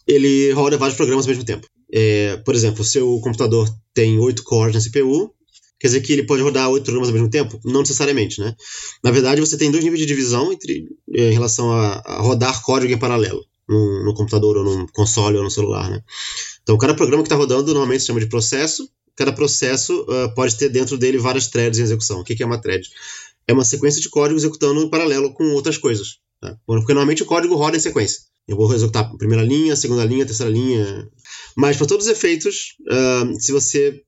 ele 0.05 0.51
roda 0.51 0.77
vários 0.77 0.97
programas 0.97 1.25
ao 1.25 1.29
mesmo 1.29 1.45
tempo. 1.45 1.67
É, 1.91 2.37
por 2.37 2.53
exemplo, 2.53 2.81
o 2.81 2.85
seu 2.85 3.19
computador 3.19 3.69
tem 3.93 4.19
8 4.19 4.43
cores 4.43 4.75
na 4.75 4.81
CPU, 4.81 5.33
quer 5.79 5.87
dizer 5.87 6.01
que 6.01 6.11
ele 6.11 6.23
pode 6.23 6.41
rodar 6.41 6.69
8 6.69 6.83
programas 6.83 7.09
ao 7.09 7.13
mesmo 7.13 7.29
tempo? 7.29 7.59
Não 7.63 7.81
necessariamente, 7.81 8.41
né? 8.41 8.55
Na 9.03 9.11
verdade, 9.11 9.39
você 9.39 9.57
tem 9.57 9.71
dois 9.71 9.83
níveis 9.83 10.01
de 10.01 10.07
divisão 10.07 10.51
entre, 10.51 10.87
é, 11.13 11.29
em 11.29 11.33
relação 11.33 11.71
a, 11.71 12.01
a 12.05 12.21
rodar 12.21 12.61
código 12.61 12.91
em 12.91 12.99
paralelo. 12.99 13.45
No, 13.65 14.03
no, 14.03 14.13
computador, 14.13 14.57
ou 14.57 14.63
no 14.65 14.91
console, 14.91 15.37
ou 15.37 15.43
no 15.43 15.49
celular, 15.49 15.89
né? 15.89 16.03
Então, 16.63 16.77
cada 16.77 16.93
programa 16.93 17.23
que 17.23 17.27
está 17.27 17.35
rodando 17.37 17.73
normalmente 17.73 18.01
se 18.01 18.07
chama 18.07 18.19
de 18.19 18.25
processo, 18.25 18.89
cada 19.15 19.31
processo 19.31 20.01
uh, 20.03 20.33
pode 20.33 20.57
ter 20.57 20.69
dentro 20.69 20.97
dele 20.97 21.17
várias 21.17 21.47
threads 21.47 21.79
em 21.79 21.83
execução. 21.83 22.19
O 22.19 22.23
que, 22.23 22.35
que 22.35 22.43
é 22.43 22.45
uma 22.45 22.61
thread? 22.61 22.87
É 23.47 23.53
uma 23.53 23.65
sequência 23.65 24.01
de 24.01 24.09
código 24.09 24.39
executando 24.39 24.81
em 24.81 24.89
paralelo 24.89 25.33
com 25.33 25.43
outras 25.53 25.77
coisas. 25.77 26.19
Tá? 26.41 26.57
Porque 26.65 26.93
normalmente 26.93 27.23
o 27.23 27.25
código 27.25 27.55
roda 27.55 27.77
em 27.77 27.79
sequência. 27.79 28.21
Eu 28.47 28.57
vou 28.57 28.73
executar 28.73 29.03
a 29.03 29.17
primeira 29.17 29.43
linha, 29.43 29.73
a 29.73 29.77
segunda 29.77 30.03
linha, 30.03 30.23
a 30.23 30.27
terceira 30.27 30.51
linha. 30.51 31.07
Mas 31.55 31.77
para 31.77 31.87
todos 31.87 32.05
os 32.05 32.11
efeitos, 32.11 32.75
uh, 32.81 33.39
se 33.39 33.51
você 33.51 34.01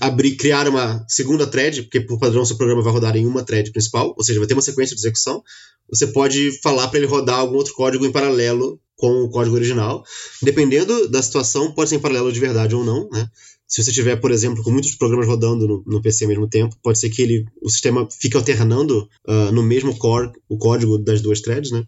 abrir, 0.00 0.36
criar 0.36 0.68
uma 0.68 1.04
segunda 1.08 1.46
thread, 1.46 1.82
porque 1.84 2.00
por 2.00 2.18
padrão 2.18 2.44
seu 2.44 2.56
programa 2.56 2.82
vai 2.82 2.92
rodar 2.92 3.16
em 3.16 3.26
uma 3.26 3.44
thread 3.44 3.70
principal, 3.70 4.14
ou 4.16 4.24
seja, 4.24 4.38
vai 4.38 4.48
ter 4.48 4.54
uma 4.54 4.62
sequência 4.62 4.94
de 4.94 5.00
execução, 5.00 5.42
você 5.88 6.06
pode 6.06 6.60
falar 6.62 6.88
para 6.88 6.98
ele 6.98 7.06
rodar 7.06 7.38
algum 7.38 7.56
outro 7.56 7.74
código 7.74 8.04
em 8.04 8.12
paralelo 8.12 8.80
com 8.96 9.22
o 9.22 9.30
código 9.30 9.56
original. 9.56 10.04
Dependendo 10.42 11.08
da 11.08 11.22
situação, 11.22 11.72
pode 11.74 11.90
ser 11.90 11.96
em 11.96 12.00
paralelo 12.00 12.32
de 12.32 12.40
verdade 12.40 12.74
ou 12.74 12.84
não, 12.84 13.08
né? 13.10 13.28
Se 13.72 13.82
você 13.82 13.90
tiver, 13.90 14.16
por 14.16 14.30
exemplo, 14.30 14.62
com 14.62 14.70
muitos 14.70 14.94
programas 14.96 15.26
rodando 15.26 15.66
no, 15.66 15.82
no 15.86 16.02
PC 16.02 16.24
ao 16.24 16.28
mesmo 16.28 16.46
tempo, 16.46 16.76
pode 16.82 16.98
ser 16.98 17.08
que 17.08 17.22
ele, 17.22 17.46
o 17.58 17.70
sistema 17.70 18.06
fique 18.10 18.36
alternando 18.36 19.08
uh, 19.26 19.50
no 19.50 19.62
mesmo 19.62 19.96
core 19.96 20.30
o 20.46 20.58
código 20.58 20.98
das 20.98 21.22
duas 21.22 21.40
threads, 21.40 21.70
né? 21.70 21.82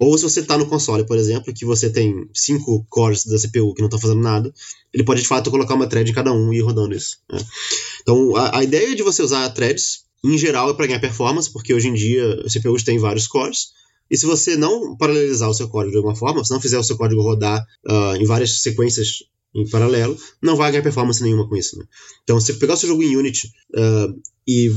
Ou 0.00 0.16
se 0.16 0.24
você 0.24 0.40
está 0.40 0.56
no 0.56 0.64
console, 0.64 1.04
por 1.04 1.18
exemplo, 1.18 1.52
que 1.52 1.66
você 1.66 1.90
tem 1.90 2.26
cinco 2.32 2.86
cores 2.88 3.26
da 3.26 3.36
CPU 3.38 3.74
que 3.74 3.82
não 3.82 3.88
estão 3.88 4.00
fazendo 4.00 4.22
nada, 4.22 4.50
ele 4.94 5.04
pode 5.04 5.20
de 5.20 5.28
fato 5.28 5.50
colocar 5.50 5.74
uma 5.74 5.86
thread 5.86 6.10
em 6.10 6.14
cada 6.14 6.32
um 6.32 6.54
e 6.54 6.56
ir 6.56 6.62
rodando 6.62 6.96
isso. 6.96 7.18
Né? 7.30 7.38
Então, 8.00 8.34
a, 8.34 8.60
a 8.60 8.64
ideia 8.64 8.96
de 8.96 9.02
você 9.02 9.22
usar 9.22 9.46
threads, 9.50 10.06
em 10.24 10.38
geral, 10.38 10.70
é 10.70 10.74
para 10.74 10.86
ganhar 10.86 11.00
performance, 11.00 11.52
porque 11.52 11.74
hoje 11.74 11.88
em 11.88 11.92
dia 11.92 12.46
os 12.46 12.54
CPUs 12.54 12.82
têm 12.82 12.98
vários 12.98 13.26
cores. 13.26 13.72
E 14.10 14.16
se 14.16 14.24
você 14.24 14.56
não 14.56 14.96
paralelizar 14.96 15.50
o 15.50 15.54
seu 15.54 15.68
código 15.68 15.90
de 15.90 15.98
alguma 15.98 16.16
forma, 16.16 16.42
se 16.42 16.50
não 16.50 16.62
fizer 16.62 16.78
o 16.78 16.82
seu 16.82 16.96
código 16.96 17.20
rodar 17.20 17.62
uh, 17.86 18.16
em 18.16 18.24
várias 18.24 18.62
sequências 18.62 19.18
em 19.60 19.68
paralelo, 19.68 20.16
não 20.42 20.56
vai 20.56 20.70
ganhar 20.70 20.82
performance 20.82 21.22
nenhuma 21.22 21.48
com 21.48 21.56
isso. 21.56 21.78
Né? 21.78 21.84
Então, 22.22 22.40
se 22.40 22.54
pegar 22.54 22.74
o 22.74 22.76
seu 22.76 22.88
jogo 22.88 23.02
em 23.02 23.16
Unity 23.16 23.50
uh, 23.74 24.20
e 24.46 24.70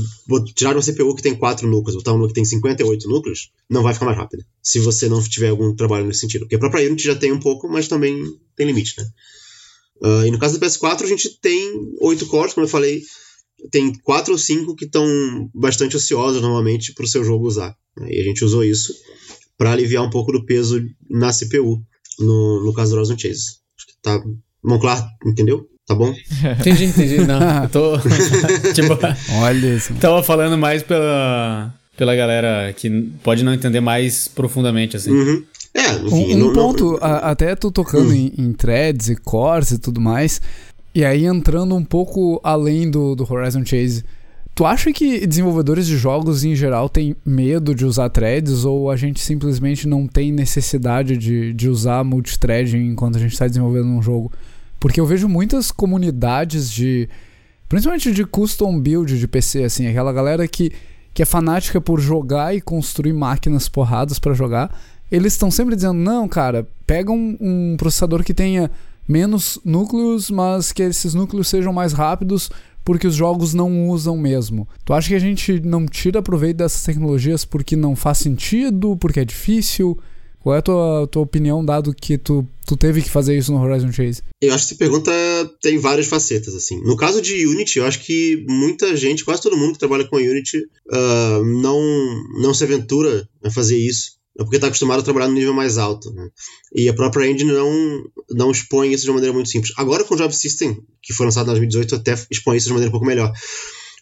tirar 0.54 0.74
uma 0.74 0.82
CPU 0.82 1.14
que 1.14 1.22
tem 1.22 1.36
4 1.36 1.68
núcleos, 1.68 1.96
botar 1.96 2.12
uma 2.12 2.26
que 2.26 2.34
tem 2.34 2.44
58 2.44 3.08
núcleos, 3.08 3.52
não 3.68 3.82
vai 3.82 3.92
ficar 3.92 4.06
mais 4.06 4.18
rápida. 4.18 4.44
Se 4.62 4.78
você 4.78 5.08
não 5.08 5.22
tiver 5.22 5.50
algum 5.50 5.74
trabalho 5.74 6.06
nesse 6.06 6.20
sentido. 6.20 6.42
Porque 6.42 6.56
a 6.56 6.58
própria 6.58 6.86
Unity 6.86 7.04
já 7.04 7.14
tem 7.14 7.32
um 7.32 7.40
pouco, 7.40 7.68
mas 7.68 7.88
também 7.88 8.22
tem 8.56 8.66
limite. 8.66 8.94
Né? 8.98 9.06
Uh, 10.02 10.26
e 10.26 10.30
no 10.30 10.38
caso 10.38 10.58
do 10.58 10.64
PS4, 10.64 11.02
a 11.02 11.08
gente 11.08 11.38
tem 11.40 11.94
8 12.00 12.26
cores, 12.26 12.54
como 12.54 12.64
eu 12.64 12.70
falei, 12.70 13.02
tem 13.70 13.92
4 14.02 14.32
ou 14.32 14.38
5 14.38 14.74
que 14.74 14.86
estão 14.86 15.06
bastante 15.54 15.96
ociosos 15.96 16.40
normalmente 16.40 16.94
para 16.94 17.04
o 17.04 17.08
seu 17.08 17.22
jogo 17.22 17.46
usar. 17.46 17.76
Né? 17.96 18.08
E 18.10 18.20
a 18.20 18.24
gente 18.24 18.44
usou 18.44 18.64
isso 18.64 18.94
para 19.58 19.72
aliviar 19.72 20.02
um 20.02 20.10
pouco 20.10 20.32
do 20.32 20.46
peso 20.46 20.82
na 21.08 21.30
CPU, 21.32 21.84
no, 22.18 22.64
no 22.64 22.72
caso 22.72 22.92
do 22.92 22.96
Horizon 22.96 23.18
Chase. 23.18 23.60
Acho 23.76 23.86
que 23.86 23.92
tá 24.00 24.22
Monclar, 24.64 25.06
entendeu? 25.24 25.66
Tá 25.86 25.94
bom? 25.94 26.14
Entendi, 26.60 26.84
entendi. 26.84 27.18
Não, 27.26 27.64
eu 27.64 27.68
tô. 27.68 27.98
tipo, 28.72 28.96
Olha 29.40 29.66
isso. 29.74 29.92
Tava 29.94 30.22
falando 30.22 30.56
mais 30.56 30.84
pela, 30.84 31.74
pela 31.96 32.14
galera 32.14 32.72
que 32.72 32.88
pode 33.24 33.42
não 33.42 33.52
entender 33.52 33.80
mais 33.80 34.28
profundamente, 34.28 34.96
assim. 34.96 35.10
Uhum. 35.10 35.42
É, 35.74 35.92
enfim, 35.94 36.34
um, 36.34 36.36
um 36.36 36.38
não, 36.46 36.52
ponto, 36.52 36.92
não... 36.92 36.98
A, 37.00 37.30
até 37.30 37.56
tu 37.56 37.72
tocando 37.72 38.10
uhum. 38.10 38.14
em, 38.14 38.32
em, 38.38 38.52
threads 38.52 39.08
e 39.08 39.16
cores 39.16 39.72
e 39.72 39.78
tudo 39.78 40.00
mais, 40.00 40.40
e 40.94 41.04
aí 41.04 41.24
entrando 41.24 41.74
um 41.74 41.84
pouco 41.84 42.40
além 42.42 42.90
do, 42.90 43.16
do 43.16 43.26
Horizon 43.28 43.64
Chase, 43.64 44.04
tu 44.54 44.64
acha 44.64 44.92
que 44.92 45.26
desenvolvedores 45.26 45.86
de 45.86 45.96
jogos 45.96 46.44
em 46.44 46.54
geral 46.54 46.88
têm 46.88 47.16
medo 47.24 47.74
de 47.74 47.84
usar 47.84 48.10
threads 48.10 48.64
ou 48.64 48.90
a 48.90 48.96
gente 48.96 49.20
simplesmente 49.20 49.88
não 49.88 50.06
tem 50.06 50.32
necessidade 50.32 51.16
de, 51.16 51.52
de 51.52 51.68
usar 51.68 52.04
multithreading 52.04 52.90
enquanto 52.90 53.16
a 53.16 53.20
gente 53.20 53.32
está 53.32 53.46
desenvolvendo 53.46 53.86
um 53.86 54.02
jogo? 54.02 54.32
Porque 54.80 54.98
eu 54.98 55.06
vejo 55.06 55.28
muitas 55.28 55.70
comunidades 55.70 56.70
de. 56.70 57.08
Principalmente 57.68 58.10
de 58.10 58.24
custom 58.24 58.80
build 58.80 59.16
de 59.16 59.28
PC, 59.28 59.62
assim, 59.62 59.86
aquela 59.86 60.12
galera 60.12 60.48
que, 60.48 60.72
que 61.14 61.22
é 61.22 61.26
fanática 61.26 61.80
por 61.80 62.00
jogar 62.00 62.56
e 62.56 62.60
construir 62.60 63.12
máquinas 63.12 63.68
porradas 63.68 64.18
para 64.18 64.34
jogar. 64.34 64.74
Eles 65.12 65.34
estão 65.34 65.50
sempre 65.50 65.76
dizendo: 65.76 65.94
não, 65.94 66.26
cara, 66.26 66.66
pega 66.86 67.12
um, 67.12 67.36
um 67.40 67.76
processador 67.76 68.24
que 68.24 68.34
tenha 68.34 68.70
menos 69.06 69.58
núcleos, 69.64 70.30
mas 70.30 70.72
que 70.72 70.82
esses 70.82 71.14
núcleos 71.14 71.48
sejam 71.48 71.72
mais 71.72 71.92
rápidos, 71.92 72.50
porque 72.84 73.06
os 73.06 73.14
jogos 73.14 73.52
não 73.52 73.88
usam 73.88 74.16
mesmo. 74.16 74.66
Tu 74.84 74.92
acha 74.94 75.08
que 75.08 75.14
a 75.14 75.20
gente 75.20 75.60
não 75.60 75.86
tira 75.86 76.22
proveito 76.22 76.56
dessas 76.58 76.82
tecnologias 76.82 77.44
porque 77.44 77.76
não 77.76 77.94
faz 77.94 78.18
sentido, 78.18 78.96
porque 78.96 79.20
é 79.20 79.24
difícil? 79.24 79.98
Qual 80.40 80.54
é 80.54 80.58
a 80.58 80.62
tua, 80.62 81.06
tua 81.06 81.22
opinião, 81.22 81.64
dado 81.64 81.94
que 81.94 82.16
tu, 82.16 82.46
tu 82.66 82.76
teve 82.76 83.02
que 83.02 83.10
fazer 83.10 83.36
isso 83.36 83.52
no 83.52 83.60
Horizon 83.60 83.92
Chase? 83.92 84.22
Eu 84.40 84.54
acho 84.54 84.66
que 84.66 84.72
essa 84.72 84.78
pergunta 84.78 85.12
tem 85.60 85.78
várias 85.78 86.06
facetas, 86.06 86.54
assim. 86.54 86.80
No 86.82 86.96
caso 86.96 87.20
de 87.20 87.46
Unity, 87.46 87.78
eu 87.78 87.84
acho 87.84 88.00
que 88.00 88.42
muita 88.48 88.96
gente, 88.96 89.24
quase 89.24 89.42
todo 89.42 89.56
mundo 89.56 89.74
que 89.74 89.78
trabalha 89.78 90.08
com 90.08 90.16
Unity, 90.16 90.58
uh, 90.58 91.44
não, 91.60 91.78
não 92.42 92.54
se 92.54 92.64
aventura 92.64 93.28
a 93.44 93.50
fazer 93.50 93.76
isso. 93.76 94.18
É 94.38 94.42
porque 94.42 94.56
está 94.56 94.68
acostumado 94.68 95.00
a 95.00 95.02
trabalhar 95.02 95.28
no 95.28 95.34
nível 95.34 95.52
mais 95.52 95.76
alto. 95.76 96.10
Né? 96.12 96.26
E 96.74 96.88
a 96.88 96.94
própria 96.94 97.28
engine 97.30 97.52
não, 97.52 98.02
não 98.30 98.50
expõe 98.50 98.92
isso 98.92 99.04
de 99.04 99.10
uma 99.10 99.16
maneira 99.16 99.34
muito 99.34 99.50
simples. 99.50 99.74
Agora 99.76 100.04
com 100.04 100.14
o 100.14 100.16
Job 100.16 100.34
System, 100.34 100.78
que 101.02 101.12
foi 101.12 101.26
lançado 101.26 101.44
em 101.44 101.68
2018, 101.68 101.96
até 101.96 102.14
expõe 102.30 102.56
isso 102.56 102.68
de 102.68 102.72
uma 102.72 102.76
maneira 102.76 102.88
um 102.88 102.92
pouco 102.92 103.06
melhor. 103.06 103.30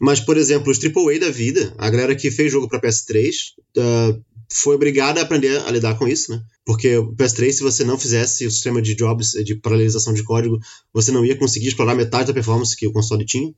Mas, 0.00 0.20
por 0.20 0.36
exemplo, 0.36 0.70
os 0.70 0.78
AAA 0.78 1.18
da 1.18 1.30
vida, 1.30 1.74
a 1.76 1.90
galera 1.90 2.14
que 2.14 2.30
fez 2.30 2.52
jogo 2.52 2.68
para 2.68 2.80
PS3, 2.80 3.32
uh, 3.78 4.24
foi 4.50 4.74
obrigada 4.76 5.20
a 5.20 5.22
aprender 5.22 5.60
a 5.62 5.70
lidar 5.70 5.98
com 5.98 6.08
isso, 6.08 6.32
né? 6.32 6.40
Porque 6.64 6.96
o 6.96 7.14
PS3, 7.14 7.52
se 7.52 7.62
você 7.62 7.84
não 7.84 7.98
fizesse 7.98 8.46
o 8.46 8.50
sistema 8.50 8.80
de 8.80 8.94
jobs, 8.94 9.32
de 9.44 9.54
paralelização 9.56 10.12
de 10.14 10.22
código, 10.22 10.58
você 10.92 11.12
não 11.12 11.24
ia 11.24 11.36
conseguir 11.36 11.68
explorar 11.68 11.94
metade 11.94 12.28
da 12.28 12.34
performance 12.34 12.76
que 12.76 12.86
o 12.86 12.92
console 12.92 13.24
tinha. 13.24 13.52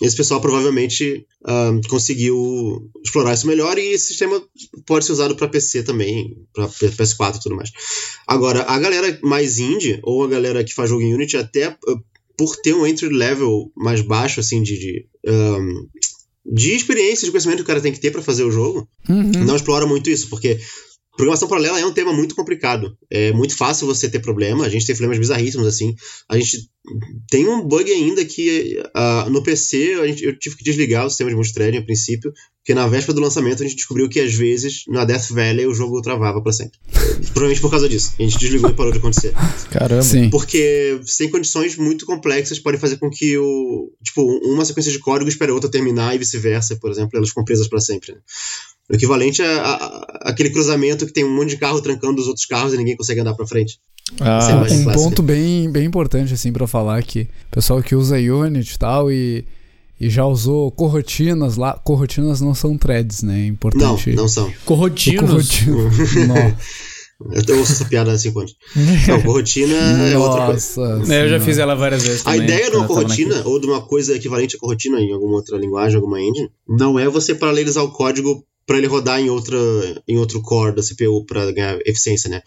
Esse 0.00 0.16
pessoal 0.16 0.40
provavelmente 0.40 1.26
uh, 1.42 1.88
conseguiu 1.88 2.90
explorar 3.04 3.34
isso 3.34 3.46
melhor 3.46 3.76
e 3.76 3.92
esse 3.92 4.06
sistema 4.06 4.42
pode 4.86 5.04
ser 5.04 5.12
usado 5.12 5.36
para 5.36 5.48
PC 5.48 5.82
também, 5.82 6.34
para 6.54 6.68
PS4 6.68 7.36
e 7.36 7.42
tudo 7.42 7.56
mais. 7.56 7.70
Agora, 8.26 8.62
a 8.62 8.78
galera 8.78 9.18
mais 9.22 9.58
indie, 9.58 10.00
ou 10.02 10.24
a 10.24 10.28
galera 10.28 10.64
que 10.64 10.72
faz 10.72 10.88
jogo 10.88 11.02
em 11.02 11.12
Unity, 11.12 11.36
até 11.36 11.68
uh, 11.68 12.02
por 12.38 12.56
ter 12.56 12.72
um 12.72 12.86
entry 12.86 13.10
level 13.10 13.70
mais 13.76 14.00
baixo, 14.00 14.40
assim, 14.40 14.62
de, 14.62 14.78
de 14.78 15.06
um, 15.26 15.86
de 16.44 16.72
experiência, 16.72 17.26
de 17.26 17.30
conhecimento 17.30 17.58
que 17.58 17.64
o 17.64 17.66
cara 17.66 17.80
tem 17.80 17.92
que 17.92 18.00
ter 18.00 18.10
para 18.10 18.22
fazer 18.22 18.44
o 18.44 18.50
jogo, 18.50 18.88
uhum. 19.08 19.44
não 19.44 19.56
explora 19.56 19.86
muito 19.86 20.08
isso, 20.08 20.28
porque 20.28 20.58
programação 21.20 21.48
paralela 21.48 21.78
é 21.78 21.84
um 21.84 21.92
tema 21.92 22.12
muito 22.12 22.34
complicado. 22.34 22.96
É 23.10 23.30
muito 23.32 23.56
fácil 23.56 23.86
você 23.86 24.08
ter 24.08 24.20
problema, 24.20 24.64
a 24.64 24.68
gente 24.68 24.86
tem 24.86 24.96
problemas 24.96 25.18
bizarríssimos 25.18 25.66
assim. 25.66 25.94
A 26.28 26.38
gente 26.38 26.70
tem 27.28 27.46
um 27.46 27.62
bug 27.62 27.92
ainda 27.92 28.24
que 28.24 28.82
uh, 28.96 29.28
no 29.28 29.42
PC 29.42 30.06
gente, 30.08 30.24
eu 30.24 30.38
tive 30.38 30.56
que 30.56 30.64
desligar 30.64 31.04
o 31.04 31.10
sistema 31.10 31.28
de 31.28 31.36
multithreading 31.36 31.78
a 31.78 31.82
princípio, 31.82 32.32
porque 32.56 32.74
na 32.74 32.88
véspera 32.88 33.14
do 33.14 33.20
lançamento 33.20 33.62
a 33.62 33.66
gente 33.66 33.76
descobriu 33.76 34.08
que 34.08 34.18
às 34.18 34.34
vezes 34.34 34.84
na 34.88 35.04
Death 35.04 35.28
Valley 35.30 35.66
o 35.66 35.74
jogo 35.74 36.00
travava 36.00 36.42
para 36.42 36.52
sempre. 36.52 36.78
Provavelmente 37.32 37.60
por 37.60 37.70
causa 37.70 37.88
disso. 37.88 38.14
A 38.18 38.22
gente 38.22 38.38
desligou 38.38 38.70
e 38.70 38.74
parou 38.74 38.92
de 38.92 38.98
acontecer. 38.98 39.34
Caramba. 39.70 40.02
Sim. 40.02 40.30
Porque 40.30 41.00
sem 41.04 41.28
condições 41.28 41.76
muito 41.76 42.06
complexas 42.06 42.58
pode 42.58 42.78
fazer 42.78 42.96
com 42.96 43.10
que 43.10 43.36
o 43.36 43.92
tipo 44.02 44.22
uma 44.22 44.64
sequência 44.64 44.90
de 44.90 44.98
código 44.98 45.28
espere 45.28 45.50
a 45.50 45.54
outra 45.54 45.70
terminar 45.70 46.14
e 46.14 46.18
vice-versa, 46.18 46.76
por 46.76 46.90
exemplo, 46.90 47.16
elas 47.16 47.28
ficam 47.28 47.44
presas 47.44 47.68
para 47.68 47.80
sempre. 47.80 48.12
Né? 48.12 48.18
O 48.90 48.94
equivalente 48.94 49.40
a, 49.40 49.62
a, 49.62 49.74
a, 49.74 50.30
aquele 50.30 50.50
cruzamento 50.50 51.06
que 51.06 51.12
tem 51.12 51.24
um 51.24 51.34
monte 51.34 51.50
de 51.50 51.58
carro 51.58 51.80
trancando 51.80 52.20
os 52.20 52.26
outros 52.26 52.44
carros 52.44 52.74
e 52.74 52.76
ninguém 52.76 52.96
consegue 52.96 53.20
andar 53.20 53.34
para 53.34 53.46
frente. 53.46 53.78
Ah, 54.20 54.66
é 54.68 54.74
um 54.74 54.92
ponto 54.92 55.22
bem, 55.22 55.70
bem 55.70 55.84
importante 55.84 56.34
assim 56.34 56.52
para 56.52 56.66
falar 56.66 57.00
que 57.04 57.20
o 57.20 57.50
pessoal 57.52 57.80
que 57.80 57.94
usa 57.94 58.16
Unity 58.16 58.74
e 58.74 58.78
tal 58.78 59.12
e, 59.12 59.44
e 60.00 60.10
já 60.10 60.26
usou 60.26 60.72
corrotinas 60.72 61.56
lá, 61.56 61.74
corrotinas 61.74 62.40
não 62.40 62.52
são 62.52 62.76
threads, 62.76 63.22
né? 63.22 63.42
É 63.42 63.46
importante. 63.46 64.10
Não, 64.10 64.22
não 64.22 64.28
são. 64.28 64.52
Corrotinos. 64.64 65.60
Corrotino. 65.60 65.84
Eu 67.46 67.58
ouço 67.58 67.72
essa 67.72 67.84
piada 67.84 68.16
5 68.16 68.38
anos. 68.38 68.56
Não, 69.06 69.20
corrotina 69.20 69.76
é 70.10 70.16
outra 70.16 70.46
coisa. 70.46 71.02
É, 71.10 71.24
eu 71.24 71.28
já 71.28 71.38
fiz 71.38 71.58
ela 71.58 71.74
várias 71.74 72.02
vezes. 72.02 72.22
Também, 72.22 72.40
a 72.40 72.44
ideia 72.44 72.70
de 72.70 72.76
uma 72.76 72.86
corrotina, 72.86 73.42
ou 73.44 73.60
de 73.60 73.66
uma 73.66 73.82
coisa 73.82 74.16
equivalente 74.16 74.56
a 74.56 74.58
corrotina 74.58 74.98
em 74.98 75.12
alguma 75.12 75.34
outra 75.34 75.58
linguagem, 75.58 75.96
alguma 75.96 76.18
engine, 76.18 76.50
não 76.66 76.98
é 76.98 77.06
você 77.10 77.34
paralelizar 77.34 77.84
o 77.84 77.92
código 77.92 78.42
para 78.70 78.78
ele 78.78 78.86
rodar 78.86 79.18
em, 79.18 79.28
outra, 79.28 79.58
em 80.06 80.16
outro 80.16 80.40
core 80.40 80.76
da 80.76 80.80
CPU 80.80 81.26
para 81.26 81.50
ganhar 81.50 81.80
eficiência, 81.84 82.30
né? 82.30 82.40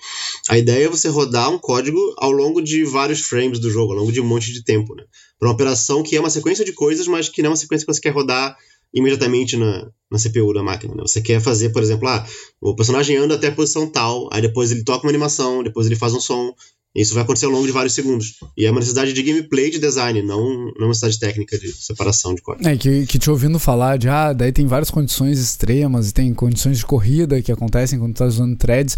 A 0.48 0.58
ideia 0.58 0.86
é 0.86 0.88
você 0.88 1.10
rodar 1.10 1.52
um 1.52 1.60
código 1.60 2.00
ao 2.18 2.32
longo 2.32 2.62
de 2.62 2.86
vários 2.86 3.20
frames 3.20 3.60
do 3.60 3.70
jogo, 3.70 3.92
ao 3.92 4.00
longo 4.00 4.12
de 4.14 4.22
um 4.22 4.26
monte 4.26 4.54
de 4.54 4.64
tempo, 4.64 4.96
né? 4.96 5.04
Para 5.38 5.50
uma 5.50 5.54
operação 5.54 6.02
que 6.02 6.16
é 6.16 6.22
uma 6.22 6.30
sequência 6.30 6.64
de 6.64 6.72
coisas, 6.72 7.08
mas 7.08 7.28
que 7.28 7.42
não 7.42 7.48
é 7.48 7.50
uma 7.50 7.58
sequência 7.58 7.86
que 7.86 7.94
você 7.94 8.00
quer 8.00 8.12
rodar 8.12 8.56
imediatamente 8.94 9.58
na, 9.58 9.92
na 10.10 10.18
CPU 10.18 10.54
da 10.54 10.64
máquina. 10.64 10.96
Né? 10.96 11.02
Você 11.02 11.20
quer 11.22 11.42
fazer, 11.42 11.72
por 11.72 11.84
exemplo, 11.84 12.08
ah, 12.08 12.26
o 12.62 12.74
personagem 12.74 13.18
anda 13.18 13.36
até 13.36 13.48
a 13.48 13.52
posição 13.52 13.86
tal, 13.92 14.30
aí 14.32 14.42
depois 14.42 14.72
ele 14.72 14.86
toca 14.86 15.06
uma 15.06 15.12
animação, 15.12 15.62
depois 15.62 15.88
ele 15.88 15.98
faz 15.98 16.14
um 16.14 16.22
som, 16.22 16.56
isso 16.96 17.14
vai 17.14 17.24
acontecer 17.24 17.46
ao 17.46 17.52
longo 17.52 17.66
de 17.66 17.72
vários 17.72 17.94
segundos. 17.94 18.36
E 18.56 18.66
é 18.66 18.72
uma 18.72 18.80
necessidade 18.80 19.14
de 19.14 19.24
gameplay 19.24 19.72
de 19.72 19.80
design, 19.80 20.22
não, 20.22 20.38
não 20.38 20.74
uma 20.78 20.88
necessidade 20.90 21.20
técnica 21.20 21.58
de 21.58 21.72
separação 21.72 22.36
de 22.36 22.42
código. 22.42 22.68
É, 22.68 22.78
que, 22.78 23.08
que 23.08 23.18
te 23.18 23.32
ouvindo 23.32 23.58
falar 23.58 23.98
de, 23.98 24.08
ah, 24.08 24.32
daí 24.32 24.52
tem 24.52 24.68
várias 24.68 24.92
condições 24.92 25.40
extremas, 25.40 26.10
e 26.10 26.14
tem 26.14 26.34
condições 26.34 26.78
de 26.78 26.86
corrida 26.86 27.42
que 27.42 27.52
acontecem 27.52 27.98
quando 27.98 28.14
tu 28.14 28.20
tá 28.20 28.26
usando 28.26 28.56
threads. 28.56 28.98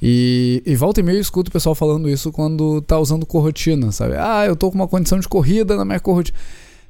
E, 0.00 0.62
e 0.64 0.76
volta 0.76 1.00
e 1.00 1.02
meia 1.02 1.16
eu 1.16 1.20
escuto 1.20 1.48
o 1.48 1.52
pessoal 1.52 1.74
falando 1.74 2.08
isso 2.08 2.30
quando 2.30 2.80
tá 2.82 2.98
usando 2.98 3.24
corrotina, 3.26 3.90
sabe? 3.90 4.14
Ah, 4.16 4.44
eu 4.46 4.54
tô 4.54 4.70
com 4.70 4.76
uma 4.76 4.86
condição 4.86 5.18
de 5.18 5.28
corrida 5.28 5.76
na 5.76 5.84
minha 5.84 5.98
corrotina. 5.98 6.36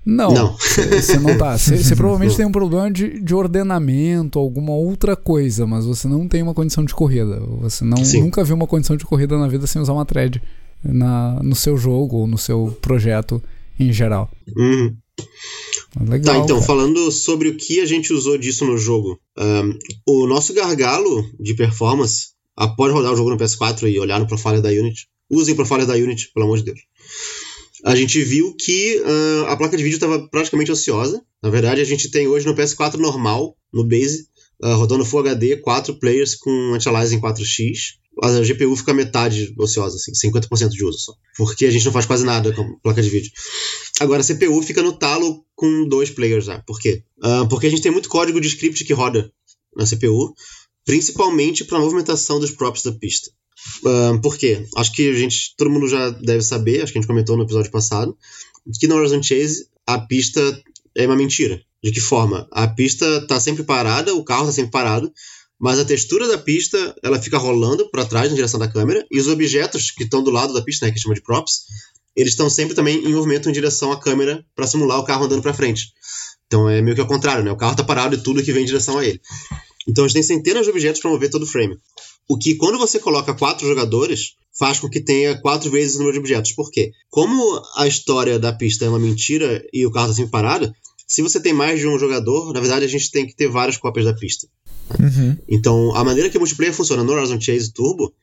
Não, 0.04 0.32
não. 0.32 0.56
Você 0.56 1.18
não 1.18 1.38
tá. 1.38 1.56
Você 1.56 1.96
provavelmente 1.96 2.36
tem 2.36 2.44
um 2.44 2.52
problema 2.52 2.90
de, 2.90 3.20
de 3.20 3.34
ordenamento, 3.34 4.38
alguma 4.38 4.72
outra 4.72 5.16
coisa, 5.16 5.66
mas 5.66 5.86
você 5.86 6.06
não 6.06 6.28
tem 6.28 6.42
uma 6.42 6.52
condição 6.52 6.84
de 6.84 6.94
corrida. 6.94 7.40
Você 7.60 7.84
não, 7.84 7.96
nunca 8.20 8.44
viu 8.44 8.54
uma 8.54 8.66
condição 8.66 8.96
de 8.96 9.04
corrida 9.04 9.38
na 9.38 9.48
vida 9.48 9.66
sem 9.66 9.80
usar 9.80 9.94
uma 9.94 10.04
thread 10.04 10.42
na, 10.82 11.42
no 11.42 11.54
seu 11.54 11.78
jogo 11.78 12.18
ou 12.18 12.26
no 12.26 12.36
seu 12.36 12.76
projeto 12.82 13.42
em 13.80 13.92
geral. 13.92 14.30
Uhum. 14.54 14.94
Legal, 16.08 16.34
tá, 16.34 16.44
então, 16.44 16.56
cara. 16.56 16.66
falando 16.66 17.10
sobre 17.10 17.48
o 17.48 17.56
que 17.56 17.80
a 17.80 17.86
gente 17.86 18.12
usou 18.12 18.36
disso 18.36 18.66
no 18.66 18.76
jogo. 18.76 19.18
Um, 19.38 19.78
o 20.06 20.26
nosso 20.26 20.52
gargalo 20.52 21.24
de 21.40 21.54
performance, 21.54 22.32
após 22.54 22.92
rodar 22.92 23.12
o 23.12 23.16
jogo 23.16 23.30
no 23.30 23.38
PS4 23.38 23.90
e 23.90 23.98
olhar 23.98 24.20
no 24.20 24.26
profile 24.26 24.60
da 24.60 24.68
Unity, 24.68 25.06
usem 25.30 25.54
o 25.54 25.56
profile 25.56 25.86
da 25.86 25.94
Unity, 25.94 26.30
pelo 26.34 26.44
amor 26.46 26.58
de 26.58 26.64
Deus 26.64 26.80
a 27.84 27.94
gente 27.94 28.22
viu 28.24 28.56
que 28.56 29.02
uh, 29.02 29.46
a 29.46 29.56
placa 29.56 29.76
de 29.76 29.82
vídeo 29.82 29.96
estava 29.96 30.26
praticamente 30.28 30.72
ociosa. 30.72 31.22
Na 31.42 31.50
verdade, 31.50 31.82
a 31.82 31.84
gente 31.84 32.10
tem 32.10 32.26
hoje 32.26 32.46
no 32.46 32.54
PS4 32.54 32.94
normal, 32.94 33.54
no 33.70 33.84
Base, 33.84 34.26
uh, 34.62 34.74
rodando 34.76 35.04
Full 35.04 35.20
HD, 35.20 35.56
4 35.58 35.98
players 35.98 36.34
com 36.34 36.72
anti-aliasing 36.72 37.20
4x. 37.20 37.96
A 38.22 38.40
GPU 38.40 38.74
fica 38.74 38.94
metade 38.94 39.52
ociosa, 39.58 39.96
assim, 39.96 40.12
50% 40.30 40.70
de 40.70 40.84
uso 40.84 40.98
só. 40.98 41.12
Porque 41.36 41.66
a 41.66 41.70
gente 41.70 41.84
não 41.84 41.92
faz 41.92 42.06
quase 42.06 42.24
nada 42.24 42.54
com 42.54 42.78
placa 42.78 43.02
de 43.02 43.10
vídeo. 43.10 43.30
Agora, 44.00 44.22
a 44.22 44.24
CPU 44.24 44.62
fica 44.62 44.82
no 44.82 44.92
talo 44.92 45.44
com 45.54 45.86
dois 45.86 46.08
players 46.08 46.46
já. 46.46 46.60
Por 46.60 46.80
quê? 46.80 47.02
Uh, 47.22 47.46
porque 47.48 47.66
a 47.66 47.70
gente 47.70 47.82
tem 47.82 47.92
muito 47.92 48.08
código 48.08 48.40
de 48.40 48.48
script 48.48 48.82
que 48.84 48.94
roda 48.94 49.30
na 49.76 49.84
CPU, 49.84 50.32
principalmente 50.86 51.64
para 51.64 51.76
a 51.76 51.80
movimentação 51.80 52.40
dos 52.40 52.52
props 52.52 52.82
da 52.82 52.92
pista. 52.92 53.30
Por 54.22 54.36
quê? 54.36 54.66
Acho 54.76 54.92
que 54.92 55.08
a 55.08 55.14
gente, 55.14 55.54
todo 55.56 55.70
mundo 55.70 55.88
já 55.88 56.10
deve 56.10 56.42
saber, 56.42 56.82
acho 56.82 56.92
que 56.92 56.98
a 56.98 57.00
gente 57.00 57.08
comentou 57.08 57.36
no 57.36 57.44
episódio 57.44 57.70
passado, 57.70 58.16
que 58.78 58.86
no 58.86 58.96
Horizon 58.96 59.22
Chase 59.22 59.66
a 59.86 59.98
pista 59.98 60.40
é 60.96 61.06
uma 61.06 61.16
mentira. 61.16 61.60
De 61.82 61.92
que 61.92 62.00
forma? 62.00 62.48
A 62.50 62.66
pista 62.66 63.04
está 63.18 63.38
sempre 63.38 63.62
parada, 63.62 64.14
o 64.14 64.24
carro 64.24 64.44
está 64.44 64.52
sempre 64.52 64.70
parado, 64.70 65.12
mas 65.60 65.78
a 65.78 65.84
textura 65.84 66.26
da 66.26 66.38
pista 66.38 66.94
ela 67.02 67.20
fica 67.20 67.36
rolando 67.36 67.90
para 67.90 68.06
trás 68.06 68.30
na 68.30 68.36
direção 68.36 68.58
da 68.58 68.68
câmera 68.68 69.06
e 69.10 69.20
os 69.20 69.28
objetos 69.28 69.90
que 69.90 70.04
estão 70.04 70.22
do 70.22 70.30
lado 70.30 70.54
da 70.54 70.62
pista, 70.62 70.86
né, 70.86 70.92
que 70.92 70.98
chama 70.98 71.14
de 71.14 71.22
props, 71.22 71.64
eles 72.16 72.32
estão 72.32 72.48
sempre 72.48 72.74
também 72.74 73.04
em 73.04 73.12
movimento 73.12 73.48
em 73.48 73.52
direção 73.52 73.92
à 73.92 74.00
câmera 74.00 74.44
para 74.54 74.66
simular 74.66 74.98
o 74.98 75.04
carro 75.04 75.24
andando 75.24 75.42
para 75.42 75.52
frente. 75.52 75.92
Então 76.46 76.68
é 76.68 76.80
meio 76.80 76.94
que 76.94 77.00
ao 77.00 77.06
contrário, 77.06 77.44
né? 77.44 77.50
O 77.50 77.56
carro 77.56 77.72
está 77.72 77.82
parado 77.82 78.14
e 78.14 78.18
tudo 78.18 78.42
que 78.42 78.52
vem 78.52 78.62
em 78.62 78.66
direção 78.66 78.98
a 78.98 79.04
ele. 79.04 79.20
Então 79.86 80.04
a 80.04 80.08
gente 80.08 80.14
tem 80.14 80.22
centenas 80.22 80.64
de 80.64 80.70
objetos 80.70 81.00
para 81.00 81.10
mover 81.10 81.28
todo 81.28 81.42
o 81.42 81.46
frame. 81.46 81.76
O 82.28 82.38
que, 82.38 82.54
quando 82.56 82.78
você 82.78 82.98
coloca 82.98 83.34
quatro 83.34 83.66
jogadores, 83.66 84.36
faz 84.58 84.78
com 84.78 84.88
que 84.88 85.00
tenha 85.00 85.40
quatro 85.40 85.70
vezes 85.70 85.96
o 85.96 85.98
número 85.98 86.14
de 86.14 86.20
objetos. 86.20 86.52
Por 86.52 86.70
quê? 86.70 86.92
Como 87.10 87.60
a 87.76 87.86
história 87.86 88.38
da 88.38 88.52
pista 88.52 88.84
é 88.84 88.88
uma 88.88 88.98
mentira 88.98 89.64
e 89.72 89.84
o 89.84 89.90
carro 89.90 90.06
está 90.06 90.16
sempre 90.16 90.30
parado, 90.30 90.72
se 91.06 91.22
você 91.22 91.40
tem 91.40 91.52
mais 91.52 91.80
de 91.80 91.86
um 91.86 91.98
jogador, 91.98 92.52
na 92.52 92.60
verdade 92.60 92.84
a 92.84 92.88
gente 92.88 93.10
tem 93.10 93.26
que 93.26 93.36
ter 93.36 93.48
várias 93.48 93.76
cópias 93.76 94.06
da 94.06 94.14
pista. 94.14 94.46
Uhum. 94.98 95.36
Então, 95.48 95.94
a 95.94 96.04
maneira 96.04 96.30
que 96.30 96.36
o 96.36 96.40
multiplayer 96.40 96.74
funciona 96.74 97.02
no 97.02 97.12
Horizon 97.12 97.40
Chase 97.40 97.72
Turbo 97.72 98.14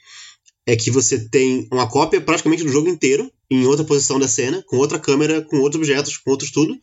é 0.65 0.75
que 0.75 0.91
você 0.91 1.27
tem 1.27 1.67
uma 1.71 1.87
cópia 1.87 2.21
praticamente 2.21 2.63
do 2.63 2.71
jogo 2.71 2.87
inteiro, 2.87 3.31
em 3.49 3.65
outra 3.65 3.83
posição 3.83 4.19
da 4.19 4.27
cena, 4.27 4.63
com 4.67 4.77
outra 4.77 4.99
câmera, 4.99 5.41
com 5.41 5.57
outros 5.57 5.81
objetos, 5.81 6.17
com 6.17 6.31
outros 6.31 6.51
tudo. 6.51 6.77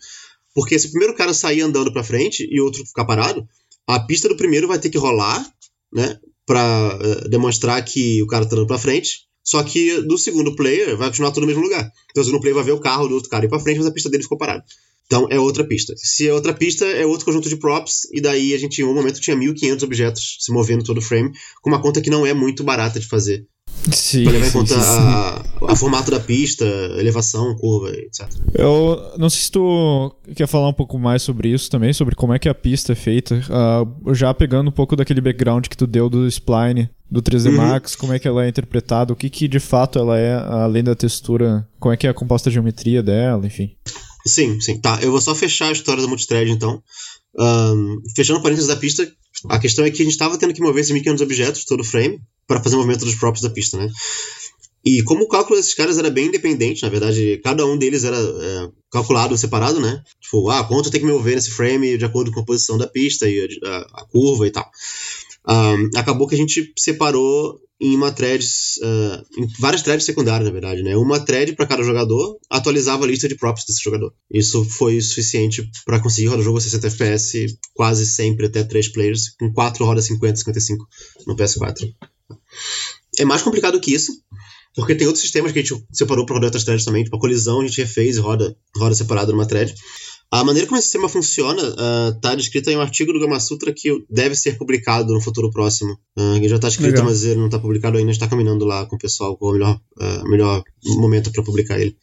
Porque 0.54 0.78
se 0.78 0.88
o 0.88 0.90
primeiro 0.90 1.14
cara 1.14 1.32
sair 1.32 1.62
andando 1.62 1.92
para 1.92 2.02
frente 2.02 2.46
e 2.50 2.60
o 2.60 2.64
outro 2.64 2.84
ficar 2.84 3.04
parado, 3.04 3.48
a 3.86 4.00
pista 4.00 4.28
do 4.28 4.36
primeiro 4.36 4.68
vai 4.68 4.78
ter 4.78 4.90
que 4.90 4.98
rolar, 4.98 5.48
né? 5.92 6.18
Para 6.48 6.96
uh, 6.96 7.02
eh, 7.02 7.28
demonstrar 7.28 7.84
que 7.84 8.22
o 8.22 8.26
cara 8.26 8.46
tá 8.46 8.56
dando 8.56 8.66
para 8.66 8.78
frente. 8.78 9.28
Só 9.44 9.62
que 9.62 10.00
do 10.02 10.18
segundo 10.18 10.56
player 10.56 10.96
vai 10.96 11.08
continuar 11.08 11.30
tudo 11.30 11.42
no 11.42 11.46
mesmo 11.46 11.62
lugar. 11.62 11.90
Então 12.10 12.22
o 12.22 12.24
segundo 12.24 12.40
player 12.40 12.54
vai 12.54 12.64
ver 12.64 12.72
o 12.72 12.80
carro 12.80 13.06
do 13.06 13.14
outro 13.14 13.30
cara 13.30 13.44
ir 13.44 13.48
para 13.48 13.60
frente, 13.60 13.78
mas 13.78 13.86
a 13.86 13.92
pista 13.92 14.10
dele 14.10 14.22
ficou 14.22 14.36
parada. 14.38 14.64
Então 15.06 15.26
é 15.30 15.38
outra 15.38 15.64
pista. 15.64 15.94
Se 15.96 16.26
é 16.26 16.32
outra 16.32 16.52
pista, 16.52 16.84
é 16.84 17.06
outro 17.06 17.24
conjunto 17.24 17.48
de 17.48 17.56
props, 17.56 18.08
e 18.12 18.20
daí 18.20 18.52
a 18.52 18.58
gente 18.58 18.80
em 18.80 18.84
um 18.84 18.94
momento 18.94 19.20
tinha 19.20 19.36
1500 19.36 19.82
objetos 19.84 20.36
se 20.40 20.52
movendo 20.52 20.84
todo 20.84 20.98
o 20.98 21.02
frame, 21.02 21.32
com 21.62 21.70
uma 21.70 21.80
conta 21.80 22.00
que 22.00 22.10
não 22.10 22.26
é 22.26 22.34
muito 22.34 22.64
barata 22.64 23.00
de 23.00 23.06
fazer. 23.06 23.46
Sim, 23.92 24.24
Pra 24.24 24.32
levar 24.32 24.46
em 24.46 24.50
sim, 24.50 24.58
conta 24.58 24.74
sim, 24.74 24.80
a, 24.80 25.44
a 25.68 25.76
formato 25.76 26.10
da 26.10 26.20
pista, 26.20 26.64
elevação, 26.98 27.54
curva, 27.56 27.90
etc. 27.90 28.28
Eu 28.54 29.12
não 29.18 29.30
sei 29.30 29.42
se 29.42 29.50
tu 29.50 30.14
quer 30.34 30.46
falar 30.46 30.68
um 30.68 30.72
pouco 30.72 30.98
mais 30.98 31.22
sobre 31.22 31.48
isso 31.48 31.70
também, 31.70 31.92
sobre 31.92 32.14
como 32.14 32.32
é 32.32 32.38
que 32.38 32.48
a 32.48 32.54
pista 32.54 32.92
é 32.92 32.96
feita. 32.96 33.40
Ah, 33.50 33.84
já 34.14 34.32
pegando 34.34 34.68
um 34.68 34.72
pouco 34.72 34.96
daquele 34.96 35.20
background 35.20 35.66
que 35.66 35.76
tu 35.76 35.86
deu 35.86 36.08
do 36.08 36.26
spline, 36.26 36.88
do 37.10 37.22
3D 37.22 37.46
Uhum. 37.46 37.56
Max, 37.56 37.96
como 37.96 38.12
é 38.12 38.18
que 38.18 38.28
ela 38.28 38.44
é 38.44 38.48
interpretada, 38.48 39.12
o 39.12 39.16
que 39.16 39.30
que 39.30 39.48
de 39.48 39.60
fato 39.60 39.98
ela 39.98 40.18
é, 40.18 40.34
além 40.34 40.84
da 40.84 40.94
textura, 40.94 41.66
como 41.80 41.92
é 41.92 41.96
que 41.96 42.06
é 42.06 42.10
a 42.10 42.14
composta 42.14 42.50
geometria 42.50 43.02
dela, 43.02 43.46
enfim. 43.46 43.70
Sim, 44.26 44.60
sim. 44.60 44.78
Tá, 44.80 44.98
eu 45.00 45.10
vou 45.10 45.20
só 45.20 45.34
fechar 45.34 45.68
a 45.68 45.72
história 45.72 46.02
da 46.02 46.08
multithread, 46.08 46.50
então. 46.50 46.82
Ahn, 47.38 47.96
fechando 48.16 48.42
parênteses 48.42 48.68
da 48.68 48.76
pista, 48.76 49.10
a 49.48 49.58
questão 49.58 49.84
é 49.84 49.90
que 49.90 50.02
a 50.02 50.04
gente 50.04 50.12
estava 50.12 50.36
tendo 50.36 50.52
que 50.52 50.60
mover 50.60 50.80
esses 50.82 50.94
1.500 50.94 51.20
objetos, 51.22 51.64
todo 51.64 51.80
o 51.80 51.84
frame, 51.84 52.20
para 52.48 52.60
fazer 52.62 52.74
o 52.74 52.78
movimento 52.78 53.04
dos 53.04 53.14
props 53.14 53.42
da 53.42 53.50
pista, 53.50 53.78
né? 53.78 53.88
E 54.84 55.02
como 55.02 55.24
o 55.24 55.28
cálculo 55.28 55.56
desses 55.56 55.74
caras 55.74 55.98
era 55.98 56.08
bem 56.08 56.26
independente, 56.28 56.82
na 56.82 56.88
verdade, 56.88 57.40
cada 57.44 57.66
um 57.66 57.76
deles 57.76 58.04
era 58.04 58.16
é, 58.16 58.68
calculado 58.90 59.36
separado, 59.36 59.80
né? 59.80 60.02
Tipo, 60.20 60.48
ah, 60.50 60.64
quanto 60.64 60.86
eu 60.86 60.90
tenho 60.92 61.02
que 61.04 61.10
me 61.10 61.16
mover 61.16 61.34
nesse 61.34 61.50
frame 61.50 61.98
de 61.98 62.04
acordo 62.04 62.32
com 62.32 62.40
a 62.40 62.44
posição 62.44 62.78
da 62.78 62.86
pista 62.86 63.28
e 63.28 63.58
a, 63.64 63.68
a- 63.68 63.86
a 64.02 64.06
curva 64.06 64.46
e 64.46 64.50
tal. 64.50 64.68
Ahn, 65.46 65.88
acabou 65.96 66.26
que 66.26 66.34
a 66.34 66.38
gente 66.38 66.72
separou 66.78 67.58
em 67.80 67.94
uma 67.94 68.10
thread, 68.12 68.44
ah, 68.82 69.22
em 69.36 69.46
várias 69.60 69.82
threads 69.82 70.06
secundárias, 70.06 70.46
na 70.46 70.52
verdade, 70.52 70.82
né? 70.82 70.96
Uma 70.96 71.20
thread 71.20 71.54
para 71.54 71.66
cada 71.66 71.82
jogador 71.82 72.38
atualizava 72.48 73.04
a 73.04 73.08
lista 73.08 73.28
de 73.28 73.36
props 73.36 73.64
desse 73.66 73.82
jogador. 73.82 74.12
Isso 74.32 74.64
foi 74.64 75.00
suficiente 75.00 75.68
para 75.84 76.00
conseguir 76.00 76.28
rodar 76.28 76.40
o 76.40 76.44
jogo 76.44 76.58
a 76.58 76.60
60 76.60 76.86
FPS 76.86 77.58
quase 77.74 78.06
sempre 78.06 78.46
até 78.46 78.64
3 78.64 78.88
players, 78.92 79.30
com 79.38 79.52
4 79.52 79.84
rodas 79.84 80.06
50, 80.06 80.36
55 80.36 80.86
no 81.26 81.36
PS4. 81.36 81.84
É 83.18 83.24
mais 83.24 83.42
complicado 83.42 83.80
que 83.80 83.92
isso, 83.92 84.12
porque 84.74 84.94
tem 84.94 85.06
outros 85.06 85.22
sistemas 85.22 85.52
que 85.52 85.58
a 85.58 85.62
gente 85.62 85.84
separou 85.92 86.24
para 86.24 86.34
rodar 86.34 86.48
outras 86.48 86.64
threads 86.64 86.84
também, 86.84 87.04
tipo 87.04 87.16
a 87.16 87.20
colisão 87.20 87.60
a 87.60 87.66
gente 87.66 87.80
refez 87.80 88.16
e 88.16 88.20
roda, 88.20 88.56
roda 88.76 88.94
separado 88.94 89.32
numa 89.32 89.46
thread. 89.46 89.74
A 90.30 90.44
maneira 90.44 90.68
como 90.68 90.78
esse 90.78 90.88
sistema 90.88 91.08
funciona 91.08 91.62
está 92.14 92.34
descrita 92.34 92.70
em 92.70 92.76
um 92.76 92.82
artigo 92.82 93.14
do 93.14 93.18
Gama 93.18 93.40
Sutra 93.40 93.72
que 93.74 94.04
deve 94.10 94.34
ser 94.34 94.58
publicado 94.58 95.14
no 95.14 95.22
futuro 95.22 95.50
próximo. 95.50 95.98
Ah, 96.18 96.36
ele 96.36 96.48
já 96.50 96.56
está 96.56 96.68
escrito, 96.68 96.90
Legal. 96.90 97.06
mas 97.06 97.24
ele 97.24 97.40
não 97.40 97.46
está 97.46 97.58
publicado 97.58 97.96
ainda. 97.96 98.10
está 98.10 98.28
caminhando 98.28 98.66
lá 98.66 98.84
com 98.84 98.96
o 98.96 98.98
pessoal 98.98 99.38
qual 99.38 99.52
o 99.52 99.54
melhor, 99.54 99.80
ah, 99.98 100.22
melhor 100.26 100.62
momento 100.98 101.32
para 101.32 101.42
publicar 101.42 101.80
ele. 101.80 101.96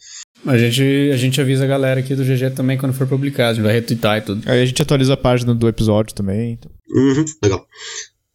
A 0.43 0.58
gente, 0.58 1.12
a 1.14 1.18
gente 1.18 1.39
avisa 1.39 1.66
a 1.66 1.68
galera 1.68 2.00
aqui 2.00 2.16
do 2.16 2.24
GG 2.24 2.56
também 2.56 2.80
quando 2.80 2.93
for 2.93 3.08
publicado. 3.08 3.52
A 3.52 3.54
gente 3.54 3.64
vai 3.64 3.74
retweetar 3.74 4.18
e 4.18 4.22
tudo. 4.22 4.41
Aí 4.50 4.64
a 4.64 4.66
gente 4.66 4.82
atualiza 4.82 5.14
a 5.14 5.18
página 5.18 5.54
do 5.54 5.68
episódio 5.68 6.16
também. 6.16 6.54
então. 6.54 6.72
Uhum, 6.96 7.26
legal. 7.43 7.68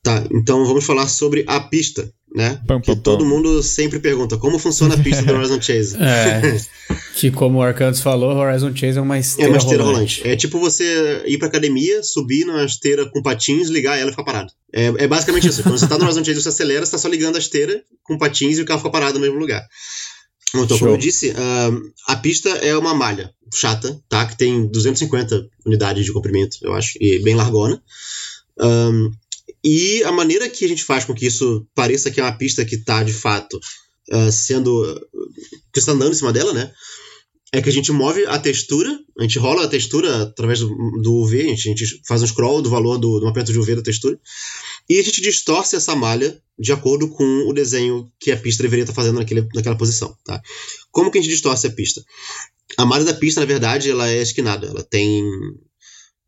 Tá, 0.03 0.24
então 0.32 0.64
vamos 0.64 0.84
falar 0.86 1.07
sobre 1.09 1.44
a 1.46 1.61
pista, 1.61 2.11
né? 2.34 2.59
Pam, 2.66 2.80
que 2.80 2.86
pam, 2.86 2.96
todo 3.03 3.18
pam. 3.22 3.28
mundo 3.28 3.62
sempre 3.62 3.98
pergunta 3.98 4.38
como 4.38 4.59
funciona 4.59 4.94
a 4.94 4.98
pista 4.98 5.22
do 5.22 5.32
Horizon 5.34 5.61
Chase. 5.61 5.96
É. 6.01 6.40
que 7.16 7.30
como 7.30 7.59
o 7.59 7.62
Arcantos 7.62 8.01
falou, 8.01 8.34
Horizon 8.34 8.74
Chase 8.74 8.96
é 8.98 9.01
uma 9.03 9.16
É 9.18 9.20
esteira, 9.20 9.51
uma 9.51 9.59
esteira 9.59 9.82
rolante. 9.84 10.20
rolante. 10.20 10.28
É 10.28 10.36
tipo 10.36 10.59
você 10.59 11.22
ir 11.26 11.36
pra 11.38 11.48
academia, 11.48 12.03
subir 12.03 12.46
numa 12.46 12.64
esteira 12.64 13.05
com 13.11 13.20
patins, 13.22 13.68
ligar 13.68 13.98
ela 13.98 14.09
e 14.09 14.12
ficar 14.12 14.24
parado. 14.24 14.51
É, 14.72 14.86
é 14.86 15.07
basicamente 15.07 15.48
isso. 15.48 15.62
Quando 15.62 15.76
você 15.78 15.86
tá 15.86 15.98
no 15.98 16.05
Horizon 16.05 16.24
Chase, 16.24 16.40
você 16.42 16.48
acelera, 16.48 16.86
você 16.86 16.92
tá 16.92 16.98
só 16.98 17.09
ligando 17.09 17.36
a 17.36 17.40
esteira 17.40 17.82
com 18.03 18.16
patins 18.16 18.57
e 18.57 18.62
o 18.62 18.64
carro 18.64 18.78
fica 18.80 18.90
parado 18.90 19.14
no 19.14 19.20
mesmo 19.20 19.38
lugar. 19.38 19.62
Então, 20.55 20.66
Show. 20.66 20.78
como 20.78 20.90
eu 20.92 20.96
disse, 20.96 21.30
ahn, 21.36 21.78
a 22.09 22.16
pista 22.16 22.48
é 22.48 22.76
uma 22.76 22.94
malha 22.94 23.30
chata, 23.55 24.01
tá? 24.09 24.24
Que 24.26 24.36
tem 24.38 24.66
250 24.66 25.46
unidades 25.66 26.05
de 26.07 26.12
comprimento, 26.12 26.57
eu 26.62 26.72
acho, 26.72 26.92
e 27.01 27.18
bem 27.22 27.34
largona. 27.36 27.80
Ahn, 28.59 29.11
e 29.65 30.03
a 30.05 30.13
maneira 30.13 30.49
que 30.49 30.65
a 30.65 30.69
gente 30.69 30.85
faz 30.85 31.05
com 31.05 31.15
que 31.15 31.27
isso 31.27 31.67
pareça 31.75 32.11
que 32.11 32.21
é 32.21 32.23
uma 32.23 32.37
pista 32.37 32.65
que 32.65 32.79
tá, 32.79 33.03
de 33.03 33.13
fato, 33.13 33.59
ah, 34.11 34.31
sendo... 34.31 35.01
que 35.73 35.81
você 35.81 35.87
tá 35.87 35.93
andando 35.93 36.13
em 36.13 36.17
cima 36.17 36.33
dela, 36.33 36.53
né? 36.53 36.73
é 37.53 37.61
que 37.61 37.69
a 37.69 37.73
gente 37.73 37.91
move 37.91 38.25
a 38.27 38.39
textura, 38.39 38.97
a 39.19 39.23
gente 39.23 39.39
rola 39.39 39.65
a 39.65 39.69
textura 39.69 40.23
através 40.23 40.61
do, 40.61 40.69
do 41.03 41.15
UV, 41.17 41.41
a 41.41 41.49
gente, 41.49 41.69
a 41.69 41.75
gente 41.75 42.01
faz 42.07 42.23
um 42.23 42.27
scroll 42.27 42.63
do 42.63 42.71
valor 42.71 42.97
do, 42.97 43.19
do 43.19 43.27
mapeamento 43.27 43.53
de 43.53 43.59
UV 43.59 43.77
da 43.77 43.83
textura, 43.83 44.19
e 44.89 44.99
a 44.99 45.03
gente 45.03 45.21
distorce 45.21 45.75
essa 45.75 45.97
malha 45.97 46.41
de 46.59 46.73
acordo 46.73 47.09
com 47.09 47.49
o 47.49 47.53
desenho 47.53 48.11
que 48.21 48.31
a 48.31 48.37
pista 48.37 48.63
deveria 48.63 48.85
estar 48.85 48.95
fazendo 48.95 49.19
naquele, 49.19 49.49
naquela 49.55 49.77
posição. 49.77 50.17
Tá? 50.25 50.41
Como 50.93 51.11
que 51.11 51.19
a 51.19 51.21
gente 51.21 51.31
distorce 51.31 51.67
a 51.67 51.71
pista? 51.71 52.05
A 52.77 52.85
malha 52.85 53.05
da 53.05 53.15
pista, 53.15 53.41
na 53.41 53.47
verdade, 53.47 53.91
ela 53.91 54.09
é 54.09 54.23
esquinada, 54.23 54.69
ela 54.69 54.85
tem 54.85 55.25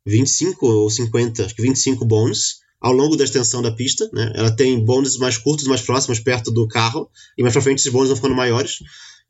25 0.04 0.66
ou 0.66 0.90
50, 0.90 1.44
acho 1.44 1.54
que 1.54 1.62
25 1.62 2.04
bones 2.04 2.61
ao 2.82 2.92
longo 2.92 3.16
da 3.16 3.22
extensão 3.22 3.62
da 3.62 3.70
pista, 3.70 4.10
né? 4.12 4.32
Ela 4.34 4.50
tem 4.50 4.84
bones 4.84 5.16
mais 5.16 5.38
curtos, 5.38 5.68
mais 5.68 5.80
próximos, 5.80 6.18
perto 6.18 6.50
do 6.50 6.66
carro, 6.66 7.08
e 7.38 7.42
mais 7.42 7.52
pra 7.52 7.62
frente 7.62 7.78
esses 7.78 7.92
bones 7.92 8.08
vão 8.08 8.16
ficando 8.16 8.34
maiores. 8.34 8.78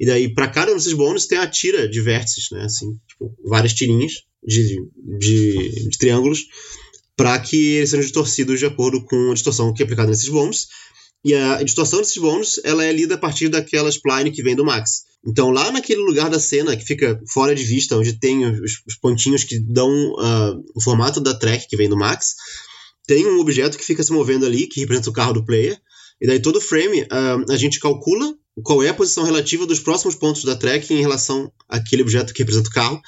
E 0.00 0.06
daí, 0.06 0.32
para 0.32 0.48
cada 0.48 0.72
um 0.72 0.76
desses 0.76 0.94
bônus, 0.94 1.26
tem 1.26 1.36
a 1.36 1.46
tira 1.46 1.86
de 1.86 2.00
vértices, 2.00 2.46
né? 2.50 2.64
Assim, 2.64 2.98
tipo, 3.06 3.36
várias 3.44 3.74
tirinhas 3.74 4.22
de, 4.42 4.82
de, 5.18 5.88
de 5.90 5.98
triângulos, 5.98 6.46
para 7.14 7.38
que 7.38 7.74
eles 7.74 7.90
sejam 7.90 8.02
distorcidos 8.02 8.58
de 8.58 8.64
acordo 8.64 9.04
com 9.04 9.30
a 9.30 9.34
distorção 9.34 9.72
que 9.74 9.82
é 9.82 9.84
aplicada 9.84 10.08
nesses 10.08 10.30
bônus. 10.30 10.68
E 11.22 11.34
a 11.34 11.62
distorção 11.62 12.00
desses 12.00 12.16
bônus, 12.16 12.58
ela 12.64 12.82
é 12.82 12.90
lida 12.90 13.16
a 13.16 13.18
partir 13.18 13.50
daquela 13.50 13.90
spline 13.90 14.32
que 14.32 14.42
vem 14.42 14.56
do 14.56 14.64
Max. 14.64 15.02
Então, 15.24 15.50
lá 15.50 15.70
naquele 15.70 16.00
lugar 16.00 16.30
da 16.30 16.40
cena 16.40 16.74
que 16.74 16.84
fica 16.84 17.20
fora 17.28 17.54
de 17.54 17.62
vista, 17.62 17.96
onde 17.96 18.18
tem 18.18 18.44
os, 18.46 18.82
os 18.88 18.96
pontinhos 18.96 19.44
que 19.44 19.60
dão 19.60 19.88
uh, 19.90 20.64
o 20.74 20.82
formato 20.82 21.20
da 21.20 21.34
track 21.34 21.68
que 21.68 21.76
vem 21.76 21.88
do 21.88 21.96
Max, 21.96 22.34
tem 23.06 23.26
um 23.26 23.40
objeto 23.40 23.76
que 23.76 23.84
fica 23.84 24.02
se 24.02 24.12
movendo 24.12 24.46
ali, 24.46 24.66
que 24.66 24.80
representa 24.80 25.10
o 25.10 25.12
carro 25.12 25.32
do 25.32 25.44
player. 25.44 25.78
E 26.20 26.26
daí, 26.26 26.40
todo 26.40 26.60
frame, 26.60 27.02
uh, 27.02 27.52
a 27.52 27.56
gente 27.56 27.80
calcula 27.80 28.34
qual 28.62 28.82
é 28.82 28.88
a 28.88 28.94
posição 28.94 29.24
relativa 29.24 29.66
dos 29.66 29.80
próximos 29.80 30.14
pontos 30.14 30.44
da 30.44 30.54
track 30.54 30.92
em 30.92 31.00
relação 31.00 31.50
àquele 31.68 32.02
objeto 32.02 32.32
que 32.32 32.40
representa 32.42 32.68
o 32.68 32.72
carro 32.72 33.00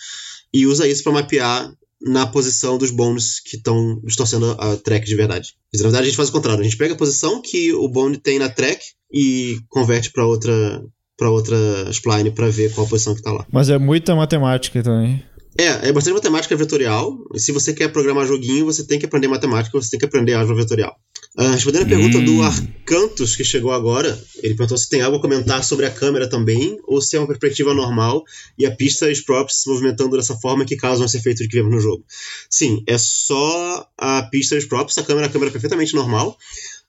e 0.53 0.67
usa 0.67 0.89
isso 0.89 1.03
para 1.03 1.13
mapear 1.13 1.73
na 2.01 2.27
posição 2.27 2.77
dos 2.77 2.91
bônus 2.91 3.41
que 3.41 3.57
estão 3.57 4.01
distorcendo 4.05 4.53
a 4.59 4.77
track 4.77 5.07
de 5.07 5.15
verdade. 5.15 5.55
Mas, 5.73 5.81
na 5.81 5.89
verdade, 5.89 6.05
a 6.05 6.07
gente 6.09 6.17
faz 6.17 6.29
o 6.29 6.33
contrário. 6.33 6.61
A 6.61 6.65
gente 6.65 6.77
pega 6.77 6.95
a 6.95 6.99
posição 6.99 7.41
que 7.41 7.73
o 7.73 7.89
bone 7.89 8.17
tem 8.17 8.39
na 8.39 8.49
track 8.49 8.85
e 9.13 9.59
converte 9.69 10.11
para 10.11 10.27
outra 10.27 10.83
para 11.17 11.31
outra 11.31 11.57
spline 11.91 12.33
para 12.33 12.49
ver 12.49 12.73
qual 12.75 12.87
a 12.87 12.91
posição 12.91 13.15
que 13.15 13.21
está 13.21 13.33
lá. 13.33 13.47
Mas 13.53 13.71
é 13.71 13.79
muita 13.79 14.17
matemática 14.17 14.83
também. 14.83 15.23
É, 15.57 15.89
é 15.89 15.93
bastante 15.93 16.15
matemática 16.15 16.57
vetorial. 16.57 17.17
Se 17.37 17.53
você 17.53 17.73
quer 17.73 17.89
programar 17.89 18.27
joguinho, 18.27 18.65
você 18.65 18.85
tem 18.85 18.99
que 18.99 19.07
aprender 19.07 19.29
matemática, 19.29 19.81
você 19.81 19.91
tem 19.91 20.01
que 20.01 20.07
aprender 20.07 20.35
álgebra 20.35 20.63
vetorial. 20.63 20.97
Uh, 21.39 21.51
respondendo 21.51 21.83
a 21.83 21.89
pergunta 21.89 22.21
do 22.21 22.43
Arcantos, 22.43 23.35
que 23.35 23.43
chegou 23.43 23.73
agora, 23.73 24.09
ele 24.37 24.55
perguntou 24.55 24.79
se 24.79 24.89
tem 24.89 25.01
algo 25.01 25.17
a 25.17 25.21
comentar 25.21 25.65
sobre 25.65 25.87
a 25.87 25.91
câmera 25.91 26.29
também, 26.29 26.79
ou 26.85 27.01
se 27.01 27.17
é 27.17 27.19
uma 27.19 27.27
perspectiva 27.27 27.75
normal 27.75 28.23
e 28.59 28.67
a 28.67 28.75
pista 28.75 29.09
e 29.09 29.13
os 29.13 29.21
props 29.21 29.63
se 29.63 29.69
movimentando 29.69 30.17
dessa 30.17 30.37
forma 30.37 30.65
que 30.65 30.77
causam 30.77 31.07
esse 31.07 31.17
efeito 31.17 31.43
de 31.43 31.49
que 31.49 31.57
vemos 31.57 31.73
no 31.73 31.81
jogo. 31.81 32.05
Sim, 32.49 32.85
é 32.87 32.99
só 32.99 33.89
a 33.99 34.23
pista 34.25 34.55
e 34.55 34.59
os 34.59 34.65
props, 34.65 34.97
a 34.99 35.03
câmera, 35.03 35.27
a 35.27 35.31
câmera 35.31 35.51
é 35.51 35.53
perfeitamente 35.53 35.95
normal. 35.95 36.37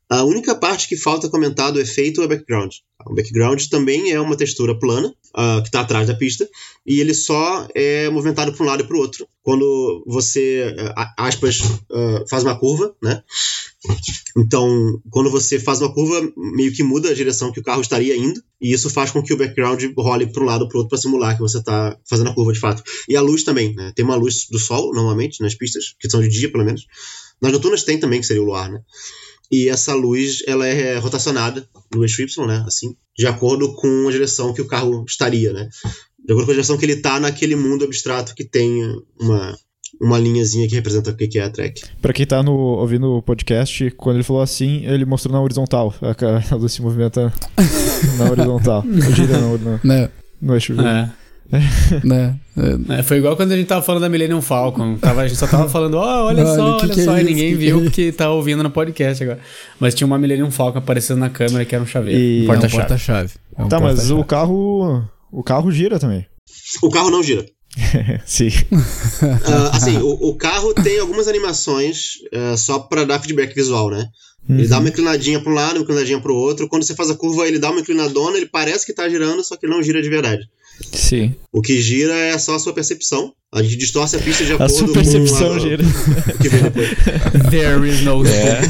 A 0.09 0.23
única 0.23 0.53
parte 0.53 0.87
que 0.87 0.95
falta 0.95 1.29
comentar 1.29 1.71
do 1.71 1.79
efeito 1.79 2.21
é 2.21 2.25
o 2.25 2.27
background. 2.27 2.75
O 3.07 3.15
background 3.15 3.63
também 3.65 4.11
é 4.11 4.21
uma 4.21 4.37
textura 4.37 4.77
plana, 4.77 5.07
uh, 5.07 5.61
que 5.61 5.67
está 5.67 5.81
atrás 5.81 6.07
da 6.07 6.15
pista, 6.15 6.47
e 6.85 6.99
ele 6.99 7.13
só 7.13 7.67
é 7.73 8.09
movimentado 8.09 8.53
para 8.53 8.63
um 8.63 8.67
lado 8.67 8.83
e 8.83 8.87
para 8.87 8.95
o 8.95 8.99
outro. 8.99 9.27
Quando 9.41 10.03
você, 10.05 10.75
uh, 10.77 10.93
aspas, 11.17 11.59
uh, 11.59 12.27
faz 12.29 12.43
uma 12.43 12.57
curva, 12.57 12.95
né? 13.01 13.23
Então, 14.37 14.99
quando 15.09 15.29
você 15.29 15.59
faz 15.59 15.81
uma 15.81 15.93
curva, 15.93 16.31
meio 16.35 16.73
que 16.73 16.83
muda 16.83 17.09
a 17.09 17.13
direção 17.13 17.51
que 17.51 17.59
o 17.59 17.63
carro 17.63 17.81
estaria 17.81 18.15
indo, 18.15 18.41
e 18.61 18.73
isso 18.73 18.89
faz 18.89 19.11
com 19.11 19.23
que 19.23 19.33
o 19.33 19.37
background 19.37 19.83
role 19.97 20.31
para 20.31 20.43
um 20.43 20.45
lado 20.45 20.67
para 20.67 20.77
o 20.77 20.79
outro 20.79 20.89
para 20.89 20.97
simular 20.97 21.35
que 21.35 21.41
você 21.41 21.59
está 21.59 21.97
fazendo 22.07 22.29
a 22.29 22.33
curva 22.33 22.53
de 22.53 22.59
fato. 22.59 22.83
E 23.07 23.15
a 23.15 23.21
luz 23.21 23.43
também, 23.43 23.73
né? 23.73 23.91
Tem 23.95 24.05
uma 24.05 24.15
luz 24.15 24.47
do 24.49 24.59
sol, 24.59 24.93
normalmente, 24.93 25.41
nas 25.41 25.55
pistas, 25.55 25.95
que 25.99 26.09
são 26.09 26.21
de 26.21 26.29
dia, 26.29 26.51
pelo 26.51 26.65
menos. 26.65 26.85
Nas 27.41 27.51
noturnas 27.51 27.83
tem 27.83 27.99
também, 27.99 28.21
que 28.21 28.27
seria 28.27 28.41
o 28.41 28.45
luar, 28.45 28.71
né? 28.71 28.81
E 29.51 29.69
essa 29.69 29.93
luz, 29.93 30.43
ela 30.47 30.65
é 30.65 30.97
rotacionada 30.97 31.67
no 31.93 32.03
eixo 32.03 32.21
Y, 32.21 32.47
né? 32.47 32.63
Assim, 32.67 32.95
de 33.17 33.27
acordo 33.27 33.73
com 33.75 34.07
a 34.07 34.11
direção 34.11 34.53
que 34.53 34.61
o 34.61 34.67
carro 34.67 35.05
estaria, 35.07 35.53
né? 35.53 35.69
De 36.23 36.33
acordo 36.33 36.45
com 36.45 36.51
a 36.51 36.55
direção 36.55 36.77
que 36.77 36.85
ele 36.85 36.93
está 36.93 37.19
naquele 37.19 37.55
mundo 37.55 37.85
abstrato 37.85 38.33
que 38.33 38.43
tem 38.43 38.81
uma, 39.19 39.55
uma 40.01 40.17
linhazinha 40.17 40.67
que 40.67 40.75
representa 40.75 41.11
o 41.11 41.15
que 41.15 41.37
é 41.37 41.43
a 41.43 41.49
track. 41.49 41.81
Pra 42.01 42.13
quem 42.13 42.25
tá 42.25 42.41
no, 42.41 42.53
ouvindo 42.53 43.17
o 43.17 43.21
podcast, 43.21 43.91
quando 43.91 44.17
ele 44.17 44.23
falou 44.23 44.41
assim, 44.41 44.85
ele 44.85 45.05
mostrou 45.05 45.33
na 45.33 45.41
horizontal. 45.41 45.93
A, 46.01 46.53
a 46.53 46.57
luz 46.57 46.73
se 46.73 46.81
movimenta 46.81 47.31
na 48.17 48.31
horizontal. 48.31 48.83
Gira 49.13 49.39
no, 49.39 49.57
no, 49.57 49.79
Né, 49.83 50.09
no 50.41 50.53
eixo. 50.53 50.73
É. 50.81 51.24
né. 52.03 52.35
é, 52.89 52.99
É, 52.99 53.03
foi 53.03 53.17
igual 53.17 53.35
quando 53.35 53.51
a 53.51 53.55
gente 53.57 53.67
tava 53.67 53.81
falando 53.81 54.01
da 54.01 54.09
Millennium 54.09 54.41
Falcon. 54.41 54.97
Tava, 54.97 55.21
a 55.21 55.27
gente 55.27 55.37
só 55.37 55.47
tava 55.47 55.69
falando, 55.69 55.95
ó, 55.95 56.25
olha 56.25 56.43
Olha, 56.43 56.55
só, 56.55 56.77
que 56.77 56.85
olha 56.85 56.93
que 56.93 57.01
é 57.01 57.03
só. 57.03 57.17
e 57.17 57.21
isso, 57.21 57.29
ninguém 57.29 57.45
que 57.49 57.53
que 57.53 57.55
viu 57.65 57.79
é 57.79 57.83
porque 57.83 58.11
tá 58.11 58.29
ouvindo 58.31 58.63
no 58.63 58.69
podcast 58.71 59.23
agora. 59.23 59.39
Mas 59.79 59.93
tinha 59.93 60.07
uma 60.07 60.17
Millennium 60.17 60.51
Falcon 60.51 60.79
aparecendo 60.79 61.19
na 61.19 61.29
câmera 61.29 61.65
que 61.65 61.75
era 61.75 61.83
um 61.83 61.87
chaveiro. 61.87 62.19
E- 62.19 62.39
um 62.39 62.41
é 62.41 62.43
um 62.43 62.47
porta-chave. 62.47 62.77
porta-chave. 62.81 63.31
É 63.57 63.63
um 63.63 63.67
tá, 63.69 63.79
mas 63.79 63.95
porta-chave. 63.95 64.19
o 64.21 64.23
carro. 64.23 65.03
O 65.31 65.43
carro 65.43 65.71
gira 65.71 65.99
também. 65.99 66.25
O 66.81 66.89
carro 66.89 67.09
não 67.11 67.21
gira. 67.21 67.45
Sim. 68.25 68.49
Ah, 69.45 69.71
assim, 69.75 69.97
o, 69.97 70.09
o 70.29 70.35
carro 70.35 70.73
tem 70.73 70.99
algumas 70.99 71.27
animações 71.27 72.13
ah, 72.33 72.55
só 72.57 72.79
pra 72.79 73.03
dar 73.05 73.19
feedback 73.19 73.53
visual, 73.53 73.89
né? 73.89 74.05
Ele 74.47 74.67
dá 74.67 74.77
uma 74.77 74.89
inclinadinha 74.89 75.39
pra 75.39 75.51
um 75.51 75.55
lado, 75.55 75.77
uma 75.77 75.81
inclinadinha 75.81 76.19
pro 76.21 76.35
outro. 76.35 76.67
Quando 76.69 76.83
você 76.83 76.93
faz 76.93 77.09
a 77.09 77.15
curva, 77.15 77.47
ele 77.47 77.57
dá 77.57 77.71
uma 77.71 77.79
inclinadona, 77.79 78.37
ele 78.37 78.45
parece 78.45 78.85
que 78.85 78.93
tá 78.93 79.09
girando, 79.09 79.43
só 79.43 79.57
que 79.57 79.65
não 79.65 79.81
gira 79.81 79.99
de 80.03 80.07
verdade. 80.09 80.43
Sim. 80.91 81.35
O 81.51 81.61
que 81.61 81.81
gira 81.81 82.13
é 82.13 82.37
só 82.37 82.55
a 82.55 82.59
sua 82.59 82.73
percepção. 82.73 83.33
A 83.53 83.63
gente 83.63 83.77
distorce 83.77 84.15
a 84.17 84.19
pista 84.19 84.43
de 84.43 84.51
A 84.51 84.55
acordo 84.55 84.73
sua 84.73 84.87
com 84.87 84.93
percepção 84.93 85.53
a, 85.53 85.59
gira. 85.59 85.81
o 85.83 86.37
que 86.41 86.49
vem 86.49 86.61
depois. 86.63 86.89
There 87.49 87.87
is 87.89 88.01
no 88.01 88.25
É. 88.27 88.61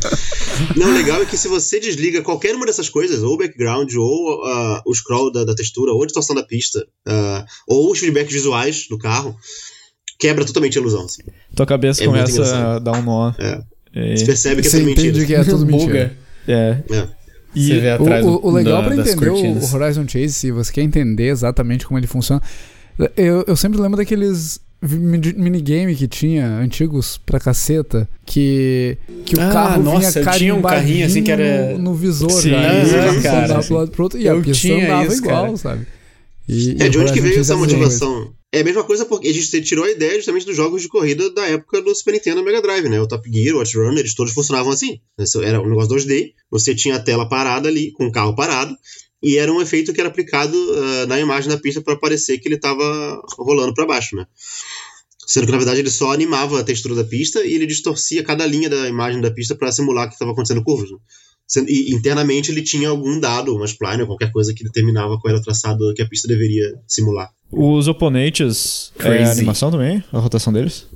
Não, 0.76 0.88
o 0.90 0.94
legal 0.94 1.20
é 1.22 1.26
que 1.26 1.36
se 1.36 1.48
você 1.48 1.78
desliga 1.78 2.22
qualquer 2.22 2.54
uma 2.54 2.64
dessas 2.64 2.88
coisas, 2.88 3.22
ou 3.22 3.34
o 3.34 3.36
background, 3.36 3.92
ou 3.94 4.44
ah, 4.46 4.82
o 4.86 4.94
scroll 4.94 5.30
da, 5.30 5.44
da 5.44 5.54
textura, 5.54 5.92
ou 5.92 6.02
a 6.02 6.06
distorção 6.06 6.34
da 6.34 6.42
pista, 6.42 6.86
ah, 7.06 7.44
ou 7.68 7.92
os 7.92 7.98
feedbacks 7.98 8.32
visuais 8.32 8.86
do 8.88 8.96
carro, 8.96 9.36
quebra 10.18 10.44
totalmente 10.46 10.78
a 10.78 10.80
ilusão. 10.80 11.04
assim. 11.04 11.22
Tua 11.54 11.66
cabeça 11.66 12.02
É 12.02 12.06
começa 12.06 12.56
a 12.56 12.78
dar 12.78 12.92
um 12.92 13.02
nó. 13.02 13.32
É. 13.38 13.60
É. 13.94 14.16
Você 14.16 14.24
percebe 14.26 14.62
que 14.62 14.68
é 14.68 14.70
Você 14.70 14.78
tudo 14.80 14.90
entende 14.90 15.18
mentira. 15.20 15.26
que 15.26 15.34
é 15.34 15.44
tudo 15.44 15.66
mentira. 15.66 16.18
É. 16.48 16.82
É. 16.90 17.08
E 17.56 17.66
Você 17.68 17.80
vê 17.80 17.88
O, 17.88 17.94
atrás 17.94 18.24
o- 18.26 18.40
o 18.42 18.50
legal 18.50 18.82
da- 18.82 18.88
pra 18.88 18.96
das 18.96 19.08
entender 19.08 19.30
o, 19.30 19.32
cortinas. 19.32 19.72
o 19.72 19.76
Horizon 19.76 20.06
Chase, 20.06 20.32
se 20.34 20.52
você 20.52 20.70
quer 20.72 20.82
entender 20.82 21.28
exatamente 21.28 21.86
como 21.86 21.98
ele 21.98 22.06
funciona, 22.06 22.42
eu, 23.16 23.44
eu 23.46 23.56
sempre 23.56 23.80
lembro 23.80 23.96
daqueles 23.96 24.60
minigame 24.82 25.94
que 25.96 26.06
tinha, 26.06 26.46
antigos 26.58 27.18
pra 27.24 27.40
caceta, 27.40 28.06
que, 28.26 28.98
que 29.24 29.34
o 29.36 29.40
Ah, 29.40 29.50
carro 29.52 29.82
nossa, 29.82 30.20
vinha 30.20 30.32
tinha 30.34 30.54
um 30.54 30.60
carrinho 30.62 31.06
assim 31.06 31.22
que 31.22 31.30
era- 31.32 31.72
no, 31.72 31.78
no 31.78 31.94
visor 31.94 32.30
Sim, 32.30 32.50
e 32.52 32.84
você 32.84 33.14
só 33.14 33.22
cara. 33.22 33.44
andava 33.46 33.62
pro 33.62 33.76
lado 33.76 33.88
e 33.88 33.90
pro 33.90 34.02
outro, 34.04 34.18
e 34.20 34.28
a 34.28 34.32
Eu 34.32 34.42
pista 34.42 34.68
tinha 34.68 34.84
andava 34.84 35.06
isso, 35.06 35.16
igual, 35.24 35.44
cara. 35.46 35.56
sabe? 35.56 35.86
E- 36.48 36.76
É 36.78 36.88
de 36.88 36.98
o 36.98 37.02
onde 37.02 37.12
que 37.12 37.20
veio 37.20 37.40
essa 37.40 37.52
é 37.54 37.56
a 37.56 37.58
motivação? 37.58 38.30
É 38.56 38.60
a 38.60 38.64
mesma 38.64 38.82
coisa 38.82 39.04
porque 39.04 39.28
a 39.28 39.34
gente 39.34 39.60
tirou 39.60 39.84
a 39.84 39.90
ideia 39.90 40.14
justamente 40.14 40.46
dos 40.46 40.56
jogos 40.56 40.80
de 40.80 40.88
corrida 40.88 41.28
da 41.28 41.46
época 41.46 41.82
do 41.82 41.94
Super 41.94 42.12
Nintendo 42.12 42.42
Mega 42.42 42.62
Drive, 42.62 42.88
né? 42.88 42.98
O 42.98 43.06
Top 43.06 43.30
Gear, 43.30 43.54
o 43.54 43.58
Outrun, 43.58 43.98
eles 43.98 44.14
todos 44.14 44.32
funcionavam 44.32 44.72
assim. 44.72 44.98
Era 45.44 45.60
um 45.60 45.68
negócio 45.68 45.94
2D, 45.94 46.32
você 46.50 46.74
tinha 46.74 46.96
a 46.96 46.98
tela 46.98 47.28
parada 47.28 47.68
ali, 47.68 47.92
com 47.92 48.06
o 48.06 48.10
carro 48.10 48.34
parado, 48.34 48.74
e 49.22 49.36
era 49.36 49.52
um 49.52 49.60
efeito 49.60 49.92
que 49.92 50.00
era 50.00 50.08
aplicado 50.08 50.56
ah, 50.56 51.06
na 51.06 51.20
imagem 51.20 51.50
da 51.50 51.58
pista 51.58 51.82
para 51.82 51.98
parecer 51.98 52.38
que 52.38 52.48
ele 52.48 52.54
estava 52.54 53.20
rolando 53.36 53.74
para 53.74 53.84
baixo, 53.84 54.16
né? 54.16 54.26
Sendo 55.26 55.44
que 55.44 55.52
na 55.52 55.58
verdade 55.58 55.80
ele 55.80 55.90
só 55.90 56.14
animava 56.14 56.58
a 56.58 56.64
textura 56.64 56.94
da 56.94 57.04
pista 57.04 57.44
e 57.44 57.52
ele 57.52 57.66
distorcia 57.66 58.24
cada 58.24 58.46
linha 58.46 58.70
da 58.70 58.88
imagem 58.88 59.20
da 59.20 59.30
pista 59.30 59.54
para 59.54 59.70
simular 59.70 60.08
que 60.08 60.14
estava 60.14 60.30
acontecendo 60.30 60.64
curvas. 60.64 60.90
né? 60.90 60.96
E 61.68 61.94
internamente 61.94 62.50
ele 62.50 62.62
tinha 62.62 62.88
algum 62.88 63.20
dado, 63.20 63.54
uma 63.54 63.64
spline 63.66 64.00
ou 64.02 64.06
qualquer 64.08 64.32
coisa 64.32 64.52
que 64.54 64.64
determinava 64.64 65.18
qual 65.18 65.30
era 65.32 65.38
o 65.38 65.42
traçado 65.42 65.92
que 65.94 66.02
a 66.02 66.08
pista 66.08 66.26
deveria 66.26 66.74
simular. 66.88 67.30
os 67.52 67.86
oponentes. 67.88 68.92
É 68.98 69.22
a 69.24 69.30
animação 69.30 69.70
também? 69.70 70.02
A 70.12 70.18
rotação 70.18 70.52
deles? 70.52 70.86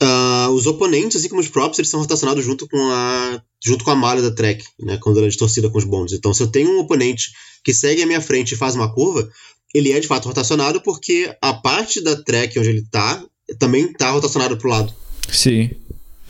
Ah, 0.00 0.48
os 0.52 0.66
oponentes, 0.66 1.16
assim 1.16 1.28
como 1.28 1.40
os 1.40 1.48
props, 1.48 1.78
eles 1.78 1.88
são 1.90 2.00
rotacionados 2.00 2.44
junto 2.44 2.68
com 2.68 2.76
a 2.90 3.40
junto 3.64 3.82
com 3.84 3.90
a 3.90 3.96
malha 3.96 4.22
da 4.22 4.30
track, 4.30 4.62
né, 4.80 4.98
quando 5.00 5.16
ela 5.16 5.26
é 5.26 5.30
distorcida 5.30 5.68
com 5.70 5.78
os 5.78 5.84
bondes. 5.84 6.14
Então, 6.14 6.32
se 6.32 6.42
eu 6.42 6.46
tenho 6.48 6.70
um 6.70 6.80
oponente 6.80 7.30
que 7.64 7.72
segue 7.74 8.02
a 8.02 8.06
minha 8.06 8.20
frente 8.20 8.52
e 8.52 8.56
faz 8.56 8.74
uma 8.76 8.92
curva, 8.92 9.28
ele 9.74 9.90
é 9.90 9.98
de 9.98 10.06
fato 10.06 10.26
rotacionado 10.28 10.80
porque 10.82 11.34
a 11.42 11.52
parte 11.54 12.00
da 12.00 12.14
track 12.14 12.56
onde 12.58 12.68
ele 12.68 12.84
tá 12.90 13.24
também 13.58 13.92
tá 13.92 14.10
rotacionada 14.10 14.54
pro 14.56 14.68
lado. 14.68 14.92
Sim. 15.28 15.70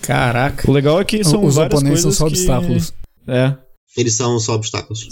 Caraca. 0.00 0.70
O 0.70 0.72
legal 0.72 1.00
é 1.00 1.04
que 1.04 1.22
são 1.24 1.44
Os 1.44 1.56
várias 1.56 1.78
oponentes 1.78 2.02
são 2.02 2.12
só 2.12 2.26
que- 2.26 2.32
obstáculos. 2.34 2.92
É. 3.26 3.54
Eles 3.96 4.14
são 4.14 4.38
só 4.38 4.54
obstáculos. 4.54 5.08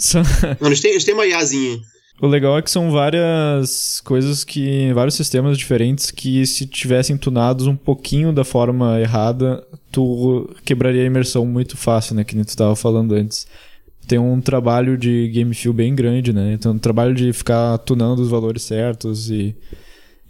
Não, 0.59 0.67
eles 0.69 0.79
têm, 0.79 0.91
eles 0.91 1.03
têm 1.03 1.13
uma 1.13 1.25
IAzinha. 1.25 1.79
O 2.21 2.27
legal 2.27 2.57
é 2.57 2.61
que 2.61 2.71
são 2.71 2.91
várias 2.91 3.99
coisas 4.05 4.43
que. 4.43 4.93
vários 4.93 5.15
sistemas 5.15 5.57
diferentes 5.57 6.11
que, 6.11 6.45
se 6.45 6.65
tivessem 6.65 7.17
tunados 7.17 7.67
um 7.67 7.75
pouquinho 7.75 8.31
da 8.31 8.45
forma 8.45 8.99
errada, 9.01 9.65
tu 9.91 10.49
quebraria 10.63 11.01
a 11.01 11.05
imersão 11.05 11.45
muito 11.45 11.75
fácil, 11.75 12.15
né? 12.15 12.23
Que 12.23 12.35
nem 12.35 12.45
tu 12.45 12.55
tava 12.55 12.75
falando 12.75 13.13
antes. 13.13 13.45
Tem 14.07 14.17
um 14.19 14.39
trabalho 14.39 14.97
de 14.97 15.27
game 15.29 15.53
feel 15.53 15.73
bem 15.73 15.93
grande, 15.93 16.31
né? 16.31 16.53
Então, 16.53 16.73
um 16.73 16.79
trabalho 16.79 17.13
de 17.13 17.33
ficar 17.33 17.77
tunando 17.79 18.21
os 18.21 18.29
valores 18.29 18.63
certos 18.63 19.29
e, 19.29 19.53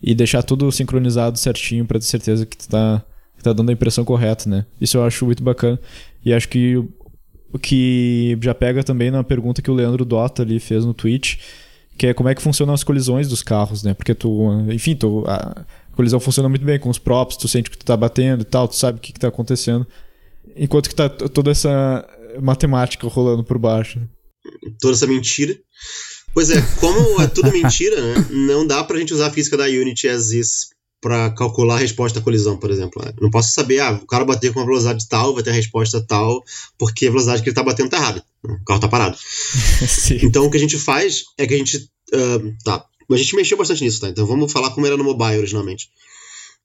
e 0.01 0.15
deixar 0.15 0.41
tudo 0.41 0.71
sincronizado 0.71 1.37
certinho 1.37 1.85
pra 1.85 1.99
ter 1.99 2.05
certeza 2.05 2.45
que 2.45 2.57
tu 2.57 2.67
tá, 2.69 3.03
que 3.37 3.43
tá 3.43 3.53
dando 3.53 3.69
a 3.69 3.73
impressão 3.73 4.03
correta, 4.03 4.49
né? 4.49 4.65
Isso 4.81 4.97
eu 4.97 5.03
acho 5.03 5.25
muito 5.25 5.43
bacana. 5.43 5.79
E 6.23 6.33
acho 6.33 6.49
que 6.49 6.83
o- 7.53 7.59
que 7.59 8.37
já 8.41 8.53
pega 8.53 8.83
também 8.83 9.11
na 9.11 9.23
pergunta 9.23 9.61
que 9.61 9.71
o 9.71 9.73
Leandro 9.73 10.03
Dota 10.05 10.41
ali 10.43 10.59
fez 10.59 10.83
no 10.85 10.93
Twitch, 10.93 11.37
que 11.97 12.07
é 12.07 12.13
como 12.13 12.27
é 12.29 12.35
que 12.35 12.41
funcionam 12.41 12.73
as 12.73 12.83
colisões 12.83 13.27
dos 13.29 13.41
carros, 13.41 13.83
né? 13.83 13.93
Porque 13.93 14.13
tu, 14.13 14.51
enfim, 14.71 14.95
tu, 14.95 15.23
a 15.27 15.65
colisão 15.93 16.19
funciona 16.19 16.49
muito 16.49 16.65
bem 16.65 16.77
com 16.79 16.89
os 16.89 16.99
props, 16.99 17.37
tu 17.37 17.47
sente 17.47 17.69
que 17.69 17.77
tu 17.77 17.85
tá 17.85 17.95
batendo 17.95 18.41
e 18.41 18.45
tal, 18.45 18.67
tu 18.67 18.75
sabe 18.75 18.97
o 18.97 19.01
que, 19.01 19.13
que 19.13 19.19
tá 19.19 19.29
acontecendo. 19.29 19.87
Enquanto 20.55 20.89
que 20.89 20.95
tá 20.95 21.07
toda 21.09 21.51
essa 21.51 22.05
matemática 22.41 23.07
rolando 23.07 23.43
por 23.43 23.57
baixo. 23.57 24.01
toda 24.81 24.93
essa 24.93 25.07
mentira. 25.07 25.55
Pois 26.33 26.49
é, 26.49 26.61
como 26.81 27.21
é 27.21 27.27
tudo 27.27 27.49
mentira, 27.53 27.95
né, 28.01 28.25
não 28.29 28.67
dá 28.67 28.83
pra 28.83 28.99
gente 28.99 29.13
usar 29.13 29.27
a 29.27 29.31
física 29.31 29.55
da 29.55 29.63
Unity 29.65 30.09
as 30.09 30.31
is 30.31 30.49
pra 31.05 31.29
calcular 31.29 31.75
a 31.75 31.77
resposta 31.77 32.17
à 32.17 32.21
colisão, 32.21 32.57
por 32.57 32.71
exemplo. 32.71 32.99
Eu 33.05 33.13
Não 33.21 33.29
posso 33.29 33.53
saber, 33.53 33.77
ah, 33.77 33.91
o 33.91 34.07
cara 34.07 34.25
bater 34.25 34.51
com 34.51 34.59
uma 34.59 34.65
velocidade 34.65 35.07
tal, 35.07 35.35
vai 35.35 35.43
ter 35.43 35.51
a 35.51 35.53
resposta 35.53 36.01
tal, 36.01 36.43
porque 36.79 37.05
a 37.05 37.11
velocidade 37.11 37.43
que 37.43 37.49
ele 37.49 37.55
tá 37.55 37.61
batendo 37.61 37.91
tá 37.91 37.97
errada. 37.97 38.25
O 38.43 38.65
carro 38.65 38.79
tá 38.79 38.87
parado. 38.87 39.15
Então 40.23 40.47
o 40.47 40.49
que 40.49 40.57
a 40.57 40.59
gente 40.59 40.79
faz 40.79 41.25
é 41.37 41.45
que 41.45 41.53
a 41.53 41.57
gente. 41.57 41.87
ah, 42.11 42.39
tá. 42.63 42.85
A 43.11 43.17
gente 43.17 43.35
mexeu 43.35 43.55
bastante 43.55 43.83
nisso, 43.83 44.01
tá? 44.01 44.09
Então 44.09 44.25
vamos 44.25 44.51
falar 44.51 44.71
como 44.71 44.87
era 44.87 44.97
no 44.97 45.03
mobile 45.03 45.37
originalmente. 45.37 45.91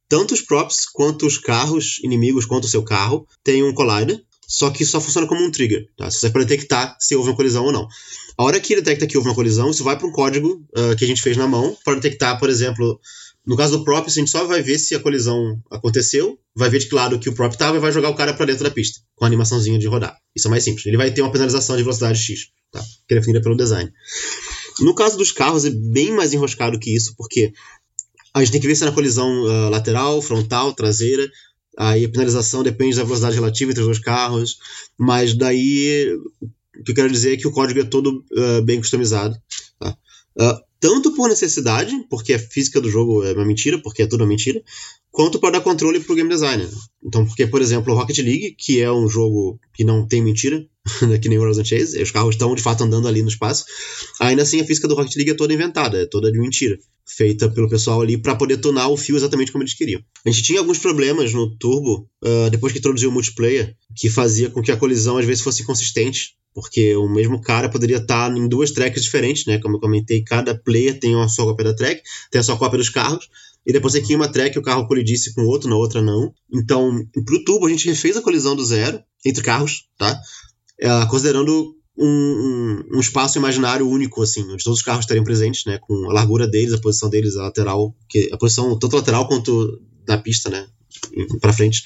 Tanto 0.09 0.33
os 0.33 0.41
props 0.41 0.87
quanto 0.91 1.27
os 1.27 1.37
carros 1.37 2.01
inimigos 2.03 2.47
quanto 2.47 2.65
o 2.65 2.69
seu 2.69 2.83
carro 2.83 3.27
têm 3.45 3.63
um 3.63 3.75
collider, 3.75 4.23
só 4.49 4.71
que 4.71 4.87
só 4.87 5.03
funciona 5.03 5.27
como 5.27 5.45
um 5.45 5.51
trigger, 5.51 5.87
tá? 5.99 6.09
É 6.25 6.31
para 6.31 6.45
detectar 6.45 6.97
se 6.99 7.15
houve 7.15 7.29
uma 7.29 7.37
colisão 7.37 7.67
ou 7.67 7.73
não. 7.73 7.87
A 8.39 8.43
hora 8.43 8.59
que 8.59 8.75
detecta 8.75 9.07
que 9.07 9.19
houve 9.19 9.29
uma 9.29 9.35
colisão, 9.35 9.71
isso 9.71 9.85
vai 9.85 9.99
para 9.99 10.07
um 10.07 10.13
código 10.13 10.65
ah, 10.75 10.95
que 10.97 11.05
a 11.05 11.09
gente 11.09 11.21
fez 11.21 11.37
na 11.37 11.47
mão 11.47 11.77
para 11.85 11.97
detectar, 11.97 12.39
por 12.39 12.49
exemplo, 12.49 12.99
no 13.51 13.57
caso 13.57 13.77
do 13.77 13.85
prop, 13.85 14.07
a 14.07 14.09
gente 14.09 14.31
só 14.31 14.45
vai 14.45 14.63
ver 14.63 14.79
se 14.79 14.95
a 14.95 15.01
colisão 15.01 15.61
aconteceu, 15.69 16.39
vai 16.55 16.71
ver 16.71 16.79
de 16.79 16.89
que 16.89 16.95
lado 16.95 17.19
que 17.19 17.29
o 17.29 17.33
prop 17.33 17.51
estava 17.51 17.77
e 17.77 17.81
vai 17.81 17.91
jogar 17.91 18.09
o 18.09 18.15
cara 18.15 18.33
para 18.33 18.47
dentro 18.47 18.63
da 18.63 18.71
pista, 18.71 19.01
com 19.17 19.25
a 19.25 19.27
animaçãozinha 19.27 19.77
de 19.77 19.89
rodar. 19.89 20.17
Isso 20.37 20.47
é 20.47 20.51
mais 20.53 20.63
simples. 20.63 20.87
Ele 20.87 20.97
vai 20.97 21.11
ter 21.11 21.21
uma 21.21 21.33
penalização 21.33 21.77
de 21.77 21.83
velocidade 21.83 22.17
X, 22.17 22.47
tá? 22.71 22.81
Que 23.09 23.15
é 23.15 23.17
definida 23.17 23.43
pelo 23.43 23.57
design. 23.57 23.93
No 24.79 24.95
caso 24.95 25.19
dos 25.19 25.33
carros 25.33 25.65
é 25.65 25.71
bem 25.71 26.13
mais 26.13 26.33
enroscado 26.33 26.79
que 26.79 26.95
isso, 26.95 27.13
porque 27.17 27.53
a 28.33 28.39
gente 28.39 28.53
tem 28.53 28.61
que 28.61 28.69
ver 28.69 28.77
se 28.77 28.85
é 28.85 28.87
na 28.87 28.93
colisão 28.93 29.29
ah, 29.49 29.69
lateral, 29.69 30.23
frontal, 30.23 30.73
traseira. 30.73 31.29
Aí 31.77 32.05
a 32.05 32.09
penalização 32.09 32.63
depende 32.63 32.99
da 32.99 33.03
velocidade 33.03 33.35
relativa 33.35 33.73
entre 33.73 33.81
os 33.81 33.89
dois 33.89 33.99
carros. 33.99 34.59
Mas 34.97 35.35
daí 35.35 36.17
o 36.79 36.85
que 36.85 36.93
eu 36.93 36.95
quero 36.95 37.11
dizer 37.11 37.33
é 37.33 37.37
que 37.37 37.49
o 37.49 37.53
código 37.53 37.81
é 37.81 37.85
todo 37.85 38.25
ah, 38.33 38.61
bem 38.63 38.79
customizado. 38.79 39.37
tá? 39.81 39.99
Ah, 40.39 40.63
tanto 40.81 41.15
por 41.15 41.29
necessidade, 41.29 41.95
porque 42.09 42.33
a 42.33 42.39
física 42.39 42.81
do 42.81 42.91
jogo 42.91 43.23
é 43.23 43.33
uma 43.33 43.45
mentira, 43.45 43.79
porque 43.79 44.03
é 44.03 44.07
tudo 44.07 44.23
uma 44.23 44.29
mentira, 44.29 44.63
quanto 45.11 45.39
para 45.39 45.51
dar 45.51 45.61
controle 45.61 46.01
para 46.01 46.13
o 46.13 46.17
game 46.17 46.29
designer. 46.29 46.69
Então, 47.05 47.27
porque, 47.27 47.47
por 47.47 47.61
exemplo, 47.61 47.95
Rocket 47.95 48.19
League, 48.19 48.55
que 48.57 48.81
é 48.81 48.91
um 48.91 49.09
jogo 49.09 49.61
que 49.75 49.85
não 49.85 50.07
tem 50.07 50.23
mentira, 50.23 50.67
que 51.21 51.29
nem 51.29 51.39
Horizon 51.39 51.65
Chase, 51.65 52.03
os 52.03 52.11
carros 52.11 52.35
estão 52.35 52.55
de 52.55 52.63
fato 52.63 52.83
andando 52.83 53.07
ali 53.07 53.21
no 53.21 53.29
espaço, 53.29 53.65
ainda 54.19 54.43
assim 54.43 54.61
a 54.61 54.65
física 54.65 54.89
do 54.89 54.95
Rocket 54.95 55.15
League 55.17 55.31
é 55.31 55.35
toda 55.35 55.53
inventada, 55.53 55.99
é 56.01 56.07
toda 56.07 56.33
de 56.33 56.39
mentira, 56.39 56.79
feita 57.07 57.51
pelo 57.51 57.69
pessoal 57.69 58.01
ali 58.01 58.17
para 58.17 58.37
poder 58.37 58.57
tunar 58.57 58.89
o 58.89 58.97
fio 58.97 59.17
exatamente 59.17 59.53
como 59.53 59.63
eles 59.63 59.75
queriam. 59.75 60.01
A 60.25 60.31
gente 60.31 60.43
tinha 60.43 60.61
alguns 60.61 60.79
problemas 60.79 61.35
no 61.35 61.55
Turbo, 61.57 62.09
ah, 62.25 62.49
depois 62.51 62.73
que 62.73 62.79
introduziu 62.79 63.11
o 63.11 63.13
multiplayer, 63.13 63.77
que 63.95 64.09
fazia 64.09 64.49
com 64.49 64.63
que 64.63 64.73
a 64.73 64.77
colisão 64.77 65.19
às 65.19 65.27
vezes 65.27 65.43
fosse 65.43 65.63
inconsistente, 65.63 66.37
porque 66.55 66.95
o 66.97 67.09
mesmo 67.09 67.41
cara 67.41 67.69
poderia 67.69 67.99
estar 67.99 68.35
em 68.37 68.49
duas 68.49 68.71
tracks 68.73 69.03
diferentes, 69.03 69.47
né? 69.47 69.59
Como 69.59 69.77
eu 69.77 69.81
comentei, 69.81 70.23
cada 70.23 70.55
player 70.55 70.99
tem 70.99 71.15
uma 71.15 71.29
sua 71.29 71.45
cópia 71.47 71.67
da 71.67 71.75
track, 71.75 72.03
tem 72.31 72.41
a 72.41 72.45
sua 72.45 72.57
cópia 72.57 72.79
dos 72.79 72.89
carros, 72.89 73.29
e 73.67 73.73
depois 73.73 73.95
aqui 73.95 74.13
em 74.13 74.17
uma 74.17 74.29
track 74.29 74.59
o 74.59 74.63
carro 74.63 74.87
colidisse 74.87 75.35
com 75.35 75.43
o 75.43 75.47
outro, 75.47 75.69
na 75.69 75.77
outra 75.77 76.01
não. 76.03 76.33
Então, 76.53 77.05
pro 77.25 77.45
tubo, 77.45 77.67
a 77.67 77.71
gente 77.71 77.87
refez 77.89 78.17
a 78.17 78.23
colisão 78.23 78.57
do 78.57 78.65
zero 78.65 79.01
entre 79.25 79.43
carros, 79.43 79.87
tá? 79.99 80.19
É, 80.81 80.89
considerando 81.07 81.75
um, 81.97 82.07
um- 82.07 82.97
um 82.97 83.01
espaço 83.01 83.39
imaginário 83.39 83.89
único, 83.89 84.23
assim, 84.23 84.43
onde 84.51 84.65
todos 84.65 84.79
os 84.79 84.85
carros 84.85 85.05
estariam 85.05 85.25
presentes, 85.25 85.65
né? 85.67 85.79
Com 85.79 86.11
a 86.11 86.15
largura 86.15 86.49
deles, 86.49 86.73
a 86.73 86.79
posição 86.81 87.11
deles, 87.11 87.37
a 87.37 87.43
lateral, 87.43 87.95
que, 88.09 88.29
a 88.33 88.39
posição 88.39 88.79
tanto 88.79 88.97
lateral 88.97 89.29
quanto 89.29 89.81
da 90.07 90.17
pista, 90.19 90.49
né? 90.51 90.67
Para 91.41 91.53
frente. 91.53 91.83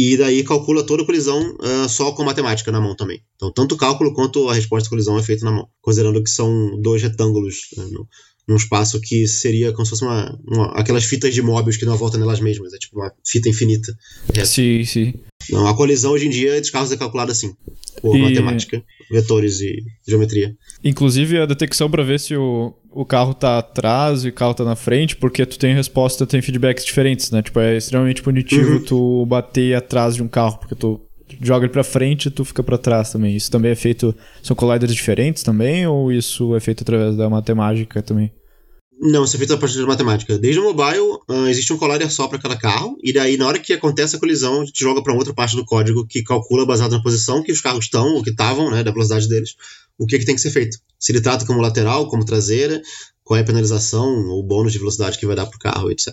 E 0.00 0.16
daí 0.16 0.44
calcula 0.44 0.84
toda 0.86 1.02
a 1.02 1.06
colisão 1.06 1.56
ah, 1.60 1.88
só 1.88 2.12
com 2.12 2.22
matemática 2.22 2.70
na 2.70 2.80
mão 2.80 2.94
também. 2.94 3.20
Então, 3.34 3.50
tanto 3.52 3.74
o 3.74 3.78
cálculo 3.78 4.14
quanto 4.14 4.48
a 4.48 4.54
resposta 4.54 4.86
à 4.86 4.90
colisão 4.90 5.18
é 5.18 5.22
feito 5.22 5.44
na 5.44 5.50
mão. 5.50 5.68
Considerando 5.80 6.22
que 6.22 6.30
são 6.30 6.80
dois 6.80 7.02
retângulos 7.02 7.56
né, 7.76 7.84
no, 7.90 8.06
num 8.46 8.54
espaço 8.56 9.00
que 9.00 9.26
seria 9.26 9.72
como 9.72 9.84
se 9.84 9.90
fosse 9.90 10.04
uma, 10.04 10.38
uma- 10.46 10.72
aquelas 10.78 11.04
fitas 11.04 11.34
de 11.34 11.42
móveis 11.42 11.76
que 11.76 11.84
dão 11.84 11.94
a 11.94 11.96
volta 11.96 12.16
nelas 12.16 12.38
mesmas. 12.38 12.72
É 12.72 12.78
tipo 12.78 12.96
uma 12.96 13.12
fita 13.26 13.48
infinita. 13.48 13.92
Sim, 14.44 14.84
sim. 14.84 15.14
Não, 15.50 15.66
a 15.66 15.76
colisão 15.76 16.12
hoje 16.12 16.26
em 16.26 16.30
dia 16.30 16.60
dos 16.60 16.70
carros 16.70 16.92
é 16.92 16.96
calculada 16.96 17.32
assim. 17.32 17.52
por 18.00 18.16
E- 18.16 18.22
matemática, 18.22 18.80
vetores 19.10 19.60
e 19.60 19.74
geometria. 20.06 20.54
Inclusive 20.84 21.38
a 21.40 21.46
detecção 21.46 21.90
pra 21.90 22.02
ver 22.04 22.20
se 22.20 22.36
o, 22.36 22.72
o 22.92 23.04
carro 23.04 23.34
tá 23.34 23.58
atrás 23.58 24.24
e 24.24 24.28
o 24.28 24.32
carro 24.32 24.54
tá 24.54 24.62
na 24.64 24.76
frente, 24.76 25.16
porque 25.16 25.44
tu 25.44 25.58
tem 25.58 25.74
resposta, 25.74 26.24
tem 26.26 26.40
feedbacks 26.40 26.84
diferentes, 26.84 27.30
né? 27.32 27.42
Tipo, 27.42 27.58
é 27.58 27.76
extremamente 27.76 28.22
punitivo 28.22 28.74
Uhum. 28.74 28.84
tu 28.84 29.26
bater 29.26 29.74
atrás 29.74 30.14
de 30.14 30.22
um 30.22 30.28
carro, 30.28 30.58
porque 30.58 30.74
tu 30.76 31.00
joga 31.42 31.64
ele 31.66 31.72
pra 31.72 31.82
frente 31.82 32.26
e 32.26 32.30
tu 32.30 32.44
fica 32.44 32.62
pra 32.62 32.78
trás 32.78 33.10
também. 33.10 33.34
Isso 33.34 33.50
também 33.50 33.72
é 33.72 33.74
feito. 33.74 34.14
São 34.42 34.54
colliders 34.54 34.94
diferentes 34.94 35.42
também, 35.42 35.84
ou 35.86 36.12
isso 36.12 36.54
é 36.54 36.60
feito 36.60 36.82
através 36.82 37.16
da 37.16 37.28
matemática 37.28 38.00
também? 38.00 38.30
Não, 39.00 39.24
isso 39.24 39.36
é 39.36 39.38
feito 39.38 39.54
a 39.54 39.56
partir 39.56 39.76
de 39.76 39.86
matemática. 39.86 40.36
Desde 40.36 40.60
o 40.60 40.64
mobile, 40.64 41.18
ah, 41.28 41.48
existe 41.48 41.72
um 41.72 41.78
collider 41.78 42.10
só 42.10 42.26
para 42.26 42.38
cada 42.38 42.56
carro, 42.56 42.98
e 43.02 43.12
daí, 43.12 43.36
na 43.36 43.46
hora 43.46 43.58
que 43.58 43.72
acontece 43.72 44.16
a 44.16 44.18
colisão, 44.18 44.62
a 44.62 44.64
gente 44.64 44.78
joga 44.78 45.02
para 45.02 45.14
outra 45.14 45.32
parte 45.32 45.54
do 45.54 45.64
código 45.64 46.04
que 46.06 46.22
calcula, 46.22 46.66
baseado 46.66 46.92
na 46.92 47.02
posição 47.02 47.42
que 47.42 47.52
os 47.52 47.60
carros 47.60 47.84
estão, 47.84 48.14
ou 48.14 48.22
que 48.22 48.30
estavam, 48.30 48.70
né, 48.70 48.82
da 48.82 48.90
velocidade 48.90 49.28
deles, 49.28 49.54
o 49.96 50.04
que, 50.04 50.18
que 50.18 50.24
tem 50.24 50.34
que 50.34 50.40
ser 50.40 50.50
feito. 50.50 50.78
Se 50.98 51.12
ele 51.12 51.20
trata 51.20 51.46
como 51.46 51.60
lateral, 51.60 52.08
como 52.08 52.24
traseira, 52.24 52.82
qual 53.22 53.38
é 53.38 53.42
a 53.42 53.44
penalização 53.44 54.08
ou 54.28 54.42
bônus 54.42 54.72
de 54.72 54.78
velocidade 54.78 55.16
que 55.16 55.26
vai 55.26 55.36
dar 55.36 55.46
pro 55.46 55.58
carro, 55.58 55.90
etc. 55.92 56.08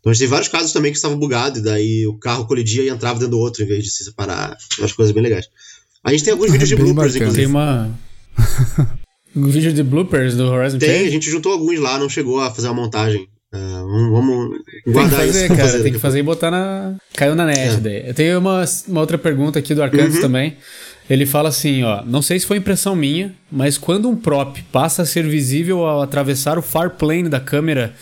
Então 0.00 0.10
a 0.10 0.12
gente 0.12 0.20
tem 0.20 0.28
vários 0.28 0.48
casos 0.48 0.72
também 0.72 0.92
que 0.92 0.98
estava 0.98 1.16
bugado, 1.16 1.58
e 1.58 1.62
daí 1.62 2.06
o 2.06 2.18
carro 2.18 2.46
colidia 2.46 2.82
e 2.82 2.88
entrava 2.88 3.18
dentro 3.18 3.32
do 3.32 3.38
outro, 3.38 3.62
em 3.62 3.66
vez 3.66 3.84
de 3.84 3.90
se 3.90 4.04
separar. 4.04 4.56
As 4.82 4.92
coisas 4.92 5.14
bem 5.14 5.22
legais. 5.22 5.46
A 6.04 6.10
gente 6.12 6.24
tem 6.24 6.32
alguns 6.32 6.50
vídeos 6.50 6.68
de 6.68 6.76
bloopers, 6.76 7.14
bacana. 7.14 7.32
Tem 7.32 7.44
inclusive. 7.44 7.46
uma. 7.46 7.98
vídeo 9.34 9.72
de 9.72 9.82
bloopers 9.82 10.36
do 10.36 10.44
Horizon 10.46 10.78
Tem, 10.78 11.06
a 11.06 11.10
gente 11.10 11.30
juntou 11.30 11.52
alguns 11.52 11.78
lá, 11.78 11.98
não 11.98 12.08
chegou 12.08 12.40
a 12.40 12.50
fazer 12.50 12.68
uma 12.68 12.82
montagem. 12.82 13.26
Ah, 13.52 13.82
vamos, 13.82 14.10
vamos 14.12 14.50
Tem 14.50 14.82
que 14.84 14.90
guardar 14.90 15.20
fazer, 15.20 15.38
isso 15.46 15.48
cara. 15.56 15.68
fazer 15.68 15.82
tem 15.82 15.90
que 15.92 15.96
a 15.96 16.00
fazer 16.00 16.18
e 16.18 16.22
botar 16.22 16.50
na. 16.50 16.96
Caiu 17.14 17.34
na 17.34 17.46
net 17.46 17.58
É. 17.60 17.76
daí. 17.78 18.08
Eu 18.08 18.14
tenho 18.14 18.38
uma, 18.38 18.64
uma 18.86 19.00
outra 19.00 19.16
pergunta 19.16 19.58
aqui 19.58 19.74
do 19.74 19.82
Arcantes 19.82 20.16
Uhum. 20.16 20.20
também. 20.22 20.56
Ele 21.08 21.24
fala 21.24 21.48
assim, 21.48 21.82
ó. 21.82 22.04
Não 22.04 22.20
sei 22.20 22.38
se 22.38 22.44
foi 22.46 22.58
impressão 22.58 22.94
minha, 22.94 23.34
mas 23.50 23.78
quando 23.78 24.06
um 24.10 24.14
prop 24.16 24.62
passa 24.70 25.00
a 25.02 25.06
ser 25.06 25.26
visível 25.26 25.86
ao 25.86 26.02
atravessar 26.02 26.58
o 26.58 26.62
far 26.62 26.90
plane 26.90 27.30
da 27.30 27.40
câmera 27.40 27.94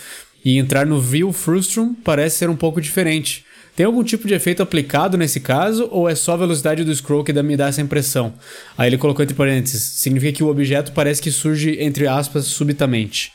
e 0.45 0.59
entrar 0.59 0.85
no 0.85 1.01
view 1.01 1.33
frustrum, 1.33 1.95
parece 1.95 2.39
ser 2.39 2.51
um 2.51 2.57
pouco 2.57 2.81
diferente. 2.81 3.45
Tem 3.77 3.85
algum 3.85 4.03
tipo 4.03 4.27
de 4.27 4.35
efeito 4.35 4.63
aplicado 4.63 5.19
nesse 5.19 5.39
caso, 5.39 5.87
ou 5.93 6.09
é 6.09 6.15
só 6.15 6.33
a 6.33 6.39
velocidade 6.39 6.83
do 6.83 6.95
scroll 6.95 7.23
que 7.23 7.33
me 7.43 7.57
dá 7.57 7.69
essa 7.69 7.83
impressão? 7.83 8.33
Aí 8.77 8.89
ele 8.89 8.99
colocou 8.99 9.23
entre 9.23 9.37
parênteses. 9.37 9.83
Significa 9.83 10.33
que 10.33 10.43
o 10.43 10.49
objeto 10.49 10.93
parece 10.93 11.21
que 11.21 11.31
surge, 11.31 11.77
entre 11.79 12.09
aspas, 12.09 12.47
subitamente. 12.47 13.33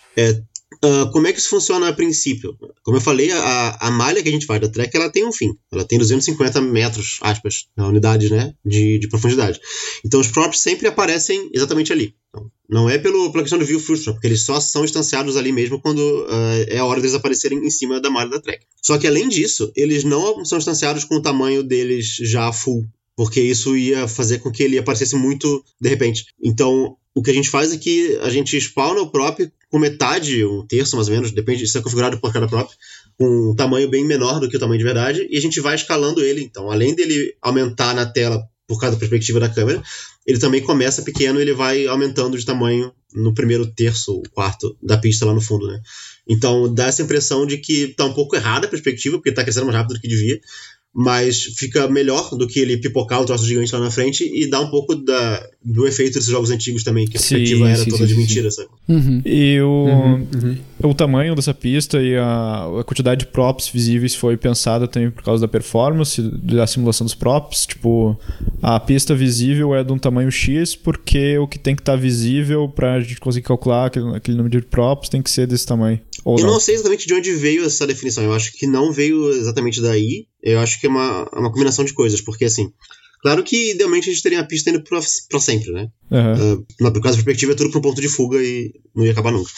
Ah, 0.83 1.09
como 1.11 1.27
é 1.27 1.33
que 1.33 1.39
isso 1.39 1.49
funciona 1.49 1.89
a 1.89 1.93
princípio? 1.93 2.57
Como 2.83 2.97
eu 2.97 3.01
falei, 3.01 3.31
a, 3.31 3.77
a 3.87 3.91
malha 3.91 4.23
que 4.23 4.29
a 4.29 4.31
gente 4.31 4.45
faz 4.45 4.59
da 4.59 4.69
track 4.69 4.95
ela 4.95 5.11
tem 5.11 5.27
um 5.27 5.31
fim. 5.31 5.53
Ela 5.71 5.85
tem 5.85 5.99
250 5.99 6.59
metros, 6.61 7.19
aspas, 7.21 7.67
na 7.77 7.87
unidade 7.87 8.31
né, 8.31 8.53
de, 8.65 8.97
de 8.97 9.07
profundidade. 9.09 9.59
Então 10.03 10.19
os 10.19 10.27
props 10.27 10.59
sempre 10.59 10.87
aparecem 10.87 11.49
exatamente 11.53 11.93
ali. 11.93 12.15
Então, 12.29 12.49
não 12.71 12.89
é 12.89 12.97
pelo, 12.97 13.29
pela 13.31 13.43
questão 13.43 13.59
do 13.59 13.65
view 13.65 13.81
frustrum, 13.81 14.13
porque 14.13 14.27
eles 14.27 14.43
só 14.43 14.61
são 14.61 14.85
instanciados 14.85 15.35
ali 15.35 15.51
mesmo 15.51 15.81
quando 15.81 16.25
ah, 16.29 16.65
é 16.69 16.77
a 16.77 16.85
hora 16.85 17.01
deles 17.01 17.13
aparecerem 17.13 17.59
em 17.59 17.69
cima 17.69 17.99
da 17.99 18.09
malha 18.09 18.29
da 18.29 18.39
track. 18.39 18.65
Só 18.81 18.97
que 18.97 19.05
além 19.05 19.27
disso, 19.27 19.69
eles 19.75 20.05
não 20.05 20.45
são 20.45 20.57
instanciados 20.57 21.03
com 21.03 21.15
o 21.15 21.21
tamanho 21.21 21.63
deles 21.63 22.15
já 22.21 22.51
full. 22.53 22.87
Porque 23.13 23.41
isso 23.41 23.75
ia 23.75 24.07
fazer 24.07 24.39
com 24.39 24.49
que 24.49 24.63
ele 24.63 24.77
aparecesse 24.77 25.15
muito 25.17 25.63
de 25.81 25.89
repente. 25.89 26.25
Então, 26.41 26.95
o 27.13 27.21
que 27.21 27.29
a 27.29 27.33
gente 27.33 27.49
faz 27.49 27.73
é 27.73 27.77
que 27.77 28.17
a 28.21 28.29
gente 28.29 28.55
spawna 28.57 29.01
o 29.01 29.11
prop 29.11 29.37
com 29.69 29.77
metade, 29.77 30.45
um 30.45 30.65
terço 30.65 30.95
mais 30.95 31.09
ou 31.09 31.13
menos, 31.13 31.31
depende, 31.31 31.65
isso 31.65 31.77
é 31.77 31.81
configurado 31.81 32.19
por 32.19 32.31
cada 32.31 32.47
prop, 32.47 32.71
com 33.17 33.51
um 33.51 33.55
tamanho 33.55 33.89
bem 33.89 34.05
menor 34.05 34.39
do 34.39 34.49
que 34.49 34.55
o 34.55 34.59
tamanho 34.59 34.79
de 34.79 34.83
verdade, 34.85 35.27
e 35.29 35.37
a 35.37 35.41
gente 35.41 35.59
vai 35.59 35.75
escalando 35.75 36.21
ele. 36.21 36.41
Então, 36.41 36.71
além 36.71 36.95
dele 36.95 37.35
aumentar 37.41 37.93
na 37.93 38.05
tela 38.05 38.41
por 38.71 38.79
causa 38.79 38.95
da 38.95 38.99
perspectiva 38.99 39.37
da 39.37 39.49
câmera, 39.49 39.83
ele 40.25 40.39
também 40.39 40.61
começa 40.61 41.01
pequeno 41.01 41.39
e 41.39 41.41
ele 41.41 41.53
vai 41.53 41.87
aumentando 41.87 42.37
de 42.37 42.45
tamanho 42.45 42.93
no 43.13 43.33
primeiro 43.33 43.67
terço, 43.67 44.21
quarto 44.31 44.77
da 44.81 44.97
pista 44.97 45.25
lá 45.25 45.33
no 45.33 45.41
fundo, 45.41 45.67
né? 45.67 45.81
Então, 46.25 46.73
dá 46.73 46.87
essa 46.87 47.01
impressão 47.01 47.45
de 47.45 47.57
que 47.57 47.89
tá 47.89 48.05
um 48.05 48.13
pouco 48.13 48.33
errada 48.37 48.65
a 48.65 48.69
perspectiva, 48.69 49.17
porque 49.17 49.33
tá 49.33 49.43
crescendo 49.43 49.65
mais 49.65 49.75
rápido 49.75 49.95
do 49.95 50.01
que 50.01 50.07
devia, 50.07 50.39
mas 50.93 51.43
fica 51.57 51.89
melhor 51.89 52.29
do 52.37 52.47
que 52.47 52.59
ele 52.59 52.77
pipocar 52.77 53.21
o 53.21 53.25
troço 53.25 53.45
gigante 53.45 53.73
lá 53.73 53.81
na 53.81 53.91
frente 53.91 54.23
e 54.23 54.49
dá 54.49 54.61
um 54.61 54.69
pouco 54.69 54.95
da, 54.95 55.45
do 55.63 55.85
efeito 55.87 56.15
desses 56.15 56.29
jogos 56.29 56.49
antigos 56.49 56.83
também, 56.83 57.05
que 57.07 57.17
a 57.17 57.19
Sim, 57.19 57.35
perspectiva 57.35 57.69
era 57.69 57.77
sim, 57.83 57.89
toda 57.91 57.97
sim, 58.03 58.07
de 58.07 58.13
sim. 58.13 58.19
mentira, 58.19 58.49
sabe? 58.51 58.69
Uhum. 58.89 59.21
E 59.23 59.61
o, 59.61 59.85
Uhum. 60.33 60.57
o 60.89 60.93
tamanho 60.95 61.35
dessa 61.35 61.53
pista 61.53 62.01
e 62.01 62.15
a, 62.17 62.79
a 62.79 62.83
quantidade 62.83 63.19
de 63.25 63.27
props 63.31 63.67
visíveis 63.69 64.15
foi 64.15 64.35
pensada 64.37 64.87
também 64.87 65.11
por 65.11 65.21
causa 65.23 65.41
da 65.41 65.47
performance, 65.47 66.19
da 66.21 66.65
simulação 66.65 67.05
dos 67.05 67.13
props. 67.13 67.65
Tipo, 67.67 68.19
a 68.61 68.79
pista 68.79 69.13
visível 69.13 69.75
é 69.75 69.83
de 69.83 69.91
um 69.93 69.99
tamanho 69.99 70.31
X, 70.31 70.75
porque 70.75 71.37
o 71.37 71.47
que 71.47 71.59
tem 71.59 71.75
que 71.75 71.81
estar 71.83 71.95
visível 71.95 72.67
pra 72.67 72.99
gente 72.99 73.19
conseguir 73.19 73.45
calcular 73.45 73.85
aquele, 73.85 74.15
aquele 74.15 74.37
número 74.37 74.59
de 74.61 74.65
props 74.67 75.09
tem 75.09 75.21
que 75.21 75.29
ser 75.29 75.45
desse 75.45 75.65
tamanho. 75.67 75.99
Ou 76.25 76.39
Eu 76.39 76.45
não. 76.45 76.53
não 76.53 76.59
sei 76.59 76.73
exatamente 76.75 77.05
de 77.07 77.13
onde 77.13 77.31
veio 77.33 77.63
essa 77.65 77.85
definição. 77.85 78.23
Eu 78.23 78.33
acho 78.33 78.51
que 78.53 78.65
não 78.65 78.91
veio 78.91 79.29
exatamente 79.31 79.79
daí. 79.81 80.25
Eu 80.41 80.59
acho 80.59 80.79
que 80.79 80.87
é 80.87 80.89
uma, 80.89 81.29
é 81.33 81.39
uma 81.39 81.51
combinação 81.51 81.85
de 81.85 81.93
coisas, 81.93 82.19
porque 82.19 82.45
assim. 82.45 82.71
Claro 83.21 83.43
que 83.43 83.71
idealmente 83.71 84.09
a 84.09 84.13
gente 84.13 84.23
teria 84.23 84.39
a 84.39 84.45
pista 84.45 84.71
indo 84.71 84.83
pra, 84.83 84.99
pra 85.29 85.39
sempre, 85.39 85.71
né? 85.71 85.89
Aham. 86.11 86.55
Uh, 86.55 86.65
na 86.79 86.91
por 86.91 87.01
causa 87.01 87.17
da 87.17 87.23
perspectiva 87.23 87.51
é 87.51 87.55
tudo 87.55 87.69
para 87.69 87.79
um 87.79 87.83
ponto 87.83 88.01
de 88.01 88.09
fuga 88.09 88.41
e 88.41 88.73
não 88.95 89.05
ia 89.05 89.11
acabar 89.11 89.31
nunca. 89.31 89.49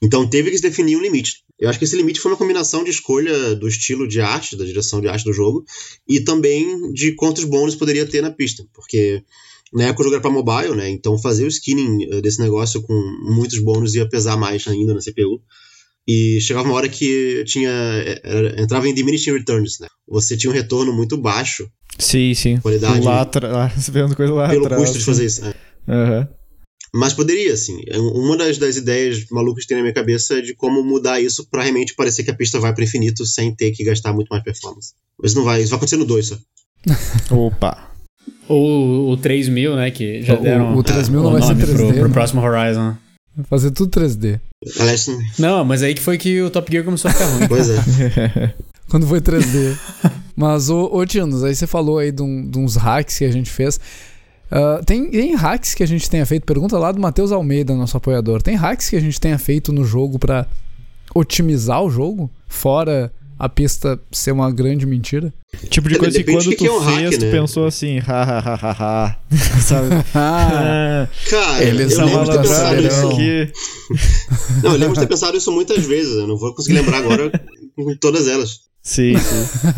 Então 0.00 0.28
teve 0.28 0.50
que 0.50 0.56
se 0.56 0.62
definir 0.62 0.96
um 0.96 1.02
limite. 1.02 1.42
Eu 1.58 1.68
acho 1.68 1.78
que 1.78 1.84
esse 1.84 1.96
limite 1.96 2.20
foi 2.20 2.30
uma 2.30 2.38
combinação 2.38 2.84
de 2.84 2.90
escolha 2.90 3.56
do 3.56 3.66
estilo 3.66 4.06
de 4.06 4.20
arte, 4.20 4.56
da 4.56 4.64
direção 4.64 5.00
de 5.00 5.08
arte 5.08 5.24
do 5.24 5.32
jogo, 5.32 5.64
e 6.08 6.20
também 6.20 6.92
de 6.92 7.12
quantos 7.16 7.42
bônus 7.42 7.74
poderia 7.74 8.06
ter 8.06 8.22
na 8.22 8.30
pista. 8.30 8.64
Porque 8.72 9.24
na 9.72 9.84
época 9.84 10.02
o 10.02 10.04
jogo 10.04 10.14
era 10.14 10.22
para 10.22 10.30
mobile, 10.30 10.76
né? 10.76 10.88
Então 10.88 11.18
fazer 11.18 11.44
o 11.44 11.48
skinning 11.48 12.06
uh, 12.06 12.22
desse 12.22 12.40
negócio 12.40 12.80
com 12.82 12.94
muitos 13.34 13.58
bônus 13.58 13.96
ia 13.96 14.08
pesar 14.08 14.36
mais 14.36 14.66
ainda 14.68 14.94
na 14.94 15.00
CPU. 15.00 15.42
E 16.08 16.40
chegava 16.40 16.66
uma 16.66 16.74
hora 16.74 16.88
que 16.88 17.44
tinha 17.46 17.70
era- 18.24 18.60
entrava 18.62 18.88
em 18.88 18.94
diminishing 18.94 19.32
returns, 19.32 19.78
né? 19.80 19.86
Você 20.08 20.36
tinha 20.36 20.50
um 20.50 20.54
retorno 20.54 20.92
muito 20.92 21.16
baixo 21.18 21.68
Sim, 21.98 22.32
sim. 22.32 22.58
Qualidade. 22.58 23.04
Lá 23.04 23.20
atrás, 23.22 23.88
vendo 23.90 24.14
coisa 24.16 24.32
lá 24.32 24.48
pelo 24.48 24.64
atrás. 24.66 24.82
custo 24.82 24.98
de 24.98 25.04
fazer 25.04 25.26
isso. 25.26 25.42
né? 25.44 25.52
Aham. 25.88 26.28
Mas 26.94 27.12
poderia, 27.12 27.52
assim. 27.52 27.80
É 27.88 27.98
Uma 27.98 28.36
das, 28.36 28.56
das 28.56 28.76
ideias 28.76 29.26
malucas 29.30 29.64
que 29.64 29.68
tem 29.68 29.76
na 29.76 29.82
minha 29.82 29.92
cabeça 29.92 30.38
é 30.38 30.40
de 30.40 30.54
como 30.54 30.82
mudar 30.82 31.20
isso 31.20 31.46
pra 31.50 31.62
realmente 31.62 31.94
parecer 31.94 32.22
que 32.24 32.30
a 32.30 32.34
pista 32.34 32.58
vai 32.58 32.72
pro 32.72 32.82
infinito 32.84 33.26
sem 33.26 33.54
ter 33.54 33.72
que 33.72 33.84
gastar 33.84 34.12
muito 34.14 34.28
mais 34.28 34.42
performance. 34.42 34.92
Mas 35.20 35.32
isso 35.32 35.38
não 35.38 35.44
vai. 35.44 35.60
Isso 35.60 35.68
vai 35.70 35.76
acontecer 35.76 35.96
no 35.98 36.06
2 36.06 36.26
só. 36.28 36.38
Opa. 37.34 37.90
Ou 38.48 39.10
o 39.10 39.16
3000, 39.18 39.76
né? 39.76 39.90
Que 39.90 40.22
já 40.22 40.34
O- 40.34 40.42
deram 40.42 40.76
o 40.76 40.82
3000 40.82 41.22
não 41.22 41.32
vai 41.32 41.42
ser 41.42 41.48
nome 41.48 41.62
3D, 41.64 41.74
pro, 41.74 41.94
pro 42.00 42.10
próximo 42.10 42.40
Horizon. 42.40 42.96
Fazer 43.48 43.70
tudo 43.70 43.90
3D. 44.00 44.40
Aliás, 44.80 45.06
Não, 45.38 45.64
mas 45.64 45.82
aí 45.82 45.94
que 45.94 46.00
foi 46.02 46.18
que 46.18 46.40
o 46.42 46.50
Top 46.50 46.70
Gear 46.70 46.84
começou 46.84 47.10
a 47.10 47.14
ficar 47.14 47.26
ruim. 47.26 47.46
pois 47.48 47.68
é. 47.70 48.54
Quando 48.90 49.06
foi 49.06 49.20
3D. 49.20 49.76
Mas, 50.34 50.70
ô, 50.70 50.86
ô 50.92 51.04
Tinos, 51.06 51.44
aí 51.44 51.54
você 51.54 51.66
falou 51.66 51.98
aí 51.98 52.10
de, 52.10 52.22
um- 52.22 52.48
de 52.48 52.58
uns 52.58 52.74
hacks 52.76 53.18
que 53.18 53.24
a 53.24 53.30
gente 53.30 53.50
fez. 53.50 53.78
Ah, 54.50 54.80
tem, 54.84 55.10
tem 55.10 55.34
hacks 55.34 55.74
que 55.74 55.82
a 55.82 55.86
gente 55.86 56.08
tenha 56.08 56.24
feito? 56.24 56.44
Pergunta 56.46 56.78
lá 56.78 56.90
do 56.90 57.00
Matheus 57.00 57.30
Almeida, 57.32 57.74
nosso 57.74 57.96
apoiador. 57.96 58.40
Tem 58.42 58.54
hacks 58.56 58.88
que 58.88 58.96
a 58.96 59.00
gente 59.00 59.20
tenha 59.20 59.38
feito 59.38 59.72
no 59.72 59.84
jogo 59.84 60.18
pra 60.18 60.46
otimizar 61.14 61.82
o 61.82 61.90
jogo? 61.90 62.30
Fora 62.48 63.12
a 63.38 63.48
pista 63.48 64.00
ser 64.10 64.32
uma 64.32 64.50
grande 64.50 64.84
mentira? 64.86 65.32
Tipo 65.70 65.88
de 65.88 65.94
É, 65.94 65.98
coisa 65.98 66.18
que 66.18 66.24
depende 66.24 66.44
quando 66.44 66.50
do 66.50 66.56
tu 66.56 66.58
que 66.58 66.66
é 66.66 66.72
um 66.72 66.78
hack, 66.78 66.98
fez, 67.08 67.18
tu 67.18 67.24
né? 67.24 67.30
pensou 67.30 67.66
assim, 67.66 67.98
ha, 68.00 68.22
ha, 68.22 68.38
ha, 68.38 68.54
ha, 68.54 68.76
ha. 68.78 69.16
Sabe? 69.60 69.88
Cara, 71.30 71.64
Eles 71.64 71.92
eu 71.92 72.04
lembro 72.04 72.24
de 72.24 72.30
ter 72.32 72.42
pensado 72.42 72.80
isso. 72.86 73.08
aqui. 73.08 73.52
Não, 74.62 74.72
eu 74.72 74.78
lembro 74.78 74.94
de 74.94 75.00
ter 75.00 75.06
pensado 75.06 75.36
isso 75.36 75.52
muitas 75.52 75.84
vezes. 75.84 76.12
Eu 76.16 76.26
não 76.26 76.36
vou 76.36 76.54
conseguir 76.54 76.78
lembrar 76.80 76.98
agora 76.98 77.30
com 77.76 77.96
todas 78.00 78.26
elas. 78.28 78.60
Sim, 78.82 79.14
sim. 79.16 79.70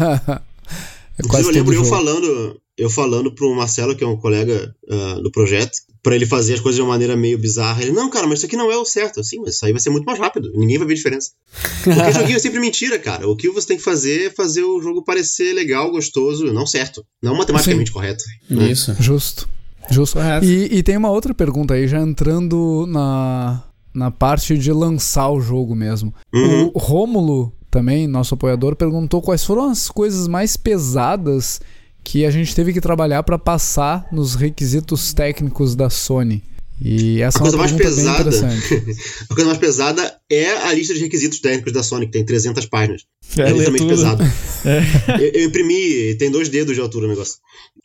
é 1.37 1.41
eu 1.41 1.51
lembro 1.51 1.75
eu 1.75 1.85
falando, 1.85 2.57
eu 2.81 2.89
falando 2.89 3.31
pro 3.31 3.55
Marcelo, 3.55 3.95
que 3.95 4.03
é 4.03 4.07
um 4.07 4.17
colega 4.17 4.75
ah, 4.89 5.21
do 5.23 5.31
projeto, 5.31 5.79
pra 6.03 6.15
ele 6.15 6.25
fazer 6.25 6.55
as 6.55 6.61
coisas 6.61 6.77
de 6.77 6.83
uma 6.83 6.89
maneira 6.89 7.15
meio 7.15 7.39
bizarra. 7.39 7.83
Ele, 7.83 7.93
não, 7.93 8.09
cara, 8.09 8.27
mas 8.27 8.39
isso 8.39 8.47
aqui 8.47 8.57
não 8.57 8.73
é 8.73 8.77
o 8.77 8.87
certo. 8.87 9.23
Sim, 9.23 9.41
mas 9.41 9.57
isso 9.57 9.67
aí 9.67 9.73
vai 9.73 9.81
ser 9.81 9.91
muito 9.91 10.07
mais 10.07 10.19
rápido. 10.19 10.51
Ninguém 10.55 10.79
vai 10.79 10.87
ver 10.87 10.95
diferença. 10.95 11.33
Porque 11.85 12.13
joguinho 12.13 12.37
é 12.37 12.39
sempre 12.39 12.59
mentira, 12.59 12.99
cara. 12.99 13.29
O 13.29 13.37
que 13.37 13.51
você 13.51 13.69
tem 13.69 13.77
que 13.77 13.83
fazer 13.83 14.27
é 14.27 14.31
fazer 14.31 14.63
o 14.63 14.81
jogo 14.81 15.05
parecer 15.05 15.53
legal, 15.53 15.91
gostoso, 15.91 16.47
não 16.53 16.67
certo. 16.67 17.05
Não 17.23 17.37
matematicamente 17.37 17.93
correto. 17.93 18.25
né? 18.49 18.71
Isso. 18.71 18.97
Justo. 18.99 19.47
Justo. 19.91 20.15
Correto. 20.17 20.47
E, 20.47 20.79
e 20.79 20.83
tem 20.83 20.97
uma 20.97 21.11
outra 21.11 21.35
pergunta 21.35 21.75
aí, 21.75 21.87
já 21.87 22.01
entrando 22.01 22.87
na, 22.89 23.63
na 23.93 24.11
parte 24.11 24.57
de 24.57 24.73
lançar 24.73 25.29
o 25.29 25.41
jogo 25.41 25.75
mesmo. 25.75 26.15
Uhum. 26.33 26.71
O 26.73 26.79
Rômulo, 26.79 27.53
também, 27.71 28.07
nosso 28.07 28.33
apoiador, 28.35 28.75
perguntou 28.75 29.21
quais 29.21 29.45
foram 29.45 29.69
as 29.69 29.89
coisas 29.89 30.27
mais 30.27 30.57
pesadas 30.57 31.61
que 32.03 32.25
a 32.25 32.31
gente 32.31 32.55
teve 32.55 32.73
que 32.73 32.81
trabalhar 32.81 33.23
para 33.23 33.39
passar 33.39 34.07
nos 34.13 34.35
requisitos 34.35 35.13
técnicos 35.13 35.75
da 35.75 35.91
Sony. 35.91 36.43
E 36.83 37.21
essa 37.21 37.39
A 37.39 37.41
é 37.41 37.51
uma 37.51 37.59
coisa 37.59 37.59
mais 37.59 37.73
pesada-. 37.73 38.31
A 39.29 39.35
coisa 39.35 39.47
mais 39.47 39.59
pesada 39.59 40.19
é 40.31 40.51
a 40.51 40.73
lista 40.73 40.95
de 40.95 41.01
requisitos 41.01 41.39
técnicos 41.39 41.75
da 41.75 41.83
Sony, 41.83 42.07
que 42.07 42.13
tem 42.13 42.25
300 42.25 42.65
páginas. 42.67 43.03
É, 43.37 43.43
É 43.43 43.51
literalmente 43.51 43.85
tudo. 43.85 43.91
pesado. 43.91 44.25
Eu, 45.21 45.31
eu 45.43 45.45
imprimi, 45.47 46.15
tem 46.17 46.31
dois 46.31 46.49
dedos 46.49 46.75
de 46.75 46.81
altura 46.81 47.07
o 47.07 47.09
negócio. 47.11 47.37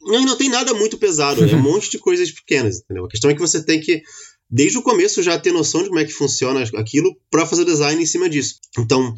Não, 0.02 0.26
não 0.26 0.38
tem 0.38 0.50
nada 0.50 0.74
muito 0.74 0.98
pesado, 0.98 1.44
é 1.44 1.56
um 1.56 1.60
monte 1.62 1.90
de 1.92 1.98
coisas 1.98 2.32
pequenas, 2.32 2.80
entendeu? 2.80 3.06
A 3.06 3.10
questão 3.10 3.30
é 3.30 3.34
que 3.34 3.40
você 3.40 3.64
tem 3.64 3.80
que, 3.82 4.02
desde 4.50 4.78
o 4.78 4.82
começo, 4.82 5.22
já 5.24 5.38
ter 5.38 5.52
noção 5.52 5.84
de 5.84 5.90
como 5.90 6.00
é 6.00 6.06
que 6.06 6.12
funciona 6.14 6.64
aquilo 6.76 7.16
para 7.30 7.46
fazer 7.46 7.66
design 7.66 8.02
em 8.02 8.06
cima 8.06 8.30
disso. 8.30 8.56
Então, 8.78 9.14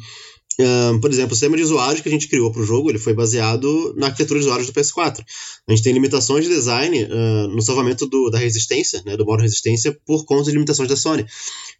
por 1.00 1.10
exemplo, 1.10 1.32
o 1.32 1.34
sistema 1.34 1.56
de 1.56 1.62
usuários 1.62 2.00
que 2.00 2.08
a 2.08 2.12
gente 2.12 2.26
criou 2.26 2.50
para 2.50 2.62
o 2.62 2.66
jogo 2.66 2.90
ele 2.90 2.98
foi 2.98 3.14
baseado 3.14 3.94
na 3.96 4.06
arquitetura 4.06 4.40
de 4.40 4.46
usuários 4.46 4.66
do 4.66 4.72
PS4. 4.72 5.24
A 5.66 5.70
gente 5.72 5.84
tem 5.84 5.92
limitações 5.92 6.44
de 6.44 6.50
design 6.50 7.04
uh, 7.04 7.48
no 7.48 7.62
salvamento 7.62 8.06
do, 8.06 8.28
da 8.28 8.38
resistência, 8.38 9.00
né, 9.06 9.16
do 9.16 9.24
modo 9.24 9.42
resistência, 9.42 9.96
por 10.04 10.24
conta 10.24 10.44
de 10.44 10.52
limitações 10.52 10.88
da 10.88 10.96
Sony. 10.96 11.24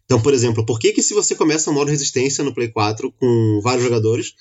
Então, 0.05 0.21
por 0.21 0.33
exemplo, 0.33 0.65
por 0.65 0.79
que, 0.79 0.93
que 0.93 1.03
se 1.03 1.13
você 1.13 1.35
começa 1.35 1.69
o 1.69 1.73
modo 1.73 1.91
resistência 1.91 2.43
no 2.43 2.53
Play 2.53 2.69
4 2.69 3.11
com 3.19 3.59
vários 3.61 3.83
jogadores 3.83 4.33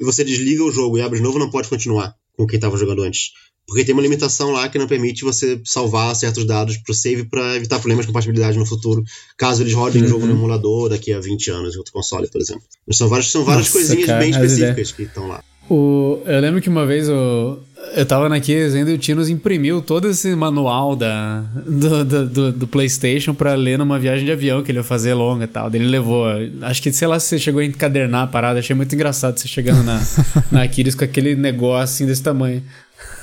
e 0.00 0.04
você 0.04 0.24
desliga 0.24 0.64
o 0.64 0.70
jogo 0.70 0.96
e 0.96 1.02
abre 1.02 1.18
de 1.18 1.22
novo, 1.22 1.38
não 1.38 1.50
pode 1.50 1.68
continuar 1.68 2.14
com 2.34 2.46
quem 2.46 2.56
estava 2.56 2.78
jogando 2.78 3.02
antes? 3.02 3.32
Porque 3.66 3.84
tem 3.84 3.94
uma 3.94 4.02
limitação 4.02 4.50
lá 4.50 4.68
que 4.68 4.78
não 4.78 4.86
permite 4.86 5.24
você 5.24 5.60
salvar 5.64 6.14
certos 6.16 6.44
dados 6.44 6.76
para 6.76 6.92
o 6.92 6.94
save 6.94 7.24
para 7.24 7.56
evitar 7.56 7.78
problemas 7.78 8.04
de 8.04 8.12
compatibilidade 8.12 8.58
no 8.58 8.66
futuro, 8.66 9.04
caso 9.36 9.62
eles 9.62 9.72
rodem 9.72 10.02
o 10.02 10.08
jogo 10.08 10.26
no 10.26 10.32
emulador 10.32 10.88
daqui 10.88 11.12
a 11.12 11.20
20 11.20 11.50
anos 11.50 11.74
em 11.74 11.78
outro 11.78 11.92
console, 11.92 12.28
por 12.28 12.40
exemplo. 12.40 12.62
São 12.90 13.08
várias, 13.08 13.30
são 13.30 13.44
várias 13.44 13.66
Nossa, 13.66 13.78
coisinhas 13.78 14.06
cara, 14.06 14.18
bem 14.18 14.30
as 14.30 14.36
específicas 14.36 14.70
ideias. 14.70 14.92
que 14.92 15.02
estão 15.02 15.28
lá. 15.28 15.42
O, 15.70 16.20
eu 16.26 16.40
lembro 16.40 16.60
que 16.60 16.68
uma 16.68 16.84
vez 16.84 17.08
eu, 17.08 17.62
eu 17.94 18.04
tava 18.04 18.28
na 18.28 18.40
Kies 18.40 18.74
e 18.74 18.82
o 18.82 18.98
Tino 18.98 19.26
imprimiu 19.28 19.80
todo 19.80 20.08
esse 20.08 20.34
manual 20.34 20.96
da, 20.96 21.40
do, 21.64 22.04
do, 22.04 22.26
do, 22.26 22.52
do 22.52 22.66
PlayStation 22.66 23.32
pra 23.32 23.54
ler 23.54 23.78
numa 23.78 23.98
viagem 23.98 24.24
de 24.24 24.32
avião 24.32 24.62
que 24.62 24.70
ele 24.70 24.78
ia 24.78 24.84
fazer 24.84 25.14
longa 25.14 25.44
e 25.44 25.48
tal. 25.48 25.70
Daí 25.70 25.80
ele 25.80 25.88
levou. 25.88 26.26
Acho 26.62 26.82
que, 26.82 26.92
sei 26.92 27.06
lá, 27.06 27.18
se 27.18 27.28
você 27.28 27.38
chegou 27.38 27.60
a 27.60 27.64
encadernar 27.64 28.24
a 28.24 28.26
parada. 28.26 28.58
Achei 28.58 28.74
muito 28.74 28.94
engraçado 28.94 29.38
você 29.38 29.46
chegando 29.46 29.82
na, 29.82 30.02
na 30.50 30.62
Aquiles 30.64 30.94
com 30.94 31.04
aquele 31.04 31.34
negócio 31.36 31.84
assim 31.84 32.06
desse 32.06 32.22
tamanho. 32.22 32.62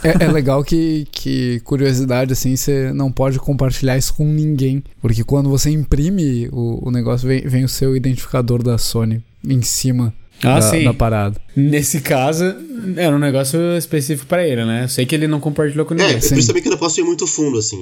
É, 0.03 0.23
é 0.23 0.31
legal 0.31 0.63
que, 0.63 1.05
que, 1.11 1.59
curiosidade, 1.61 2.31
assim, 2.31 2.55
você 2.55 2.93
não 2.93 3.11
pode 3.11 3.37
compartilhar 3.39 3.97
isso 3.97 4.13
com 4.13 4.25
ninguém. 4.25 4.81
Porque 5.01 5.23
quando 5.23 5.49
você 5.49 5.69
imprime 5.69 6.47
o, 6.51 6.87
o 6.87 6.91
negócio, 6.91 7.27
vem, 7.27 7.41
vem 7.41 7.63
o 7.65 7.69
seu 7.69 7.95
identificador 7.97 8.63
da 8.63 8.77
Sony 8.77 9.21
em 9.45 9.61
cima 9.61 10.13
Ah, 10.41 10.55
da, 10.55 10.61
sim. 10.61 10.83
da 10.85 10.93
parada. 10.93 11.35
Nesse 11.53 11.99
caso, 11.99 12.45
era 12.95 13.13
um 13.13 13.19
negócio 13.19 13.59
específico 13.77 14.25
pra 14.27 14.47
ele, 14.47 14.63
né? 14.63 14.85
Eu 14.85 14.87
sei 14.89 15.05
que 15.05 15.13
ele 15.13 15.27
não 15.27 15.41
compartilhou 15.41 15.85
com 15.85 15.93
É, 15.95 15.97
ninguém. 15.97 16.19
por 16.29 16.37
isso 16.37 16.47
também 16.47 16.61
que 16.61 16.69
eu 16.69 16.71
não 16.71 16.77
posso 16.79 17.01
ir 17.01 17.03
muito 17.03 17.27
fundo, 17.27 17.57
assim. 17.57 17.77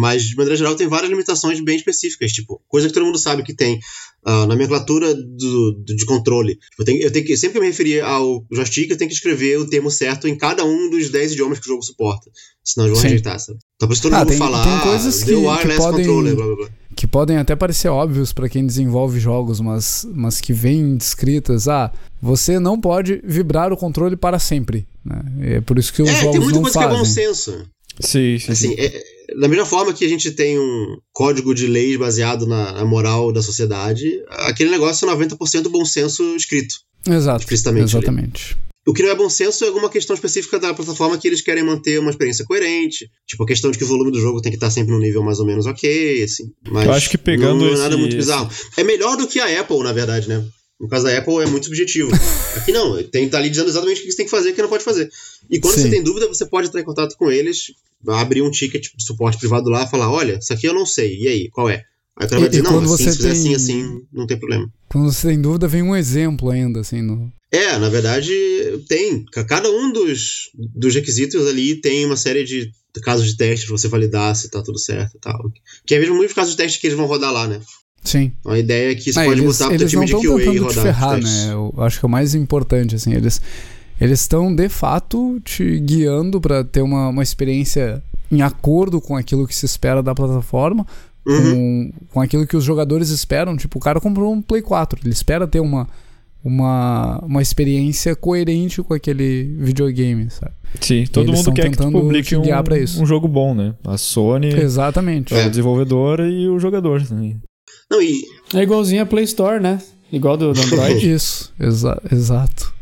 Mas, 0.00 0.24
de 0.24 0.34
maneira 0.34 0.56
geral, 0.56 0.74
tem 0.74 0.88
várias 0.88 1.10
limitações 1.10 1.60
bem 1.62 1.76
específicas. 1.76 2.32
Tipo, 2.32 2.60
coisa 2.68 2.88
que 2.88 2.92
todo 2.94 3.06
mundo 3.06 3.18
sabe 3.18 3.44
que 3.44 3.54
tem. 3.54 3.78
Ah, 4.24 4.40
na 4.46 4.54
nomenclatura 4.54 5.14
do, 5.14 5.72
do- 5.72 5.96
de 5.96 6.04
controle. 6.06 6.58
Eu 6.78 6.84
tenho, 6.84 7.02
eu 7.02 7.10
tenho 7.10 7.24
que, 7.24 7.36
sempre 7.36 7.52
que 7.52 7.58
eu 7.58 7.62
me 7.62 7.68
referir 7.68 8.00
ao 8.02 8.44
joystick, 8.52 8.90
eu 8.90 8.96
tenho 8.96 9.08
que 9.08 9.14
escrever 9.16 9.58
o 9.58 9.68
termo 9.68 9.90
certo 9.90 10.28
em 10.28 10.36
cada 10.36 10.64
um 10.64 10.90
dos 10.90 11.10
10 11.10 11.32
idiomas 11.32 11.58
que 11.58 11.66
o 11.66 11.68
jogo 11.68 11.82
suporta. 11.82 12.30
Senão 12.64 12.86
eles 12.86 12.98
vão 12.98 13.02
rejeitar, 13.08 13.38
sabe? 13.40 13.58
Então, 13.76 13.88
por 13.88 13.94
isso 13.94 14.02
todo 14.02 14.14
Ah, 14.14 14.18
mundo 14.20 14.28
tem- 14.28 14.38
fala. 14.38 14.62
tem 14.62 14.78
coisas 14.80 15.18
the 15.20 15.24
que- 15.26 15.32
que 15.34 15.76
podem- 15.76 15.78
controller, 16.06 16.36
blá 16.36 16.46
blá 16.46 16.56
blá. 16.56 16.68
que 16.94 17.06
podem 17.06 17.36
até 17.38 17.56
parecer 17.56 17.88
óbvios 17.88 18.32
para 18.32 18.48
quem 18.48 18.64
desenvolve 18.64 19.18
jogos, 19.18 19.60
mas, 19.60 20.06
mas 20.14 20.40
que 20.40 20.52
vêm 20.52 20.96
descritas. 20.96 21.66
Ah, 21.66 21.90
você 22.20 22.60
não 22.60 22.80
pode 22.80 23.20
vibrar 23.24 23.72
o 23.72 23.76
controle 23.76 24.14
para 24.16 24.38
sempre. 24.38 24.86
Né? 25.04 25.56
É 25.56 25.60
por 25.60 25.78
isso 25.78 25.92
que 25.92 26.02
os 26.02 26.08
É, 26.08 26.12
tem 26.12 26.22
jogos 26.22 26.38
muita 26.38 26.54
não 26.54 26.62
coisa 26.62 26.78
que 26.78 26.84
é 26.84 26.88
bom 26.88 26.98
fazem. 26.98 27.12
senso. 27.26 27.66
Sim, 28.00 28.38
sim, 28.38 28.52
Assim, 28.52 28.68
sim. 28.68 28.74
é- 28.78 28.86
é- 28.86 29.02
da 29.40 29.48
mesma 29.48 29.66
forma 29.66 29.92
que 29.92 30.04
a 30.04 30.08
gente 30.08 30.30
tem 30.32 30.58
um 30.58 30.96
código 31.12 31.54
de 31.54 31.66
leis 31.66 31.96
baseado 31.98 32.46
na, 32.46 32.72
na 32.72 32.84
moral 32.84 33.32
da 33.32 33.42
sociedade, 33.42 34.06
aquele 34.28 34.70
negócio 34.70 35.08
é 35.08 35.14
90% 35.14 35.68
bom 35.68 35.84
senso 35.84 36.22
escrito. 36.36 36.74
Exato, 37.08 37.40
explicitamente 37.42 37.96
ali. 37.96 38.04
exatamente. 38.04 38.56
O 38.86 38.92
que 38.92 39.02
não 39.02 39.10
é 39.10 39.14
bom 39.14 39.28
senso 39.30 39.62
é 39.64 39.68
alguma 39.68 39.88
questão 39.88 40.14
específica 40.14 40.58
da 40.58 40.74
plataforma 40.74 41.16
que 41.16 41.28
eles 41.28 41.40
querem 41.40 41.62
manter 41.62 42.00
uma 42.00 42.10
experiência 42.10 42.44
coerente. 42.44 43.08
Tipo, 43.28 43.44
a 43.44 43.46
questão 43.46 43.70
de 43.70 43.78
que 43.78 43.84
o 43.84 43.86
volume 43.86 44.10
do 44.10 44.20
jogo 44.20 44.40
tem 44.42 44.50
que 44.50 44.56
estar 44.56 44.70
sempre 44.72 44.92
num 44.92 44.98
nível 44.98 45.22
mais 45.22 45.38
ou 45.38 45.46
menos 45.46 45.66
ok, 45.66 46.22
assim. 46.24 46.44
Mas 46.68 46.86
Eu 46.86 46.92
acho 46.92 47.08
que 47.08 47.16
pegando 47.16 47.58
não, 47.58 47.58
não 47.60 47.68
é 47.68 47.72
esse- 47.74 47.82
nada 47.82 47.96
muito 47.96 48.16
bizarro. 48.16 48.50
É 48.76 48.82
melhor 48.82 49.16
do 49.16 49.28
que 49.28 49.38
a 49.38 49.60
Apple, 49.60 49.78
na 49.84 49.92
verdade, 49.92 50.28
né? 50.28 50.44
No 50.82 50.88
caso 50.88 51.04
da 51.04 51.16
Apple 51.16 51.36
é 51.42 51.46
muito 51.46 51.64
subjetivo. 51.66 52.10
Aqui 52.56 52.72
não, 52.72 53.00
tem 53.04 53.26
estar 53.26 53.38
ali 53.38 53.48
dizendo 53.48 53.68
exatamente 53.68 54.00
o 54.00 54.04
que 54.04 54.10
você 54.10 54.16
tem 54.16 54.26
que 54.26 54.30
fazer 54.30 54.48
e 54.48 54.52
o 54.52 54.54
que 54.56 54.62
não 54.62 54.68
pode 54.68 54.82
fazer. 54.84 55.08
E 55.48 55.60
quando 55.60 55.76
Sim. 55.76 55.82
você 55.82 55.90
tem 55.90 56.02
dúvida, 56.02 56.26
você 56.26 56.44
pode 56.44 56.66
entrar 56.68 56.80
em 56.80 56.84
contato 56.84 57.16
com 57.16 57.30
eles, 57.30 57.72
abrir 58.08 58.42
um 58.42 58.50
ticket 58.50 58.88
de 58.94 59.04
suporte 59.04 59.38
privado 59.38 59.70
lá 59.70 59.84
e 59.84 59.90
falar: 59.90 60.10
olha, 60.10 60.38
isso 60.42 60.52
aqui 60.52 60.66
eu 60.66 60.74
não 60.74 60.84
sei, 60.84 61.16
e 61.20 61.28
aí, 61.28 61.48
qual 61.50 61.70
é? 61.70 61.84
Aí 62.18 62.26
o 62.26 62.28
cara 62.28 62.40
vai 62.40 62.48
dizer: 62.50 62.62
não, 62.62 62.78
assim, 62.82 63.10
se 63.10 63.16
fizer 63.16 63.28
tem- 63.32 63.54
assim, 63.54 63.54
assim, 63.54 64.00
não 64.12 64.26
tem 64.26 64.36
problema. 64.36 64.68
Quando 64.90 65.10
você 65.12 65.28
tem 65.28 65.40
dúvida, 65.40 65.68
vem 65.68 65.82
um 65.82 65.96
exemplo 65.96 66.50
ainda, 66.50 66.80
assim, 66.80 67.00
no... 67.00 67.32
É, 67.50 67.78
na 67.78 67.88
verdade, 67.88 68.32
tem. 68.88 69.24
Ca- 69.26 69.44
Cada 69.44 69.70
um 69.70 69.92
dos, 69.92 70.50
dos 70.54 70.94
requisitos 70.94 71.46
ali 71.46 71.76
tem 71.80 72.04
uma 72.04 72.16
série 72.16 72.44
de 72.44 72.70
casos 73.02 73.26
de 73.26 73.36
teste 73.36 73.66
pra 73.66 73.76
você 73.78 73.88
validar 73.88 74.34
se 74.34 74.50
tá 74.50 74.62
tudo 74.62 74.78
certo 74.78 75.16
e 75.16 75.20
tal. 75.20 75.38
Que 75.86 75.94
é 75.94 75.98
mesmo 76.00 76.14
muitos 76.16 76.34
casos 76.34 76.52
de 76.52 76.56
teste 76.56 76.80
que 76.80 76.86
eles 76.86 76.96
vão 76.96 77.06
rodar 77.06 77.32
lá, 77.32 77.46
né? 77.46 77.60
Sim. 78.04 78.32
A 78.46 78.58
ideia 78.58 78.90
é 78.90 78.94
que 78.94 79.10
isso 79.10 79.20
Ah, 79.20 79.24
pode 79.24 79.40
eles, 79.40 79.58
teu 79.58 79.70
eles 79.72 79.92
não 79.92 80.04
time 80.04 80.06
de 80.06 80.12
estão 80.14 80.22
QA 80.22 80.38
tentando 80.38 80.52
te 80.54 80.58
rodar 80.60 80.76
os 80.76 80.82
ferrar, 80.82 81.20
né? 81.20 81.52
Eu 81.52 81.74
acho 81.78 81.98
que 82.00 82.04
é 82.04 82.08
o 82.08 82.10
mais 82.10 82.34
importante, 82.34 82.94
assim, 82.96 83.12
eles 83.14 83.40
eles 84.00 84.20
estão 84.20 84.52
de 84.52 84.68
fato 84.68 85.38
te 85.44 85.78
guiando 85.78 86.40
para 86.40 86.64
ter 86.64 86.82
uma, 86.82 87.08
uma 87.08 87.22
experiência 87.22 88.02
em 88.32 88.42
acordo 88.42 89.00
com 89.00 89.14
aquilo 89.16 89.46
que 89.46 89.54
se 89.54 89.64
espera 89.66 90.02
da 90.02 90.14
plataforma, 90.14 90.86
Uhum. 91.24 91.52
com, 91.52 91.92
com 92.14 92.20
aquilo 92.20 92.44
que 92.44 92.56
os 92.56 92.64
jogadores 92.64 93.10
esperam. 93.10 93.56
Tipo, 93.56 93.78
o 93.78 93.80
cara 93.80 94.00
comprou 94.00 94.32
um 94.32 94.42
Play 94.42 94.60
4, 94.62 94.98
ele 95.04 95.12
espera 95.12 95.46
ter 95.46 95.60
uma, 95.60 95.86
uma, 96.44 97.18
uma 97.24 97.40
experiência 97.42 98.16
coerente 98.16 98.82
com 98.82 98.92
aquele 98.94 99.54
videogame, 99.60 100.28
sabe? 100.30 100.52
Sim, 100.80 101.04
todo 101.12 101.28
eles 101.28 101.38
mundo 101.44 101.54
quer 101.54 101.62
que 101.70 101.76
tu 101.76 101.78
tentando 101.78 102.00
publique 102.00 102.28
te 102.30 102.38
guiar 102.40 102.64
pra 102.64 102.76
isso. 102.78 102.98
um, 102.98 103.02
um 103.04 103.06
jogo 103.06 103.28
bom, 103.28 103.54
né? 103.54 103.74
A 103.86 103.96
Sony, 103.96 104.48
Exatamente. 104.48 105.32
o 105.32 105.50
desenvolvedor 105.50 106.18
e 106.20 106.48
o 106.48 106.58
jogador 106.58 107.06
também. 107.06 107.40
Não, 107.92 108.00
e, 108.02 108.24
É 108.54 108.62
igualzinho 108.62 109.02
a 109.02 109.06
Play 109.06 109.24
Store, 109.24 109.60
né? 109.62 109.80
Igual 110.10 110.36
do, 110.38 110.52
do 110.52 110.60
Android. 110.60 111.04
Isso, 111.12 111.52
exa 111.60 112.00
exato. 112.10 112.72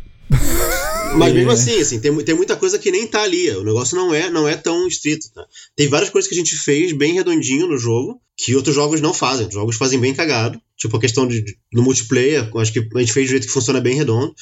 mas 1.16 1.32
É. 1.32 1.34
mesmo 1.34 1.50
assim, 1.50 1.80
assim 1.80 2.00
tem, 2.00 2.16
tem 2.24 2.34
muita 2.34 2.56
coisa 2.56 2.78
que 2.78 2.90
nem 2.92 3.06
tá 3.06 3.22
ali. 3.22 3.50
O 3.50 3.64
negócio 3.64 3.96
não 3.96 4.14
é, 4.14 4.30
não 4.30 4.46
é 4.48 4.56
tão 4.56 4.86
estrito, 4.86 5.26
tá? 5.34 5.44
Tem 5.76 5.88
várias 5.88 6.10
coisas 6.10 6.28
que 6.28 6.34
a 6.34 6.38
gente 6.38 6.54
fez 6.56 6.92
bem 6.92 7.14
redondinho 7.14 7.66
no 7.66 7.76
jogo 7.76 8.20
que 8.36 8.54
outros 8.56 8.74
jogos 8.74 9.00
não 9.00 9.12
fazem. 9.12 9.46
Os 9.48 9.52
jogos 9.54 9.76
fazem 9.76 9.98
bem 10.00 10.14
cagado. 10.14 10.60
Tipo 10.76 10.96
a 10.96 11.00
questão 11.00 11.26
de, 11.28 11.42
de- 11.42 11.58
do 11.72 11.82
multiplayer, 11.82 12.48
acho 12.56 12.72
que 12.72 12.78
a 12.94 12.98
gente 13.00 13.12
fez 13.12 13.26
do 13.26 13.30
jeito 13.32 13.46
que 13.46 13.52
funciona 13.52 13.80
bem 13.80 13.94
redondo. 13.96 14.32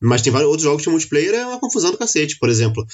Mas 0.00 0.22
tem 0.22 0.32
vários 0.32 0.48
outros 0.48 0.64
jogos 0.64 0.82
que 0.82 0.88
o 0.88 0.92
multiplayer 0.92 1.34
é 1.34 1.44
uma 1.46 1.58
confusão 1.58 1.90
do 1.90 1.98
cacete. 1.98 2.38
Por 2.38 2.48
exemplo, 2.48 2.84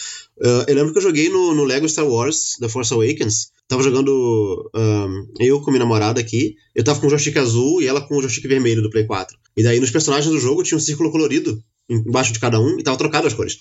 uh, 0.41 0.65
eu 0.67 0.75
lembro 0.75 0.93
que 0.93 0.99
eu 0.99 1.03
joguei 1.03 1.29
no, 1.29 1.55
no 1.55 1.65
Lego 1.65 1.87
Star 1.89 2.07
Wars, 2.09 2.57
The 2.61 2.69
Force 2.69 2.95
Awakens. 2.95 3.53
Tava 3.67 3.83
jogando 3.83 4.71
um, 4.75 5.27
eu 5.41 5.61
com 5.61 5.71
minha 5.71 5.83
namorada 5.83 6.21
aqui. 6.21 6.55
Eu 6.75 6.85
tava 6.85 7.01
com 7.01 7.07
o 7.07 7.11
joystick 7.11 7.37
azul 7.37 7.81
e 7.81 7.87
ela 7.87 8.01
com 8.01 8.17
o 8.17 8.21
joystick 8.21 8.47
vermelho 8.47 8.83
do 8.83 8.91
Play 8.91 9.05
4. 9.05 9.37
E 9.57 9.63
daí 9.63 9.81
nos 9.81 9.91
personagens 9.91 10.31
do 10.31 10.39
jogo 10.39 10.63
tinha 10.63 10.77
um 10.77 10.81
círculo 10.81 11.11
colorido 11.11 11.63
embaixo 11.89 12.33
de 12.33 12.41
cada 12.41 12.61
um 12.61 12.79
e 12.79 12.83
tava 12.83 12.99
trocado 12.99 13.27
as 13.27 13.35
cores. 13.35 13.61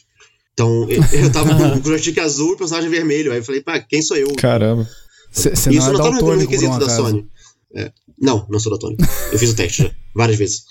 Então 0.53 0.87
eu, 0.89 1.31
tava 1.31 1.55
com 1.55 1.79
o 1.79 1.83
joystick 1.83 2.17
azul 2.19 2.51
e 2.51 2.53
o 2.53 2.57
personagem 2.57 2.89
vermelho. 2.89 3.31
Aí 3.31 3.39
eu 3.39 3.43
falei, 3.43 3.61
pá, 3.61 3.79
quem 3.79 4.01
sou 4.01 4.17
eu? 4.17 4.33
Caramba. 4.35 4.87
Isso 5.31 5.49
não 5.71 5.89
é 5.89 5.93
não 5.93 5.99
tá 5.99 6.11
no 6.11 6.37
requisito 6.37 6.77
da 6.79 6.85
acaso. 6.85 6.95
Sony. 6.95 7.27
É, 7.75 7.91
não, 8.21 8.45
não 8.49 8.59
sou 8.59 8.71
daltônico. 8.71 9.03
Eu 9.31 9.39
fiz 9.39 9.49
o 9.49 9.55
teste 9.55 9.83
já, 9.83 9.91
várias 10.13 10.37
vezes. 10.37 10.63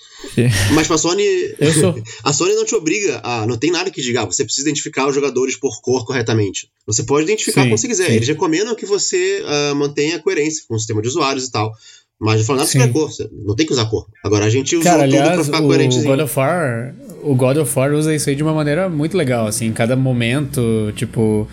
Mas 0.73 0.87
pra 0.87 0.97
Sony, 0.97 1.23
Eu 1.59 1.73
sou. 1.73 2.01
a 2.23 2.33
Sony 2.33 2.53
não 2.55 2.65
te 2.65 2.75
obriga 2.75 3.19
a. 3.23 3.45
Não 3.45 3.57
tem 3.57 3.71
nada 3.71 3.89
que 3.91 4.01
diga, 4.01 4.21
ah, 4.21 4.25
você 4.25 4.43
precisa 4.43 4.67
identificar 4.67 5.07
os 5.07 5.15
jogadores 5.15 5.55
por 5.55 5.81
cor 5.81 6.05
corretamente. 6.05 6.69
Você 6.85 7.03
pode 7.03 7.25
identificar 7.25 7.61
Sim, 7.63 7.69
como 7.69 7.77
você 7.77 7.87
quiser. 7.87 8.07
sim. 8.07 8.13
Eles 8.13 8.27
recomendam 8.27 8.75
que 8.75 8.85
você 8.85 9.43
ah, 9.45 9.75
mantenha 9.75 10.19
coerência 10.19 10.63
com 10.67 10.75
o 10.75 10.79
sistema 10.79 11.01
de 11.01 11.07
usuários 11.07 11.45
e 11.47 11.51
tal. 11.51 11.73
Mas 12.19 12.39
não 12.39 12.45
fala 12.45 12.59
nada 12.59 12.71
sobre 12.71 12.87
a 12.87 12.91
cor. 12.91 13.09
Não 13.45 13.55
tem 13.55 13.65
que 13.65 13.73
usar 13.73 13.85
cor. 13.85 14.07
Agora 14.23 14.45
a 14.45 14.49
gente 14.49 14.77
Cara, 14.79 15.03
tudo 15.05 15.17
pra 15.17 15.43
ficar 15.43 15.61
o 15.61 15.67
coerentezinho. 15.67 16.05
God 16.07 16.21
of 16.21 16.39
War, 16.39 16.95
o 17.23 17.35
God 17.35 17.57
of 17.57 17.79
War 17.79 17.91
usa 17.93 18.13
isso 18.13 18.29
aí 18.29 18.35
de 18.35 18.43
uma 18.43 18.53
maneira 18.53 18.89
muito 18.89 19.15
legal, 19.17 19.47
assim, 19.47 19.67
em 19.67 19.71
cada 19.73 19.95
momento, 19.95 20.91
tipo, 20.95 21.47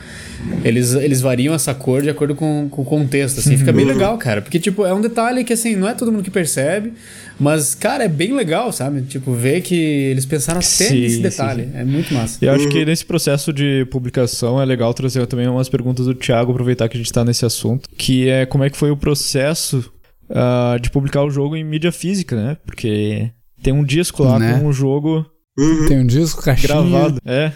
eles, 0.65 0.95
eles 0.95 1.21
variam 1.21 1.55
essa 1.55 1.73
cor 1.75 2.03
de 2.03 2.11
acordo 2.11 2.35
com, 2.35 2.69
com 2.71 2.83
o 2.83 2.85
contexto, 2.85 3.39
assim, 3.41 3.57
fica 3.57 3.73
bem 3.73 3.85
Uhum. 3.85 3.93
legal, 3.93 4.19
cara, 4.19 4.43
porque, 4.43 4.59
tipo, 4.59 4.85
é 4.85 4.93
um 4.95 5.01
detalhe 5.01 5.45
que, 5.45 5.53
assim, 5.53 5.77
não 5.77 5.89
é 5.89 5.95
todo 5.95 6.11
mundo 6.11 6.25
que 6.25 6.31
percebe, 6.31 6.93
mas, 7.39 7.75
cara, 7.75 8.05
é 8.05 8.09
bem 8.09 8.35
legal, 8.35 8.73
sabe, 8.73 9.03
tipo, 9.03 9.33
ver 9.33 9.61
que 9.63 9.75
eles 9.75 10.27
pensaram 10.27 10.59
até 10.59 10.67
Sim, 10.69 11.01
nesse 11.01 11.17
sim, 11.17 11.23
detalhe, 11.23 11.69
é 11.75 11.85
muito 11.85 12.13
massa. 12.13 12.39
E 12.43 12.47
eu 12.49 12.53
acho 12.53 12.69
que 12.69 12.85
nesse 12.85 13.05
processo 13.05 13.53
de 13.53 13.87
publicação 13.91 14.61
é 14.61 14.65
legal 14.65 14.93
trazer 14.93 15.27
também 15.27 15.47
umas 15.49 15.69
perguntas 15.69 16.07
do 16.07 16.15
Thiago, 16.15 16.53
aproveitar 16.53 16.89
que 16.89 16.97
a 16.97 17.01
gente 17.01 17.13
tá 17.13 17.25
nesse 17.25 17.45
assunto, 17.47 17.89
que 17.97 18.29
é 18.29 18.45
como 18.47 18.65
é 18.65 18.71
que 18.71 18.77
foi 18.77 18.91
o 18.91 18.97
processo 18.97 19.91
ah, 20.29 20.77
de 20.81 20.91
publicar 20.91 21.23
o 21.25 21.31
jogo 21.31 21.57
em 21.57 21.65
mídia 21.65 21.91
física, 21.93 22.37
né? 22.37 22.57
Porque 22.65 23.31
tem 23.63 23.73
um 23.73 23.85
disco 23.85 24.23
lá 24.23 24.39
Né? 24.39 24.59
com 24.59 24.67
o 24.67 24.73
jogo 24.73 25.27
Uhum. 25.61 25.87
Tem 25.87 25.99
um 26.01 26.07
disco, 26.07 26.43
caixinha. 26.43 26.69
gravado. 26.69 27.21
É. 27.25 27.53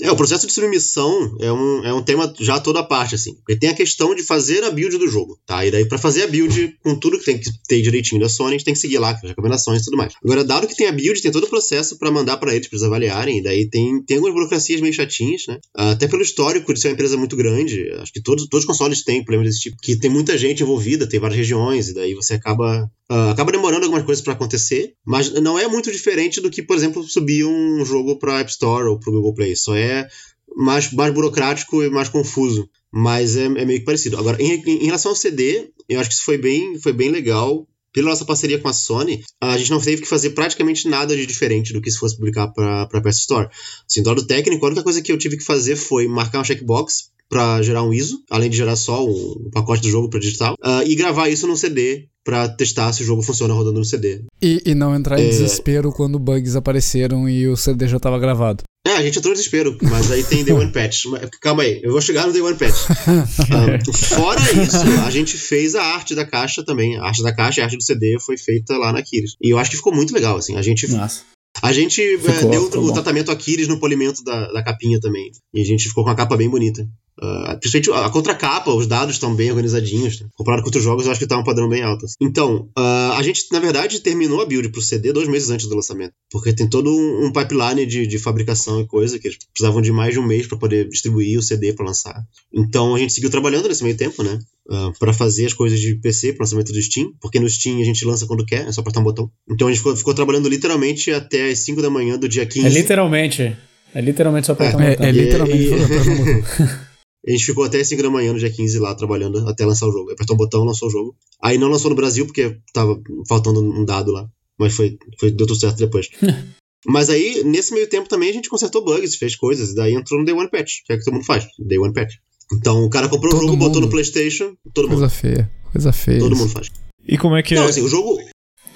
É, 0.00 0.10
o 0.10 0.16
processo 0.16 0.46
de 0.46 0.52
submissão 0.52 1.36
é 1.40 1.52
um, 1.52 1.84
é 1.84 1.92
um 1.92 2.02
tema 2.02 2.32
já 2.40 2.58
toda 2.58 2.80
a 2.80 2.84
parte, 2.84 3.14
assim. 3.14 3.34
Porque 3.34 3.56
tem 3.56 3.70
a 3.70 3.74
questão 3.74 4.14
de 4.14 4.22
fazer 4.22 4.64
a 4.64 4.70
build 4.70 4.98
do 4.98 5.08
jogo, 5.08 5.38
tá? 5.46 5.64
E 5.64 5.70
daí, 5.70 5.84
para 5.84 5.98
fazer 5.98 6.22
a 6.22 6.26
build 6.26 6.76
com 6.82 6.94
tudo 6.94 7.18
que 7.18 7.24
tem 7.24 7.38
que 7.38 7.50
ter 7.68 7.82
direitinho 7.82 8.20
da 8.20 8.28
Sony, 8.28 8.50
a 8.50 8.52
gente 8.52 8.64
tem 8.64 8.74
que 8.74 8.80
seguir 8.80 8.98
lá, 8.98 9.10
as 9.10 9.22
recomendações 9.22 9.82
e 9.82 9.84
tudo 9.84 9.96
mais. 9.96 10.14
Agora, 10.24 10.44
dado 10.44 10.66
que 10.66 10.76
tem 10.76 10.88
a 10.88 10.92
build, 10.92 11.20
tem 11.20 11.30
todo 11.30 11.44
o 11.44 11.50
processo 11.50 11.98
para 11.98 12.10
mandar 12.10 12.36
para 12.38 12.54
eles, 12.54 12.68
pra 12.68 12.76
eles 12.76 12.86
avaliarem, 12.86 13.38
e 13.38 13.42
daí 13.42 13.68
tem, 13.68 14.02
tem 14.04 14.16
algumas 14.16 14.34
burocracias 14.34 14.80
meio 14.80 14.94
chatinhas, 14.94 15.42
né? 15.46 15.58
Até 15.74 16.08
pelo 16.08 16.22
histórico 16.22 16.72
de 16.72 16.80
ser 16.80 16.88
uma 16.88 16.94
empresa 16.94 17.16
muito 17.16 17.36
grande, 17.36 17.90
acho 18.00 18.12
que 18.12 18.22
todos, 18.22 18.48
todos 18.48 18.64
os 18.64 18.66
consoles 18.66 19.04
têm 19.04 19.24
problemas 19.24 19.48
desse 19.48 19.62
tipo, 19.62 19.76
que 19.82 19.96
tem 19.96 20.10
muita 20.10 20.36
gente 20.38 20.62
envolvida, 20.62 21.06
tem 21.06 21.20
várias 21.20 21.38
regiões, 21.38 21.88
e 21.88 21.94
daí 21.94 22.14
você 22.14 22.34
acaba 22.34 22.90
Uh, 23.12 23.28
acaba 23.28 23.52
demorando 23.52 23.84
algumas 23.84 24.06
coisas 24.06 24.24
para 24.24 24.32
acontecer, 24.32 24.94
mas 25.04 25.30
não 25.34 25.58
é 25.58 25.68
muito 25.68 25.92
diferente 25.92 26.40
do 26.40 26.48
que, 26.48 26.62
por 26.62 26.74
exemplo, 26.74 27.02
subir 27.04 27.44
um 27.44 27.84
jogo 27.84 28.18
para 28.18 28.40
App 28.40 28.50
Store 28.50 28.88
ou 28.88 28.98
para 28.98 29.12
Google 29.12 29.34
Play. 29.34 29.41
Só 29.56 29.74
é 29.76 30.08
mais, 30.56 30.92
mais 30.92 31.12
burocrático 31.12 31.82
e 31.82 31.90
mais 31.90 32.08
confuso. 32.08 32.68
Mas 32.92 33.36
é, 33.36 33.44
é 33.44 33.64
meio 33.64 33.80
que 33.80 33.86
parecido. 33.86 34.18
Agora, 34.18 34.40
em, 34.40 34.62
em, 34.66 34.84
relação 34.84 35.12
ao 35.12 35.16
CD, 35.16 35.70
eu 35.88 35.98
acho 35.98 36.10
que 36.10 36.14
isso 36.14 36.24
foi 36.24 36.38
bem, 36.38 36.78
foi 36.78 36.92
bem 36.92 37.10
legal. 37.10 37.66
Pela 37.92 38.08
nossa 38.08 38.24
parceria 38.24 38.58
com 38.58 38.68
a 38.68 38.72
Sony, 38.72 39.22
a 39.38 39.58
gente 39.58 39.70
não 39.70 39.78
teve 39.78 40.00
que 40.00 40.08
fazer 40.08 40.30
praticamente 40.30 40.88
nada 40.88 41.14
de 41.14 41.26
diferente 41.26 41.74
do 41.74 41.80
que 41.80 41.90
se 41.90 41.98
fosse 41.98 42.16
publicar 42.16 42.48
para 42.48 42.84
a 42.84 43.02
PS 43.02 43.18
Store. 43.18 43.48
Assim, 43.86 44.02
do 44.02 44.08
lado 44.08 44.26
técnico, 44.26 44.64
a 44.64 44.68
única 44.68 44.82
coisa 44.82 45.02
que 45.02 45.12
eu 45.12 45.18
tive 45.18 45.36
que 45.36 45.44
fazer 45.44 45.76
foi 45.76 46.08
marcar 46.08 46.40
um 46.40 46.44
checkbox 46.44 47.12
para 47.28 47.62
gerar 47.62 47.82
um 47.82 47.92
ISO, 47.92 48.22
além 48.30 48.50
de 48.50 48.56
gerar 48.58 48.76
só 48.76 49.04
o 49.04 49.50
pacote 49.50 49.80
do 49.80 49.88
jogo 49.88 50.08
para 50.08 50.20
digital, 50.20 50.54
uh, 50.62 50.82
e 50.86 50.94
gravar 50.94 51.30
isso 51.30 51.46
no 51.46 51.56
CD 51.56 52.08
para 52.22 52.48
testar 52.48 52.92
se 52.92 53.02
o 53.02 53.06
jogo 53.06 53.22
funciona 53.22 53.54
rodando 53.54 53.78
no 53.78 53.84
CD. 53.84 54.22
E, 54.40 54.62
e 54.66 54.74
não 54.74 54.94
entrar 54.94 55.18
em 55.18 55.24
é... 55.24 55.28
desespero 55.28 55.90
quando 55.92 56.18
bugs 56.18 56.56
apareceram 56.56 57.28
e 57.28 57.48
o 57.48 57.56
CD 57.56 57.88
já 57.88 57.96
estava 57.96 58.18
gravado. 58.18 58.64
É, 58.84 58.92
a 58.92 59.02
gente 59.02 59.18
entrou 59.18 59.32
em 59.32 59.36
desespero, 59.36 59.78
mas 59.80 60.10
aí 60.10 60.24
tem 60.24 60.44
Day 60.44 60.52
One 60.52 60.72
Patch. 60.72 61.04
Calma 61.40 61.62
aí, 61.62 61.80
eu 61.84 61.92
vou 61.92 62.00
chegar 62.00 62.26
no 62.26 62.32
Day 62.32 62.42
One 62.42 62.56
Patch. 62.56 62.88
um, 63.86 63.94
fora 63.94 64.40
isso, 64.60 65.04
a 65.06 65.10
gente 65.10 65.36
fez 65.38 65.76
a 65.76 65.84
arte 65.84 66.16
da 66.16 66.26
caixa 66.26 66.64
também. 66.64 66.98
A 66.98 67.04
arte 67.04 67.22
da 67.22 67.32
caixa 67.32 67.60
e 67.60 67.62
a 67.62 67.64
arte 67.64 67.76
do 67.76 67.82
CD 67.82 68.18
foi 68.20 68.36
feita 68.36 68.76
lá 68.76 68.92
na 68.92 69.00
Kiris. 69.00 69.36
E 69.40 69.50
eu 69.50 69.58
acho 69.58 69.70
que 69.70 69.76
ficou 69.76 69.94
muito 69.94 70.12
legal, 70.12 70.36
assim. 70.36 70.56
A 70.56 70.62
gente. 70.62 70.88
Nossa. 70.88 71.22
A 71.62 71.72
gente 71.72 72.00
é, 72.02 72.18
ficou, 72.18 72.50
deu 72.50 72.64
o 72.64 72.86
bom. 72.88 72.92
tratamento 72.92 73.30
Aquiles 73.30 73.68
no 73.68 73.78
polimento 73.78 74.24
da, 74.24 74.50
da 74.50 74.64
capinha 74.64 74.98
também. 74.98 75.30
E 75.54 75.60
a 75.60 75.64
gente 75.64 75.88
ficou 75.88 76.02
com 76.02 76.10
a 76.10 76.16
capa 76.16 76.36
bem 76.36 76.48
bonita. 76.48 76.84
Uh, 77.20 77.58
principalmente 77.60 78.06
a 78.06 78.10
contracapa, 78.10 78.72
os 78.72 78.86
dados 78.86 79.16
estão 79.16 79.34
bem 79.34 79.50
organizadinhos. 79.50 80.20
Né? 80.20 80.28
Comparado 80.34 80.62
com 80.62 80.68
outros 80.68 80.82
jogos, 80.82 81.04
eu 81.04 81.12
acho 81.12 81.20
que 81.20 81.26
tá 81.26 81.38
um 81.38 81.44
padrão 81.44 81.68
bem 81.68 81.82
alto. 81.82 82.06
Assim. 82.06 82.16
Então, 82.20 82.68
uh, 82.76 83.12
a 83.16 83.22
gente, 83.22 83.44
na 83.52 83.60
verdade, 83.60 84.00
terminou 84.00 84.40
a 84.40 84.46
build 84.46 84.70
pro 84.70 84.80
CD 84.80 85.12
dois 85.12 85.28
meses 85.28 85.50
antes 85.50 85.66
do 85.66 85.76
lançamento. 85.76 86.14
Porque 86.30 86.52
tem 86.52 86.68
todo 86.68 86.90
um, 86.90 87.26
um 87.26 87.32
pipeline 87.32 87.84
de, 87.84 88.06
de, 88.06 88.18
fabricação 88.18 88.80
e 88.80 88.86
coisa, 88.86 89.18
que 89.18 89.28
eles 89.28 89.38
precisavam 89.52 89.82
de 89.82 89.92
mais 89.92 90.14
de 90.14 90.20
um 90.20 90.26
mês 90.26 90.46
para 90.46 90.58
poder 90.58 90.88
distribuir 90.88 91.38
o 91.38 91.42
CD 91.42 91.72
para 91.72 91.84
lançar. 91.84 92.22
Então, 92.52 92.94
a 92.94 92.98
gente 92.98 93.12
seguiu 93.12 93.30
trabalhando 93.30 93.68
nesse 93.68 93.84
meio 93.84 93.96
tempo, 93.96 94.22
né? 94.22 94.38
Uh, 94.68 94.74
ah, 94.74 94.92
para 94.98 95.12
fazer 95.12 95.46
as 95.46 95.52
coisas 95.52 95.78
de 95.80 95.96
PC 95.96 96.32
pro 96.32 96.44
lançamento 96.44 96.72
do 96.72 96.80
Steam, 96.80 97.12
porque 97.20 97.40
no 97.40 97.48
Steam 97.48 97.80
a 97.80 97.84
gente 97.84 98.04
lança 98.04 98.26
quando 98.26 98.46
quer, 98.46 98.66
é 98.66 98.72
só 98.72 98.80
apertar 98.80 99.00
um 99.00 99.04
botão. 99.04 99.30
Então 99.50 99.66
a 99.66 99.70
gente 99.70 99.78
ficou, 99.78 99.96
ficou 99.96 100.14
trabalhando 100.14 100.48
literalmente 100.48 101.10
até 101.10 101.50
as 101.50 101.58
5 101.60 101.82
da 101.82 101.90
manhã 101.90 102.16
do 102.16 102.28
dia 102.28 102.46
15. 102.46 102.66
É 102.66 102.70
literalmente. 102.70 103.56
É 103.94 104.00
literalmente 104.00 104.46
só 104.46 104.52
apertar 104.52 104.80
é, 104.80 104.86
um 104.86 104.90
botão. 104.90 105.04
É, 105.04 105.08
é 105.08 105.12
literalmente 105.12 105.68
só 105.68 105.74
apertar 105.84 106.10
um 106.10 106.16
botão. 106.16 106.78
A 107.26 107.30
gente 107.30 107.44
ficou 107.44 107.64
até 107.64 107.82
5 107.82 108.02
da 108.02 108.10
manhã 108.10 108.32
no 108.32 108.38
dia 108.38 108.50
15 108.50 108.78
lá 108.80 108.94
trabalhando 108.94 109.48
até 109.48 109.64
lançar 109.64 109.86
o 109.86 109.92
jogo. 109.92 110.10
Apertou 110.10 110.34
um 110.34 110.38
botão, 110.38 110.64
lançou 110.64 110.88
o 110.88 110.90
jogo. 110.90 111.16
Aí 111.40 111.56
não 111.56 111.68
lançou 111.68 111.88
no 111.88 111.96
Brasil 111.96 112.26
porque 112.26 112.58
tava 112.72 113.00
faltando 113.28 113.60
um 113.60 113.84
dado 113.84 114.10
lá. 114.10 114.28
Mas 114.58 114.74
foi, 114.74 114.98
foi 115.18 115.30
deu 115.30 115.46
tudo 115.46 115.58
certo 115.58 115.78
depois. 115.78 116.08
Mas 116.86 117.08
aí, 117.08 117.44
nesse 117.44 117.72
meio 117.72 117.88
tempo 117.88 118.08
também, 118.08 118.28
a 118.28 118.32
gente 118.32 118.48
consertou 118.48 118.84
bugs, 118.84 119.14
fez 119.14 119.36
coisas. 119.36 119.70
E 119.70 119.74
daí 119.76 119.94
entrou 119.94 120.18
no 120.18 120.26
Day 120.26 120.34
One 120.34 120.50
Patch, 120.50 120.84
que 120.84 120.92
é 120.92 120.96
o 120.96 120.98
que 120.98 121.04
todo 121.04 121.14
mundo 121.14 121.24
faz. 121.24 121.46
Day 121.60 121.78
One 121.78 121.92
Patch. 121.92 122.14
Então 122.54 122.84
o 122.84 122.90
cara 122.90 123.08
comprou 123.08 123.30
todo 123.30 123.38
o 123.38 123.42
jogo, 123.46 123.56
mundo. 123.56 123.66
botou 123.68 123.80
no 123.80 123.88
PlayStation, 123.88 124.56
todo 124.74 124.88
coisa 124.88 124.90
mundo. 124.90 124.98
Coisa 124.98 125.08
feia, 125.08 125.50
coisa 125.70 125.92
feia. 125.92 126.18
Todo 126.18 126.36
mundo 126.36 126.50
faz. 126.50 126.70
E 127.06 127.16
como 127.16 127.36
é 127.36 127.42
que 127.42 127.54
Não, 127.54 127.64
é? 127.64 127.68
assim, 127.68 127.82
o 127.82 127.88
jogo, 127.88 128.18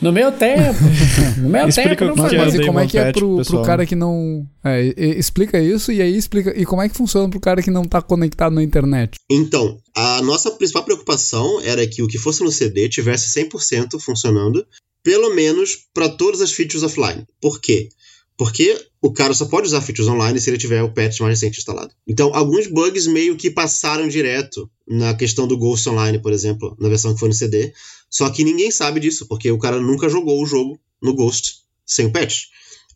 no 0.01 0.13
meu 0.13 0.33
tempo. 0.33 0.79
No 1.37 1.51
meu 1.51 1.69
Explica 1.69 1.97
tempo 1.97 2.05
não 2.07 2.17
Mas, 2.17 2.23
fazia. 2.33 2.39
é 2.39 2.45
mas 2.45 2.55
e 2.55 2.57
Day 2.59 2.67
como 2.67 2.79
é 2.81 2.87
que 2.87 2.99
é 2.99 3.13
pro, 3.13 3.43
pro 3.45 3.63
cara 3.63 3.85
que 3.85 3.95
não. 3.95 4.47
É, 4.65 4.83
e- 4.97 5.19
explica 5.19 5.61
isso 5.61 5.93
e 5.93 6.01
aí 6.01 6.17
explica. 6.17 6.59
E 6.59 6.65
como 6.65 6.81
é 6.81 6.89
que 6.89 6.97
funciona 6.97 7.29
pro 7.29 7.39
cara 7.39 7.63
que 7.63 7.71
não 7.71 7.85
tá 7.85 8.01
conectado 8.01 8.55
na 8.55 8.63
internet? 8.63 9.17
Então, 9.31 9.79
a 9.95 10.23
nossa 10.23 10.51
principal 10.53 10.83
preocupação 10.83 11.61
era 11.61 11.87
que 11.87 12.03
o 12.03 12.07
que 12.09 12.19
fosse 12.19 12.43
no 12.43 12.51
CD 12.51 12.89
tivesse 12.89 13.39
100% 13.39 14.01
funcionando, 14.01 14.67
pelo 15.03 15.35
menos 15.35 15.77
para 15.93 16.09
todas 16.09 16.41
as 16.41 16.53
features 16.53 16.83
offline. 16.83 17.27
Por 17.41 17.61
quê? 17.61 17.91
Porque 18.39 18.79
o 19.01 19.13
cara 19.13 19.33
só 19.35 19.47
pode 19.47 19.67
usar 19.67 19.81
features 19.81 20.09
online 20.09 20.39
se 20.41 20.51
ele 20.51 20.59
tiver 20.59 20.83
o 20.83 20.93
patch 20.93 21.21
mais 21.21 21.39
recente 21.41 21.59
instalado. 21.59 21.91
Então, 22.07 22.35
alguns 22.35 22.67
bugs 22.67 23.07
meio 23.07 23.37
que 23.37 23.51
passaram 23.51 24.09
direto 24.09 24.69
na 24.87 25.15
questão 25.15 25.47
do 25.47 25.57
Ghost 25.57 25.89
Online, 25.89 26.19
por 26.21 26.33
exemplo, 26.33 26.77
na 26.79 26.89
versão 26.89 27.15
que 27.15 27.21
foi 27.21 27.29
no 27.29 27.35
CD. 27.35 27.73
Só 28.11 28.31
que 28.31 28.45
ninguém 28.45 28.71
sabe 28.71 29.01
disso, 29.01 29.27
porque 29.27 29.51
o 29.51 29.59
cara 29.59 29.81
nunca 29.81 30.09
jogou 30.09 30.43
o 30.43 30.47
jogo 30.47 30.79
no 31.03 31.15
Ghost 31.15 31.67
sem 31.85 32.07
o 32.07 32.13
patch. 32.13 32.45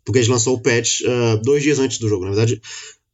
Porque 0.05 0.19
a 0.19 0.23
gente 0.23 0.33
lançou 0.33 0.57
o 0.57 0.63
patch 0.63 1.03
ah, 1.07 1.41
dois 1.43 1.63
dias 1.63 1.79
antes 1.79 1.99
do 1.99 2.09
jogo. 2.09 2.25
Na 2.25 2.31
verdade, 2.31 2.61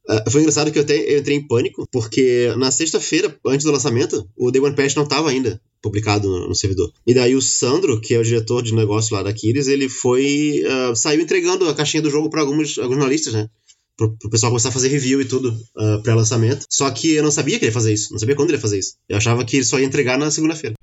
ah, 0.09 0.23
foi 0.29 0.41
engraçado 0.41 0.71
que 0.71 0.79
eu 0.79 0.83
até 0.83 1.17
entrei 1.17 1.37
em 1.37 1.47
pânico, 1.47 1.87
porque 1.91 2.53
na 2.57 2.71
sexta-feira, 2.71 3.37
antes 3.45 3.65
do 3.65 3.71
lançamento, 3.71 4.27
o 4.37 4.51
Day 4.51 4.61
One 4.61 4.75
Patch 4.75 4.95
não 4.95 5.03
estava 5.03 5.29
ainda 5.29 5.61
publicado 5.81 6.27
no, 6.29 6.47
no 6.47 6.55
servidor. 6.55 6.91
E 7.05 7.13
daí 7.13 7.35
o 7.35 7.41
Sandro, 7.41 7.99
que 7.99 8.13
é 8.13 8.19
o 8.19 8.23
diretor 8.23 8.63
de 8.63 8.73
negócio 8.73 9.15
lá 9.15 9.21
da 9.21 9.33
Kiris, 9.33 9.67
ele 9.67 9.89
foi. 9.89 10.63
ah, 10.65 10.95
saiu 10.95 11.21
entregando 11.21 11.67
a 11.67 11.75
caixinha 11.75 12.01
do 12.01 12.09
jogo 12.09 12.29
para 12.29 12.41
alguns, 12.41 12.71
jornalistas, 12.71 13.33
né? 13.33 13.49
Pro, 13.97 14.15
pro 14.15 14.29
pessoal 14.29 14.51
começar 14.51 14.69
a 14.69 14.71
fazer 14.71 14.89
review 14.89 15.19
e 15.21 15.25
tudo 15.25 15.57
ah, 15.75 15.99
pré-lançamento. 16.03 16.65
Só 16.69 16.89
que 16.89 17.13
eu 17.13 17.23
não 17.23 17.31
sabia 17.31 17.59
que 17.59 17.65
ele 17.65 17.71
ia 17.71 17.73
fazer 17.73 17.93
isso. 17.93 18.11
Não 18.11 18.19
sabia 18.19 18.35
quando 18.35 18.49
ele 18.49 18.57
ia 18.57 18.61
fazer 18.61 18.79
isso. 18.79 18.93
Eu 19.09 19.17
achava 19.17 19.43
que 19.43 19.57
ele 19.57 19.65
só 19.65 19.77
ia 19.79 19.85
entregar 19.85 20.17
na 20.17 20.31
segunda-feira. 20.31 20.76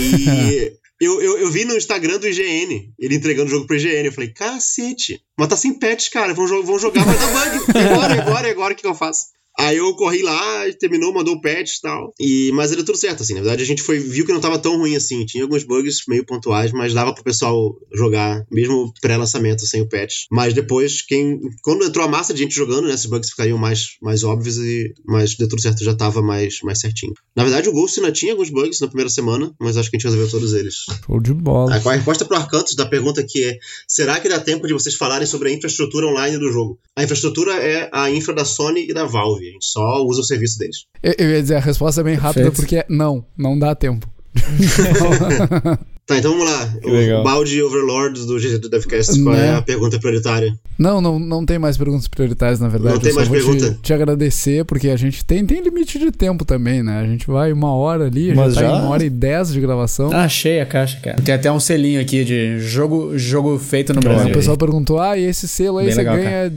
E 0.00 0.24
daí. 0.24 0.80
Eu, 1.00 1.18
eu, 1.22 1.38
eu 1.38 1.50
vi 1.50 1.64
no 1.64 1.78
Instagram 1.78 2.18
do 2.18 2.28
IGN, 2.28 2.92
ele 2.98 3.14
entregando 3.14 3.46
o 3.46 3.50
jogo 3.50 3.66
pro 3.66 3.74
IGN. 3.74 4.04
Eu 4.04 4.12
falei, 4.12 4.34
cacete, 4.34 5.18
mas 5.34 5.48
tá 5.48 5.56
sem 5.56 5.72
patch, 5.72 6.10
cara. 6.10 6.34
Vão, 6.34 6.46
vão 6.62 6.78
jogar, 6.78 7.02
vai 7.06 7.16
dar 7.16 7.26
bug. 7.26 7.78
Agora, 7.78 8.20
agora, 8.20 8.50
agora, 8.50 8.72
o 8.74 8.76
que, 8.76 8.82
que 8.82 8.86
eu 8.86 8.94
faço? 8.94 9.28
Aí 9.58 9.76
eu 9.76 9.94
corri 9.94 10.22
lá, 10.22 10.64
terminou, 10.78 11.12
mandou 11.12 11.34
o 11.34 11.40
patch 11.40 11.76
e 11.76 11.80
tal. 11.82 12.14
E, 12.18 12.50
mas 12.54 12.70
deu 12.70 12.84
tudo 12.84 12.96
certo, 12.96 13.22
assim. 13.22 13.34
Na 13.34 13.40
verdade, 13.40 13.62
a 13.62 13.66
gente 13.66 13.82
foi, 13.82 13.98
viu 13.98 14.24
que 14.24 14.32
não 14.32 14.40
tava 14.40 14.58
tão 14.58 14.78
ruim 14.78 14.96
assim. 14.96 15.24
Tinha 15.26 15.44
alguns 15.44 15.64
bugs 15.64 16.02
meio 16.08 16.24
pontuais, 16.24 16.72
mas 16.72 16.94
dava 16.94 17.12
pro 17.12 17.24
pessoal 17.24 17.74
jogar, 17.94 18.44
mesmo 18.50 18.92
pré-lançamento, 19.00 19.66
sem 19.66 19.82
o 19.82 19.88
patch. 19.88 20.24
Mas 20.30 20.54
depois, 20.54 21.02
quem. 21.02 21.38
Quando 21.62 21.84
entrou 21.84 22.04
a 22.04 22.08
massa 22.08 22.32
de 22.32 22.42
gente 22.42 22.54
jogando, 22.54 22.88
né, 22.88 22.94
esses 22.94 23.06
bugs 23.06 23.30
ficariam 23.30 23.58
mais, 23.58 23.96
mais 24.00 24.24
óbvios, 24.24 24.56
e, 24.56 24.94
mas 25.06 25.36
deu 25.36 25.48
tudo 25.48 25.60
certo, 25.60 25.84
já 25.84 25.94
tava 25.94 26.22
mais, 26.22 26.60
mais 26.62 26.80
certinho. 26.80 27.12
Na 27.36 27.42
verdade, 27.42 27.68
o 27.68 27.72
Ghost 27.72 27.98
ainda 28.00 28.12
tinha 28.12 28.32
alguns 28.32 28.50
bugs 28.50 28.80
na 28.80 28.86
primeira 28.86 29.10
semana, 29.10 29.54
mas 29.60 29.76
acho 29.76 29.90
que 29.90 29.96
a 29.96 29.98
gente 29.98 30.04
resolveu 30.04 30.30
todos 30.30 30.54
eles. 30.54 30.86
Show 31.06 31.20
de 31.20 31.34
bola. 31.34 31.74
A, 31.74 31.76
a 31.76 31.94
resposta 31.94 32.24
pro 32.24 32.36
Arcantos 32.36 32.74
da 32.74 32.86
pergunta 32.86 33.24
que 33.26 33.44
é: 33.44 33.58
será 33.86 34.18
que 34.20 34.28
dá 34.28 34.40
tempo 34.40 34.66
de 34.66 34.72
vocês 34.72 34.94
falarem 34.94 35.26
sobre 35.26 35.50
a 35.50 35.52
infraestrutura 35.52 36.06
online 36.06 36.38
do 36.38 36.50
jogo? 36.50 36.78
A 36.96 37.04
infraestrutura 37.04 37.54
é 37.54 37.90
a 37.92 38.10
infra 38.10 38.34
da 38.34 38.44
Sony 38.44 38.88
e 38.88 38.94
da 38.94 39.04
Valve. 39.04 39.49
A 39.50 39.52
gente 39.52 39.66
só 39.66 40.02
usa 40.04 40.20
o 40.20 40.24
serviço 40.24 40.58
deles. 40.58 40.78
Eu, 41.02 41.14
eu 41.18 41.30
ia 41.30 41.42
dizer, 41.42 41.56
a 41.56 41.60
resposta 41.60 42.00
é 42.00 42.04
bem 42.04 42.14
rápida 42.14 42.46
Perfeito. 42.46 42.56
porque 42.56 42.76
é 42.76 42.86
não, 42.88 43.24
não 43.36 43.58
dá 43.58 43.74
tempo. 43.74 44.08
Tá, 46.06 46.18
então 46.18 46.32
vamos 46.36 46.50
lá. 46.50 46.66
Que 46.82 46.88
o 46.88 46.92
legal. 46.92 47.22
balde 47.22 47.62
Overlord 47.62 48.26
do 48.26 48.36
GG 48.36 48.58
do 48.58 48.68
DevCast, 48.68 49.22
qual 49.22 49.32
é 49.32 49.38
Né? 49.42 49.54
a 49.54 49.62
pergunta 49.62 49.96
prioritária? 50.00 50.52
Não, 50.76 51.00
não, 51.00 51.20
não 51.20 51.46
tem 51.46 51.56
mais 51.56 51.76
perguntas 51.76 52.08
prioritárias, 52.08 52.58
na 52.58 52.66
verdade. 52.66 52.94
Não 52.94 53.00
tem 53.00 53.10
eu 53.10 53.14
só 53.14 53.20
mais 53.20 53.28
vou 53.28 53.36
pergunta? 53.38 53.74
Te, 53.74 53.80
te 53.80 53.92
agradecer, 53.94 54.64
porque 54.64 54.88
a 54.88 54.96
gente 54.96 55.24
tem, 55.24 55.46
tem 55.46 55.62
limite 55.62 56.00
de 56.00 56.10
tempo 56.10 56.44
também, 56.44 56.82
né? 56.82 56.98
A 56.98 57.06
gente 57.06 57.28
vai 57.28 57.52
uma 57.52 57.72
hora 57.76 58.06
ali, 58.06 58.32
a 58.32 58.34
Mas 58.34 58.54
gente 58.54 58.62
tá 58.64 58.68
já? 58.68 58.76
em 58.76 58.80
uma 58.80 58.88
hora 58.90 59.04
e 59.04 59.10
dez 59.10 59.52
de 59.52 59.60
gravação. 59.60 60.10
Ah, 60.12 60.24
achei 60.24 60.58
a 60.60 60.66
caixa, 60.66 60.98
cara. 61.00 61.22
Tem 61.22 61.32
até 61.32 61.52
um 61.52 61.60
selinho 61.60 62.00
aqui 62.00 62.24
de 62.24 62.58
jogo, 62.58 63.16
jogo 63.16 63.56
feito 63.56 63.94
no 63.94 64.00
Brasil. 64.00 64.30
o 64.30 64.32
pessoal 64.32 64.56
perguntou: 64.56 64.98
ah, 64.98 65.16
e 65.16 65.22
esse 65.22 65.46
selo 65.46 65.78
aí 65.78 65.84
Bem 65.86 65.94
você 65.94 65.98
legal, 66.00 66.16
ganha 66.16 66.46
is- 66.48 66.52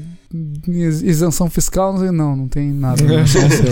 isenção 0.68 1.50
fiscal? 1.50 1.94
Não, 1.94 2.00
sei, 2.00 2.12
não, 2.12 2.36
não 2.36 2.48
tem 2.48 2.72
nada. 2.72 3.04
Não, 3.04 3.20
é 3.20 3.26
só 3.28 3.40
um 3.40 3.50
selo. 3.50 3.70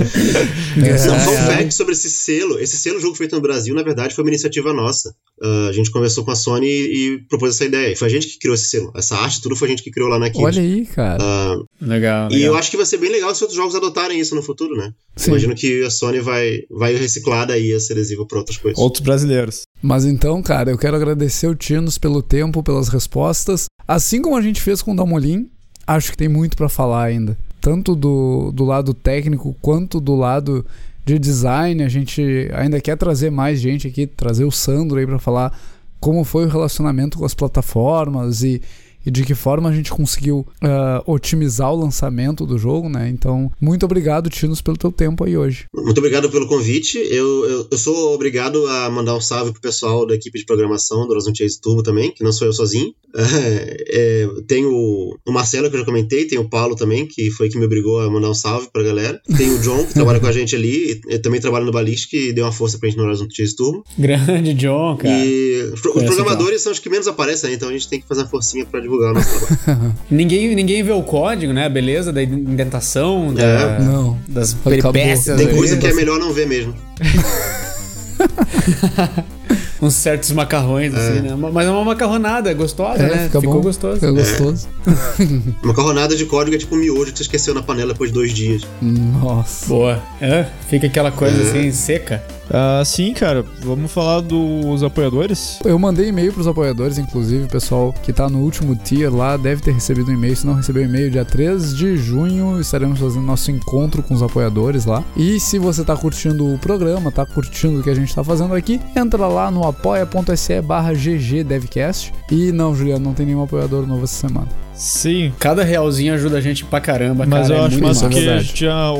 É, 0.85 1.07
Não, 1.07 1.15
é, 1.33 1.57
fact 1.57 1.73
sobre 1.73 1.93
esse 1.93 2.09
selo. 2.09 2.59
Esse 2.59 2.77
selo 2.77 2.99
jogo 2.99 3.15
feito 3.15 3.35
no 3.35 3.41
Brasil, 3.41 3.73
na 3.73 3.83
verdade, 3.83 4.13
foi 4.13 4.23
uma 4.23 4.29
iniciativa 4.29 4.73
nossa. 4.73 5.13
Ah, 5.41 5.67
a 5.69 5.71
gente 5.71 5.89
conversou 5.91 6.23
com 6.23 6.31
a 6.31 6.35
Sony 6.35 6.67
e 6.67 7.19
propôs 7.27 7.55
essa 7.55 7.65
ideia. 7.65 7.91
E 7.91 7.95
foi 7.95 8.07
a 8.07 8.11
gente 8.11 8.27
que 8.27 8.37
criou 8.39 8.53
esse 8.55 8.69
selo. 8.69 8.91
Essa 8.95 9.15
arte, 9.15 9.41
tudo 9.41 9.55
foi 9.55 9.67
a 9.67 9.71
gente 9.71 9.83
que 9.83 9.89
criou 9.91 10.07
lá 10.09 10.19
na 10.19 10.29
Kids. 10.29 10.43
olha 10.43 10.61
aí, 10.61 10.85
cara. 10.85 11.17
Ah, 11.21 11.55
Legal, 11.81 12.29
e 12.29 12.35
legal. 12.35 12.53
eu 12.53 12.55
acho 12.57 12.69
que 12.69 12.77
vai 12.77 12.85
ser 12.85 12.97
bem 12.97 13.11
legal 13.11 13.33
se 13.33 13.43
outros 13.43 13.57
jogos 13.57 13.73
adotarem 13.75 14.19
isso 14.19 14.35
no 14.35 14.43
futuro, 14.43 14.75
né? 14.75 14.91
Sim. 15.15 15.31
Imagino 15.31 15.55
que 15.55 15.83
a 15.83 15.89
Sony 15.89 16.19
vai, 16.19 16.59
vai 16.69 16.95
reciclar 16.95 17.47
daí 17.47 17.71
essa 17.73 17.91
adesiva 17.93 18.25
pra 18.27 18.37
outras 18.37 18.57
coisas. 18.57 18.77
Outros 18.79 19.01
brasileiros. 19.03 19.61
Mas 19.81 20.05
então, 20.05 20.41
cara, 20.43 20.69
eu 20.69 20.77
quero 20.77 20.95
agradecer 20.95 21.47
o 21.47 21.55
Tinos 21.55 21.97
pelo 21.97 22.21
tempo, 22.21 22.61
pelas 22.61 22.87
respostas. 22.89 23.65
Assim 23.87 24.21
como 24.21 24.35
a 24.37 24.41
gente 24.41 24.61
fez 24.61 24.81
com 24.81 24.93
o 24.93 24.95
Dalmolin, 24.95 25.49
acho 25.85 26.11
que 26.11 26.17
tem 26.17 26.27
muito 26.27 26.55
pra 26.55 26.69
falar 26.69 27.03
ainda. 27.03 27.37
Tanto 27.59 27.95
do, 27.95 28.51
do 28.51 28.65
lado 28.65 28.93
técnico 28.93 29.55
quanto 29.61 29.99
do 29.99 30.15
lado 30.15 30.65
de 31.05 31.19
design. 31.19 31.83
A 31.83 31.89
gente 31.89 32.49
ainda 32.53 32.79
quer 32.81 32.97
trazer 32.97 33.29
mais 33.29 33.59
gente 33.59 33.87
aqui, 33.87 34.07
trazer 34.07 34.45
o 34.45 34.51
Sandro 34.51 34.97
aí 34.97 35.05
pra 35.05 35.19
falar 35.19 35.57
como 35.99 36.23
foi 36.23 36.45
o 36.45 36.49
relacionamento 36.49 37.19
com 37.19 37.25
as 37.25 37.33
plataformas 37.33 38.41
e, 38.41 38.61
e 39.05 39.11
de 39.11 39.25
que 39.25 39.35
forma 39.35 39.69
a 39.69 39.73
gente 39.73 39.91
conseguiu 39.91 40.39
uh, 40.63 41.11
otimizar 41.11 41.71
o 41.71 41.79
lançamento 41.79 42.45
do 42.45 42.57
jogo, 42.57 42.89
né? 42.89 43.09
Então, 43.09 43.51
muito 43.59 43.85
obrigado, 43.85 44.29
Tinos, 44.29 44.61
pelo 44.61 44.77
teu 44.77 44.91
tempo 44.91 45.23
aí 45.23 45.37
hoje. 45.37 45.65
Muito 45.73 45.97
obrigado 45.97 46.29
pelo 46.29 46.47
convite. 46.47 46.97
Eu, 46.97 47.45
eu, 47.45 47.67
eu 47.71 47.77
sou 47.77 48.13
obrigado 48.13 48.65
a 48.67 48.89
mandar 48.89 49.15
um 49.15 49.21
salve 49.21 49.51
pro 49.51 49.61
pessoal 49.61 50.05
da 50.05 50.15
equipe 50.15 50.39
de 50.39 50.45
programação 50.45 51.05
do 51.05 51.11
Horizon 51.11 51.33
Chase 51.35 51.59
Turbo 51.59 51.83
também, 51.83 52.11
que 52.11 52.23
não 52.23 52.31
sou 52.31 52.47
eu 52.47 52.53
sozinho. 52.53 52.93
É, 53.15 53.83
é, 54.23 54.27
tem 54.47 54.65
o, 54.65 55.17
o 55.25 55.31
Marcelo, 55.31 55.69
que 55.69 55.75
eu 55.75 55.79
já 55.79 55.85
comentei, 55.85 56.25
tem 56.25 56.39
o 56.39 56.49
Paulo 56.49 56.75
também, 56.75 57.05
que 57.05 57.29
foi 57.31 57.49
que 57.49 57.57
me 57.57 57.65
obrigou 57.65 57.99
a 57.99 58.09
mandar 58.09 58.29
um 58.29 58.33
salve 58.33 58.69
pra 58.71 58.83
galera. 58.83 59.19
Tem 59.37 59.49
o 59.51 59.59
John, 59.59 59.85
que 59.85 59.93
trabalha 59.93 60.19
com 60.19 60.27
a 60.27 60.31
gente 60.31 60.55
ali, 60.55 61.01
e, 61.07 61.19
também 61.19 61.39
trabalha 61.39 61.65
no 61.65 61.71
Ballistic, 61.71 62.13
e 62.13 62.33
deu 62.33 62.45
uma 62.45 62.51
força 62.51 62.77
pra 62.77 62.89
gente 62.89 62.97
no 62.97 63.05
Horizon 63.05 63.27
Chase 63.29 63.55
Turbo. 63.55 63.83
Grande 63.97 64.53
John, 64.53 64.97
cara. 64.97 65.13
E 65.13 65.71
os, 65.73 65.83
os 65.83 66.03
programadores 66.03 66.61
são 66.61 66.71
os 66.71 66.79
que 66.79 66.89
menos 66.89 67.07
aparecem, 67.07 67.49
né? 67.49 67.55
Então 67.55 67.69
a 67.69 67.71
gente 67.71 67.87
tem 67.87 67.99
que 67.99 68.07
fazer 68.07 68.21
uma 68.21 68.29
forcinha 68.29 68.65
pra 68.65 68.79
divulgar 68.91 69.11
o 69.11 69.13
nosso 69.13 69.57
trabalho. 69.65 69.95
ninguém, 70.11 70.53
ninguém 70.53 70.83
vê 70.83 70.91
o 70.91 71.01
código, 71.01 71.53
né? 71.53 71.65
A 71.65 71.69
beleza 71.69 72.11
da 72.11 72.21
indentação, 72.21 73.33
da, 73.33 73.43
é. 73.43 73.79
não. 73.79 74.19
das 74.27 74.53
peripécias. 74.53 75.37
Tem 75.37 75.55
coisa 75.55 75.77
que 75.77 75.87
é 75.87 75.93
melhor 75.93 76.19
não 76.19 76.33
ver 76.33 76.47
mesmo. 76.47 76.75
uns 79.81 79.95
certos 79.95 80.31
macarrões, 80.31 80.93
assim, 80.93 81.03
é. 81.03 81.19
assim, 81.19 81.21
né? 81.21 81.49
Mas 81.51 81.65
é 81.65 81.71
uma 81.71 81.83
macarronada 81.83 82.53
gostosa, 82.53 83.01
é, 83.01 83.09
né? 83.09 83.23
Fica 83.25 83.41
Ficou 83.41 83.55
bom, 83.55 83.61
gostoso. 83.61 83.95
Fica 83.95 84.11
gostoso. 84.11 84.67
É. 84.87 84.91
macarronada 85.65 86.15
de 86.15 86.25
código 86.25 86.55
é 86.55 86.59
tipo 86.59 86.75
miojo 86.75 87.11
que 87.11 87.17
você 87.17 87.23
esqueceu 87.23 87.53
na 87.53 87.63
panela 87.63 87.93
depois 87.93 88.11
de 88.11 88.13
dois 88.13 88.31
dias. 88.31 88.61
Nossa. 88.81 89.67
Boa. 89.67 90.01
É, 90.21 90.45
fica 90.69 90.85
aquela 90.85 91.11
coisa 91.11 91.41
assim, 91.41 91.71
seca. 91.71 92.23
Uh, 92.51 92.83
sim, 92.83 93.13
cara. 93.13 93.45
Vamos 93.61 93.91
falar 93.91 94.19
dos 94.19 94.83
apoiadores? 94.83 95.59
Eu 95.63 95.79
mandei 95.79 96.09
e-mail 96.09 96.33
pros 96.33 96.47
apoiadores, 96.47 96.97
inclusive, 96.97 97.47
pessoal 97.47 97.93
que 98.03 98.11
tá 98.11 98.29
no 98.29 98.39
último 98.39 98.75
tier 98.75 99.13
lá 99.13 99.37
deve 99.37 99.61
ter 99.61 99.71
recebido 99.71 100.11
um 100.11 100.13
e-mail. 100.13 100.35
Se 100.35 100.45
não 100.45 100.53
recebeu 100.53 100.83
e-mail, 100.83 101.09
dia 101.09 101.23
3 101.23 101.75
de 101.75 101.95
junho 101.95 102.59
estaremos 102.59 102.99
fazendo 102.99 103.25
nosso 103.25 103.49
encontro 103.51 104.03
com 104.03 104.13
os 104.13 104.21
apoiadores 104.21 104.85
lá. 104.85 105.03
E 105.15 105.39
se 105.39 105.57
você 105.57 105.83
tá 105.83 105.95
curtindo 105.95 106.53
o 106.53 106.59
programa, 106.59 107.11
tá 107.11 107.25
curtindo 107.25 107.79
o 107.79 107.83
que 107.83 107.89
a 107.89 107.95
gente 107.95 108.13
tá 108.13 108.23
fazendo 108.23 108.53
aqui, 108.53 108.81
entra 108.95 109.27
lá 109.27 109.49
no 109.49 109.65
apoia.se 109.65 110.61
barra 110.61 110.93
ggdevcast. 110.93 112.13
E 112.29 112.51
não, 112.51 112.75
Juliano, 112.75 113.05
não 113.05 113.13
tem 113.13 113.25
nenhum 113.25 113.43
apoiador 113.43 113.87
novo 113.87 114.03
essa 114.03 114.27
semana. 114.27 114.47
Sim. 114.81 115.31
Cada 115.37 115.63
realzinho 115.63 116.11
ajuda 116.11 116.39
a 116.39 116.41
gente 116.41 116.65
pra 116.65 116.81
caramba, 116.81 117.23
Mas 117.27 117.49
cara, 117.49 117.59
eu 117.59 117.63
é 117.63 117.67
acho 117.67 117.79
massa 117.79 118.05
massa. 118.05 118.19
que 118.19 118.27
a 118.27 118.39
gente 118.39 118.61
já. 118.61 118.91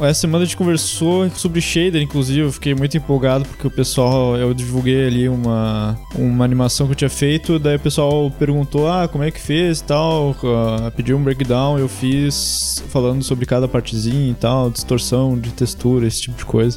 Essa 0.00 0.22
semana 0.22 0.42
a 0.42 0.44
gente 0.44 0.56
conversou 0.56 1.30
sobre 1.30 1.60
shader, 1.60 2.02
inclusive. 2.02 2.40
Eu 2.40 2.50
fiquei 2.50 2.74
muito 2.74 2.96
empolgado 2.96 3.44
porque 3.44 3.64
o 3.64 3.70
pessoal. 3.70 4.36
Eu 4.36 4.52
divulguei 4.52 5.06
ali 5.06 5.28
uma, 5.28 5.96
uma 6.16 6.44
animação 6.44 6.86
que 6.88 6.92
eu 6.94 6.96
tinha 6.96 7.08
feito. 7.08 7.60
Daí 7.60 7.76
o 7.76 7.80
pessoal 7.80 8.28
perguntou: 8.40 8.88
ah, 8.88 9.06
como 9.06 9.22
é 9.22 9.30
que 9.30 9.40
fez 9.40 9.78
e 9.78 9.84
tal. 9.84 10.30
Uh, 10.30 10.90
pediu 10.96 11.16
um 11.16 11.22
breakdown. 11.22 11.78
Eu 11.78 11.88
fiz 11.88 12.82
falando 12.88 13.22
sobre 13.22 13.46
cada 13.46 13.68
partezinha 13.68 14.32
e 14.32 14.34
tal, 14.34 14.68
distorção 14.68 15.38
de 15.38 15.52
textura, 15.52 16.08
esse 16.08 16.22
tipo 16.22 16.36
de 16.36 16.44
coisa. 16.44 16.76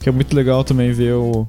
Que 0.00 0.08
é 0.08 0.12
muito 0.12 0.34
legal 0.34 0.64
também 0.64 0.90
ver 0.90 1.12
o, 1.12 1.46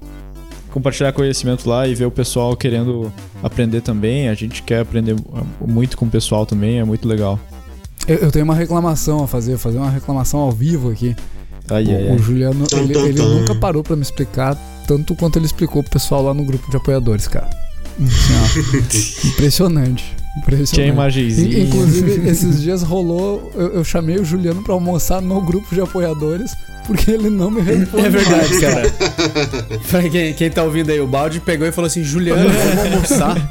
compartilhar 0.77 1.11
conhecimento 1.11 1.67
lá 1.67 1.87
e 1.87 1.95
ver 1.95 2.05
o 2.05 2.11
pessoal 2.11 2.55
querendo 2.55 3.11
aprender 3.41 3.81
também. 3.81 4.29
A 4.29 4.35
gente 4.35 4.61
quer 4.61 4.81
aprender 4.81 5.15
muito 5.59 5.97
com 5.97 6.05
o 6.05 6.09
pessoal 6.09 6.45
também, 6.45 6.79
é 6.79 6.83
muito 6.83 7.07
legal. 7.07 7.39
Eu, 8.07 8.17
eu 8.17 8.31
tenho 8.31 8.45
uma 8.45 8.53
reclamação 8.53 9.23
a 9.23 9.27
fazer, 9.27 9.57
fazer 9.57 9.79
uma 9.79 9.89
reclamação 9.89 10.39
ao 10.39 10.51
vivo 10.51 10.91
aqui. 10.91 11.15
Ai, 11.69 11.83
o, 11.85 11.89
ai, 11.89 12.15
o 12.15 12.19
Juliano, 12.19 12.65
ele, 12.71 12.97
ele 12.97 13.21
nunca 13.21 13.55
parou 13.55 13.83
para 13.83 13.95
me 13.95 14.01
explicar 14.03 14.55
tanto 14.87 15.15
quanto 15.15 15.37
ele 15.37 15.47
explicou 15.47 15.81
pro 15.81 15.91
pessoal 15.91 16.23
lá 16.23 16.33
no 16.33 16.45
grupo 16.45 16.69
de 16.69 16.77
apoiadores, 16.77 17.27
cara. 17.27 17.49
Assim, 17.99 19.25
ó, 19.25 19.27
impressionante. 19.27 20.15
Tinha 20.71 20.87
imagenzinha. 20.87 21.63
Inclusive, 21.63 22.29
esses 22.29 22.61
dias 22.61 22.81
rolou. 22.81 23.51
Eu, 23.55 23.67
eu, 23.75 23.83
chamei 23.83 24.17
o 24.17 24.25
Juliano 24.25 24.61
pra 24.63 24.73
almoçar 24.73 25.21
no 25.21 25.41
grupo 25.41 25.73
de 25.73 25.81
apoiadores, 25.81 26.55
porque 26.85 27.11
ele 27.11 27.29
não 27.29 27.51
me 27.51 27.61
respondeu. 27.61 28.05
É 28.05 28.09
verdade, 28.09 28.59
cara. 28.61 28.93
pra 29.89 30.09
quem, 30.09 30.33
quem 30.33 30.49
tá 30.49 30.63
ouvindo 30.63 30.91
aí, 30.91 30.99
o 30.99 31.07
balde 31.07 31.39
pegou 31.39 31.67
e 31.67 31.71
falou 31.71 31.87
assim: 31.87 32.03
Juliano, 32.03 32.49
vamos 32.49 32.93
almoçar. 32.93 33.49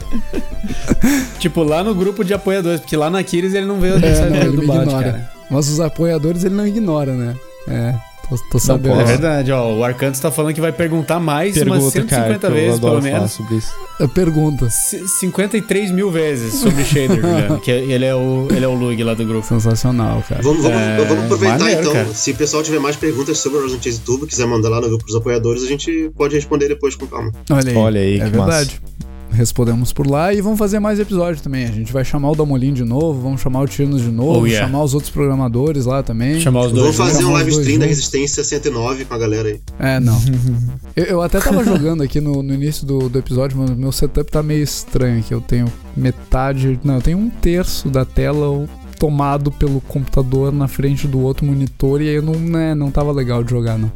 tipo, 1.38 1.62
lá 1.62 1.82
no 1.82 1.94
grupo 1.94 2.24
de 2.24 2.34
apoiadores, 2.34 2.80
porque 2.80 2.96
lá 2.96 3.10
na 3.10 3.22
Kiris 3.22 3.54
ele 3.54 3.66
não 3.66 3.78
vê 3.80 3.90
a 3.90 3.96
é, 3.96 4.30
não, 4.30 4.36
ele 4.36 4.56
do 4.56 4.66
balde, 4.66 4.82
ignora. 4.84 5.12
cara. 5.12 5.30
Mas 5.50 5.68
os 5.68 5.80
apoiadores 5.80 6.44
ele 6.44 6.54
não 6.54 6.66
ignora, 6.66 7.14
né? 7.14 7.34
É. 7.68 7.94
Tô, 8.28 8.36
tô 8.50 8.58
sabendo. 8.58 9.00
é 9.00 9.04
verdade, 9.04 9.52
ó. 9.52 9.72
O 9.72 9.84
Arcanto 9.84 10.20
tá 10.20 10.30
falando 10.30 10.54
que 10.54 10.60
vai 10.60 10.72
perguntar 10.72 11.20
mais 11.20 11.54
Pergunta, 11.54 11.78
umas 11.80 11.92
150 11.92 12.38
cara, 12.38 12.54
vezes, 12.54 12.80
pelo 12.80 13.02
menos. 13.02 13.32
Sobre 13.32 13.56
isso. 13.56 13.72
Pergunta. 14.14 14.68
53 14.70 15.90
mil 15.90 16.10
vezes 16.10 16.54
sobre 16.54 16.84
Shader, 16.84 17.16
Juliano. 17.22 17.60
Que 17.60 17.70
ele 17.70 18.04
é 18.04 18.14
o, 18.14 18.48
ele 18.50 18.64
é 18.64 18.68
o 18.68 18.74
Lug 18.74 19.02
lá 19.02 19.14
do 19.14 19.24
grupo. 19.24 19.46
Sensacional, 19.46 20.22
cara. 20.28 20.42
Vamos, 20.42 20.62
vamos, 20.62 20.78
é... 20.78 20.96
vamos 20.96 21.24
aproveitar 21.24 21.58
Maneiro, 21.58 21.80
então. 21.80 21.92
Cara. 21.92 22.08
Se 22.08 22.32
o 22.32 22.36
pessoal 22.36 22.62
tiver 22.62 22.80
mais 22.80 22.96
perguntas 22.96 23.38
sobre 23.38 23.58
o 23.58 23.60
Horizon 23.62 23.80
Chase 23.80 24.00
Turbo, 24.00 24.26
quiser 24.26 24.46
mandar 24.46 24.68
lá 24.68 24.80
no 24.80 24.88
grupo 24.88 25.04
dos 25.04 25.14
apoiadores, 25.14 25.62
a 25.62 25.66
gente 25.66 26.10
pode 26.16 26.34
responder 26.34 26.68
depois 26.68 26.96
com 26.96 27.06
calma. 27.06 27.30
Olha 27.50 27.70
aí. 27.70 27.76
Olha 27.76 28.00
aí, 28.00 28.20
é 28.20 28.24
que 28.24 28.30
verdade. 28.30 28.80
Massa 28.82 29.15
respondemos 29.36 29.92
por 29.92 30.06
lá 30.06 30.32
e 30.32 30.40
vamos 30.40 30.58
fazer 30.58 30.80
mais 30.80 30.98
episódios 30.98 31.40
também. 31.40 31.64
A 31.64 31.70
gente 31.70 31.92
vai 31.92 32.04
chamar 32.04 32.30
o 32.30 32.34
Damolim 32.34 32.72
de 32.72 32.84
novo, 32.84 33.20
vamos 33.20 33.40
chamar 33.40 33.60
o 33.60 33.68
Tinos 33.68 34.02
de 34.02 34.10
novo, 34.10 34.40
oh, 34.40 34.46
yeah. 34.46 34.66
chamar 34.66 34.82
os 34.82 34.94
outros 34.94 35.10
programadores 35.10 35.84
lá 35.86 36.02
também. 36.02 36.40
Chamar 36.40 36.66
os 36.66 36.72
dois. 36.72 36.96
Vamos 36.96 37.12
fazer 37.12 37.24
um 37.24 37.32
live 37.32 37.50
stream 37.50 37.78
da 37.78 37.86
Resistência 37.86 38.42
109 38.42 39.04
com 39.04 39.14
a 39.14 39.18
galera 39.18 39.48
aí. 39.48 39.60
É, 39.78 40.00
não. 40.00 40.18
eu, 40.96 41.04
eu, 41.04 41.22
até 41.22 41.38
tava 41.38 41.62
jogando 41.62 42.02
aqui 42.02 42.20
no, 42.20 42.42
no 42.42 42.54
início 42.54 42.86
do, 42.86 43.08
do, 43.08 43.18
episódio, 43.18 43.58
mas 43.58 43.70
meu 43.70 43.92
setup 43.92 44.30
tá 44.30 44.42
meio 44.42 44.62
estranho 44.62 45.20
aqui. 45.20 45.32
Eu 45.32 45.40
tenho 45.40 45.66
metade. 45.96 46.80
Não, 46.82 46.96
eu 46.96 47.02
tenho 47.02 47.18
um 47.18 47.28
terço 47.28 47.88
da 47.88 48.04
tela 48.04 48.66
tomado 48.98 49.52
pelo 49.52 49.80
computador 49.82 50.52
na 50.52 50.66
frente 50.66 51.06
do 51.06 51.20
outro 51.20 51.44
monitor 51.44 52.00
e 52.00 52.08
aí 52.08 52.14
eu 52.14 52.22
não, 52.22 52.34
né, 52.34 52.74
não 52.74 52.90
tava 52.90 53.12
legal 53.12 53.44
de 53.44 53.50
jogar, 53.50 53.78
não. 53.78 53.92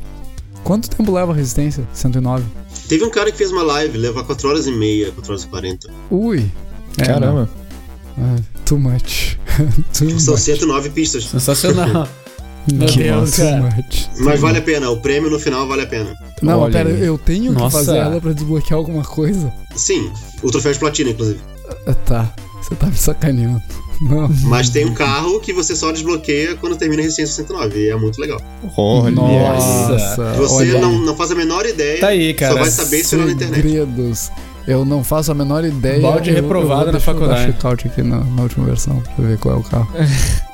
Quanto 0.62 0.90
tempo 0.90 1.10
leva 1.10 1.32
a 1.32 1.34
resistência? 1.34 1.84
109? 1.92 2.44
Teve 2.90 3.04
um 3.04 3.10
cara 3.10 3.30
que 3.30 3.38
fez 3.38 3.52
uma 3.52 3.62
live, 3.62 3.96
leva 3.96 4.24
4 4.24 4.48
horas 4.48 4.66
e 4.66 4.72
meia, 4.72 5.12
4 5.12 5.30
horas 5.30 5.44
e 5.44 5.46
40. 5.46 5.88
Ui. 6.10 6.50
É, 6.98 7.04
Caramba. 7.04 7.48
Ah, 8.18 8.36
too 8.64 8.80
much. 8.80 9.38
too 9.96 10.18
São 10.18 10.34
much. 10.34 10.42
109 10.42 10.90
pistas. 10.90 11.24
Sensacional. 11.26 12.08
Meu 12.72 12.88
que 12.88 13.04
Deus, 13.04 13.36
too 13.36 13.44
much. 13.58 14.08
Mas 14.18 14.40
vale 14.40 14.58
a 14.58 14.62
pena, 14.62 14.90
o 14.90 14.96
prêmio 14.96 15.30
no 15.30 15.38
final 15.38 15.68
vale 15.68 15.82
a 15.82 15.86
pena. 15.86 16.12
Não, 16.42 16.58
Olha 16.58 16.72
pera, 16.72 16.88
aí. 16.88 17.06
eu 17.06 17.16
tenho 17.16 17.52
Nossa. 17.52 17.78
que 17.78 17.84
fazer 17.84 17.98
ela 17.98 18.20
pra 18.20 18.32
desbloquear 18.32 18.76
alguma 18.76 19.04
coisa? 19.04 19.52
Sim, 19.76 20.10
o 20.42 20.50
troféu 20.50 20.72
de 20.72 20.80
platina, 20.80 21.10
inclusive. 21.10 21.38
Ah, 21.86 21.94
tá, 21.94 22.34
você 22.60 22.74
tá 22.74 22.86
me 22.86 22.96
sacaneando. 22.96 23.62
Mas 24.44 24.70
tem 24.70 24.86
um 24.86 24.94
carro 24.94 25.38
que 25.40 25.52
você 25.52 25.74
só 25.76 25.92
desbloqueia 25.92 26.56
quando 26.56 26.76
termina 26.76 27.02
a 27.02 27.04
resistência 27.04 27.34
109, 27.44 27.78
e 27.78 27.90
é 27.90 27.96
muito 27.96 28.18
legal. 28.20 28.40
Olha 28.76 29.10
Nossa, 29.10 30.34
Você 30.36 30.70
olha 30.72 30.80
não, 30.80 30.98
não 31.00 31.16
faz 31.16 31.30
a 31.30 31.34
menor 31.34 31.66
ideia, 31.66 32.00
Tá 32.00 32.08
aí, 32.08 32.32
cara. 32.34 32.54
só 32.54 32.60
vai 32.60 32.70
saber 32.70 33.04
se 33.04 33.14
olhar 33.16 33.26
na 33.26 33.32
internet. 33.32 33.62
Segredos. 33.62 34.30
Eu 34.66 34.84
não 34.84 35.02
faço 35.04 35.32
a 35.32 35.34
menor 35.34 35.64
ideia. 35.64 36.00
Balde 36.00 36.30
Eu- 36.30 36.36
eu 36.36 36.42
reprovado 36.42 36.76
vou 36.76 36.86
na 36.86 36.92
deixar 36.92 37.10
eu 37.12 37.20
dar 37.20 37.26
faculdade. 37.26 37.52
check-out 37.52 37.88
aqui 37.88 38.02
na, 38.02 38.20
na 38.24 38.42
última 38.42 38.66
versão 38.66 39.02
pra 39.16 39.26
ver 39.26 39.38
qual 39.38 39.56
é 39.56 39.58
o 39.58 39.62
carro. 39.62 39.88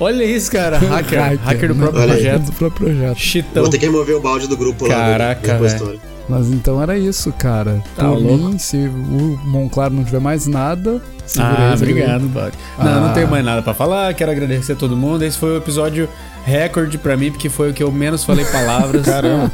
Olha 0.00 0.24
isso, 0.24 0.50
cara. 0.50 0.78
Hacker. 0.78 1.38
Hacker, 1.40 1.68
do 1.68 1.74
né? 1.74 1.86
próprio 1.86 2.06
projeto. 2.08 2.42
Do 2.44 2.52
próprio 2.52 2.86
projeto. 2.86 3.18
Chitão. 3.18 3.62
Vou 3.62 3.70
ter 3.70 3.78
que 3.78 3.86
remover 3.86 4.16
o 4.16 4.20
balde 4.20 4.46
do 4.48 4.56
grupo 4.56 4.86
lá. 4.86 4.94
Caraca, 4.94 5.40
velho. 5.40 5.62
repositório. 5.62 6.00
Mas 6.28 6.48
então 6.48 6.82
era 6.82 6.98
isso, 6.98 7.32
cara. 7.32 7.82
Tá 7.96 8.04
Por 8.04 8.18
louco. 8.18 8.44
mim, 8.44 8.58
se 8.58 8.76
o 8.76 9.38
Monclar 9.44 9.90
não 9.90 10.04
tiver 10.04 10.20
mais 10.20 10.46
nada, 10.46 11.00
segurei 11.24 11.56
Ah, 11.56 11.72
obrigado, 11.74 12.28
Balde. 12.28 12.56
Não, 12.78 12.86
Ah. 12.86 13.00
não 13.00 13.14
tenho 13.14 13.28
mais 13.28 13.44
nada 13.44 13.62
pra 13.62 13.72
falar. 13.72 14.12
Quero 14.14 14.30
agradecer 14.30 14.72
a 14.72 14.76
todo 14.76 14.96
mundo. 14.96 15.24
Esse 15.24 15.38
foi 15.38 15.50
o 15.54 15.56
episódio 15.56 16.06
recorde 16.44 16.98
pra 16.98 17.16
mim, 17.16 17.30
porque 17.30 17.48
foi 17.48 17.70
o 17.70 17.72
que 17.74 17.82
eu 17.82 17.90
menos 17.90 18.24
falei 18.24 18.44
palavras. 18.44 19.04
Caramba. 19.06 19.50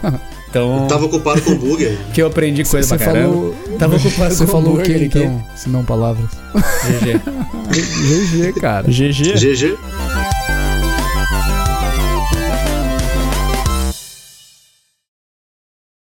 Então, 0.51 0.87
Tava 0.89 1.05
ocupado 1.07 1.43
com 1.43 1.57
bug. 1.57 1.99
que 2.13 2.23
eu 2.23 2.27
aprendi 2.29 2.65
coisa 2.65 2.87
Você 2.89 2.97
pra 2.97 3.07
caramba. 3.13 3.29
falou, 3.35 3.55
Tava 3.79 3.97
ocupado 3.97 4.35
você 4.35 4.45
com 4.47 4.53
falou 4.53 4.75
o 4.79 4.83
que 4.83 4.93
então? 4.93 5.45
Se 5.57 5.69
não 5.69 5.85
palavras. 5.85 6.31
GG. 7.01 7.21
GG, 7.71 8.53
cara. 8.61 8.87
GG. 8.89 9.35
GG. 9.37 9.77